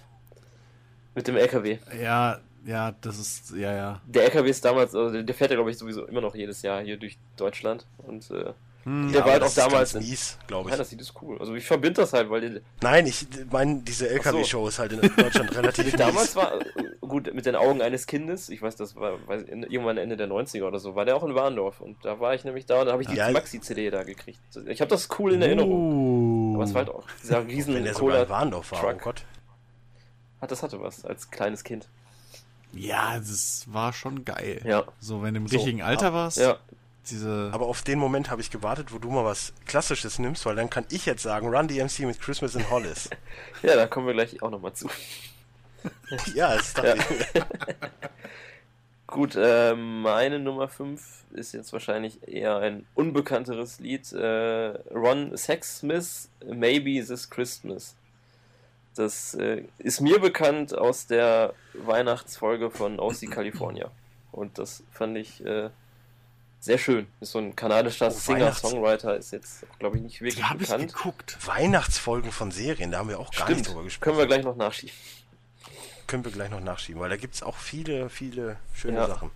mit 1.14 1.26
dem 1.26 1.36
LKW. 1.36 1.78
Ja, 2.00 2.40
ja, 2.64 2.92
das 3.00 3.18
ist. 3.18 3.50
Ja, 3.50 3.74
ja. 3.74 4.00
Der 4.06 4.24
LKW 4.24 4.48
ist 4.50 4.64
damals, 4.64 4.94
also 4.94 5.22
der 5.22 5.34
fährt 5.34 5.50
ja 5.50 5.56
glaube 5.56 5.70
ich 5.70 5.78
sowieso 5.78 6.06
immer 6.06 6.20
noch 6.20 6.34
jedes 6.34 6.62
Jahr 6.62 6.80
hier 6.82 6.96
durch 6.96 7.18
Deutschland 7.36 7.86
und 7.98 8.30
äh, 8.30 8.52
Hm. 8.86 9.10
Der 9.10 9.20
war 9.20 9.22
aber 9.24 9.32
halt 9.32 9.42
das 9.42 9.58
auch 9.58 9.68
damals 9.68 9.94
mies, 9.94 10.38
glaube 10.46 10.68
nein, 10.70 10.74
ich. 10.76 10.78
das 10.78 10.90
sieht 10.90 11.00
ist 11.00 11.14
cool. 11.20 11.36
Also 11.40 11.54
ich 11.56 11.66
verbinde 11.66 12.00
das 12.02 12.12
halt, 12.12 12.30
weil 12.30 12.40
die, 12.40 12.60
Nein, 12.82 13.04
ich 13.06 13.26
meine, 13.50 13.80
diese 13.80 14.08
LKW-Show 14.08 14.68
ist 14.68 14.78
halt 14.78 14.92
in 14.92 15.00
Deutschland 15.00 15.52
relativ 15.56 15.86
mies. 15.86 15.96
damals 15.96 16.36
war, 16.36 16.60
äh, 16.60 16.64
gut, 17.00 17.34
mit 17.34 17.46
den 17.46 17.56
Augen 17.56 17.82
eines 17.82 18.06
Kindes, 18.06 18.48
ich 18.48 18.62
weiß, 18.62 18.76
das 18.76 18.94
war 18.94 19.14
weiß, 19.26 19.42
in- 19.42 19.64
irgendwann 19.64 19.98
Ende 19.98 20.16
der 20.16 20.28
90er 20.28 20.62
oder 20.68 20.78
so, 20.78 20.94
war 20.94 21.04
der 21.04 21.16
auch 21.16 21.24
in 21.24 21.34
Warndorf 21.34 21.80
und 21.80 21.96
da 22.04 22.20
war 22.20 22.34
ich 22.36 22.44
nämlich 22.44 22.64
da 22.66 22.78
und 22.80 22.86
da 22.86 22.92
habe 22.92 23.02
ich 23.02 23.08
die 23.08 23.16
Ja. 23.16 23.32
Maxi-CD 23.32 23.90
da 23.90 24.04
gekriegt. 24.04 24.38
Ich 24.66 24.80
habe 24.80 24.88
das 24.88 25.08
cool 25.18 25.32
in 25.32 25.42
Erinnerung. 25.42 26.52
Uh. 26.52 26.54
Aber 26.54 26.62
es 26.64 26.72
war 26.72 26.84
halt 26.86 26.94
auch 26.94 27.04
dieser 27.20 27.44
riesen 27.44 27.74
Wenn 27.74 27.82
der 27.82 27.94
sogar 27.94 28.22
in. 28.22 28.28
Warndorf 28.28 28.70
war, 28.70 28.84
oh 28.84 28.90
Truck. 28.92 29.02
Gott. 29.02 29.24
Hat, 30.40 30.50
das 30.52 30.62
hatte 30.62 30.80
was, 30.80 31.04
als 31.04 31.30
kleines 31.32 31.64
Kind. 31.64 31.88
Ja, 32.72 33.16
das 33.18 33.64
war 33.66 33.92
schon 33.92 34.24
geil. 34.24 34.60
Ja. 34.64 34.84
So, 35.00 35.22
wenn 35.22 35.34
du 35.34 35.40
im 35.40 35.48
So, 35.48 35.56
richtigen 35.56 35.82
Alter 35.82 36.12
warst, 36.12 36.36
Ja, 36.38 36.58
diese. 37.10 37.50
Aber 37.52 37.66
auf 37.66 37.82
den 37.82 37.98
Moment 37.98 38.30
habe 38.30 38.40
ich 38.40 38.50
gewartet, 38.50 38.92
wo 38.92 38.98
du 38.98 39.10
mal 39.10 39.24
was 39.24 39.52
Klassisches 39.66 40.18
nimmst, 40.18 40.46
weil 40.46 40.56
dann 40.56 40.70
kann 40.70 40.86
ich 40.90 41.06
jetzt 41.06 41.22
sagen, 41.22 41.48
Run 41.48 41.68
DMC 41.68 42.00
mit 42.00 42.20
Christmas 42.20 42.54
in 42.54 42.68
Hollis. 42.70 43.10
ja, 43.62 43.76
da 43.76 43.86
kommen 43.86 44.06
wir 44.06 44.14
gleich 44.14 44.42
auch 44.42 44.50
nochmal 44.50 44.72
zu. 44.72 44.88
ja, 46.34 46.56
das 46.56 46.74
dachte 46.74 46.98
Ja. 47.34 47.46
Gut, 49.06 49.36
äh, 49.36 49.74
meine 49.74 50.40
Nummer 50.40 50.68
5 50.68 51.00
ist 51.32 51.52
jetzt 51.52 51.72
wahrscheinlich 51.72 52.26
eher 52.26 52.56
ein 52.56 52.86
unbekannteres 52.94 53.78
Lied. 53.78 54.12
Äh, 54.12 54.78
Ron 54.92 55.36
Sexsmith, 55.36 56.28
Maybe 56.44 57.04
This 57.04 57.30
Christmas. 57.30 57.94
Das 58.96 59.34
äh, 59.34 59.62
ist 59.78 60.00
mir 60.00 60.18
bekannt 60.18 60.76
aus 60.76 61.06
der 61.06 61.54
Weihnachtsfolge 61.74 62.70
von 62.70 62.98
OC 62.98 63.30
California. 63.30 63.92
Und 64.32 64.58
das 64.58 64.82
fand 64.90 65.16
ich 65.18 65.44
äh, 65.44 65.70
sehr 66.66 66.78
schön. 66.78 67.06
Ist 67.20 67.32
so 67.32 67.38
ein 67.38 67.56
kanadischer 67.56 68.08
Oh, 68.08 68.10
Singer-Songwriter, 68.10 69.16
ist 69.16 69.30
jetzt, 69.32 69.64
glaube 69.78 69.96
ich, 69.96 70.02
nicht 70.02 70.20
Die 70.20 70.24
wirklich 70.24 70.44
habe 70.48 70.62
ich 70.62 70.68
bekannt. 70.68 70.92
geguckt. 70.92 71.38
Weihnachtsfolgen 71.46 72.30
von 72.32 72.50
Serien, 72.50 72.90
da 72.90 72.98
haben 72.98 73.08
wir 73.08 73.18
auch 73.18 73.30
gar 73.32 73.48
nicht 73.48 73.66
drüber 73.68 73.82
gesprochen. 73.84 74.04
Können 74.04 74.18
wir 74.18 74.26
gleich 74.26 74.44
noch 74.44 74.56
nachschieben. 74.56 74.94
Können 76.06 76.24
wir 76.24 76.32
gleich 76.32 76.50
noch 76.50 76.60
nachschieben, 76.60 77.00
weil 77.00 77.10
da 77.10 77.16
gibt 77.16 77.34
es 77.34 77.42
auch 77.42 77.56
viele, 77.56 78.10
viele 78.10 78.56
schöne 78.74 78.98
Ja. 78.98 79.06
Sachen. 79.08 79.30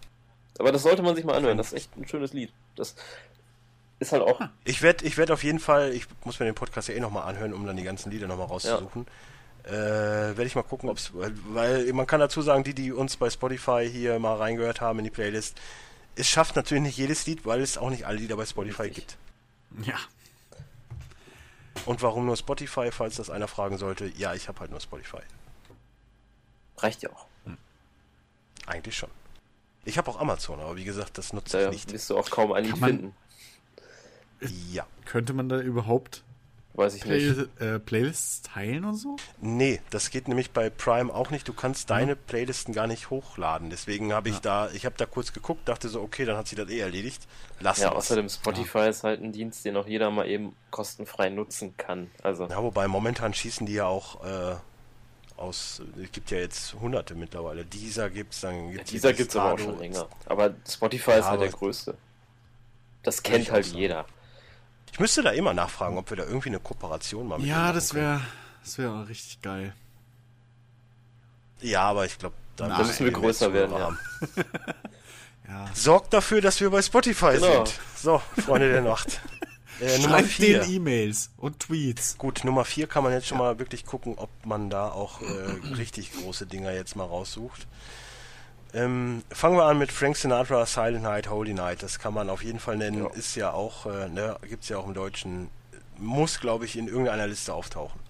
Aber 0.58 0.70
das 0.72 0.82
sollte 0.82 1.02
man 1.02 1.16
sich 1.16 1.24
mal 1.24 1.34
anhören. 1.36 1.56
Das 1.56 1.68
ist 1.68 1.72
echt 1.72 1.96
ein 1.96 2.06
schönes 2.06 2.32
Lied. 2.32 2.52
Das 2.76 2.94
ist 3.98 4.12
halt 4.12 4.22
auch 4.22 4.40
Ich 4.64 4.82
werde 4.82 5.04
ich 5.04 5.16
werd 5.16 5.30
auf 5.30 5.42
jeden 5.42 5.58
Fall, 5.58 5.92
ich 5.92 6.06
muss 6.24 6.38
mir 6.38 6.46
den 6.46 6.54
Podcast 6.54 6.88
ja 6.88 6.94
eh 6.94 7.00
nochmal 7.00 7.28
anhören, 7.28 7.54
um 7.54 7.64
dann 7.66 7.76
die 7.76 7.82
ganzen 7.82 8.10
Lieder 8.10 8.26
nochmal 8.26 8.46
rauszusuchen. 8.46 9.06
Äh, 9.64 9.70
werde 9.72 10.44
ich 10.46 10.54
mal 10.54 10.62
gucken, 10.62 10.88
ob 10.88 10.96
es, 10.96 11.12
weil 11.14 11.92
man 11.92 12.06
kann 12.06 12.18
dazu 12.20 12.40
sagen, 12.42 12.64
die, 12.64 12.74
die 12.74 12.92
uns 12.92 13.16
bei 13.16 13.28
Spotify 13.30 13.88
hier 13.90 14.18
mal 14.18 14.36
reingehört 14.36 14.80
haben 14.80 14.98
in 14.98 15.04
die 15.04 15.10
Playlist, 15.10 15.58
es 16.16 16.28
schafft 16.28 16.56
natürlich 16.56 16.82
nicht 16.82 16.98
jedes 16.98 17.26
Lied, 17.26 17.44
weil 17.46 17.60
es 17.60 17.78
auch 17.78 17.90
nicht 17.90 18.06
alle 18.06 18.18
Lieder 18.18 18.36
bei 18.36 18.46
Spotify 18.46 18.82
Richtig. 18.82 19.06
gibt. 19.70 19.86
Ja. 19.86 19.96
Und 21.86 22.02
warum 22.02 22.26
nur 22.26 22.36
Spotify, 22.36 22.90
falls 22.92 23.16
das 23.16 23.30
einer 23.30 23.48
fragen 23.48 23.78
sollte? 23.78 24.06
Ja, 24.16 24.34
ich 24.34 24.48
habe 24.48 24.60
halt 24.60 24.70
nur 24.70 24.80
Spotify. 24.80 25.20
reicht 26.78 27.02
ja 27.02 27.10
auch. 27.10 27.26
Eigentlich 28.66 28.96
schon. 28.96 29.10
Ich 29.84 29.96
habe 29.98 30.10
auch 30.10 30.18
Amazon, 30.20 30.60
aber 30.60 30.76
wie 30.76 30.84
gesagt, 30.84 31.16
das 31.18 31.32
nutze 31.32 31.58
Da 31.58 31.64
ich 31.70 31.84
nicht. 31.86 31.92
wirst 31.92 32.10
du 32.10 32.18
auch 32.18 32.28
kaum 32.30 32.52
ein 32.52 32.64
Lied 32.64 32.72
Kann 32.72 32.80
man- 32.80 32.90
finden. 32.90 33.14
Ja. 34.72 34.86
Könnte 35.04 35.32
man 35.32 35.48
da 35.48 35.60
überhaupt 35.60 36.22
Weiß 36.74 36.94
ich 36.94 37.02
Play 37.02 37.30
nicht. 37.30 37.60
äh, 37.60 37.78
Playlists 37.80 38.42
teilen 38.42 38.84
und 38.84 38.94
so? 38.94 39.16
Nee, 39.40 39.80
das 39.90 40.10
geht 40.10 40.28
nämlich 40.28 40.52
bei 40.52 40.70
Prime 40.70 41.12
auch 41.12 41.30
nicht. 41.30 41.46
Du 41.48 41.52
kannst 41.52 41.90
deine 41.90 42.14
Playlisten 42.16 42.72
gar 42.72 42.86
nicht 42.86 43.10
hochladen. 43.10 43.70
Deswegen 43.70 44.12
habe 44.12 44.28
ich 44.28 44.38
da, 44.38 44.70
ich 44.70 44.86
habe 44.86 44.94
da 44.96 45.04
kurz 45.04 45.32
geguckt, 45.32 45.68
dachte 45.68 45.88
so, 45.88 46.00
okay, 46.00 46.24
dann 46.24 46.36
hat 46.36 46.46
sie 46.48 46.56
das 46.56 46.68
eh 46.70 46.78
erledigt. 46.78 47.26
Lass 47.58 47.80
Ja, 47.80 47.88
es. 47.90 47.96
außerdem 47.96 48.28
Spotify 48.28 48.88
ist 48.88 49.02
halt 49.04 49.20
ein 49.20 49.32
Dienst, 49.32 49.64
den 49.64 49.76
auch 49.76 49.86
jeder 49.86 50.10
mal 50.10 50.28
eben 50.28 50.54
kostenfrei 50.70 51.28
nutzen 51.28 51.76
kann. 51.76 52.10
Also, 52.22 52.46
Ja, 52.46 52.62
wobei 52.62 52.86
momentan 52.86 53.34
schießen 53.34 53.66
die 53.66 53.74
ja 53.74 53.86
auch 53.86 54.24
äh, 54.24 54.54
aus, 55.36 55.82
es 56.02 56.12
gibt 56.12 56.30
ja 56.30 56.38
jetzt 56.38 56.74
hunderte 56.74 57.14
mittlerweile. 57.14 57.64
Dieser 57.64 58.10
gibt's, 58.10 58.42
dann 58.42 58.70
gibt's 58.70 58.90
dieser 58.90 59.08
dieses 59.08 59.18
gibt 59.18 59.30
es 59.30 59.36
aber 59.36 59.54
auch 59.54 59.58
schon 59.58 59.78
länger. 59.78 60.08
Aber 60.26 60.54
Spotify 60.68 61.12
ist 61.12 61.16
Ja, 61.18 61.30
halt 61.30 61.40
der 61.42 61.50
größte. 61.50 61.96
Das 63.02 63.22
kennt 63.22 63.50
halt 63.50 63.64
sagen. 63.64 64.04
Ich 64.92 65.00
müsste 65.00 65.22
da 65.22 65.30
immer 65.30 65.54
nachfragen, 65.54 65.96
ob 65.98 66.10
wir 66.10 66.16
da 66.16 66.24
irgendwie 66.24 66.48
eine 66.50 66.60
Kooperation 66.60 67.28
mal 67.28 67.38
mit 67.38 67.46
Ja, 67.48 67.72
das 67.72 67.94
wäre 67.94 68.20
das 68.62 68.76
wäre 68.78 69.08
richtig 69.08 69.40
geil. 69.42 69.74
Ja, 71.60 71.82
aber 71.82 72.06
ich 72.06 72.18
glaube, 72.18 72.34
da 72.56 72.78
müssen 72.78 73.04
wir 73.04 73.12
größer 73.12 73.52
werden, 73.52 73.76
ja. 73.76 73.90
Ja. 75.48 75.68
Sorgt 75.74 76.12
dafür, 76.12 76.40
dass 76.40 76.60
wir 76.60 76.70
bei 76.70 76.80
Spotify 76.80 77.32
Genau. 77.32 77.64
sind. 77.64 77.80
So, 77.96 78.22
Freunde 78.40 78.70
der 78.70 78.82
Nacht. 78.82 79.20
Äh, 79.80 79.98
Nummer 79.98 80.18
Schreibt 80.18 80.28
4. 80.28 80.60
den 80.60 80.70
E-Mails 80.70 81.30
und 81.38 81.58
Tweets. 81.58 82.18
Gut, 82.18 82.44
Nummer 82.44 82.64
4 82.64 82.86
kann 82.86 83.02
man 83.02 83.12
jetzt 83.12 83.26
schon 83.26 83.38
mal 83.38 83.58
wirklich 83.58 83.84
gucken, 83.84 84.14
ob 84.16 84.28
man 84.44 84.70
da 84.70 84.90
auch 84.90 85.20
äh, 85.22 85.24
richtig 85.74 86.12
große 86.12 86.46
Dinger 86.46 86.70
jetzt 86.72 86.94
mal 86.94 87.04
raussucht. 87.04 87.66
Ähm, 88.72 89.22
fangen 89.30 89.56
wir 89.56 89.64
an 89.64 89.78
mit 89.78 89.90
Frank 89.90 90.16
Sinatra, 90.16 90.64
Silent 90.64 91.02
Night, 91.02 91.28
Holy 91.28 91.54
Night. 91.54 91.82
Das 91.82 91.98
kann 91.98 92.14
man 92.14 92.30
auf 92.30 92.44
jeden 92.44 92.60
Fall 92.60 92.76
nennen. 92.76 93.02
Ja. 93.04 93.10
Ist 93.10 93.34
ja 93.34 93.52
auch, 93.52 93.86
äh, 93.86 94.08
ne, 94.08 94.36
gibt's 94.42 94.68
ja 94.68 94.78
auch 94.78 94.86
im 94.86 94.94
Deutschen. 94.94 95.48
Muss, 95.98 96.38
glaube 96.40 96.64
ich, 96.64 96.76
in 96.76 96.86
irgendeiner 96.88 97.26
Liste 97.26 97.52
auftauchen. 97.52 98.00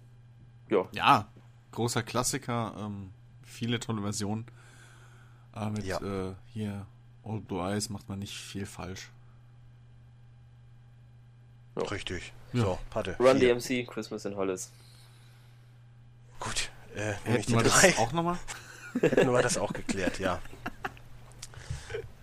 Ja, 0.68 0.86
Ja, 0.92 1.28
großer 1.72 2.02
Klassiker, 2.02 2.74
ähm, 2.78 3.10
viele 3.42 3.80
tolle 3.80 4.02
Versionen. 4.02 4.46
Aber 5.52 5.70
mit 5.70 5.84
Ja. 5.84 5.98
äh, 6.00 6.34
hier 6.52 6.86
Old 7.22 7.48
Blue 7.48 7.60
Eyes 7.68 7.88
macht 7.88 8.08
man 8.08 8.18
nicht 8.20 8.36
viel 8.36 8.66
falsch. 8.66 9.10
Ja. 11.76 11.82
Richtig. 11.84 12.32
Ja. 12.52 12.62
So, 12.64 12.78
Patte. 12.90 13.16
Run 13.18 13.38
vier. 13.38 13.54
DMC, 13.54 13.86
Christmas 13.86 14.24
in 14.24 14.36
Hollis. 14.36 14.70
Gut. 16.38 16.70
Äh, 16.94 17.14
nehme 17.24 17.38
ich 17.38 17.46
die 17.46 17.52
drei. 17.54 17.96
auch 17.98 18.12
nochmal? 18.12 18.38
Hätten 19.00 19.32
wir 19.32 19.42
das 19.42 19.58
auch 19.58 19.72
geklärt, 19.72 20.18
ja. 20.18 20.40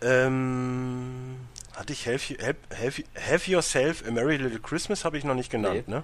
Ähm, 0.02 1.38
hatte 1.76 1.94
ich 1.94 2.08
Have, 2.08 2.34
you, 2.34 2.40
have, 2.40 3.04
have, 3.16 3.50
Yourself 3.50 4.06
a 4.08 4.12
Merry 4.12 4.38
Little 4.38 4.60
Christmas, 4.60 5.06
habe 5.06 5.18
ich 5.18 5.24
noch 5.24 5.36
nicht 5.36 5.52
genannt, 5.52 5.88
Nee. 5.88 5.96
ne? 5.96 6.04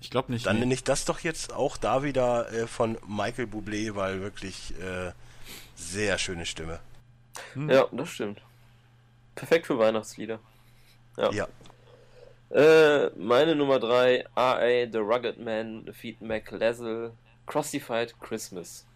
Ich 0.00 0.10
glaube 0.10 0.32
nicht. 0.32 0.46
Dann 0.46 0.56
nee. 0.56 0.60
nenne 0.60 0.74
ich 0.74 0.82
das 0.84 1.04
doch 1.04 1.20
jetzt 1.20 1.52
auch 1.52 1.76
da 1.76 2.02
wieder 2.02 2.50
äh, 2.52 2.66
von 2.66 2.96
Michael 3.06 3.46
Bublé, 3.46 3.94
weil 3.94 4.20
wirklich 4.22 4.74
äh, 4.80 5.12
sehr 5.76 6.16
schöne 6.18 6.46
Stimme. 6.46 6.80
Hm. 7.52 7.68
Ja, 7.68 7.86
das 7.92 8.08
stimmt. 8.08 8.40
Perfekt 9.34 9.66
für 9.66 9.78
Weihnachtslieder. 9.78 10.40
Ja. 11.16 11.30
Ja. 11.32 11.48
Äh, 12.50 13.10
meine 13.16 13.54
Nummer 13.54 13.78
3, 13.78 14.26
R.A. 14.34 14.90
The 14.90 14.98
Rugged 14.98 15.38
Man, 15.38 15.92
Feed 15.92 16.20
McLazel, 16.20 17.12
Crossified 17.46 18.18
Christmas. 18.20 18.86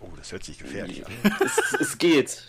Oh, 0.00 0.08
das 0.16 0.32
hört 0.32 0.44
sich 0.44 0.58
gefährlich 0.58 1.06
an. 1.06 1.12
es, 1.44 1.80
es 1.80 1.98
geht. 1.98 2.44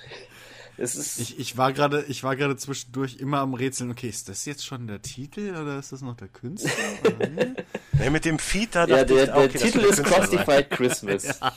Es 0.78 0.96
ist 0.96 1.20
Ich, 1.20 1.40
ich 1.40 1.58
war 1.58 1.74
gerade, 1.74 2.06
ich 2.08 2.24
war 2.24 2.36
gerade 2.36 2.56
zwischendurch 2.56 3.18
immer 3.18 3.40
am 3.40 3.56
Rätseln, 3.56 3.90
okay, 3.90 4.10
ist 4.10 4.30
das 4.30 4.46
jetzt 4.46 4.66
schon 4.66 4.88
der 4.88 5.02
Titel 5.02 5.56
oder 5.56 5.80
ist 5.80 5.92
das 5.92 6.02
noch 6.02 6.16
der 6.16 6.28
Künstler? 6.28 6.72
Nee? 8.00 8.12
Mit 8.12 8.26
dem 8.26 8.38
Feed 8.38 8.76
da 8.76 8.86
ja, 8.86 9.04
der, 9.04 9.24
ich, 9.24 9.26
der 9.26 9.38
okay, 9.38 9.50
das 9.54 9.62
Titel 9.64 9.80
ist. 9.80 10.04
Crossified 10.04 10.70
Christmas. 10.70 11.40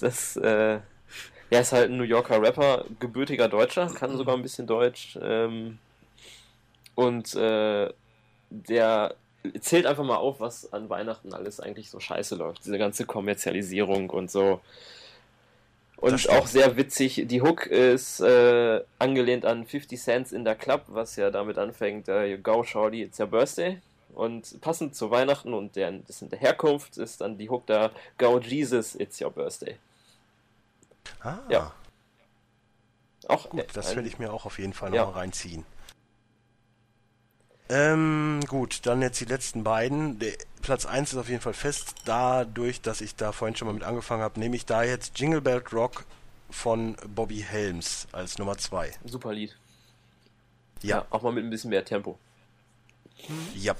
Das, 0.00 0.34
äh, 0.36 0.80
ja, 1.50 1.60
ist 1.60 1.70
halt 1.70 1.88
ein 1.88 1.96
New 1.96 2.02
Yorker 2.02 2.42
Rapper, 2.42 2.84
gebürtiger 2.98 3.48
Deutscher, 3.48 3.86
kann 3.94 4.16
sogar 4.16 4.34
ein 4.34 4.42
bisschen 4.42 4.66
Deutsch. 4.66 5.16
Ähm, 5.22 5.78
und 6.96 7.32
äh, 7.36 7.92
der 8.50 9.14
zählt 9.60 9.86
einfach 9.86 10.04
mal 10.04 10.16
auf, 10.16 10.40
was 10.40 10.72
an 10.72 10.88
Weihnachten 10.88 11.34
alles 11.34 11.60
eigentlich 11.60 11.90
so 11.90 12.00
scheiße 12.00 12.34
läuft. 12.34 12.64
Diese 12.64 12.78
ganze 12.78 13.04
Kommerzialisierung 13.06 14.10
und 14.10 14.30
so. 14.30 14.60
Und 15.96 16.28
auch 16.28 16.46
sehr 16.46 16.76
witzig. 16.76 17.24
Die 17.26 17.40
Hook 17.40 17.66
ist 17.66 18.20
äh, 18.20 18.82
angelehnt 18.98 19.44
an 19.46 19.64
50 19.66 20.00
Cents 20.00 20.32
in 20.32 20.44
der 20.44 20.54
Club, 20.54 20.82
was 20.88 21.16
ja 21.16 21.30
damit 21.30 21.56
anfängt, 21.56 22.08
äh, 22.08 22.26
you 22.26 22.38
go 22.38 22.62
shorty, 22.62 23.02
it's 23.02 23.18
your 23.20 23.26
birthday. 23.26 23.80
Und 24.14 24.60
passend 24.60 24.94
zu 24.94 25.10
Weihnachten 25.10 25.54
und 25.54 25.76
der, 25.76 25.92
das 25.92 26.22
in 26.22 26.28
der 26.30 26.38
Herkunft 26.38 26.98
ist 26.98 27.20
dann 27.20 27.38
die 27.38 27.48
Hook 27.50 27.66
da, 27.66 27.90
go 28.18 28.38
Jesus, 28.38 28.94
it's 28.94 29.20
your 29.20 29.30
birthday. 29.30 29.76
Ah, 31.20 31.38
Ja. 31.48 31.72
Auch 33.26 33.48
gut, 33.48 33.64
das 33.72 33.96
will 33.96 34.06
ich 34.06 34.18
mir 34.18 34.30
auch 34.32 34.44
auf 34.44 34.58
jeden 34.58 34.74
Fall 34.74 34.94
Ja. 34.94 35.06
noch 35.06 35.14
mal 35.14 35.20
reinziehen. 35.20 35.64
Ähm, 37.68 38.40
gut, 38.46 38.80
dann 38.84 39.00
jetzt 39.02 39.20
die 39.20 39.24
letzten 39.24 39.64
beiden. 39.64 40.18
Der 40.18 40.32
Platz 40.62 40.84
1 40.86 41.12
ist 41.12 41.18
auf 41.18 41.28
jeden 41.28 41.40
Fall 41.40 41.54
fest. 41.54 41.94
Dadurch, 42.04 42.80
dass 42.82 43.00
ich 43.00 43.16
da 43.16 43.32
vorhin 43.32 43.56
schon 43.56 43.66
mal 43.66 43.74
mit 43.74 43.84
angefangen 43.84 44.22
habe, 44.22 44.38
nehme 44.38 44.54
ich 44.56 44.66
da 44.66 44.82
jetzt 44.82 45.18
Jingle 45.18 45.40
Bell 45.40 45.62
Rock 45.72 46.04
von 46.50 46.96
Bobby 47.14 47.40
Helms 47.46 48.06
als 48.12 48.38
Nummer 48.38 48.58
2. 48.58 48.92
Super 49.04 49.32
Lied. 49.32 49.56
Ja, 50.82 51.06
Auch 51.10 51.22
mal 51.22 51.32
mit 51.32 51.44
ein 51.44 51.50
bisschen 51.50 51.70
mehr 51.70 51.84
Tempo. 51.84 52.18
ja. 53.54 53.74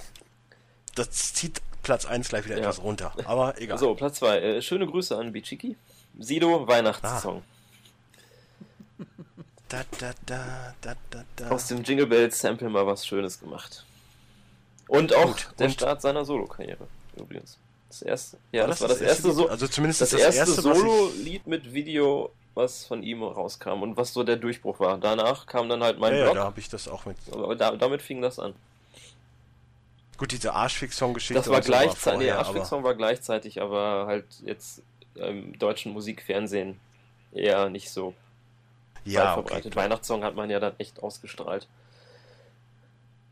Das 0.94 1.10
zieht 1.34 1.60
Platz 1.82 2.06
1 2.06 2.28
gleich 2.28 2.44
wieder 2.46 2.54
Ja. 2.56 2.62
etwas 2.62 2.80
runter. 2.82 3.12
Aber 3.26 3.60
egal. 3.60 3.76
So, 3.78 3.94
Platz 3.94 4.18
2. 4.20 4.38
Äh, 4.38 4.62
schöne 4.62 4.86
Grüße 4.86 5.16
an 5.18 5.32
Bichiki. 5.32 5.76
Sido, 6.18 6.66
Weihnachtssong. 6.68 7.42
Da, 7.42 7.53
da, 9.98 10.74
da, 10.80 11.24
da. 11.36 11.48
Aus 11.50 11.68
dem 11.68 11.82
Jingle 11.82 12.06
Bells 12.06 12.40
Sample 12.40 12.68
mal 12.68 12.86
was 12.86 13.06
Schönes 13.06 13.40
gemacht. 13.40 13.84
Und 14.88 15.14
auch 15.14 15.26
Gut, 15.26 15.48
der 15.58 15.66
und- 15.66 15.72
Start 15.72 16.02
seiner 16.02 16.24
Solo-Karriere, 16.24 16.86
übrigens. 17.16 17.58
Das 17.88 18.02
erste, 18.02 18.36
ja, 18.52 18.62
War 18.62 18.68
das, 18.68 18.80
war 18.80 18.88
das 18.88 19.00
erste, 19.00 19.28
Lied? 19.28 19.36
so 19.36 19.48
Also 19.48 19.68
zumindest 19.68 20.00
das 20.00 20.10
das 20.10 20.20
erste, 20.20 20.40
erste, 20.40 20.62
Solo-Lied 20.62 21.46
mit 21.46 21.72
Video, 21.72 22.30
was 22.54 22.84
von 22.84 23.02
ihm 23.02 23.22
rauskam 23.22 23.82
und 23.82 23.96
was 23.96 24.12
so 24.12 24.22
der 24.24 24.36
Durchbruch 24.36 24.80
war. 24.80 24.98
Danach 24.98 25.46
kam 25.46 25.68
dann 25.68 25.82
halt 25.82 25.98
mein 25.98 26.12
Ja, 26.12 26.18
ja, 26.18 26.24
Blog, 26.26 26.34
da 26.36 26.44
habe 26.44 26.60
ich 26.60 26.68
das 26.68 26.88
auch 26.88 27.06
mit. 27.06 27.16
aber 27.32 27.54
da, 27.56 27.74
damit 27.76 28.02
fing 28.02 28.20
das 28.20 28.38
an. 28.38 28.54
Gut, 30.16 30.30
diese 30.32 30.52
Arschfix-Song-Geschichte. 30.54 31.34
Das 31.34 31.48
war 31.48 31.60
gleichzeitig, 31.60 32.30
aber- 32.32 32.38
Arschfix-Song 32.40 32.84
war 32.84 32.94
gleichzeitig, 32.94 33.60
aber 33.60 34.06
halt 34.06 34.26
jetzt 34.44 34.82
im 35.14 35.58
deutschen 35.58 35.92
Musikfernsehen 35.92 36.78
eher 37.32 37.68
nicht 37.70 37.90
so 37.90 38.14
weit 39.06 39.12
Ja, 39.12 39.32
okay. 39.36 39.42
verbreitet. 39.48 39.76
Weihnachtssong 39.76 40.24
hat 40.24 40.34
man 40.34 40.50
ja 40.50 40.60
dann 40.60 40.74
echt 40.78 41.02
ausgestrahlt. 41.02 41.68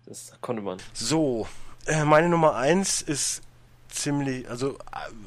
Das 0.06 0.32
konnte 0.40 0.62
man. 0.62 0.78
So, 0.92 1.46
äh, 1.86 2.04
meine 2.04 2.28
Nummer 2.28 2.56
1 2.56 3.02
ist 3.02 3.42
ziemlich, 3.88 4.48
also 4.48 4.74
äh, 4.76 4.78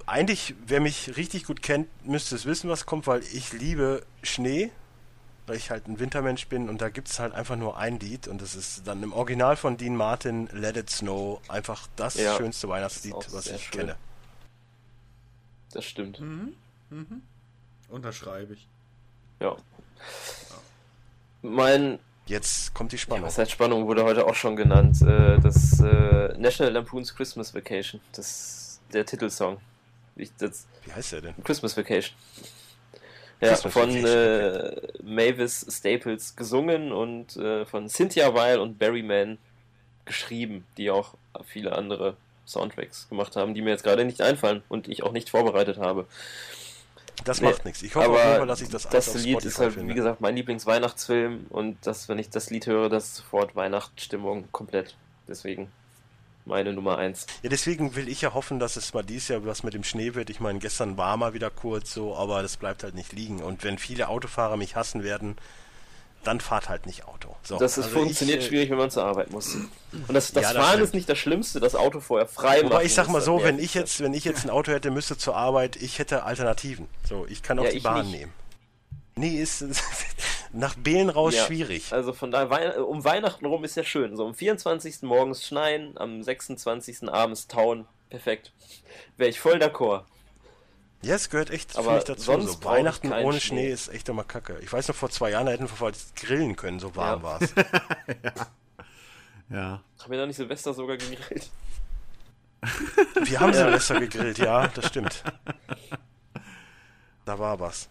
eigentlich, 0.05 0.55
wer 0.67 0.79
mich 0.81 1.15
richtig 1.17 1.45
gut 1.45 1.61
kennt, 1.61 1.87
müsste 2.05 2.35
es 2.35 2.45
wissen, 2.45 2.69
was 2.69 2.85
kommt, 2.85 3.07
weil 3.07 3.21
ich 3.21 3.53
liebe 3.53 4.03
Schnee, 4.23 4.71
weil 5.47 5.57
ich 5.57 5.69
halt 5.69 5.87
ein 5.87 5.99
Wintermensch 5.99 6.47
bin 6.47 6.67
und 6.69 6.81
da 6.81 6.89
gibt 6.89 7.07
es 7.07 7.19
halt 7.19 7.33
einfach 7.33 7.55
nur 7.55 7.77
ein 7.77 7.99
Lied 7.99 8.27
und 8.27 8.41
das 8.41 8.55
ist 8.55 8.87
dann 8.87 9.01
im 9.03 9.13
Original 9.13 9.55
von 9.55 9.77
Dean 9.77 9.95
Martin, 9.95 10.47
Let 10.51 10.75
It 10.77 10.89
Snow, 10.89 11.39
einfach 11.47 11.87
das 11.95 12.15
Ja, 12.15 12.35
schönste 12.35 12.67
Weihnachtslied, 12.67 13.15
was 13.31 13.47
ich 13.47 13.63
schön. 13.65 13.79
kenne. 13.81 13.95
Das 15.71 15.85
stimmt. 15.85 16.19
Mhm. 16.19 16.53
Mhm. 16.89 17.21
Unterschreibe 17.89 18.53
ich. 18.53 18.67
Ja. 19.39 19.55
Mein, 21.41 21.99
Jetzt 22.27 22.73
kommt 22.73 22.91
die 22.91 22.95
ja, 22.95 23.01
Spannung. 23.01 23.25
was 23.25 23.37
heißt 23.37 23.51
Spannung, 23.51 23.85
wurde 23.85 24.03
heute 24.03 24.25
auch 24.25 24.33
schon 24.33 24.55
genannt. 24.55 24.99
Äh, 25.01 25.39
das 25.39 25.79
äh, 25.79 26.35
National 26.39 26.73
Lampoon's 26.73 27.15
Christmas 27.15 27.53
Vacation. 27.53 28.01
Das 28.13 28.65
der 28.93 29.05
Titelsong. 29.05 29.57
Ich, 30.15 30.31
das, 30.37 30.65
Wie 30.85 30.91
heißt 30.91 31.11
der 31.13 31.21
denn? 31.21 31.35
Christmas 31.43 31.75
Vacation. 31.77 32.15
Ja, 33.41 33.49
Christmas 33.49 33.73
von 33.73 33.89
Vacation, 33.89 34.05
äh, 34.05 35.03
Mavis 35.03 35.65
Staples 35.69 36.35
gesungen 36.35 36.91
und 36.91 37.35
äh, 37.35 37.65
von 37.65 37.89
Cynthia 37.89 38.33
Weil 38.33 38.59
und 38.59 38.79
Barry 38.79 39.03
Mann 39.03 39.37
geschrieben, 40.05 40.65
die 40.77 40.89
auch 40.89 41.15
viele 41.45 41.73
andere 41.73 42.15
Soundtracks 42.47 43.09
gemacht 43.09 43.35
haben, 43.35 43.53
die 43.53 43.61
mir 43.61 43.71
jetzt 43.71 43.83
gerade 43.83 44.05
nicht 44.05 44.21
einfallen 44.21 44.63
und 44.69 44.87
ich 44.87 45.03
auch 45.03 45.11
nicht 45.11 45.29
vorbereitet 45.29 45.77
habe. 45.77 46.07
Das 47.25 47.41
Nee, 47.41 47.49
macht 47.49 47.65
nichts. 47.65 47.81
Ich 47.81 47.95
hoffe 47.95 48.09
auf 48.09 48.17
jeden 48.17 48.37
Fall, 48.37 48.47
dass 48.47 48.61
ich 48.61 48.69
das 48.69 48.87
das 48.87 49.13
Lied 49.15 49.31
Spotify 49.31 49.47
ist 49.47 49.59
halt, 49.59 49.73
finde. 49.73 49.89
wie 49.89 49.95
gesagt, 49.95 50.21
mein 50.21 50.35
Lieblingsweihnachtsfilm 50.35 51.47
und 51.49 51.77
das, 51.85 52.07
wenn 52.07 52.19
ich 52.19 52.29
das 52.29 52.49
Lied 52.49 52.67
höre, 52.67 52.87
das 52.87 53.05
ist 53.05 53.15
sofort 53.17 53.55
Weihnachtsstimmung 53.55 54.47
komplett. 54.51 54.95
Deswegen 55.27 55.69
meine 56.45 56.71
Nummer 56.71 56.97
1. 56.99 57.25
Ja, 57.41 57.49
deswegen 57.49 57.95
will 57.95 58.07
ich 58.07 58.21
ja 58.21 58.33
hoffen, 58.35 58.59
dass 58.59 58.75
es 58.75 58.93
mal 58.93 59.03
dieses 59.03 59.29
Jahr 59.29 59.45
was 59.45 59.63
mit 59.63 59.73
dem 59.73 59.83
Schnee 59.83 60.13
wird. 60.13 60.29
Ich 60.29 60.39
meine, 60.39 60.59
gestern 60.59 60.97
war 60.97 61.17
mal 61.17 61.33
wieder 61.33 61.49
kurz 61.49 61.91
so, 61.91 62.15
aber 62.15 62.43
das 62.43 62.57
bleibt 62.57 62.83
halt 62.83 62.93
nicht 62.93 63.11
liegen. 63.13 63.41
Und 63.41 63.63
wenn 63.63 63.79
viele 63.79 64.07
Autofahrer 64.07 64.55
mich 64.55 64.75
hassen 64.75 65.03
werden, 65.03 65.35
dann 66.25 66.41
fahrt 66.41 66.67
halt 66.69 66.85
nicht 66.85 67.05
Auto. 67.07 67.35
So, 67.43 67.57
Das 67.57 67.77
ist, 67.77 67.85
also 67.85 67.99
funktioniert 67.99 68.39
ich, 68.39 68.45
äh, 68.45 68.49
schwierig, 68.49 68.69
wenn 68.71 68.77
man 68.77 68.91
zur 68.91 69.05
Arbeit 69.05 69.31
muss. 69.31 69.55
Und 69.55 69.69
das, 70.09 70.31
das 70.33 70.43
Ja, 70.43 70.53
das 70.53 70.61
Fahren 70.61 70.69
stimmt. 70.73 70.83
ist 70.83 70.93
nicht 70.93 71.09
das 71.09 71.17
Schlimmste, 71.17 71.59
das 71.59 71.75
Auto 71.75 71.99
vorher 72.01 72.27
frei 72.27 72.57
machen. 72.57 72.71
Wobei 72.71 72.83
ich 72.83 72.93
sag 72.93 73.07
mal 73.09 73.21
so, 73.21 73.41
wenn 73.43 73.59
ich 73.59 73.73
jetzt, 73.73 74.01
wenn 74.01 74.13
ich 74.13 74.25
jetzt 74.25 74.43
ein 74.43 74.49
Auto 74.49 74.71
hätte, 74.71 74.91
müsste 74.91 75.17
zur 75.17 75.35
Arbeit, 75.35 75.75
ich 75.77 75.99
hätte 75.99 76.23
Alternativen. 76.23 76.87
So, 77.07 77.25
ich 77.29 77.41
kann 77.43 77.57
auch 77.59 77.63
Ja, 77.65 77.71
die 77.71 77.79
Bahn 77.79 78.05
nicht. 78.09 78.19
nehmen. 78.19 78.33
Nee, 79.17 79.39
ist 79.41 79.63
nach 80.51 80.75
Behlen 80.75 81.09
raus 81.09 81.33
Ja, 81.35 81.45
schwierig. 81.45 81.93
Also 81.93 82.11
von 82.11 82.31
daher, 82.31 82.49
Wei- 82.49 82.79
um 82.81 83.03
Weihnachten 83.05 83.45
rum 83.45 83.63
ist 83.63 83.75
ja 83.77 83.83
schön. 83.83 84.17
So 84.17 84.25
am 84.27 84.33
24. 84.35 85.03
morgens 85.03 85.45
schneien, 85.45 85.97
am 85.97 86.21
26. 86.21 87.07
abends 87.09 87.47
tauen. 87.47 87.85
Perfekt. 88.09 88.51
Wäre 89.17 89.29
ich 89.29 89.39
voll 89.39 89.55
d'accord. 89.57 90.03
Ja, 91.01 91.15
es 91.15 91.29
gehört 91.29 91.51
echt 91.51 91.75
Aber 91.77 91.89
für 91.89 91.95
mich 91.95 92.03
dazu. 92.05 92.23
sonst 92.23 92.51
So, 92.53 92.63
Weihnachten 92.63 93.11
ohne 93.11 93.39
Schnee 93.39 93.63
Schnee. 93.65 93.71
ist 93.71 93.89
echt 93.89 94.09
immer 94.09 94.23
kacke. 94.23 94.57
Ich 94.61 94.71
weiß 94.73 94.87
noch, 94.87 94.95
vor 94.95 95.09
zwei 95.11 95.31
Jahren 95.31 95.45
da 95.45 95.51
hätten 95.51 95.63
wir 95.69 95.69
fast 95.69 96.15
grillen 96.15 96.55
können, 96.55 96.79
so 96.79 96.95
warm 96.95 97.19
Ja. 97.19 97.23
war 97.23 97.41
es. 97.41 97.53
Ja. 99.49 99.79
Haben 99.99 100.11
wir 100.11 100.17
da 100.17 100.25
nicht 100.25 100.37
Silvester 100.37 100.73
sogar 100.73 100.97
gegrillt? 100.97 101.51
Wir 103.25 103.39
haben 103.39 103.53
Silvester 103.53 103.99
gegrillt, 103.99 104.39
ja, 104.39 104.67
das 104.69 104.87
stimmt. 104.87 105.23
Da 107.25 107.37
war 107.37 107.59
was. 107.59 107.87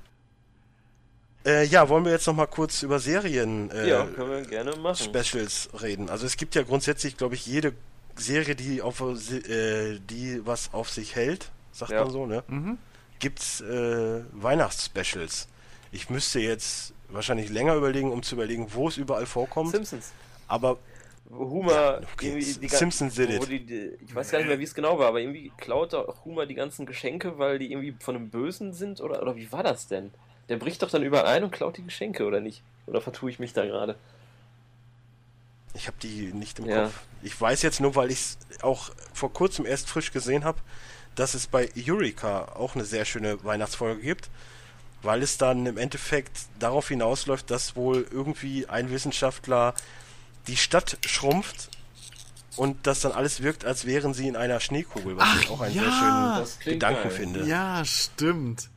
Äh, 1.46 1.64
ja, 1.66 1.88
wollen 1.88 2.04
wir 2.04 2.10
jetzt 2.12 2.26
noch 2.26 2.34
mal 2.34 2.46
kurz 2.46 2.82
über 2.82 2.98
Serien 2.98 3.70
äh, 3.70 3.88
ja, 3.88 4.04
können 4.06 4.30
wir 4.30 4.42
gerne 4.42 4.74
machen. 4.76 4.96
Specials 5.14 5.68
reden. 5.80 6.08
Also 6.10 6.26
es 6.26 6.36
gibt 6.36 6.54
ja 6.56 6.62
grundsätzlich, 6.62 7.16
glaube 7.16 7.36
ich, 7.36 7.46
jede 7.46 7.72
Serie, 8.16 8.56
die 8.56 8.82
auf 8.82 9.00
äh, 9.00 10.00
die 10.00 10.44
was 10.44 10.72
auf 10.72 10.90
sich 10.90 11.14
hält, 11.14 11.50
sagt 11.70 11.92
Ja. 11.92 12.02
man 12.02 12.10
so, 12.10 12.26
ne? 12.26 12.42
Mhm. 12.48 12.78
Gibt's 13.24 13.62
äh, 13.62 14.20
Weihnachtsspecials. 14.32 15.48
Ich 15.92 16.10
müsste 16.10 16.40
jetzt 16.40 16.92
wahrscheinlich 17.08 17.48
länger 17.48 17.74
überlegen, 17.74 18.12
um 18.12 18.22
zu 18.22 18.34
überlegen, 18.34 18.66
wo 18.74 18.88
es 18.88 18.98
überall 18.98 19.24
vorkommt. 19.24 19.70
Simpsons. 19.70 20.12
aber 20.46 20.76
Humor, 21.30 21.72
Ja, 21.72 22.00
okay. 22.12 22.34
die 22.38 22.68
Simpsons 22.68 23.14
did 23.14 23.30
it. 23.30 23.48
Die, 23.48 23.64
die, 23.64 23.90
ich 24.06 24.14
weiß 24.14 24.30
gar 24.30 24.40
nicht 24.40 24.48
mehr, 24.48 24.58
wie 24.58 24.64
es 24.64 24.74
genau 24.74 24.98
war, 24.98 25.06
aber 25.08 25.20
irgendwie 25.20 25.50
klaut 25.56 25.94
doch 25.94 26.22
Humor 26.26 26.44
die 26.44 26.54
ganzen 26.54 26.84
Geschenke, 26.84 27.38
weil 27.38 27.58
die 27.58 27.72
irgendwie 27.72 27.94
von 27.98 28.14
einem 28.14 28.28
Bösen 28.28 28.74
sind 28.74 29.00
oder, 29.00 29.22
oder 29.22 29.34
wie 29.36 29.50
war 29.50 29.62
das 29.62 29.86
denn? 29.88 30.10
Der 30.50 30.58
bricht 30.58 30.82
doch 30.82 30.90
dann 30.90 31.02
überall 31.02 31.24
ein 31.24 31.44
und 31.44 31.50
klaut 31.50 31.78
die 31.78 31.82
Geschenke, 31.82 32.26
oder 32.26 32.40
nicht? 32.40 32.62
Oder 32.86 33.00
vertue 33.00 33.30
ich 33.30 33.38
mich 33.38 33.54
da 33.54 33.64
gerade? 33.64 33.96
Ich 35.72 35.86
habe 35.86 35.96
die 36.02 36.30
nicht 36.34 36.58
im 36.58 36.66
Ja. 36.66 36.84
Kopf. 36.84 37.00
Ich 37.22 37.40
weiß 37.40 37.62
jetzt 37.62 37.80
nur, 37.80 37.96
weil 37.96 38.10
ich 38.10 38.18
es 38.18 38.38
auch 38.62 38.90
vor 39.14 39.32
kurzem 39.32 39.64
erst 39.64 39.88
frisch 39.88 40.12
gesehen 40.12 40.44
habe, 40.44 40.58
dass 41.14 41.34
es 41.34 41.46
bei 41.46 41.68
Eureka 41.76 42.52
auch 42.54 42.74
eine 42.74 42.84
sehr 42.84 43.04
schöne 43.04 43.42
Weihnachtsfolge 43.44 44.00
gibt, 44.02 44.30
weil 45.02 45.22
es 45.22 45.38
dann 45.38 45.66
im 45.66 45.76
Endeffekt 45.76 46.46
darauf 46.58 46.88
hinausläuft, 46.88 47.50
dass 47.50 47.76
wohl 47.76 48.06
irgendwie 48.10 48.66
ein 48.68 48.90
Wissenschaftler 48.90 49.74
die 50.46 50.56
Stadt 50.56 50.98
schrumpft 51.06 51.68
und 52.56 52.86
das 52.86 53.00
dann 53.00 53.12
alles 53.12 53.42
wirkt, 53.42 53.64
als 53.64 53.84
wären 53.86 54.14
sie 54.14 54.28
in 54.28 54.36
einer 54.36 54.60
Schneekugel, 54.60 55.16
was 55.16 55.26
Ach, 55.26 55.42
ich 55.42 55.50
auch 55.50 55.60
einen 55.60 55.74
ja. 55.74 55.82
sehr 55.82 56.46
schönen 56.62 56.74
Gedanken 56.74 57.02
geil. 57.08 57.10
finde. 57.10 57.46
Ja, 57.46 57.84
stimmt. 57.84 58.70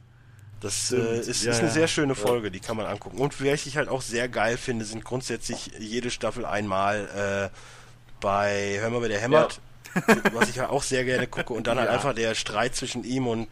Das 0.59 0.91
äh, 0.91 1.19
ist, 1.19 1.43
Ja, 1.43 1.51
ist 1.51 1.59
eine 1.59 1.67
ja. 1.67 1.73
sehr 1.73 1.87
schöne 1.87 2.15
Folge, 2.15 2.49
die 2.49 2.59
kann 2.59 2.77
man 2.77 2.87
angucken. 2.87 3.19
Und 3.19 3.39
welche 3.41 3.69
ich 3.69 3.77
halt 3.77 3.89
auch 3.89 4.01
sehr 4.01 4.27
geil 4.27 4.57
finde, 4.57 4.85
sind 4.85 5.03
grundsätzlich 5.03 5.71
jede 5.79 6.09
Staffel 6.09 6.45
einmal 6.45 7.51
äh, 7.53 7.57
bei 8.19 8.77
Hör 8.79 8.89
mal, 8.89 9.01
wer 9.01 9.09
der 9.09 9.19
hämmert, 9.19 9.61
was 10.33 10.49
ich 10.49 10.59
halt 10.59 10.69
auch 10.69 10.83
sehr 10.83 11.03
gerne 11.05 11.27
gucke. 11.27 11.53
Und 11.53 11.67
dann 11.67 11.77
halt 11.77 11.89
Ja. 11.89 11.93
einfach 11.95 12.13
der 12.13 12.35
Streit 12.35 12.75
zwischen 12.75 13.03
ihm 13.03 13.27
und 13.27 13.47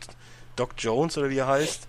Doc 0.55 0.71
Jones 0.77 1.17
oder 1.17 1.29
wie 1.29 1.37
er 1.37 1.47
heißt, 1.47 1.87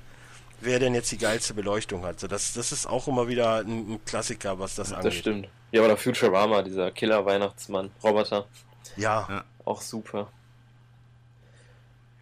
wer 0.61 0.79
denn 0.79 0.95
jetzt 0.95 1.11
die 1.13 1.19
geilste 1.19 1.55
Beleuchtung 1.55 2.05
hat. 2.05 2.19
So, 2.21 2.27
das, 2.27 2.53
das 2.55 2.73
ist 2.73 2.87
auch 2.87 3.07
immer 3.09 3.29
wieder 3.29 3.59
ein, 3.59 3.93
ein 3.95 4.05
Klassiker, 4.05 4.59
was 4.59 4.75
das 4.75 4.89
Das 4.91 4.99
angeht. 4.99 5.15
stimmt. 5.15 5.49
Ja, 5.73 5.83
oder 5.83 5.97
Futurama, 5.97 6.63
dieser 6.63 6.91
Killer-Weihnachtsmann, 6.91 7.91
Roboter. 8.03 8.47
Ja. 8.97 9.27
Ja. 9.29 9.45
Auch 9.65 9.81
super. 9.83 10.31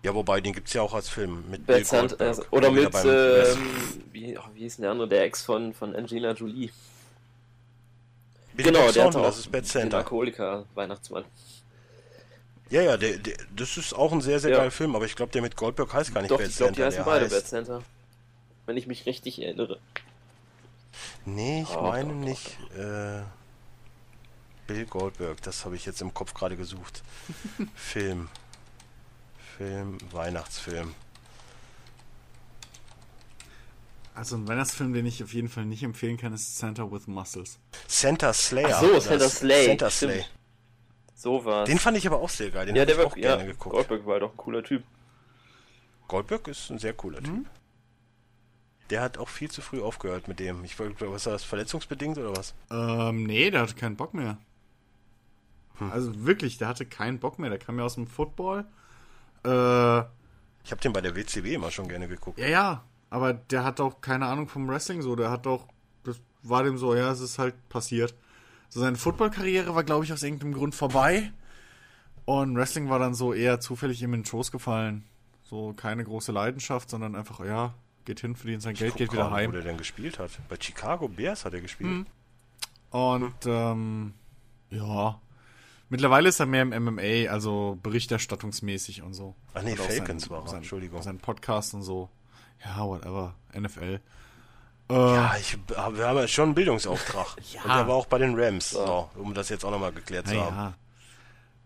ja, 0.02 0.14
wobei, 0.14 0.40
den 0.40 0.52
gibt's 0.52 0.72
ja 0.74 0.82
auch 0.82 0.92
als 0.94 1.08
Film. 1.08 1.44
Mit 1.50 1.66
Bad 1.66 1.76
Bill 1.76 1.84
Santa, 1.84 2.16
Goldberg. 2.16 2.38
äh, 2.52 2.56
oder 2.56 2.70
mit, 2.70 2.90
beim- 2.90 3.08
ähm, 3.08 4.02
wie, 4.12 4.36
ach, 4.38 4.48
wie 4.54 4.60
hieß 4.60 4.76
denn 4.76 4.82
der 4.82 4.90
andere, 4.92 5.08
der 5.08 5.22
Ex 5.24 5.42
von, 5.42 5.72
von 5.74 5.94
Angelina 5.94 6.32
Jolie. 6.32 6.70
Billy 8.54 8.68
genau, 8.70 8.84
Bob 8.84 8.92
der 8.94 9.04
hat 9.06 9.16
auch 9.16 9.22
das 9.22 9.38
ist 9.38 9.50
Bad 9.52 9.66
Santa. 9.66 9.98
Alkoholiker-Weihnachtsmann. 9.98 11.24
Ja, 12.70 12.82
ja, 12.82 12.96
der, 12.96 13.18
der, 13.18 13.36
das 13.54 13.76
ist 13.76 13.92
auch 13.94 14.12
ein 14.12 14.20
sehr, 14.20 14.40
sehr 14.40 14.50
Ja. 14.50 14.58
geiler 14.58 14.70
Film, 14.70 14.96
aber 14.96 15.04
ich 15.04 15.14
glaube, 15.16 15.32
der 15.32 15.42
mit 15.42 15.54
Goldberg 15.56 15.92
heißt 15.92 16.14
gar 16.14 16.22
nicht 16.22 16.30
Doch, 16.30 16.38
Bad 16.38 16.48
ich 16.48 16.56
glaube, 16.56 16.72
die 16.72 16.80
Santa. 16.80 16.86
heißen 16.96 17.04
der 17.04 17.10
beide 17.10 17.24
heißt, 17.26 17.34
Bad 17.34 17.46
Center. 17.46 17.82
Wenn 18.66 18.76
ich 18.76 18.86
mich 18.86 19.04
richtig 19.06 19.40
erinnere. 19.42 19.78
Nee, 21.26 21.62
ich 21.62 21.68
Doch, 21.68 21.82
meine 21.82 22.08
doch, 22.08 22.20
doch, 22.20 22.24
nicht. 22.24 22.58
Äh, 22.76 23.22
Bill 24.66 24.86
Goldberg, 24.86 25.42
das 25.42 25.64
habe 25.66 25.76
ich 25.76 25.84
jetzt 25.84 26.00
im 26.00 26.14
Kopf 26.14 26.32
gerade 26.32 26.56
gesucht. 26.56 27.02
Film. 27.74 28.28
Film, 29.58 29.98
Weihnachtsfilm. 30.10 30.94
Also 34.14 34.36
ein 34.36 34.46
Weihnachtsfilm, 34.46 34.92
den 34.92 35.06
ich 35.06 35.22
auf 35.22 35.34
jeden 35.34 35.48
Fall 35.48 35.64
nicht 35.64 35.82
empfehlen 35.82 36.16
kann, 36.16 36.32
ist 36.32 36.56
Santa 36.58 36.90
with 36.90 37.06
Muscles. 37.08 37.58
Santa 37.88 38.32
Slayer. 38.32 38.76
Ach 38.76 38.80
so, 38.80 39.00
Santa. 39.00 39.28
Slay, 39.28 39.66
Santa 39.66 39.90
stimmt. 39.90 40.30
So 41.14 41.44
war's. 41.44 41.68
Den 41.68 41.78
fand 41.78 41.96
ich 41.96 42.06
aber 42.06 42.18
auch 42.20 42.28
sehr 42.28 42.50
geil. 42.50 42.66
Den 42.66 42.76
ja, 42.76 42.84
der 42.84 42.94
ich 42.96 43.00
war 43.00 43.06
auch 43.06 43.16
ja, 43.16 43.36
gerne 43.36 43.46
geguckt. 43.52 43.74
Goldberg 43.74 44.06
war 44.06 44.20
doch 44.20 44.32
ein 44.32 44.36
cooler 44.36 44.62
Typ. 44.62 44.82
Goldberg 46.08 46.48
ist 46.48 46.70
ein 46.70 46.78
sehr 46.78 46.92
cooler 46.94 47.20
Mhm. 47.20 47.24
Typ. 47.24 47.46
Der 48.90 49.00
hat 49.00 49.16
auch 49.16 49.28
viel 49.30 49.50
zu 49.50 49.62
früh 49.62 49.80
aufgehört 49.80 50.28
mit 50.28 50.38
dem. 50.40 50.62
Ich 50.64 50.78
wollte, 50.78 51.10
was 51.10 51.24
war 51.26 51.32
das, 51.32 51.44
verletzungsbedingt 51.44 52.18
oder 52.18 52.36
was? 52.36 52.54
Ähm, 52.70 53.24
nee, 53.24 53.50
der 53.50 53.62
hatte 53.62 53.74
keinen 53.74 53.96
Bock 53.96 54.12
mehr. 54.12 54.36
Also 55.90 56.24
wirklich, 56.24 56.58
der 56.58 56.68
hatte 56.68 56.86
keinen 56.86 57.18
Bock 57.18 57.38
mehr. 57.38 57.50
Der 57.50 57.58
kam 57.58 57.78
ja 57.78 57.84
aus 57.84 57.94
dem 57.96 58.06
Football. 58.06 58.64
Äh, 59.44 59.48
ja, 59.48 60.10
Ich 60.64 60.70
habe 60.70 60.80
den 60.80 60.92
bei 60.92 61.00
der 61.00 61.16
WCW 61.16 61.54
immer 61.54 61.70
schon 61.70 61.88
gerne 61.88 62.06
geguckt. 62.08 62.38
ja, 62.38 62.84
aber 63.10 63.32
der 63.32 63.64
hat 63.64 63.80
auch 63.80 64.00
keine 64.00 64.26
Ahnung 64.26 64.48
vom 64.48 64.68
Wrestling 64.68 65.00
so. 65.02 65.16
Der 65.16 65.30
hat 65.30 65.46
auch, 65.46 65.66
das 66.04 66.20
war 66.42 66.62
dem 66.62 66.76
so, 66.78 66.94
ja, 66.94 67.10
es 67.10 67.20
ist 67.20 67.38
halt 67.38 67.54
passiert. 67.68 68.14
So 68.68 68.80
seine 68.80 68.96
Football-Karriere 68.96 69.74
war, 69.74 69.84
glaube 69.84 70.04
ich, 70.04 70.12
aus 70.12 70.22
irgendeinem 70.22 70.54
Grund 70.54 70.74
vorbei. 70.74 71.32
Und 72.24 72.56
Wrestling 72.56 72.88
war 72.88 72.98
dann 72.98 73.14
so 73.14 73.32
eher 73.32 73.60
zufällig 73.60 74.02
ihm 74.02 74.14
in 74.14 74.20
den 74.20 74.26
Schoß 74.26 74.50
gefallen. 74.50 75.04
So 75.42 75.74
keine 75.74 76.04
große 76.04 76.32
Leidenschaft, 76.32 76.88
sondern 76.90 77.14
einfach, 77.14 77.44
ja, 77.44 77.74
geht 78.04 78.20
hin, 78.20 78.34
verdient 78.34 78.62
sein 78.62 78.74
Geld, 78.74 78.92
Guck 78.92 78.98
geht 78.98 79.12
wieder 79.12 79.30
heim. 79.30 79.50
Wo 79.50 79.52
der 79.52 79.62
denn 79.62 79.76
gespielt 79.76 80.18
hat. 80.18 80.30
Bei 80.48 80.56
Chicago 80.58 81.08
Bears 81.08 81.44
hat 81.44 81.54
er 81.54 81.60
gespielt. 81.60 82.06
Und 82.90 83.34
ähm, 83.46 84.14
ja, 84.70 85.20
mittlerweile 85.88 86.28
ist 86.28 86.40
er 86.40 86.46
mehr 86.46 86.62
im 86.62 86.84
MMA, 86.84 87.30
also 87.30 87.78
berichterstattungsmäßig 87.82 89.02
und 89.02 89.14
so. 89.14 89.34
Ach 89.52 89.62
nee, 89.62 89.76
Falcons 89.76 90.30
war 90.30 90.46
er, 90.46 90.54
Entschuldigung. 90.54 91.02
Sein 91.02 91.18
Podcast 91.18 91.74
und 91.74 91.82
so. 91.82 92.08
Ja, 92.64 92.86
whatever. 92.86 93.34
NFL. 93.52 94.00
Äh, 94.90 94.94
Ja, 94.94 95.34
ich, 95.38 95.56
aber 95.76 95.96
wir 95.96 96.06
haben 96.06 96.18
ja 96.18 96.28
schon 96.28 96.44
einen 96.46 96.54
Bildungsauftrag. 96.54 97.26
Ja. 97.52 97.62
Und 97.62 97.68
der 97.70 97.88
war 97.88 97.94
auch 97.94 98.06
bei 98.06 98.18
den 98.18 98.34
Rams, 98.38 98.70
so, 98.70 99.08
um 99.16 99.32
das 99.34 99.48
jetzt 99.48 99.64
auch 99.64 99.70
nochmal 99.70 99.92
geklärt 99.92 100.28
zu 100.28 100.40
haben. 100.40 100.74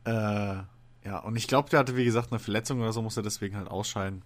naja. 0.06 0.62
Äh, 1.04 1.08
ja, 1.08 1.18
und 1.20 1.36
ich 1.36 1.46
glaube, 1.48 1.70
der 1.70 1.80
hatte, 1.80 1.96
wie 1.96 2.04
gesagt, 2.04 2.30
eine 2.32 2.38
Verletzung 2.38 2.80
oder 2.80 2.92
so, 2.92 3.02
musste 3.02 3.22
deswegen 3.22 3.56
halt 3.56 3.68
ausscheiden. 3.68 4.22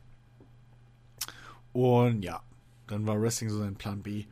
Und 1.72 2.22
ja, 2.22 2.40
dann 2.86 3.06
war 3.06 3.20
Wrestling 3.20 3.50
so 3.50 3.58
sein 3.58 3.76
Plan 3.76 4.02
B. 4.02 4.24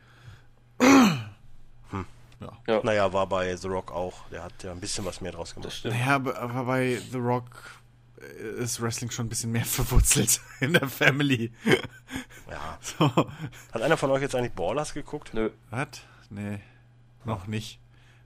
Ja. 2.67 2.81
Naja, 2.83 3.13
war 3.13 3.27
bei 3.27 3.55
The 3.55 3.67
Rock 3.67 3.91
auch. 3.91 4.27
Der 4.31 4.43
hat 4.43 4.63
ja 4.63 4.71
ein 4.71 4.79
bisschen 4.79 5.05
was 5.05 5.21
mehr 5.21 5.31
draus 5.31 5.49
Das 5.49 5.55
gemacht. 5.55 5.73
stimmt. 5.73 5.93
Naja, 5.99 6.15
aber, 6.15 6.63
bei 6.65 6.99
The 7.11 7.17
Rock 7.17 7.45
äh, 7.45 7.80
ist 8.57 8.81
Wrestling 8.81 9.11
schon 9.11 9.25
ein 9.25 9.29
bisschen 9.29 9.51
mehr 9.51 9.65
verwurzelt 9.65 10.41
in 10.59 10.73
der 10.73 10.87
Family. 10.87 11.51
Ja. 12.49 12.77
So. 12.81 13.09
Hat 13.71 13.81
einer 13.81 13.95
von 13.97 14.09
euch 14.11 14.21
jetzt 14.21 14.35
eigentlich 14.35 14.53
Ballers 14.53 14.93
geguckt? 14.93 15.33
Nö. 15.33 15.51
Was? 15.69 15.87
Nee, 16.29 16.59
noch 17.25 17.45
nicht. 17.47 17.79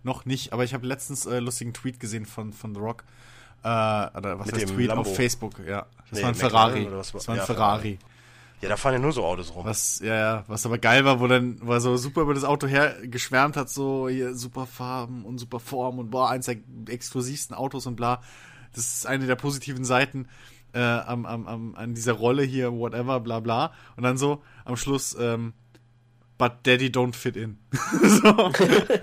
Noch 0.03 0.25
nicht, 0.25 0.53
aber 0.53 0.63
ich 0.63 0.73
habe 0.73 0.85
letztens 0.87 1.25
äh, 1.25 1.39
lustigen 1.39 1.73
Tweet 1.73 1.99
gesehen 1.99 2.25
von, 2.25 2.53
von 2.53 2.73
The 2.73 2.79
Rock. 2.79 3.03
Äh, 3.63 3.67
oder 3.67 4.39
was 4.39 4.45
Mit 4.47 4.55
heißt 4.55 4.69
dem 4.69 4.75
Tweet 4.75 4.87
Lambo. 4.87 5.01
auf 5.01 5.15
Facebook, 5.15 5.59
ja. 5.67 5.85
Das 6.09 6.19
Nee, 6.19 6.21
war 6.23 6.29
ein 6.29 6.35
McLaren 6.35 6.51
Ferrari. 6.73 6.87
oder 6.87 6.97
was 6.99 7.13
war- 7.13 7.19
Das 7.19 7.27
war 7.27 7.35
ein 7.35 7.39
ja, 7.39 7.45
Ferrari. 7.45 7.99
Ja, 8.61 8.69
da 8.69 8.77
fahren 8.77 8.93
ja 8.93 8.99
nur 8.99 9.11
so 9.11 9.25
Autos 9.25 9.53
rum. 9.53 9.65
Was, 9.65 9.99
ja, 9.99 10.15
ja, 10.15 10.43
was 10.47 10.65
aber 10.65 10.77
geil 10.77 11.03
war, 11.05 11.19
wo 11.19 11.27
dann, 11.27 11.57
wo 11.61 11.73
er 11.73 11.81
so 11.81 11.97
super 11.97 12.21
über 12.21 12.33
das 12.33 12.43
Auto 12.45 12.67
her 12.67 12.95
geschwärmt 13.03 13.57
hat, 13.57 13.69
so 13.69 14.07
hier 14.07 14.33
super 14.35 14.65
Farben 14.65 15.25
und 15.25 15.37
super 15.39 15.59
Form 15.59 15.99
und 15.99 16.09
boah, 16.11 16.29
eins 16.29 16.45
der 16.45 16.57
exklusivsten 16.87 17.55
Autos 17.55 17.85
und 17.87 17.95
bla. 17.97 18.21
Das 18.75 18.85
ist 18.97 19.07
eine 19.07 19.25
der 19.25 19.35
positiven 19.35 19.85
Seiten 19.85 20.27
äh, 20.73 20.79
am, 20.79 21.25
am, 21.25 21.47
am, 21.47 21.75
an 21.75 21.95
dieser 21.95 22.13
Rolle 22.13 22.43
hier, 22.43 22.73
whatever, 22.73 23.19
bla 23.21 23.39
bla. 23.39 23.73
Und 23.95 24.03
dann 24.03 24.17
so 24.17 24.43
am 24.65 24.75
Schluss, 24.75 25.15
ähm, 25.19 25.53
but 26.37 26.51
Daddy 26.63 26.87
don't 26.87 27.15
fit 27.15 27.37
in. 27.37 27.57
so. 28.03 28.51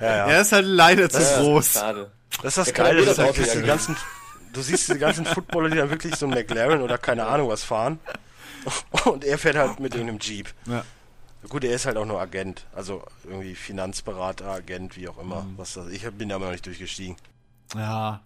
Ja, 0.01 0.17
ja. 0.17 0.27
Er 0.29 0.41
ist 0.43 0.53
halt 0.53 0.67
leider 0.67 1.09
zu 1.09 1.23
Ja, 1.23 1.41
groß. 1.41 1.73
Schade. 1.73 2.13
Das 2.43 2.45
ist 2.45 2.59
das 2.59 2.67
Der 2.67 2.75
Geile, 2.75 3.05
dass 3.05 3.19
Auto 3.19 3.39
halt 3.39 3.47
ja 3.55 3.61
die 3.61 3.67
ganzen, 3.67 3.97
du 4.53 4.61
siehst 4.63 4.89
die 4.93 4.99
ganzen 4.99 5.25
Footballer, 5.25 5.71
die 5.71 5.77
dann 5.77 5.91
wirklich 5.91 6.15
so 6.17 6.27
ein 6.27 6.31
McLaren 6.31 6.83
oder 6.83 6.99
keine 6.99 7.27
Ahnung 7.27 7.49
was 7.49 7.65
fahren. 7.65 7.99
Und 9.05 9.25
er 9.25 9.39
fährt 9.39 9.57
halt 9.57 9.81
mit 9.81 9.95
irgendeinem 9.95 10.21
Jeep. 10.21 10.53
Ja. 10.67 10.85
Gut, 11.49 11.65
er 11.65 11.75
ist 11.75 11.87
halt 11.87 11.97
auch 11.97 12.07
nur 12.07 12.21
Agent. 12.21 12.67
Also 12.75 13.03
irgendwie 13.25 13.55
Finanzberater, 13.55 14.47
Agent, 14.47 14.97
wie 14.97 15.09
auch 15.09 15.19
immer. 15.19 15.43
Mhm. 15.43 15.59
Was 15.59 15.75
das, 15.75 15.89
ich 15.89 16.09
bin 16.13 16.29
da 16.29 16.37
immer 16.37 16.47
noch 16.47 16.53
nicht 16.53 16.67
durchgestiegen. 16.67 17.17
ja. 17.75 18.21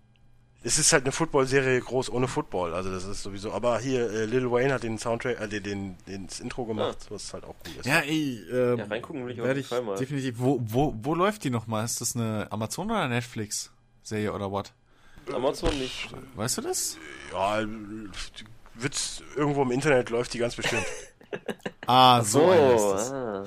Es 0.66 0.78
ist 0.78 0.92
halt 0.92 1.04
eine 1.04 1.12
Football-Serie 1.12 1.80
groß 1.80 2.10
ohne 2.10 2.26
Football. 2.26 2.74
Also 2.74 2.90
das 2.92 3.04
ist 3.04 3.22
sowieso. 3.22 3.52
Aber 3.52 3.78
hier, 3.78 4.10
äh, 4.10 4.24
Lil 4.24 4.50
Wayne 4.50 4.74
hat 4.74 4.82
den 4.82 4.98
Soundtrack, 4.98 5.40
äh, 5.40 5.46
den, 5.48 5.62
den, 5.62 5.96
den 6.08 6.26
das 6.26 6.40
Intro 6.40 6.64
gemacht, 6.64 6.98
was 7.08 7.32
halt 7.32 7.44
auch 7.44 7.54
gut 7.64 7.76
ist. 7.78 7.86
Ja, 7.86 8.00
ey, 8.00 8.42
ähm, 8.50 8.78
Ja, 8.78 8.84
reingucken 8.86 9.24
will 9.24 9.32
ich 9.32 9.40
auf 9.40 9.46
werde 9.46 9.60
jeden 9.60 9.64
ich 9.64 9.68
Fall 9.68 9.82
mal. 9.82 9.96
definitiv. 9.96 10.34
Wo, 10.38 10.58
wo, 10.62 10.92
wo 11.02 11.14
läuft 11.14 11.44
die 11.44 11.50
nochmal? 11.50 11.84
Ist 11.84 12.00
das 12.00 12.16
eine 12.16 12.48
Amazon 12.50 12.90
oder 12.90 13.06
Netflix-Serie 13.06 14.32
oder 14.32 14.50
what? 14.50 14.72
Amazon 15.32 15.76
nicht. 15.78 16.08
Weißt 16.34 16.58
du 16.58 16.62
das? 16.62 16.98
Ja, 17.32 17.64
wird's 18.74 19.22
irgendwo 19.36 19.62
im 19.62 19.70
Internet 19.70 20.10
läuft 20.10 20.34
die 20.34 20.38
ganz 20.38 20.56
bestimmt. 20.56 20.84
Ah, 21.88 22.22
so, 22.22 22.40
So, 22.40 22.50
eine 22.50 22.72
ist 22.74 22.84
das. 22.84 23.12
ah. 23.12 23.44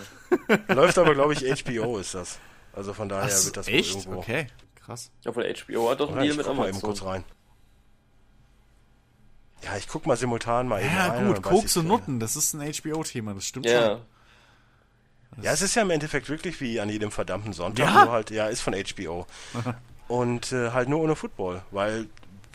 läuft 0.73 0.97
aber, 0.97 1.13
glaube 1.15 1.33
ich, 1.33 1.39
HBO 1.65 1.97
ist 1.97 2.13
das. 2.13 2.37
Also 2.73 2.93
von 2.93 3.09
daher 3.09 3.29
Ach, 3.33 3.45
wird 3.45 3.57
das 3.57 3.67
wohl 3.67 3.73
echt? 3.73 3.95
irgendwo. 3.95 4.19
Okay, 4.19 4.47
krass. 4.89 5.11
Obwohl 5.25 5.43
HBO 5.53 5.89
hat 5.91 5.99
doch 5.99 6.09
einen 6.09 6.17
Deal 6.19 6.31
Ich 6.31 6.37
mit 6.37 6.45
guck 6.45 6.55
mal 6.57 6.67
eben 6.69 6.81
kurz 6.81 7.01
Amazon. 7.01 7.07
rein. 7.07 7.23
Ja, 9.63 9.75
ich 9.77 9.87
guck 9.87 10.05
mal 10.05 10.15
simultan 10.17 10.67
mal 10.67 10.81
eben 10.81 10.93
Ja, 10.95 11.07
rein, 11.07 11.27
gut, 11.27 11.41
Koks 11.43 11.71
ich, 11.71 11.77
und 11.77 11.87
Nutten, 11.87 12.19
das 12.19 12.35
ist 12.35 12.53
ein 12.53 12.61
HBO-Thema, 12.61 13.33
das 13.33 13.45
stimmt 13.45 13.65
Ja, 13.65 13.97
schon. 15.37 15.43
Ja, 15.43 15.51
es 15.51 15.61
ist 15.61 15.75
ja 15.75 15.81
im 15.83 15.89
Endeffekt 15.91 16.27
wirklich 16.29 16.59
wie 16.61 16.79
an 16.79 16.89
jedem 16.89 17.11
verdammten 17.11 17.53
Sonntag, 17.53 17.85
Ja? 17.85 18.03
nur 18.05 18.11
halt, 18.11 18.31
ja, 18.31 18.47
ist 18.47 18.61
von 18.61 18.73
HBO. 18.73 19.27
und 20.07 20.51
äh, 20.51 20.71
halt 20.71 20.89
nur 20.89 21.01
ohne 21.01 21.15
Football, 21.15 21.61
weil 21.71 22.07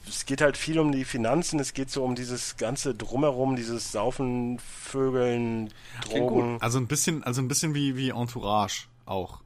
es 0.09 0.27
geht 0.27 0.41
halt 0.41 0.57
viel 0.57 0.79
um 0.79 0.93
die 0.93 1.05
Finanzen, 1.05 1.61
es 1.61 1.73
geht 1.73 1.91
so 1.91 2.05
um 2.05 2.15
dieses 2.15 2.57
ganze 2.57 2.95
Drumherum, 2.95 3.55
dieses 3.57 3.93
Saufen, 3.93 4.59
Vögeln, 4.59 5.73
Drogen. 6.03 6.59
Also 6.61 6.79
ein 6.79 6.87
bisschen, 6.89 7.23
also 7.23 7.41
ein 7.41 7.49
bisschen 7.49 7.75
wie, 7.75 7.97
wie 7.97 8.11
Entourage 8.11 8.87
auch. 9.07 9.41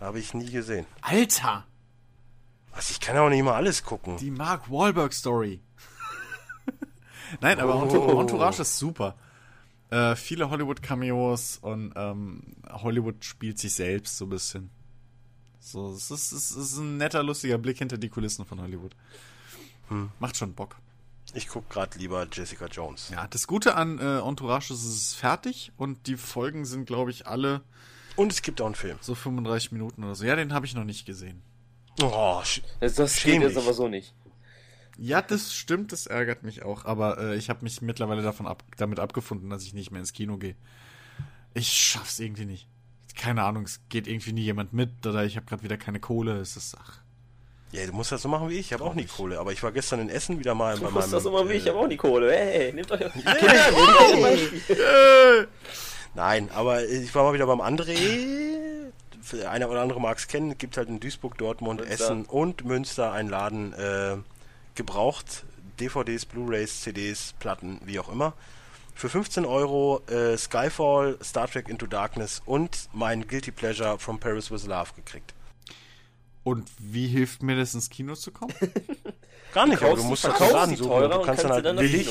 Habe 0.00 0.18
ich 0.18 0.34
nie 0.34 0.50
gesehen. 0.50 0.86
Alter! 1.02 1.64
Was, 2.74 2.90
ich 2.90 3.00
kann 3.00 3.14
ja 3.16 3.22
auch 3.22 3.28
nicht 3.28 3.42
mal 3.42 3.54
alles 3.54 3.82
gucken. 3.84 4.16
Die 4.16 4.30
Mark 4.30 4.70
Wahlberg-Story. 4.70 5.60
Nein, 7.40 7.60
aber 7.60 7.76
Oh. 7.76 7.82
Entour- 7.84 8.20
Entourage 8.20 8.62
ist 8.62 8.78
super. 8.78 9.14
Äh, 9.90 10.16
viele 10.16 10.50
Hollywood-Cameos 10.50 11.58
und 11.62 11.92
ähm, 11.96 12.42
Hollywood 12.70 13.24
spielt 13.24 13.58
sich 13.58 13.74
selbst 13.74 14.16
so 14.16 14.26
ein 14.26 14.30
bisschen. 14.30 14.70
So, 15.60 15.92
es 15.92 16.10
ist, 16.10 16.32
es 16.32 16.50
ist 16.50 16.76
ein 16.78 16.96
netter, 16.98 17.22
lustiger 17.22 17.58
Blick 17.58 17.78
hinter 17.78 17.96
die 17.96 18.08
Kulissen 18.08 18.44
von 18.44 18.60
Hollywood. 18.60 18.94
Hm. 19.88 20.10
Macht 20.18 20.36
schon 20.36 20.54
Bock. 20.54 20.76
Ich 21.32 21.48
guck 21.48 21.68
gerade 21.70 21.98
lieber 21.98 22.26
Jessica 22.30 22.66
Jones. 22.66 23.08
Ja, 23.10 23.26
das 23.28 23.46
Gute 23.46 23.74
an 23.76 23.98
äh, 23.98 24.18
Entourage 24.18 24.72
ist, 24.74 24.84
es 24.84 24.94
ist 24.96 25.14
fertig 25.14 25.72
und 25.76 26.06
die 26.06 26.16
Folgen 26.16 26.64
sind, 26.64 26.84
glaube 26.86 27.10
ich, 27.10 27.26
alle 27.26 27.62
Und 28.16 28.30
es 28.32 28.42
gibt 28.42 28.60
auch 28.60 28.66
einen 28.66 28.74
Film. 28.74 28.98
so 29.00 29.14
35 29.14 29.72
Minuten 29.72 30.04
oder 30.04 30.14
so. 30.14 30.24
Ja, 30.24 30.36
den 30.36 30.52
habe 30.52 30.66
ich 30.66 30.74
noch 30.74 30.84
nicht 30.84 31.06
gesehen. 31.06 31.42
Oh, 32.02 32.40
sch- 32.44 32.60
das, 32.80 33.18
steht 33.20 33.40
jetzt 33.42 33.56
aber 33.56 33.72
so 33.72 33.88
nicht. 33.88 34.14
Ja, 34.98 35.22
das 35.22 35.52
stimmt, 35.54 35.92
das 35.92 36.06
ärgert 36.06 36.42
mich 36.42 36.62
auch, 36.62 36.84
aber 36.84 37.18
äh, 37.18 37.36
ich 37.36 37.50
habe 37.50 37.62
mich 37.64 37.80
mittlerweile 37.82 38.22
davon 38.22 38.46
ab, 38.46 38.62
damit 38.76 39.00
abgefunden, 39.00 39.50
dass 39.50 39.64
ich 39.64 39.74
nicht 39.74 39.90
mehr 39.90 40.00
ins 40.00 40.12
Kino 40.12 40.36
gehe. 40.36 40.54
Ich 41.52 41.68
schaff's 41.72 42.18
irgendwie 42.20 42.44
nicht. 42.46 42.68
Keine 43.16 43.42
Ahnung, 43.44 43.64
es 43.64 43.80
geht 43.88 44.06
irgendwie 44.08 44.32
nie 44.32 44.42
jemand 44.42 44.72
mit 44.72 45.06
oder 45.06 45.24
ich 45.24 45.36
habe 45.36 45.46
gerade 45.46 45.62
wieder 45.62 45.76
keine 45.76 46.00
Kohle. 46.00 46.38
Es 46.38 46.56
ist 46.56 46.76
ach. 46.80 46.98
Ja, 47.72 47.84
du 47.86 47.92
musst 47.92 48.12
das 48.12 48.22
so 48.22 48.28
machen 48.28 48.48
wie 48.50 48.54
ich. 48.54 48.66
Ich 48.66 48.72
habe 48.72 48.84
auch 48.84 48.94
nie 48.94 49.04
Kohle. 49.06 49.38
Aber 49.40 49.52
ich 49.52 49.62
war 49.64 49.72
gestern 49.72 49.98
in 50.00 50.08
Essen 50.08 50.38
wieder 50.38 50.54
mal 50.54 50.74
Du 50.76 50.82
bei 50.82 50.90
musst 50.90 51.06
meinem. 51.08 51.12
das 51.12 51.22
so 51.24 51.30
machen 51.32 51.48
wie 51.48 51.54
ich, 51.54 51.62
ich 51.64 51.68
habe 51.68 51.78
auch 51.78 51.88
die 51.88 51.96
Kohle. 51.96 52.32
Hey, 52.32 52.72
nehmt 52.72 52.90
euch 52.92 53.00
euch 53.06 53.14
ein 53.16 54.22
Beispiel. 54.22 54.76
Nein, 56.14 56.50
aber 56.54 56.84
ich 56.88 57.12
war 57.14 57.24
mal 57.24 57.34
wieder 57.34 57.46
beim 57.46 57.60
André. 57.60 57.96
Einer 59.48 59.70
oder 59.70 59.80
andere 59.82 60.00
mag 60.00 60.18
es 60.18 60.28
kennen. 60.28 60.58
Gibt 60.58 60.76
halt 60.76 60.88
in 60.88 61.00
Duisburg, 61.00 61.38
Dortmund, 61.38 61.80
Münster. 61.80 62.04
Essen 62.04 62.24
und 62.26 62.64
Münster 62.64 63.12
einen 63.12 63.28
Laden 63.30 63.72
äh, 63.72 64.16
gebraucht. 64.74 65.44
DVDs, 65.80 66.26
Blu-rays, 66.26 66.82
CDs, 66.82 67.34
Platten, 67.38 67.80
wie 67.84 67.98
auch 67.98 68.08
immer. 68.08 68.34
Für 68.94 69.08
15 69.08 69.44
Euro 69.44 70.02
äh, 70.08 70.36
Skyfall, 70.36 71.18
Star 71.22 71.48
Trek 71.48 71.68
Into 71.68 71.86
Darkness 71.86 72.42
und 72.46 72.88
mein 72.92 73.26
Guilty 73.26 73.50
Pleasure 73.50 73.98
From 73.98 74.20
Paris 74.20 74.50
with 74.52 74.66
Love 74.66 74.90
gekriegt. 74.94 75.34
Und 76.44 76.70
wie 76.78 77.08
hilft 77.08 77.42
mir 77.42 77.56
das 77.56 77.74
ins 77.74 77.90
Kino 77.90 78.14
zu 78.14 78.30
kommen? 78.30 78.54
Gar 79.52 79.66
nicht, 79.66 79.78
aber 79.78 79.90
kaufst 79.90 80.04
du 80.04 80.08
musst 80.08 80.24
halt 80.24 80.52
Laden 80.52 80.76
suchen. 80.76 80.88
Du 80.90 80.94
und 80.94 81.10
kannst 81.24 81.26
dann 81.26 81.26
kannst 81.26 81.44
halt 81.44 81.64
dann 81.64 81.76
billig. 81.76 82.08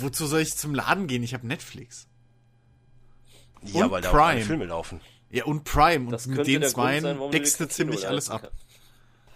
Wozu 0.00 0.26
soll 0.26 0.40
ich 0.40 0.54
zum 0.56 0.74
Laden 0.74 1.06
gehen? 1.06 1.22
Ich 1.22 1.32
habe 1.32 1.46
Netflix. 1.46 2.06
Ja, 3.62 3.84
Und 3.84 3.90
weil 3.92 4.02
da 4.02 4.10
Prime. 4.10 4.40
auch 4.42 4.46
Filme 4.46 4.64
laufen. 4.64 5.00
Ja, 5.32 5.44
und 5.46 5.64
Prime. 5.64 6.10
Das 6.10 6.26
Und 6.26 6.36
mit 6.36 6.44
könnte 6.46 6.60
den 6.60 6.68
zweien 6.70 7.30
deckst 7.32 7.58
du 7.58 7.66
ziemlich 7.68 8.06
alles 8.06 8.30
ab. 8.30 8.50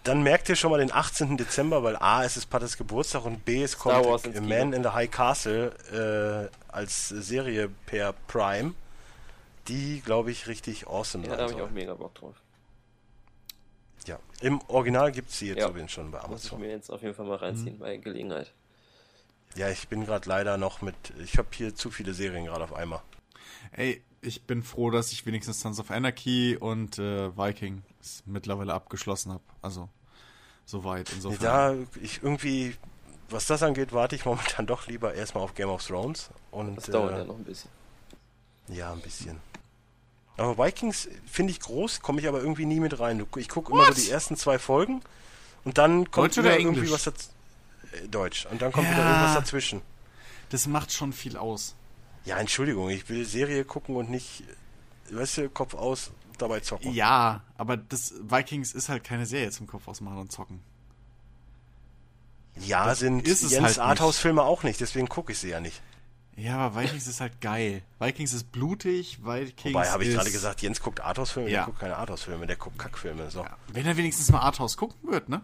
Dann 0.03 0.23
merkt 0.23 0.47
ihr 0.47 0.55
schon 0.55 0.71
mal 0.71 0.77
den 0.77 0.93
18. 0.93 1.35
Dezember, 1.35 1.83
weil 1.83 1.97
A, 1.97 2.23
es 2.23 2.37
ist 2.37 2.45
Pattes 2.45 2.77
Geburtstag 2.77 3.25
und 3.25 3.43
B, 3.43 3.61
es 3.63 3.77
kommt 3.77 4.23
Kino. 4.23 4.41
Man 4.41 4.71
in 4.71 4.83
the 4.83 4.89
High 4.89 5.11
Castle 5.11 6.49
äh, 6.71 6.71
als 6.71 7.09
Serie 7.09 7.69
per 7.87 8.13
Prime, 8.27 8.73
die, 9.67 9.99
glaube 10.05 10.31
ich, 10.31 10.47
richtig 10.47 10.87
awesome 10.87 11.27
Ja, 11.27 11.35
da 11.35 11.43
habe 11.43 11.53
ich 11.53 11.61
auch 11.61 11.71
mega 11.71 11.93
Bock 11.95 12.15
drauf. 12.15 12.35
Ja, 14.05 14.19
im 14.39 14.61
Original 14.69 15.11
gibt 15.11 15.29
es 15.31 15.39
sie 15.39 15.47
jetzt 15.49 15.59
Ja. 15.59 15.67
übrigens 15.67 15.91
schon 15.91 16.11
bei 16.11 16.19
Muss 16.19 16.45
ich 16.45 16.51
Amazon. 16.51 16.59
mir 16.61 16.69
jetzt 16.69 16.89
auf 16.89 17.01
jeden 17.01 17.13
Fall 17.13 17.25
mal 17.25 17.35
reinziehen 17.37 17.75
Mhm. 17.75 17.79
bei 17.79 17.97
Gelegenheit. 17.97 18.53
Ja, 19.55 19.69
ich 19.69 19.89
bin 19.89 20.05
gerade 20.05 20.29
leider 20.29 20.55
noch 20.57 20.81
mit, 20.81 20.95
ich 21.21 21.37
habe 21.37 21.49
hier 21.51 21.75
zu 21.75 21.89
viele 21.91 22.13
Serien 22.13 22.45
gerade 22.45 22.63
auf 22.63 22.73
einmal. 22.73 23.01
Ey, 23.73 24.01
ich 24.21 24.43
bin 24.43 24.63
froh, 24.63 24.89
dass 24.89 25.11
ich 25.11 25.25
wenigstens 25.25 25.61
Sons 25.61 25.79
of 25.79 25.91
Anarchy 25.91 26.57
und 26.57 26.97
äh, 26.99 27.35
Viking 27.37 27.83
mittlerweile 28.25 28.73
abgeschlossen 28.73 29.31
habe. 29.33 29.43
Also, 29.61 29.89
soweit. 30.65 31.11
Insofern. 31.13 31.39
Da, 31.41 31.75
ich 32.01 32.21
irgendwie, 32.23 32.75
was 33.29 33.45
das 33.47 33.63
angeht, 33.63 33.93
warte 33.93 34.15
ich 34.15 34.25
momentan 34.25 34.65
doch 34.65 34.87
lieber 34.87 35.13
erstmal 35.13 35.43
auf 35.43 35.53
Game 35.55 35.69
of 35.69 35.85
Thrones. 35.85 36.29
Und, 36.51 36.75
Das 36.77 36.85
dauert 36.85 37.13
äh, 37.13 37.17
ja 37.19 37.23
noch 37.25 37.37
ein 37.37 37.43
bisschen. 37.43 37.69
Ja, 38.69 38.91
ein 38.91 38.99
bisschen. 39.01 39.39
Aber 40.37 40.57
Vikings 40.63 41.09
finde 41.25 41.51
ich 41.51 41.59
groß, 41.59 42.01
komme 42.01 42.21
ich 42.21 42.27
aber 42.27 42.39
irgendwie 42.41 42.65
nie 42.65 42.79
mit 42.79 42.99
rein. 42.99 43.25
Ich 43.37 43.49
gucke 43.49 43.71
immer 43.71 43.85
so 43.85 43.93
die 43.93 44.09
ersten 44.09 44.35
zwei 44.37 44.59
Folgen 44.59 45.01
und 45.63 45.77
dann 45.79 46.11
kommt 46.11 46.27
Deutsch 46.27 46.37
wieder 46.37 46.59
irgendwie 46.59 46.91
was 46.91 47.05
daz 47.05 47.31
äh, 47.93 48.07
Deutsch. 48.07 48.45
Und 48.51 48.61
dann 48.61 48.71
kommt 48.71 48.87
Ja. 48.87 48.93
wieder 48.93 49.03
irgendwas 49.09 49.33
dazwischen. 49.33 49.81
Das 50.49 50.67
macht 50.67 50.91
schon 50.93 51.11
viel 51.11 51.37
aus. 51.37 51.75
Ja, 52.27 52.37
Entschuldigung, 52.39 52.89
ich 52.89 53.07
will 53.07 53.25
Serie 53.25 53.63
gucken 53.63 53.95
und 53.95 54.09
nicht, 54.09 54.43
weißt 55.11 55.37
du, 55.37 55.49
Kopf 55.49 55.73
aus, 55.73 56.11
dabei 56.37 56.59
zocken. 56.59 56.93
Ja, 56.93 57.41
aber 57.57 57.77
das 57.77 58.13
Vikings 58.21 58.73
ist 58.73 58.89
halt 58.89 59.05
keine 59.05 59.25
Serie 59.25 59.49
zum 59.51 59.65
Kopf 59.65 59.87
ausmachen 59.87 60.17
und 60.17 60.31
zocken. 60.31 60.59
Ja, 62.59 62.93
sind 62.95 63.25
ist 63.27 63.49
Jens 63.49 63.63
halt. 63.63 63.79
Arthouse-Filme 63.79 64.43
auch 64.43 64.63
nicht, 64.63 64.81
deswegen 64.81 65.07
gucke 65.07 65.31
ich 65.31 65.39
sie 65.39 65.49
ja 65.49 65.59
nicht. 65.61 65.81
Ja, 66.35 66.57
aber 66.57 66.81
Vikings 66.81 67.07
ist 67.07 67.21
halt 67.21 67.39
geil. 67.39 67.81
Vikings 67.99 68.33
ist 68.33 68.51
blutig, 68.51 69.19
Vikings 69.23 69.73
Wobei, 69.73 69.89
habe 69.89 70.03
ich 70.03 70.13
gerade 70.13 70.29
gesagt, 70.29 70.61
Jens 70.61 70.81
guckt 70.81 70.99
Arthouse-Filme, 70.99 71.49
Ja. 71.49 71.59
der 71.59 71.65
guckt 71.67 71.79
keine 71.79 71.95
Arthouse-Filme, 71.95 72.45
der 72.45 72.57
guckt 72.57 72.77
Kackfilme. 72.77 73.31
So. 73.31 73.41
Ja, 73.43 73.55
wenn 73.71 73.85
er 73.85 73.95
wenigstens 73.95 74.29
mal 74.31 74.41
Arthouse 74.41 74.75
gucken 74.75 75.11
wird, 75.11 75.29
ne? 75.29 75.41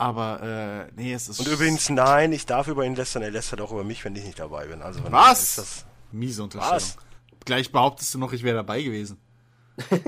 Aber, 0.00 0.86
äh, 0.88 0.92
nee, 0.94 1.12
es 1.12 1.28
ist... 1.28 1.40
Und 1.40 1.48
übrigens, 1.48 1.88
nein, 1.90 2.32
ich 2.32 2.46
darf 2.46 2.68
über 2.68 2.84
ihn 2.84 2.94
lästern, 2.94 3.22
er 3.22 3.32
lästert 3.32 3.60
auch 3.60 3.72
über 3.72 3.82
mich, 3.82 4.04
wenn 4.04 4.14
ich 4.14 4.24
nicht 4.24 4.38
dabei 4.38 4.66
bin. 4.66 4.80
Also 4.80 5.00
Was? 5.10 5.56
das, 5.56 5.84
Miese 6.12 6.44
Unterstellung. 6.44 6.76
Was? 6.76 6.96
Gleich 7.44 7.72
behauptest 7.72 8.14
du 8.14 8.18
noch, 8.18 8.32
ich 8.32 8.44
wäre 8.44 8.56
dabei 8.56 8.80
gewesen. 8.82 9.18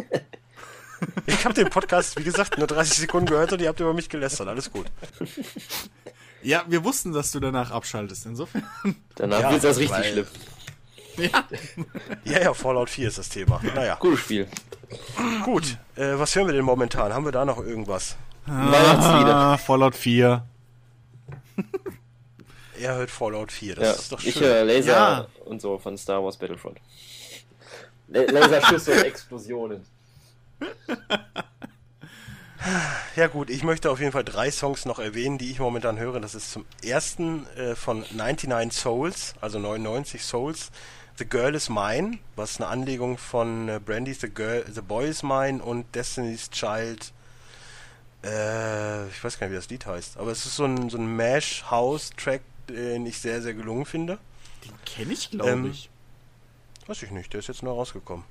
Ich 1.24 1.44
habe 1.46 1.54
den 1.54 1.70
Podcast, 1.70 2.18
wie 2.18 2.24
gesagt, 2.24 2.58
nur 2.58 2.66
30 2.66 2.98
Sekunden 2.98 3.24
gehört 3.26 3.54
und 3.54 3.60
ihr 3.62 3.68
habt 3.68 3.80
über 3.80 3.94
mich 3.94 4.10
gelästert. 4.10 4.48
Alles 4.48 4.70
gut. 4.70 4.84
Ja, 6.42 6.62
wir 6.68 6.84
wussten, 6.84 7.12
dass 7.12 7.30
du 7.32 7.40
danach 7.40 7.70
abschaltest. 7.70 8.26
Insofern. 8.26 8.64
Danach 9.14 9.40
Ja, 9.40 9.50
wird 9.50 9.64
das 9.64 9.78
richtig 9.78 9.96
weil- 9.96 10.12
schlimm. 10.12 10.26
Ja. 11.16 11.44
Ja, 12.24 12.40
ja, 12.42 12.54
Fallout 12.54 12.90
4 12.90 13.08
ist 13.08 13.16
das 13.16 13.30
Thema. 13.30 13.60
Naja, 13.74 13.96
Gutes 13.98 14.20
Spiel. 14.20 14.46
gut. 15.44 15.78
Äh, 15.96 16.18
was 16.18 16.34
hören 16.36 16.46
wir 16.48 16.52
denn 16.54 16.64
momentan? 16.66 17.14
Haben 17.14 17.24
wir 17.24 17.32
da 17.32 17.46
noch 17.46 17.58
irgendwas? 17.58 18.16
Weihnachtslieder. 18.50 19.34
Ah, 19.36 19.56
Fallout 19.56 19.94
4. 19.94 20.44
Er 22.80 22.94
hört 22.94 23.10
Fallout 23.10 23.52
4, 23.52 23.74
das 23.74 23.84
Ja, 23.84 23.92
ist 23.92 24.10
doch 24.12 24.24
ich 24.24 24.32
schön. 24.32 24.42
höre 24.44 24.64
Laser 24.64 24.92
Ja. 24.92 25.26
und 25.44 25.60
so 25.60 25.78
von 25.78 25.98
Star 25.98 26.24
Wars 26.24 26.38
Battlefront. 26.38 26.78
La- 28.08 28.22
Laserschüsse 28.22 28.92
und 28.92 29.04
Explosionen. 29.04 29.84
Ja 33.16 33.26
gut, 33.26 33.48
ich 33.48 33.64
möchte 33.64 33.90
auf 33.90 34.00
jeden 34.00 34.12
Fall 34.12 34.24
drei 34.24 34.50
Songs 34.50 34.84
noch 34.84 34.98
erwähnen, 34.98 35.38
die 35.38 35.50
ich 35.50 35.58
momentan 35.60 35.98
höre. 35.98 36.20
Das 36.20 36.34
ist 36.34 36.52
zum 36.52 36.66
ersten 36.84 37.46
äh, 37.56 37.74
von 37.74 38.04
99 38.14 38.78
Souls, 38.78 39.34
also 39.40 39.58
99 39.58 40.22
Souls. 40.22 40.70
The 41.16 41.24
Girl 41.26 41.54
is 41.54 41.70
Mine, 41.70 42.18
was 42.36 42.58
eine 42.60 42.68
Anlegung 42.68 43.16
von 43.16 43.68
äh, 43.70 43.80
Brandy's 43.82 44.20
The, 44.20 44.28
Girl, 44.28 44.64
The 44.70 44.82
Boy 44.82 45.08
is 45.08 45.22
Mine 45.22 45.62
und 45.62 45.94
Destiny's 45.94 46.50
Child. 46.50 47.12
Äh, 48.22 49.08
ich 49.08 49.22
weiß 49.24 49.38
gar 49.38 49.46
nicht, 49.46 49.52
wie 49.52 49.56
das 49.58 49.68
Lied 49.70 49.86
heißt, 49.86 50.18
aber 50.18 50.30
es 50.30 50.44
ist 50.44 50.56
so 50.56 50.64
ein, 50.64 50.90
so 50.90 50.98
ein 50.98 51.16
Mash-House-Track, 51.16 52.42
den 52.68 53.06
ich 53.06 53.18
sehr, 53.18 53.40
sehr 53.42 53.54
gelungen 53.54 53.86
finde. 53.86 54.18
Den 54.64 54.72
kenne 54.84 55.12
ich, 55.12 55.30
glaube 55.30 55.50
Ähm, 55.50 55.70
ich. 55.70 55.90
Weiß 56.86 57.02
ich 57.02 57.10
nicht, 57.10 57.32
der 57.32 57.40
ist 57.40 57.46
jetzt 57.48 57.62
neu 57.62 57.70
rausgekommen. 57.70 58.24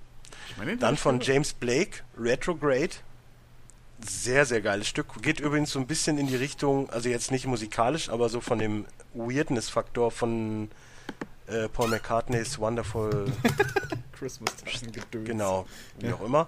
ich 0.50 0.58
meine, 0.58 0.78
Dann 0.78 0.98
von. 0.98 1.20
James 1.22 1.54
Blake, 1.54 2.02
Retrograde. 2.18 2.92
Sehr, 4.08 4.46
sehr 4.46 4.62
geiles 4.62 4.88
Stück. 4.88 5.22
Geht 5.22 5.40
übrigens 5.42 5.72
so 5.72 5.80
ein 5.80 5.88
bisschen 5.88 6.18
in 6.18 6.28
die 6.28 6.36
Richtung, 6.36 6.90
also 6.90 7.10
jetzt 7.10 7.32
nicht 7.32 7.46
musikalisch, 7.48 8.10
aber 8.10 8.30
so 8.30 8.40
von 8.42 8.60
dem 8.60 8.86
Weirdness-Faktor 9.14 10.12
von 10.12 10.70
äh, 11.48 11.68
Paul 11.68 11.90
McCartneys 11.90 12.60
Wonderful, 12.60 13.26
Christmas 14.14 14.54
Gedöns. 14.82 15.26
genau, 15.28 15.68
wie 16.00 16.08
Ja. 16.08 16.14
auch 16.16 16.22
immer. 16.22 16.48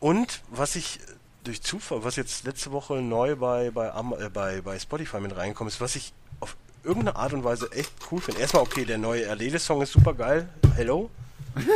Und 0.00 0.42
was 0.48 0.74
ich 0.76 0.98
durch 1.44 1.62
Zufall, 1.62 2.04
was 2.04 2.16
jetzt 2.16 2.44
letzte 2.44 2.72
Woche 2.72 2.94
neu 3.00 3.36
bei, 3.36 3.70
bei, 3.70 3.88
äh, 3.88 4.28
bei, 4.30 4.60
bei 4.60 4.78
Spotify 4.78 5.20
mit 5.20 5.36
reingekommen 5.36 5.68
ist, 5.70 5.80
was 5.80 5.96
ich 5.96 6.12
auf 6.40 6.56
irgendeine 6.84 7.16
Art 7.16 7.32
und 7.32 7.44
Weise 7.44 7.70
echt 7.72 7.92
cool 8.10 8.20
finde. 8.20 8.40
Erstmal, 8.40 8.62
okay, 8.62 8.84
der 8.84 8.98
neue 8.98 9.24
Erlede-Song 9.24 9.82
ist 9.82 9.92
super 9.92 10.14
geil. 10.14 10.48
Hello. 10.74 11.10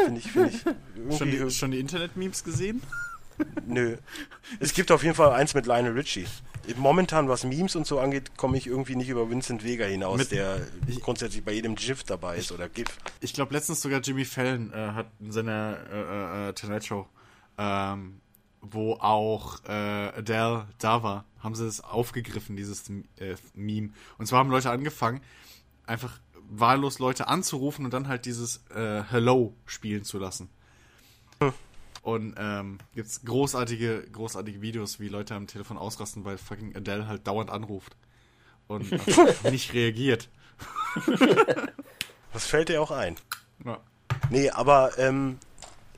Finde 0.05 0.21
ich, 0.21 0.31
finde 0.31 0.51
ich 0.51 0.63
Schon 1.19 1.31
die, 1.31 1.51
schon 1.51 1.71
die 1.71 1.81
Internet-Memes 1.81 2.45
gesehen? 2.45 2.83
Nö. 3.67 3.97
Es 4.61 4.75
gibt 4.75 4.93
auf 4.93 5.03
jeden 5.03 5.15
Fall 5.17 5.31
eins 5.33 5.55
mit 5.55 5.67
Lionel 5.67 5.93
Richie. 5.93 6.27
Momentan, 6.77 7.29
was 7.29 7.43
Memes 7.43 7.75
und 7.75 7.87
so 7.87 7.99
angeht, 7.99 8.37
komme 8.37 8.57
ich 8.57 8.69
irgendwie 8.69 8.95
nicht 8.95 9.09
über 9.09 9.29
Vincent 9.29 9.65
Vega 9.65 9.85
hinaus, 9.87 10.19
Mit- 10.19 10.31
der 10.33 10.61
ich- 10.87 11.01
grundsätzlich 11.01 11.43
bei 11.45 11.53
jedem 11.53 11.75
GIF 11.75 12.05
dabei 12.05 12.37
ist 12.37 12.53
oder 12.53 12.69
GIF. 12.69 12.87
Ich 13.21 13.33
glaube, 13.33 13.55
letztens 13.55 13.81
sogar 13.81 14.01
Jimmy 14.01 14.25
Fallon 14.25 14.73
äh, 14.73 14.77
hat 14.93 15.07
in 15.19 15.33
seiner 15.33 15.77
äh, 15.93 16.49
äh, 16.51 16.53
Tonight 16.53 16.85
Show, 16.85 17.09
ähm, 17.59 18.21
wo 18.63 18.95
auch 18.95 19.63
äh, 19.65 19.73
Adele 19.73 20.67
da 20.79 21.03
war, 21.03 21.25
haben 21.41 21.55
sie 21.55 21.67
es 21.67 21.83
aufgegriffen, 21.83 22.57
dieses 22.57 22.89
äh, 22.89 23.35
Meme. 23.55 23.91
Und 24.19 24.27
zwar 24.27 24.39
haben 24.39 24.51
Leute 24.51 24.71
angefangen, 24.71 25.21
einfach 25.85 26.21
wahllos 26.49 26.99
Leute 26.99 27.29
anzurufen 27.29 27.85
und 27.85 27.93
dann 27.93 28.09
halt 28.09 28.25
dieses 28.25 28.65
äh, 28.75 29.03
Hello 29.03 29.55
spielen 29.67 30.05
zu 30.05 30.19
lassen. 30.19 30.49
Und 32.03 32.35
ähm, 32.37 32.79
gibt's 32.95 33.25
großartige, 33.25 34.09
großartige 34.11 34.61
Videos, 34.61 34.99
wie 34.99 35.09
Leute 35.09 35.35
am 35.35 35.47
Telefon 35.47 35.79
ausrasten, 35.79 36.25
weil 36.25 36.37
fucking 36.37 36.77
Adele 36.77 37.07
halt 37.07 37.27
dauernd 37.27 37.51
anruft 37.51 37.97
und 38.67 38.93
einfach 39.09 39.51
nicht 39.51 39.73
reagiert. 39.73 40.29
Was 42.33 42.47
fällt 42.47 42.69
dir 42.69 42.81
auch 42.83 42.91
ein? 42.91 43.17
Ja. 43.65 43.81
Nee, 44.31 44.51
aber 44.51 44.99
ähm, 44.99 45.39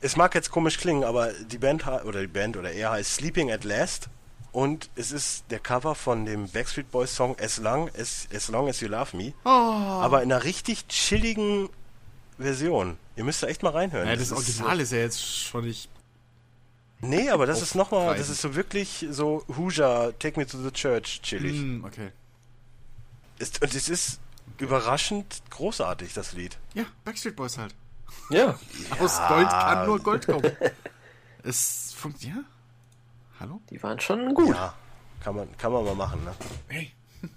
es 0.01 0.15
mag 0.15 0.35
jetzt 0.35 0.51
komisch 0.51 0.77
klingen, 0.77 1.03
aber 1.03 1.31
die 1.33 1.57
Band 1.57 1.85
oder 1.87 2.21
die 2.21 2.27
Band 2.27 2.57
oder 2.57 2.71
er 2.71 2.91
heißt 2.91 3.15
Sleeping 3.15 3.51
at 3.51 3.63
Last 3.63 4.09
und 4.51 4.89
es 4.95 5.11
ist 5.11 5.45
der 5.49 5.59
Cover 5.59 5.95
von 5.95 6.25
dem 6.25 6.47
Backstreet 6.47 6.91
Boys 6.91 7.15
Song 7.15 7.35
As 7.39 7.57
Long 7.57 7.89
as, 7.97 8.27
as, 8.33 8.47
long 8.49 8.69
as 8.69 8.79
You 8.81 8.87
Love 8.87 9.15
Me, 9.17 9.33
Oh. 9.43 9.49
aber 9.49 10.23
in 10.23 10.31
einer 10.31 10.43
richtig 10.43 10.87
chilligen 10.87 11.69
Version. 12.37 12.97
Ihr 13.15 13.23
müsst 13.23 13.41
da 13.43 13.47
echt 13.47 13.63
mal 13.63 13.69
reinhören. 13.71 14.07
Ja, 14.07 14.13
das, 14.15 14.23
ist 14.27 14.33
Original 14.33 14.79
ist 14.81 14.91
ja 14.91 14.99
jetzt 14.99 15.25
schon 15.25 15.65
nicht. 15.65 15.89
Nee, 17.01 17.29
aber 17.29 17.45
das 17.45 17.61
ist 17.61 17.75
nochmal, 17.75 18.17
das 18.17 18.29
ist 18.29 18.41
so 18.41 18.55
wirklich 18.55 19.05
so 19.09 19.43
Hooja, 19.57 20.11
Take 20.13 20.39
Me 20.39 20.45
to 20.47 20.61
the 20.61 20.71
Church, 20.71 21.21
chillig. 21.21 21.53
Hm, 21.57 21.83
okay. 21.85 22.11
Ist, 23.37 23.61
und 23.61 23.73
es 23.75 23.89
ist 23.89 24.19
überraschend 24.59 25.41
großartig, 25.49 26.13
das 26.13 26.33
Lied. 26.33 26.57
Ja, 26.73 26.85
Backstreet 27.03 27.35
Boys 27.35 27.57
halt. 27.57 27.75
Ja, 28.29 28.55
Aus 28.99 29.19
Gold 29.27 29.49
kann 29.49 29.85
nur 29.85 29.99
Gold 29.99 30.25
kommen. 30.25 30.51
es 31.43 31.93
funktioniert. 31.95 32.39
Ja? 32.39 33.39
Hallo? 33.39 33.61
die 33.69 33.81
waren 33.83 33.99
schon 33.99 34.33
gut. 34.33 34.55
Ja, 34.55 34.73
kann 35.23 35.35
man, 35.35 35.57
kann 35.57 35.71
man 35.71 35.85
mal 35.85 35.95
machen, 35.95 36.23
ne? 36.23 36.33
Hey. 36.67 36.91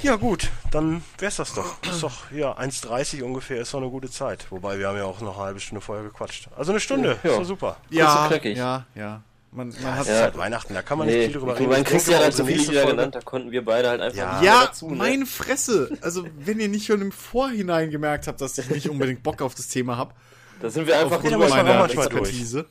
Ja 0.00 0.14
gut, 0.14 0.48
dann 0.70 1.02
wär's 1.18 1.36
das 1.36 1.54
doch. 1.54 1.82
Ist 1.82 2.04
doch, 2.04 2.30
ja, 2.30 2.56
1,30 2.56 3.22
ungefähr 3.24 3.60
ist 3.60 3.74
doch 3.74 3.80
eine 3.80 3.90
gute 3.90 4.08
Zeit. 4.08 4.46
Wobei 4.50 4.78
wir 4.78 4.86
haben 4.86 4.96
ja 4.96 5.02
auch 5.04 5.20
noch 5.20 5.36
eine 5.36 5.44
halbe 5.46 5.58
Stunde 5.60 5.80
vorher 5.80 6.04
gequatscht. 6.04 6.48
Also 6.56 6.70
eine 6.70 6.78
Stunde, 6.78 7.18
Ja. 7.24 7.30
ist 7.30 7.38
doch 7.38 7.44
super. 7.44 7.76
Ja, 7.90 8.30
ja, 8.44 8.86
ja. 8.94 9.22
Man, 9.50 9.68
man 9.82 9.94
hat 9.94 10.02
Es 10.02 10.08
ist 10.08 10.20
halt 10.20 10.36
Weihnachten, 10.36 10.74
da 10.74 10.82
kann 10.82 10.98
man 10.98 11.06
nicht 11.06 11.16
Nee, 11.16 11.24
viel 11.28 11.38
drüber 11.38 11.58
reden. 11.58 11.70
man 11.70 11.84
denke 11.84 12.10
ja 12.12 12.18
halt 12.18 12.34
so 12.34 12.44
viele 12.44 12.68
wieder 12.68 12.86
genannt, 12.86 13.14
da 13.14 13.20
konnten 13.22 13.50
wir 13.50 13.64
beide 13.64 13.88
halt 13.88 14.00
einfach 14.02 14.18
Ja. 14.18 14.32
nicht 14.34 14.44
Ja, 14.46 14.66
dazu, 14.66 14.90
ne? 14.90 14.96
meine 14.96 15.26
Fresse. 15.26 15.96
Also, 16.02 16.26
wenn 16.38 16.60
ihr 16.60 16.68
nicht 16.68 16.84
schon 16.86 17.00
im 17.00 17.12
Vorhinein 17.12 17.90
gemerkt 17.90 18.26
habt, 18.26 18.40
dass 18.42 18.58
ich 18.58 18.68
nicht 18.68 18.88
unbedingt 18.90 19.22
Bock 19.22 19.40
auf 19.40 19.54
das 19.54 19.68
Thema 19.68 19.96
habe, 19.96 20.12
Da 20.60 20.68
sind 20.70 20.86
wir 20.86 20.98
einfach 20.98 21.18
auch 21.24 21.30
meiner 21.30 21.78
manchmal 21.78 22.08
durch. 22.08 22.20
Expertise. 22.28 22.66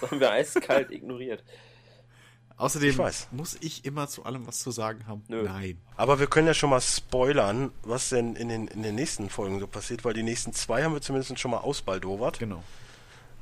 Das 0.00 0.10
haben 0.10 0.20
wir 0.20 0.30
eiskalt 0.30 0.90
ignoriert. 0.90 1.44
Außerdem 2.58 2.88
Ich 2.88 2.96
weiß. 2.98 3.28
muss 3.32 3.58
ich 3.60 3.84
immer 3.84 4.08
zu 4.08 4.24
allem 4.24 4.46
was 4.46 4.60
zu 4.60 4.70
sagen 4.70 5.06
haben. 5.06 5.22
Nö. 5.28 5.42
Nein. 5.42 5.78
Aber 5.96 6.18
wir 6.18 6.26
können 6.26 6.46
ja 6.46 6.54
schon 6.54 6.70
mal 6.70 6.80
spoilern, 6.80 7.70
was 7.82 8.08
denn 8.08 8.34
in 8.34 8.48
den, 8.48 8.68
in 8.68 8.82
den 8.82 8.94
nächsten 8.94 9.28
Folgen 9.28 9.60
so 9.60 9.66
passiert, 9.66 10.04
weil 10.06 10.14
die 10.14 10.22
nächsten 10.22 10.54
zwei 10.54 10.82
haben 10.82 10.94
wir 10.94 11.02
zumindest 11.02 11.38
schon 11.38 11.50
mal 11.50 11.58
ausbaldowert. 11.58 12.38
Genau. 12.38 12.62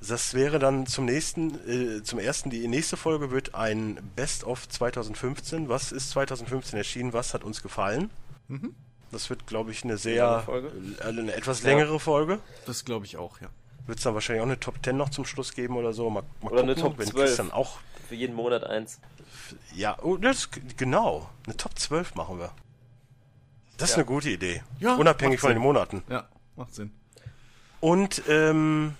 Das 0.08 0.34
wäre 0.34 0.58
dann 0.58 0.86
zum 0.86 1.04
nächsten, 1.04 1.98
äh, 1.98 2.02
zum 2.02 2.18
ersten, 2.18 2.50
die 2.50 2.66
nächste 2.68 2.96
Folge 2.96 3.30
wird 3.30 3.54
ein 3.54 3.98
Best 4.16 4.44
of 4.44 4.68
2015. 4.68 5.68
Was 5.68 5.92
ist 5.92 6.10
2015 6.10 6.76
erschienen? 6.76 7.12
Was 7.12 7.32
hat 7.34 7.44
uns 7.44 7.62
gefallen? 7.62 8.10
Das 9.10 9.30
wird, 9.30 9.46
glaube 9.46 9.70
ich, 9.70 9.84
eine 9.84 9.96
sehr, 9.96 10.44
äh, 11.00 11.04
eine 11.06 11.32
etwas 11.34 11.62
Ja. 11.62 11.70
längere 11.70 11.98
Folge. 12.00 12.40
Das 12.66 12.84
glaube 12.84 13.06
ich 13.06 13.16
auch, 13.16 13.40
ja. 13.40 13.48
Wird 13.86 13.98
es 13.98 14.04
dann 14.04 14.14
wahrscheinlich 14.14 14.40
auch 14.42 14.46
eine 14.46 14.58
Top 14.60 14.76
10 14.82 14.96
noch 14.96 15.10
zum 15.10 15.24
Schluss 15.24 15.52
geben 15.54 15.76
oder 15.76 15.92
so. 15.92 16.08
Mal, 16.10 16.22
mal 16.42 16.52
Oder 16.52 16.62
eine 16.62 16.74
gucken, 16.74 16.90
Top 16.90 16.98
wenn 16.98 17.06
12. 17.08 17.24
Christian 17.26 17.52
auch, 17.52 17.78
Für 18.08 18.14
jeden 18.14 18.34
Monat 18.34 18.64
eins. 18.64 18.98
ja, 19.74 19.96
oh, 20.02 20.16
das, 20.16 20.48
genau, 20.76 21.28
eine 21.46 21.56
Top 21.56 21.78
12 21.78 22.14
machen 22.14 22.38
wir. 22.38 22.50
Das 23.76 23.90
ist 23.90 23.96
Ja. 23.96 24.02
eine 24.02 24.06
gute 24.06 24.30
Idee. 24.30 24.62
Ja, 24.80 24.94
Unabhängig 24.96 25.40
von 25.40 25.50
den. 25.50 25.58
Monaten. 25.62 26.02
Ja, 26.08 26.28
macht 26.56 26.74
Sinn. 26.74 26.92
Und 27.80 28.22
ähm, 28.28 28.94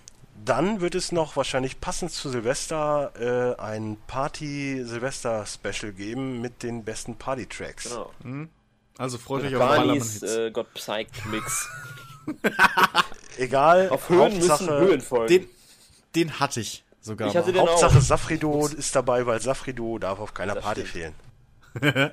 dann 0.45 0.81
wird 0.81 0.95
es 0.95 1.13
noch 1.13 1.37
wahrscheinlich 1.37 1.81
passend 1.81 2.11
zu 2.13 2.29
Silvester 2.31 3.13
äh, 3.59 3.61
ein 3.61 3.97
Party-Silvester-Special 4.07 5.93
geben 5.93 6.41
mit 6.41 6.63
den 6.63 6.85
besten 6.85 7.17
Party-Tracks. 7.17 7.85
Genau. 7.85 8.11
Also 8.99 9.19
freut 9.19 9.45
euch 9.45 9.55
auf 9.55 9.61
Barneys 9.61 10.21
Ballermann-Hits. 10.21 10.23
äh, 10.23 10.51
Got 10.51 10.73
Psyched 10.75 11.27
Mix. 11.27 11.69
Egal, 13.39 13.89
Auf 13.91 14.09
Höhen 14.09 14.37
müssen 14.37 14.51
Hauptsache, 14.51 14.79
Höhen 14.81 15.01
folgen. 15.01 15.29
Den, 15.29 15.47
den 16.15 16.41
hatte 16.41 16.61
ich 16.61 16.85
sogar 17.01 17.29
Ich 17.29 17.37
hatte 17.37 17.49
mal. 17.49 17.53
den- 17.53 17.69
Hauptsache 17.69 17.99
auch. 17.99 18.03
Safrido 18.03 18.67
ist 18.69 18.95
dabei, 18.95 19.27
weil 19.27 19.41
Safrido 19.41 19.99
darf 19.99 20.21
auf 20.21 20.33
keiner 20.35 20.55
Das 20.55 20.65
Party 20.65 20.87
stimmt. 20.87 21.15
fehlen. 21.83 22.11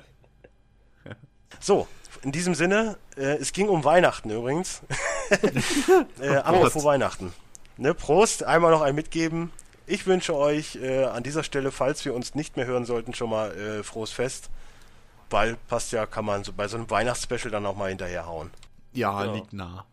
so, 1.60 1.86
in 2.22 2.32
diesem 2.32 2.54
Sinne, 2.54 2.98
äh, 3.16 3.36
es 3.38 3.52
ging 3.52 3.68
um 3.68 3.84
Weihnachten 3.84 4.30
übrigens. 4.30 4.82
äh, 6.20 6.36
apropos 6.36 6.82
Weihnachten. 6.84 7.32
Ne, 7.76 7.94
Prost, 7.94 8.44
einmal 8.44 8.70
noch 8.70 8.82
ein 8.82 8.94
mitgeben. 8.94 9.50
Ich 9.86 10.06
wünsche 10.06 10.34
euch 10.36 10.76
äh, 10.76 11.04
an 11.04 11.22
dieser 11.22 11.42
Stelle, 11.42 11.72
falls 11.72 12.04
wir 12.04 12.14
uns 12.14 12.34
nicht 12.34 12.56
mehr 12.56 12.66
hören 12.66 12.84
sollten, 12.84 13.14
schon 13.14 13.30
mal 13.30 13.50
äh, 13.56 13.82
frohes 13.82 14.10
Fest. 14.12 14.50
Weil 15.30 15.56
passt 15.68 15.92
ja, 15.92 16.06
kann 16.06 16.24
man 16.24 16.44
so 16.44 16.52
bei 16.52 16.68
so 16.68 16.76
einem 16.76 16.90
Weihnachtsspecial 16.90 17.50
dann 17.50 17.66
auch 17.66 17.76
mal 17.76 17.88
hinterherhauen. 17.88 18.50
Ja, 18.92 19.24
Ja. 19.24 19.32
liegt 19.32 19.52
nah. 19.52 19.86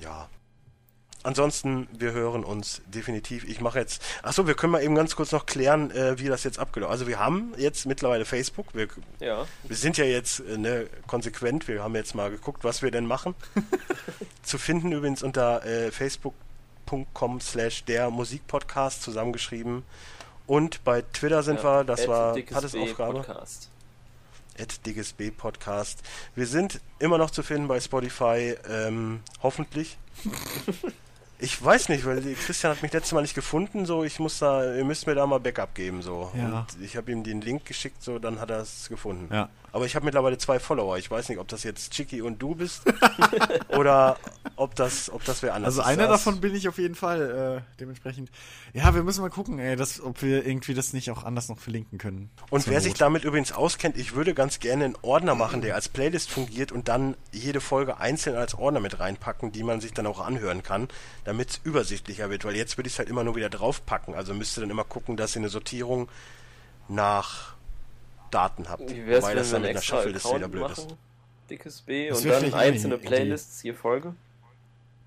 Ja. 0.00 0.28
Ansonsten, 1.22 1.86
wir 1.92 2.12
hören 2.12 2.44
uns 2.44 2.80
definitiv. 2.86 3.44
Ich 3.44 3.60
mache 3.60 3.78
jetzt. 3.78 4.02
Achso, 4.22 4.46
wir 4.46 4.54
können 4.54 4.72
mal 4.72 4.82
eben 4.82 4.94
ganz 4.94 5.14
kurz 5.16 5.32
noch 5.32 5.44
klären, 5.44 5.90
äh, 5.90 6.18
wie 6.18 6.28
das 6.28 6.44
jetzt 6.44 6.58
abgelaufen 6.58 6.90
Also 6.92 7.06
wir 7.06 7.18
haben 7.18 7.52
jetzt 7.58 7.84
mittlerweile 7.84 8.24
Facebook. 8.24 8.74
Wir, 8.74 8.88
Ja. 9.20 9.46
wir 9.64 9.76
sind 9.76 9.98
ja 9.98 10.04
jetzt 10.06 10.40
äh, 10.40 10.56
ne, 10.56 10.86
konsequent. 11.06 11.68
Wir 11.68 11.82
haben 11.82 11.94
jetzt 11.94 12.14
mal 12.14 12.30
geguckt, 12.30 12.64
was 12.64 12.80
wir 12.82 12.90
denn 12.90 13.04
machen. 13.06 13.34
Zu 14.42 14.56
finden 14.58 14.92
übrigens 14.92 15.22
unter 15.22 15.64
äh, 15.64 15.90
facebook.com 15.90 16.49
slash 17.40 17.84
der 17.84 18.10
Musikpodcast 18.10 19.02
zusammengeschrieben. 19.02 19.84
Und 20.46 20.82
bei 20.84 21.02
Twitter 21.02 21.42
sind 21.42 21.62
wir, 21.62 21.84
das 21.84 22.08
war 22.08 22.34
Hattes 22.34 22.74
Aufgabe. 22.74 23.18
Podcast. 23.20 23.70
At 24.58 24.84
Dickes 24.84 25.12
B 25.12 25.30
Podcast. 25.30 26.02
Wir 26.34 26.46
sind 26.46 26.80
immer 26.98 27.18
noch 27.18 27.30
zu 27.30 27.42
finden 27.42 27.68
bei 27.68 27.80
Spotify, 27.80 28.56
ähm, 28.68 29.20
hoffentlich. 29.42 29.96
Ich 31.42 31.62
weiß 31.64 31.88
nicht, 31.88 32.04
weil 32.04 32.20
Christian 32.34 32.72
hat 32.74 32.82
mich 32.82 32.92
letztes 32.92 33.12
Mal 33.12 33.22
nicht 33.22 33.34
gefunden, 33.34 33.86
so 33.86 34.04
ich 34.04 34.18
muss 34.18 34.38
da, 34.38 34.74
ihr 34.74 34.84
müsst 34.84 35.06
mir 35.06 35.14
da 35.14 35.26
mal 35.26 35.40
Backup 35.40 35.74
geben, 35.74 36.02
so. 36.02 36.30
Ja. 36.36 36.60
Und 36.60 36.82
ich 36.82 36.96
habe 36.96 37.10
ihm 37.12 37.24
den 37.24 37.40
Link 37.40 37.64
geschickt, 37.64 38.02
so 38.02 38.18
dann 38.18 38.40
hat 38.40 38.50
er 38.50 38.60
es 38.60 38.88
gefunden. 38.88 39.32
Ja. 39.34 39.48
Aber 39.72 39.86
ich 39.86 39.94
habe 39.94 40.04
mittlerweile 40.04 40.36
zwei 40.36 40.58
Follower. 40.58 40.98
Ich 40.98 41.08
weiß 41.10 41.28
nicht, 41.28 41.38
ob 41.38 41.46
das 41.48 41.62
jetzt 41.62 41.92
Chicky 41.92 42.22
und 42.22 42.42
du 42.42 42.56
bist 42.56 42.82
oder 43.68 44.16
ob 44.56 44.74
das, 44.74 45.10
ob 45.10 45.24
das 45.24 45.42
wer 45.42 45.54
anders 45.54 45.78
Also 45.78 45.82
einer 45.88 46.08
Das- 46.08 46.24
davon 46.24 46.40
bin 46.40 46.54
ich 46.54 46.68
auf 46.68 46.76
jeden 46.78 46.94
Fall, 46.96 47.62
äh, 47.64 47.76
dementsprechend. 47.78 48.30
Ja, 48.72 48.94
wir 48.94 49.02
müssen 49.02 49.20
mal 49.22 49.30
gucken, 49.30 49.58
ey, 49.58 49.76
dass, 49.76 50.00
ob 50.00 50.22
wir 50.22 50.44
irgendwie 50.44 50.74
das 50.74 50.92
nicht 50.92 51.10
auch 51.10 51.24
anders 51.24 51.48
noch 51.48 51.58
verlinken 51.58 51.98
können. 51.98 52.30
Und 52.50 52.66
wer 52.66 52.74
Not. 52.74 52.82
sich 52.82 52.94
damit 52.94 53.24
übrigens 53.24 53.52
auskennt, 53.52 53.96
ich 53.96 54.14
würde 54.14 54.34
ganz 54.34 54.58
gerne 54.58 54.84
einen 54.84 54.96
Ordner 55.02 55.34
machen, 55.34 55.62
der 55.62 55.74
als 55.76 55.88
Playlist 55.88 56.30
fungiert 56.30 56.72
und 56.72 56.88
dann 56.88 57.16
jede 57.32 57.60
Folge 57.60 57.98
einzeln 57.98 58.36
als 58.36 58.54
Ordner 58.54 58.80
mit 58.80 58.98
reinpacken, 59.00 59.52
die 59.52 59.62
man 59.62 59.80
sich 59.80 59.92
dann 59.92 60.06
auch 60.06 60.20
anhören 60.20 60.62
kann, 60.62 60.88
damit 61.30 61.50
es 61.50 61.60
übersichtlicher 61.64 62.28
wird. 62.30 62.44
Weil 62.44 62.56
jetzt 62.56 62.76
würde 62.76 62.88
ich 62.88 62.94
es 62.94 62.98
halt 62.98 63.08
immer 63.08 63.22
nur 63.24 63.36
wieder 63.36 63.48
draufpacken. 63.48 64.14
Also 64.14 64.34
müsste 64.34 64.60
dann 64.60 64.70
immer 64.70 64.84
gucken, 64.84 65.16
dass 65.16 65.36
ihr 65.36 65.40
eine 65.40 65.48
Sortierung 65.48 66.08
nach 66.88 67.54
Daten 68.30 68.68
habt. 68.68 68.90
Wie 68.90 69.06
wär's, 69.06 69.22
Wobei 69.22 69.34
das 69.34 69.48
wir 69.48 69.52
dann 69.54 69.62
mit 69.62 69.70
einer 69.70 69.78
extra 69.78 69.96
Shuffle-Liste 69.98 70.34
wieder 70.36 70.48
blöd 70.48 70.70
ist. 70.70 70.78
machen? 70.88 70.98
Dickes 71.48 71.80
B 71.82 72.08
Das 72.08 72.22
und 72.24 72.28
dann 72.30 72.54
einzelne 72.54 72.96
Idee. 72.96 73.06
Playlists 73.06 73.62
je 73.62 73.72
Folge. 73.72 74.14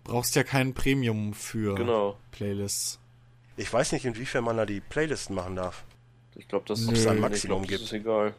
Brauchst 0.04 0.36
ja 0.36 0.44
kein 0.44 0.74
Premium 0.74 1.34
für 1.34 1.76
Genau. 1.76 2.18
Playlists. 2.32 3.00
Ich 3.56 3.72
weiß 3.72 3.92
nicht, 3.94 4.04
inwiefern 4.06 4.44
man 4.44 4.58
da 4.58 4.66
die 4.66 4.82
Playlisten 4.82 5.36
machen 5.36 5.56
darf. 5.56 5.84
Ich 6.36 6.48
glaube, 6.48 6.66
das 6.68 6.88
Ob 6.88 6.96
es 6.96 7.04
da 7.04 7.12
ein 7.12 7.20
Maximum 7.20 7.60
glaub, 7.60 7.70
gibt. 7.70 7.84
Ist 7.84 7.94
egal. 7.94 8.34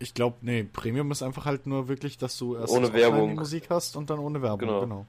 Ich 0.00 0.14
glaube, 0.14 0.36
nee, 0.40 0.64
Premium 0.64 1.10
ist 1.12 1.22
einfach 1.22 1.44
halt 1.44 1.66
nur 1.66 1.86
wirklich, 1.88 2.18
dass 2.18 2.36
du 2.38 2.56
erst 2.56 2.72
Ohne 2.72 2.92
Werbung. 2.92 3.34
Musik 3.34 3.66
hast 3.70 3.96
und 3.96 4.10
dann 4.10 4.18
ohne 4.18 4.42
Werbung, 4.42 4.58
Genau. 4.60 4.80
genau. 4.80 5.06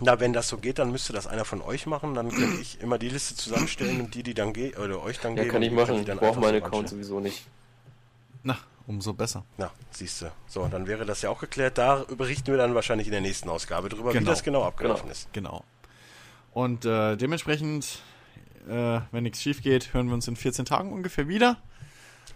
Na, 0.00 0.18
wenn 0.18 0.32
das 0.32 0.48
so 0.48 0.56
geht, 0.56 0.78
dann 0.78 0.90
müsste 0.92 1.12
das 1.12 1.26
einer 1.26 1.44
von 1.44 1.60
euch 1.60 1.86
machen. 1.86 2.14
Dann 2.14 2.30
könnte 2.30 2.60
ich 2.60 2.80
immer 2.80 2.98
die 2.98 3.08
Liste 3.10 3.34
zusammenstellen 3.36 4.00
und 4.00 4.14
die, 4.14 4.22
die 4.22 4.34
dann 4.34 4.52
geht, 4.52 4.78
oder 4.78 5.02
euch 5.02 5.18
dann 5.20 5.36
Ja, 5.36 5.42
geben. 5.42 5.52
kann 5.52 5.62
ich 5.62 5.72
machen. 5.72 5.94
die 5.96 6.00
Ich 6.00 6.06
dann 6.06 6.18
brauche 6.18 6.40
meinen 6.40 6.60
so 6.60 6.66
Account 6.66 6.88
sowieso 6.88 7.20
nicht. 7.20 7.46
Na, 8.42 8.56
umso 8.86 9.12
besser. 9.12 9.44
Na, 9.58 9.70
siehst 9.90 10.22
du. 10.22 10.32
So, 10.46 10.66
dann 10.68 10.86
wäre 10.86 11.04
das 11.04 11.20
ja 11.22 11.28
auch 11.30 11.40
geklärt. 11.40 11.76
Da 11.78 12.04
berichten 12.16 12.46
wir 12.50 12.56
dann 12.56 12.74
wahrscheinlich 12.74 13.06
in 13.08 13.12
der 13.12 13.20
nächsten 13.20 13.48
Ausgabe 13.50 13.88
drüber, 13.90 14.10
wie 14.14 14.18
Genau. 14.18 14.30
das 14.30 14.42
genau 14.42 14.64
abgelaufen 14.64 15.02
Genau. 15.02 15.12
ist. 15.12 15.32
Genau. 15.32 15.64
Und 16.52 16.84
äh, 16.86 17.16
dementsprechend, 17.16 17.98
äh, 18.68 19.00
wenn 19.12 19.22
nichts 19.24 19.42
schief 19.42 19.62
geht, 19.62 19.92
hören 19.92 20.06
wir 20.08 20.14
uns 20.14 20.26
in 20.28 20.36
14 20.36 20.64
Tagen 20.64 20.92
ungefähr 20.92 21.28
wieder. 21.28 21.58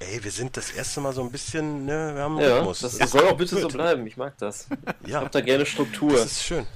Ey, 0.01 0.23
wir 0.23 0.31
sind 0.31 0.57
das 0.57 0.71
erste 0.73 1.01
Mal 1.01 1.13
so 1.13 1.23
ein 1.23 1.31
bisschen, 1.31 1.87
ne, 1.87 2.13
wir 2.15 2.23
haben 2.23 2.37
einen 2.39 2.49
Ja, 2.49 2.57
Rhythmus. 2.59 2.81
das, 2.81 2.95
ist 2.95 3.11
soll 3.11 3.27
auch 3.29 3.37
bitte 3.37 3.57
so 3.61 3.69
bleiben. 3.69 4.07
Ich 4.07 4.17
mag 4.17 4.37
das. 4.39 4.67
Ich 5.05 5.11
Ja, 5.11 5.21
hab 5.23 5.33
da 5.33 5.41
gerne 5.41 5.65
Struktur. 5.65 6.13
das 6.13 6.27
ist 6.27 6.43
schön. 6.45 6.67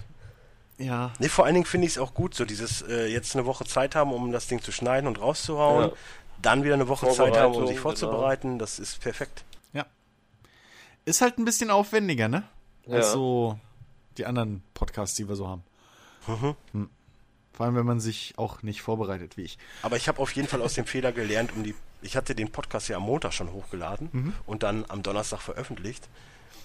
Ja. 0.79 1.13
Nee, 1.19 1.29
vor 1.29 1.45
allen 1.45 1.55
Dingen 1.55 1.67
finde 1.67 1.87
ich 1.87 1.95
es 1.95 1.99
auch 1.99 2.15
gut, 2.15 2.35
so 2.35 2.45
dieses 2.45 2.83
äh, 2.83 3.07
jetzt 3.07 3.35
eine 3.35 3.45
Woche 3.47 3.65
Zeit 3.65 3.95
haben, 3.97 4.13
um 4.13 4.31
das 4.33 4.47
Ding 4.47 4.63
zu 4.63 4.71
schneiden 4.73 5.07
und 5.09 5.21
rauszuhauen. 5.21 5.91
Ja. 5.91 5.97
Dann 6.41 6.63
wieder 6.63 6.75
eine 6.75 6.87
Woche 6.89 7.11
Zeit 7.11 7.37
haben, 7.37 7.55
um 7.55 7.67
sich 7.67 7.81
vorzubereiten. 7.81 8.59
Das 8.61 8.79
ist 8.79 9.01
perfekt. 9.01 9.45
Ist 11.05 11.23
halt 11.23 11.39
ein 11.39 11.47
bisschen 11.47 11.71
aufwendiger, 11.71 12.29
ne? 12.29 12.43
Als 12.87 13.07
Ja. 13.07 13.13
so 13.13 13.59
die 14.19 14.27
anderen 14.27 14.63
Podcasts, 14.75 15.17
die 15.17 15.27
wir 15.27 15.37
so 15.37 15.49
haben. 15.49 15.63
Hm. 16.27 16.91
Vor 17.55 17.65
allem, 17.67 17.77
wenn 17.77 17.87
man 17.87 17.99
sich 17.99 18.35
auch 18.37 18.63
nicht 18.63 18.83
vorbereitet, 18.83 19.39
wie 19.39 19.43
ich. 19.45 19.57
Aber 19.83 19.97
ich 19.97 20.07
habe 20.07 20.21
auf 20.21 20.31
jeden 20.33 20.49
Fall 20.49 20.61
aus 20.61 20.75
dem 20.75 20.85
Fehler 20.85 21.13
gelernt, 21.13 21.53
um 21.57 21.65
die. 21.65 21.75
Ich 22.03 22.15
hatte 22.17 22.35
den 22.35 22.53
Podcast 22.53 22.89
ja 22.89 22.99
am 22.99 23.05
Montag 23.05 23.33
schon 23.33 23.53
hochgeladen 23.53 24.11
Mhm. 24.13 24.35
und 24.45 24.63
dann 24.63 24.85
am 24.89 25.03
Donnerstag 25.03 25.41
veröffentlicht. 25.41 26.07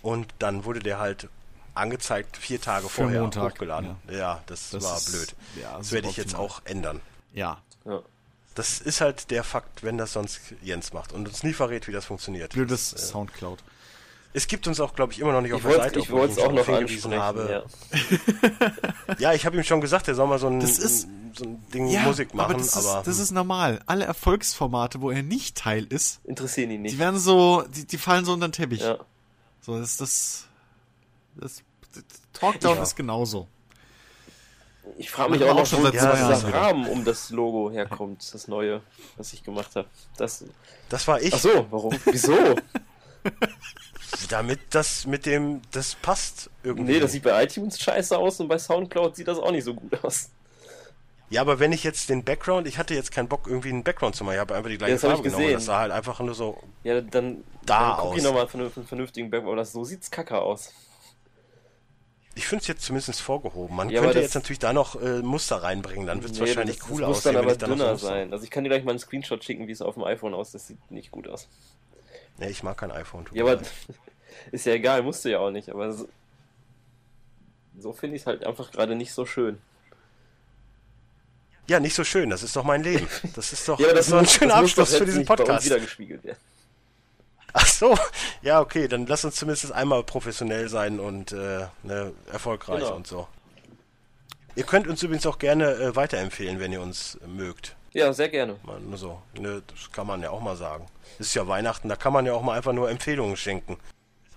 Und 0.01 0.33
dann 0.39 0.65
wurde 0.65 0.81
der 0.81 0.99
halt 0.99 1.29
angezeigt 1.75 2.37
vier 2.37 2.59
Tage 2.61 2.87
Für 2.89 3.03
vorher 3.03 3.21
Montag, 3.21 3.53
hochgeladen. 3.53 3.95
Ja, 4.11 4.41
das, 4.45 4.69
Das 4.71 4.83
war 4.83 4.97
ist- 4.97 5.11
blöd. 5.11 5.35
ja, 5.61 5.77
das 5.77 5.91
werde 5.91 6.07
ich 6.09 6.17
jetzt 6.17 6.35
auch 6.35 6.61
ändern. 6.65 7.01
Ja. 7.33 7.57
Ja. 7.85 8.01
Das 8.55 8.79
ist 8.79 9.01
halt 9.01 9.31
der 9.31 9.43
Fakt, 9.43 9.81
wenn 9.83 9.97
das 9.97 10.13
sonst 10.13 10.39
Jens 10.61 10.93
macht 10.93 11.11
und 11.11 11.27
uns 11.27 11.41
nie 11.43 11.53
verrät, 11.53 11.87
wie 11.87 11.91
das 11.91 12.05
funktioniert. 12.05 12.53
Blödes 12.53 12.91
Das, 12.91 13.01
äh, 13.01 13.05
Soundcloud. 13.07 13.59
es 14.33 14.45
gibt 14.47 14.67
uns 14.67 14.79
auch, 14.79 14.93
glaube 14.93 15.11
ich, 15.13 15.19
immer 15.19 15.31
noch 15.31 15.41
nicht 15.41 15.53
auf 15.53 15.61
Ich 15.61 15.63
der 15.63 15.71
wollte 15.71 15.83
Seite, 15.85 15.99
ich 15.99 16.11
obwohl 16.11 16.29
es 16.29 16.37
ihn 16.37 16.43
auch 16.43 16.51
noch 16.51 16.65
hingewiesen 16.67 17.15
habe. 17.15 17.63
Ja. 17.91 17.99
Ja, 19.19 19.33
ich 19.33 19.45
habe 19.45 19.57
ihm 19.57 19.63
schon 19.63 19.81
gesagt, 19.81 20.07
er 20.07 20.15
soll 20.15 20.27
mal 20.27 20.39
so 20.39 20.47
ein, 20.47 20.59
Das 20.59 20.77
ist- 20.77 21.07
so 21.35 21.45
ein 21.45 21.63
Ding 21.73 21.87
Ja, 21.87 22.01
Musik 22.03 22.33
machen, 22.35 22.51
aber 22.51 22.59
das, 22.59 22.75
ist, 22.75 22.85
aber 22.85 23.01
das 23.03 23.17
ist 23.17 23.31
normal. 23.31 23.81
Alle 23.87 24.05
Erfolgsformate, 24.05 25.01
wo 25.01 25.09
er 25.09 25.23
nicht 25.23 25.57
Teil 25.57 25.85
ist, 25.85 26.19
Interessieren 26.25 26.69
ihn 26.69 26.83
die 26.83 26.91
nicht. 26.91 26.99
werden 26.99 27.19
so, 27.19 27.63
die, 27.75 27.85
die 27.87 27.97
fallen 27.97 28.23
so 28.23 28.33
unter 28.33 28.47
den 28.47 28.51
Teppich. 28.53 28.81
Ja. 28.81 28.97
So, 29.61 29.79
das, 29.79 29.97
das, 29.97 30.45
das 31.35 31.61
Talkdown 32.33 32.77
Ja. 32.77 32.83
ist 32.83 32.95
genauso. 32.95 33.47
Ich 34.97 35.09
frage 35.09 35.31
mich 35.31 35.43
auch 35.43 35.55
auch 35.57 35.65
schon 35.65 35.79
wo 35.79 35.83
seit 35.83 35.93
zwei 35.99 36.11
dieser 36.11 36.29
Jahren 36.31 36.47
wieder. 36.47 36.57
Rahmen 36.61 36.87
um 36.89 37.05
das 37.05 37.29
Logo 37.29 37.71
herkommt, 37.71 38.33
das 38.33 38.47
neue, 38.49 38.81
was 39.15 39.31
ich 39.33 39.43
gemacht 39.43 39.75
habe. 39.75 39.87
Das. 40.17 40.43
Das 40.89 41.07
war 41.07 41.21
ich. 41.21 41.33
Ach 41.33 41.39
so, 41.39 41.67
warum? 41.71 41.97
Wieso? 42.05 42.33
Damit 44.29 44.59
das 44.71 45.05
mit 45.07 45.25
dem, 45.25 45.61
das 45.71 45.95
passt 45.95 46.49
irgendwie. 46.63 46.93
nee, 46.93 46.99
das 46.99 47.13
sieht 47.13 47.23
bei 47.23 47.43
iTunes 47.43 47.79
scheiße 47.79 48.17
aus 48.17 48.39
und 48.39 48.47
bei 48.47 48.57
Soundcloud 48.59 49.15
sieht 49.15 49.27
das 49.27 49.39
auch 49.39 49.51
nicht 49.51 49.63
so 49.63 49.73
gut 49.73 50.03
aus. 50.03 50.29
ja, 51.29 51.41
aber 51.41 51.59
wenn 51.59 51.71
ich 51.71 51.83
jetzt 51.83 52.09
den 52.09 52.23
Background, 52.23 52.67
ich 52.67 52.77
hatte 52.77 52.93
jetzt 52.93 53.11
keinen 53.11 53.27
Bock, 53.29 53.47
irgendwie 53.47 53.69
einen 53.69 53.83
Background 53.83 54.15
zu 54.15 54.23
machen. 54.23 54.35
Ich 54.35 54.39
habe 54.41 54.53
einfach 54.55 54.69
die 54.69 54.77
gleiche 54.77 54.91
Ja, 54.91 54.95
das 54.97 55.01
Farbe 55.01 55.17
ich 55.17 55.23
genommen. 55.23 55.41
gesehen. 55.43 55.55
Das 55.55 55.65
sah 55.65 55.79
halt 55.79 55.91
einfach 55.91 56.19
nur 56.19 56.35
so. 56.35 56.61
Ja, 56.83 57.01
dann, 57.01 57.43
Da 57.65 57.95
dann 57.95 57.97
guck 58.01 58.11
ich 58.17 58.19
aus. 58.19 58.23
nochmal 58.25 58.47
von 58.47 58.59
einem 58.61 58.71
vernünftigen 58.85 59.31
Background. 59.31 59.57
Das, 59.59 59.71
so 59.71 59.83
sieht's 59.83 60.11
kacke 60.11 60.39
aus. 60.39 60.73
Ich 62.35 62.47
finde 62.47 62.61
es 62.63 62.67
jetzt 62.67 62.81
zumindest 62.83 63.21
vorgehoben. 63.21 63.75
Man 63.75 63.89
Ja, 63.89 63.99
könnte 64.01 64.15
das- 64.15 64.23
jetzt 64.23 64.33
natürlich 64.35 64.57
da 64.59 64.73
noch 64.73 64.99
äh, 64.99 65.21
Muster 65.21 65.57
reinbringen, 65.57 66.07
dann 66.07 66.23
wird 66.23 66.31
es 66.33 66.39
Nee, 66.39 66.47
wahrscheinlich 66.47 66.79
das, 66.79 66.89
cool 66.89 67.01
das 67.01 67.07
muss 67.09 67.17
aussehen, 67.19 67.33
dann 67.35 67.45
wenn 67.45 67.51
aber 67.51 67.59
so 67.59 67.65
dünner 67.67 67.97
sein. 67.97 68.33
Also 68.33 68.43
ich 68.43 68.49
kann 68.49 68.63
dir 68.63 68.69
gleich 68.71 68.83
mal 68.83 68.91
einen 68.91 68.99
Screenshot 68.99 69.43
schicken, 69.43 69.67
wie 69.67 69.71
es 69.71 69.81
auf 69.83 69.93
dem 69.93 70.03
iPhone 70.03 70.33
aussieht. 70.33 70.55
Das 70.55 70.67
sieht 70.67 70.91
nicht 70.91 71.11
gut 71.11 71.27
aus. 71.27 71.47
Nee, 72.39 72.49
ich 72.49 72.63
mag 72.63 72.75
kein 72.77 72.91
iPhone. 72.91 73.25
Ja, 73.33 73.43
aber 73.45 73.61
ist 74.51 74.65
ja 74.65 74.73
egal, 74.73 75.03
musst 75.03 75.23
du 75.25 75.29
ja 75.29 75.39
auch 75.39 75.51
nicht. 75.51 75.69
Aber 75.69 75.93
so, 75.93 76.07
so 77.77 77.93
finde 77.93 78.15
ich 78.15 78.23
es 78.23 78.25
halt 78.25 78.43
einfach 78.45 78.71
gerade 78.71 78.95
nicht 78.95 79.13
so 79.13 79.25
schön. 79.27 79.59
ja, 81.67 81.79
nicht 81.79 81.93
so 81.95 82.03
schön. 82.03 82.29
Das 82.31 82.41
ist 82.41 82.55
doch 82.55 82.63
mein 82.63 82.83
Leben. 82.83 83.07
Das 83.35 83.53
ist 83.53 83.67
doch, 83.69 83.79
Ja, 83.79 83.85
aber 83.87 83.95
das 83.95 84.07
ist 84.07 84.11
doch 84.11 84.17
ein 84.17 84.23
muss- 84.23 84.33
schöner 84.33 84.53
das 84.53 84.61
muss 84.61 84.69
Abschluss 84.71 84.95
für 84.95 85.05
diesen 85.05 85.25
Podcast. 85.25 85.65
wiedergespiegelt 85.65 86.23
werden. 86.23 86.37
Ach 87.55 87.67
so, 87.67 87.95
ja, 88.41 88.59
okay, 88.61 88.87
dann 88.87 89.05
lass 89.05 89.23
uns 89.25 89.35
zumindest 89.35 89.71
einmal 89.71 90.03
professionell 90.03 90.69
sein 90.69 90.99
und 90.99 91.31
äh, 91.31 91.67
ne, 91.83 92.11
erfolgreich 92.31 92.79
Genau. 92.79 92.95
und 92.95 93.05
so. 93.07 93.27
Ihr 94.55 94.63
könnt 94.63 94.87
uns 94.87 95.01
übrigens 95.03 95.25
auch 95.25 95.37
gerne 95.39 95.71
äh, 95.73 95.95
weiterempfehlen, 95.95 96.59
wenn 96.59 96.71
ihr 96.71 96.81
uns 96.81 97.17
mögt. 97.27 97.75
Ja, 97.91 98.11
sehr 98.11 98.29
gerne. 98.29 98.55
Mal 98.63 98.79
nur 98.81 98.97
so, 98.97 99.21
ne, 99.37 99.61
das 99.67 99.91
kann 99.91 100.07
man 100.07 100.21
ja 100.21 100.31
auch 100.31 100.41
mal 100.41 100.55
sagen. 100.55 100.87
Es 101.19 101.27
ist 101.27 101.33
ja 101.35 101.47
Weihnachten, 101.47 101.89
da 101.89 101.95
kann 101.95 102.11
man 102.13 102.25
ja 102.25 102.33
auch 102.33 102.41
mal 102.41 102.57
einfach 102.57 102.73
nur 102.73 102.89
Empfehlungen 102.89 103.37
schenken. 103.37 103.77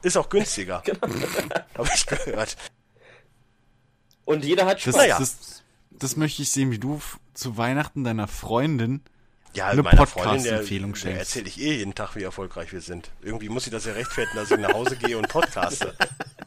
Ist 0.02 0.16
auch 0.18 0.28
günstiger. 0.28 0.82
Genau. 0.84 1.06
Habe 1.78 1.88
ich 1.94 2.06
gehört. 2.06 2.56
Und 4.26 4.44
jeder 4.44 4.66
hat 4.66 4.76
Das, 4.76 4.82
Spaß. 4.82 4.96
Naja. 4.96 5.18
das, 5.18 5.62
das 5.90 6.16
möchte 6.16 6.42
ich 6.42 6.50
sehen, 6.50 6.70
wie 6.70 6.78
du 6.78 7.00
zu 7.32 7.56
Weihnachten 7.56 8.04
deiner 8.04 8.28
Freundin 8.28 9.02
Ja, 9.56 9.68
Eine 9.68 9.82
meiner 9.82 10.06
Freundin, 10.06 10.42
der, 10.44 10.50
Podcast-Empfehlung 10.52 10.94
schenkst. 10.94 11.18
erzähle 11.18 11.48
ich 11.48 11.60
eh 11.60 11.78
jeden 11.78 11.94
Tag, 11.94 12.14
wie 12.14 12.22
erfolgreich 12.22 12.72
wir 12.72 12.80
sind. 12.82 13.10
Irgendwie 13.22 13.48
muss 13.48 13.66
ich 13.66 13.72
das 13.72 13.86
ja 13.86 13.92
rechtfertigen, 13.94 14.36
dass 14.36 14.50
ich 14.50 14.58
nach 14.58 14.74
Hause 14.74 14.96
gehe 14.96 15.16
und 15.16 15.28
podcaste. 15.28 15.94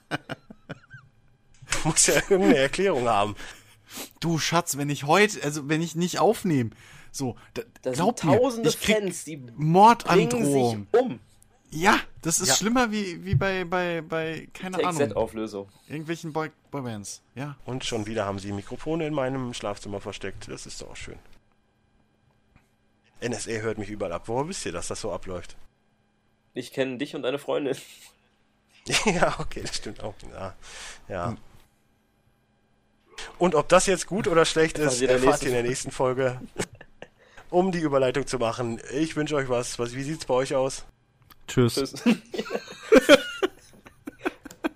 muss 1.83 2.07
ja 2.07 2.15
irgendeine 2.15 2.57
Erklärung 2.57 3.07
haben. 3.07 3.35
Du 4.19 4.37
Schatz, 4.37 4.77
wenn 4.77 4.89
ich 4.89 5.05
heute, 5.05 5.41
also 5.43 5.67
wenn 5.69 5.81
ich 5.81 5.95
nicht 5.95 6.19
aufnehme, 6.19 6.69
so, 7.11 7.35
da, 7.55 7.63
Da 7.81 7.91
glaub 7.91 8.19
sind 8.19 8.29
mir, 8.29 8.37
tausende 8.37 8.69
ich 8.69 8.79
krieg 8.79 8.97
Fans, 8.97 9.23
die 9.23 9.37
Mordandrohung. 9.55 10.87
sich 10.91 11.01
um. 11.01 11.19
Ja, 11.71 11.99
das 12.21 12.39
ist 12.39 12.49
Ja. 12.49 12.55
schlimmer 12.55 12.91
wie, 12.91 13.23
wie 13.25 13.35
bei, 13.35 13.63
bei, 13.63 14.01
bei, 14.01 14.47
keine 14.53 14.77
Ahnung, 14.85 15.01
TXZ-Auflösung. 15.01 15.67
irgendwelchen 15.87 16.33
Boy 16.33 16.49
Boybands. 16.71 17.21
Ja. 17.35 17.55
Und 17.65 17.83
schon 17.85 18.05
wieder 18.05 18.25
haben 18.25 18.39
sie 18.39 18.51
Mikrofone 18.51 19.05
in 19.07 19.13
meinem 19.13 19.53
Schlafzimmer 19.53 19.99
versteckt. 20.01 20.47
Das 20.47 20.65
ist 20.67 20.81
doch 20.81 20.91
auch 20.91 20.95
schön. 20.95 21.17
NSA 23.21 23.51
hört 23.51 23.77
mich 23.77 23.89
überall 23.89 24.13
ab. 24.13 24.23
Woher 24.25 24.47
wisst 24.47 24.65
ihr, 24.65 24.71
dass 24.71 24.87
das 24.87 25.01
so 25.01 25.11
abläuft? 25.11 25.55
Ich 26.53 26.71
kenne 26.73 26.97
dich 26.97 27.15
und 27.15 27.23
deine 27.23 27.39
Freundin. 27.39 27.77
ja, 29.05 29.35
okay, 29.39 29.61
das 29.61 29.75
stimmt 29.75 30.03
auch. 30.03 30.15
Ja. 30.31 30.55
ja. 31.07 31.37
Und 33.37 33.55
ob 33.55 33.69
das 33.69 33.85
jetzt 33.85 34.07
gut 34.07 34.27
oder 34.27 34.45
schlecht 34.45 34.77
ist, 34.77 35.01
erfahrt 35.01 35.41
ihr 35.43 35.49
in 35.49 35.53
der 35.53 35.63
nächsten 35.63 35.91
Folge. 35.91 36.39
Um 37.51 37.71
die 37.71 37.79
Überleitung 37.79 38.27
zu 38.27 38.37
machen. 38.37 38.79
Ich 38.93 39.15
wünsche 39.15 39.35
euch 39.35 39.49
was. 39.49 39.79
was. 39.79 39.95
Wie 39.95 40.03
sieht's 40.03 40.23
bei 40.23 40.35
euch 40.35 40.53
aus? 40.53 40.85
Tschüss. 41.47 41.73
Tschüss. 41.73 42.03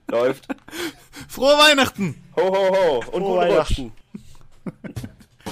Läuft. 0.08 0.48
Frohe 1.28 1.56
Weihnachten! 1.56 2.24
Ho, 2.36 2.42
ho, 2.42 2.76
ho. 2.76 3.04
Und 3.12 3.22
Frohe. 3.22 3.38
Weihnachten. 3.38 3.92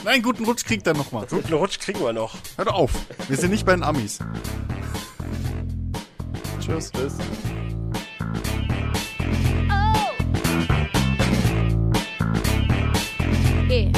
Nein, 0.03 0.23
guten 0.23 0.45
Rutsch 0.45 0.65
kriegt 0.65 0.87
er 0.87 0.93
nochmal. 0.95 1.27
Guten 1.29 1.53
Rutsch 1.53 1.79
kriegen 1.79 1.99
wir 1.99 2.13
noch. 2.13 2.35
Hört 2.57 2.69
auf. 2.69 2.91
Wir 3.27 3.37
sind 3.37 3.51
nicht 3.51 3.65
bei 3.65 3.73
den 3.73 3.83
Amis. 3.83 4.19
Tschüss. 6.59 6.91
Tschüss. 6.91 7.13
Yeah, 13.69 13.91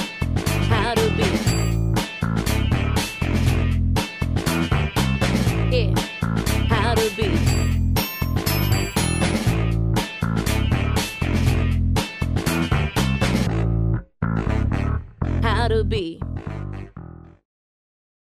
how 0.70 0.94
to 0.94 1.10
be. 1.18 1.24
Yeah, 5.72 5.96
how 6.70 6.94
to 6.94 7.10
be. 7.16 7.53
gotta 15.64 15.82
be. 15.86 16.20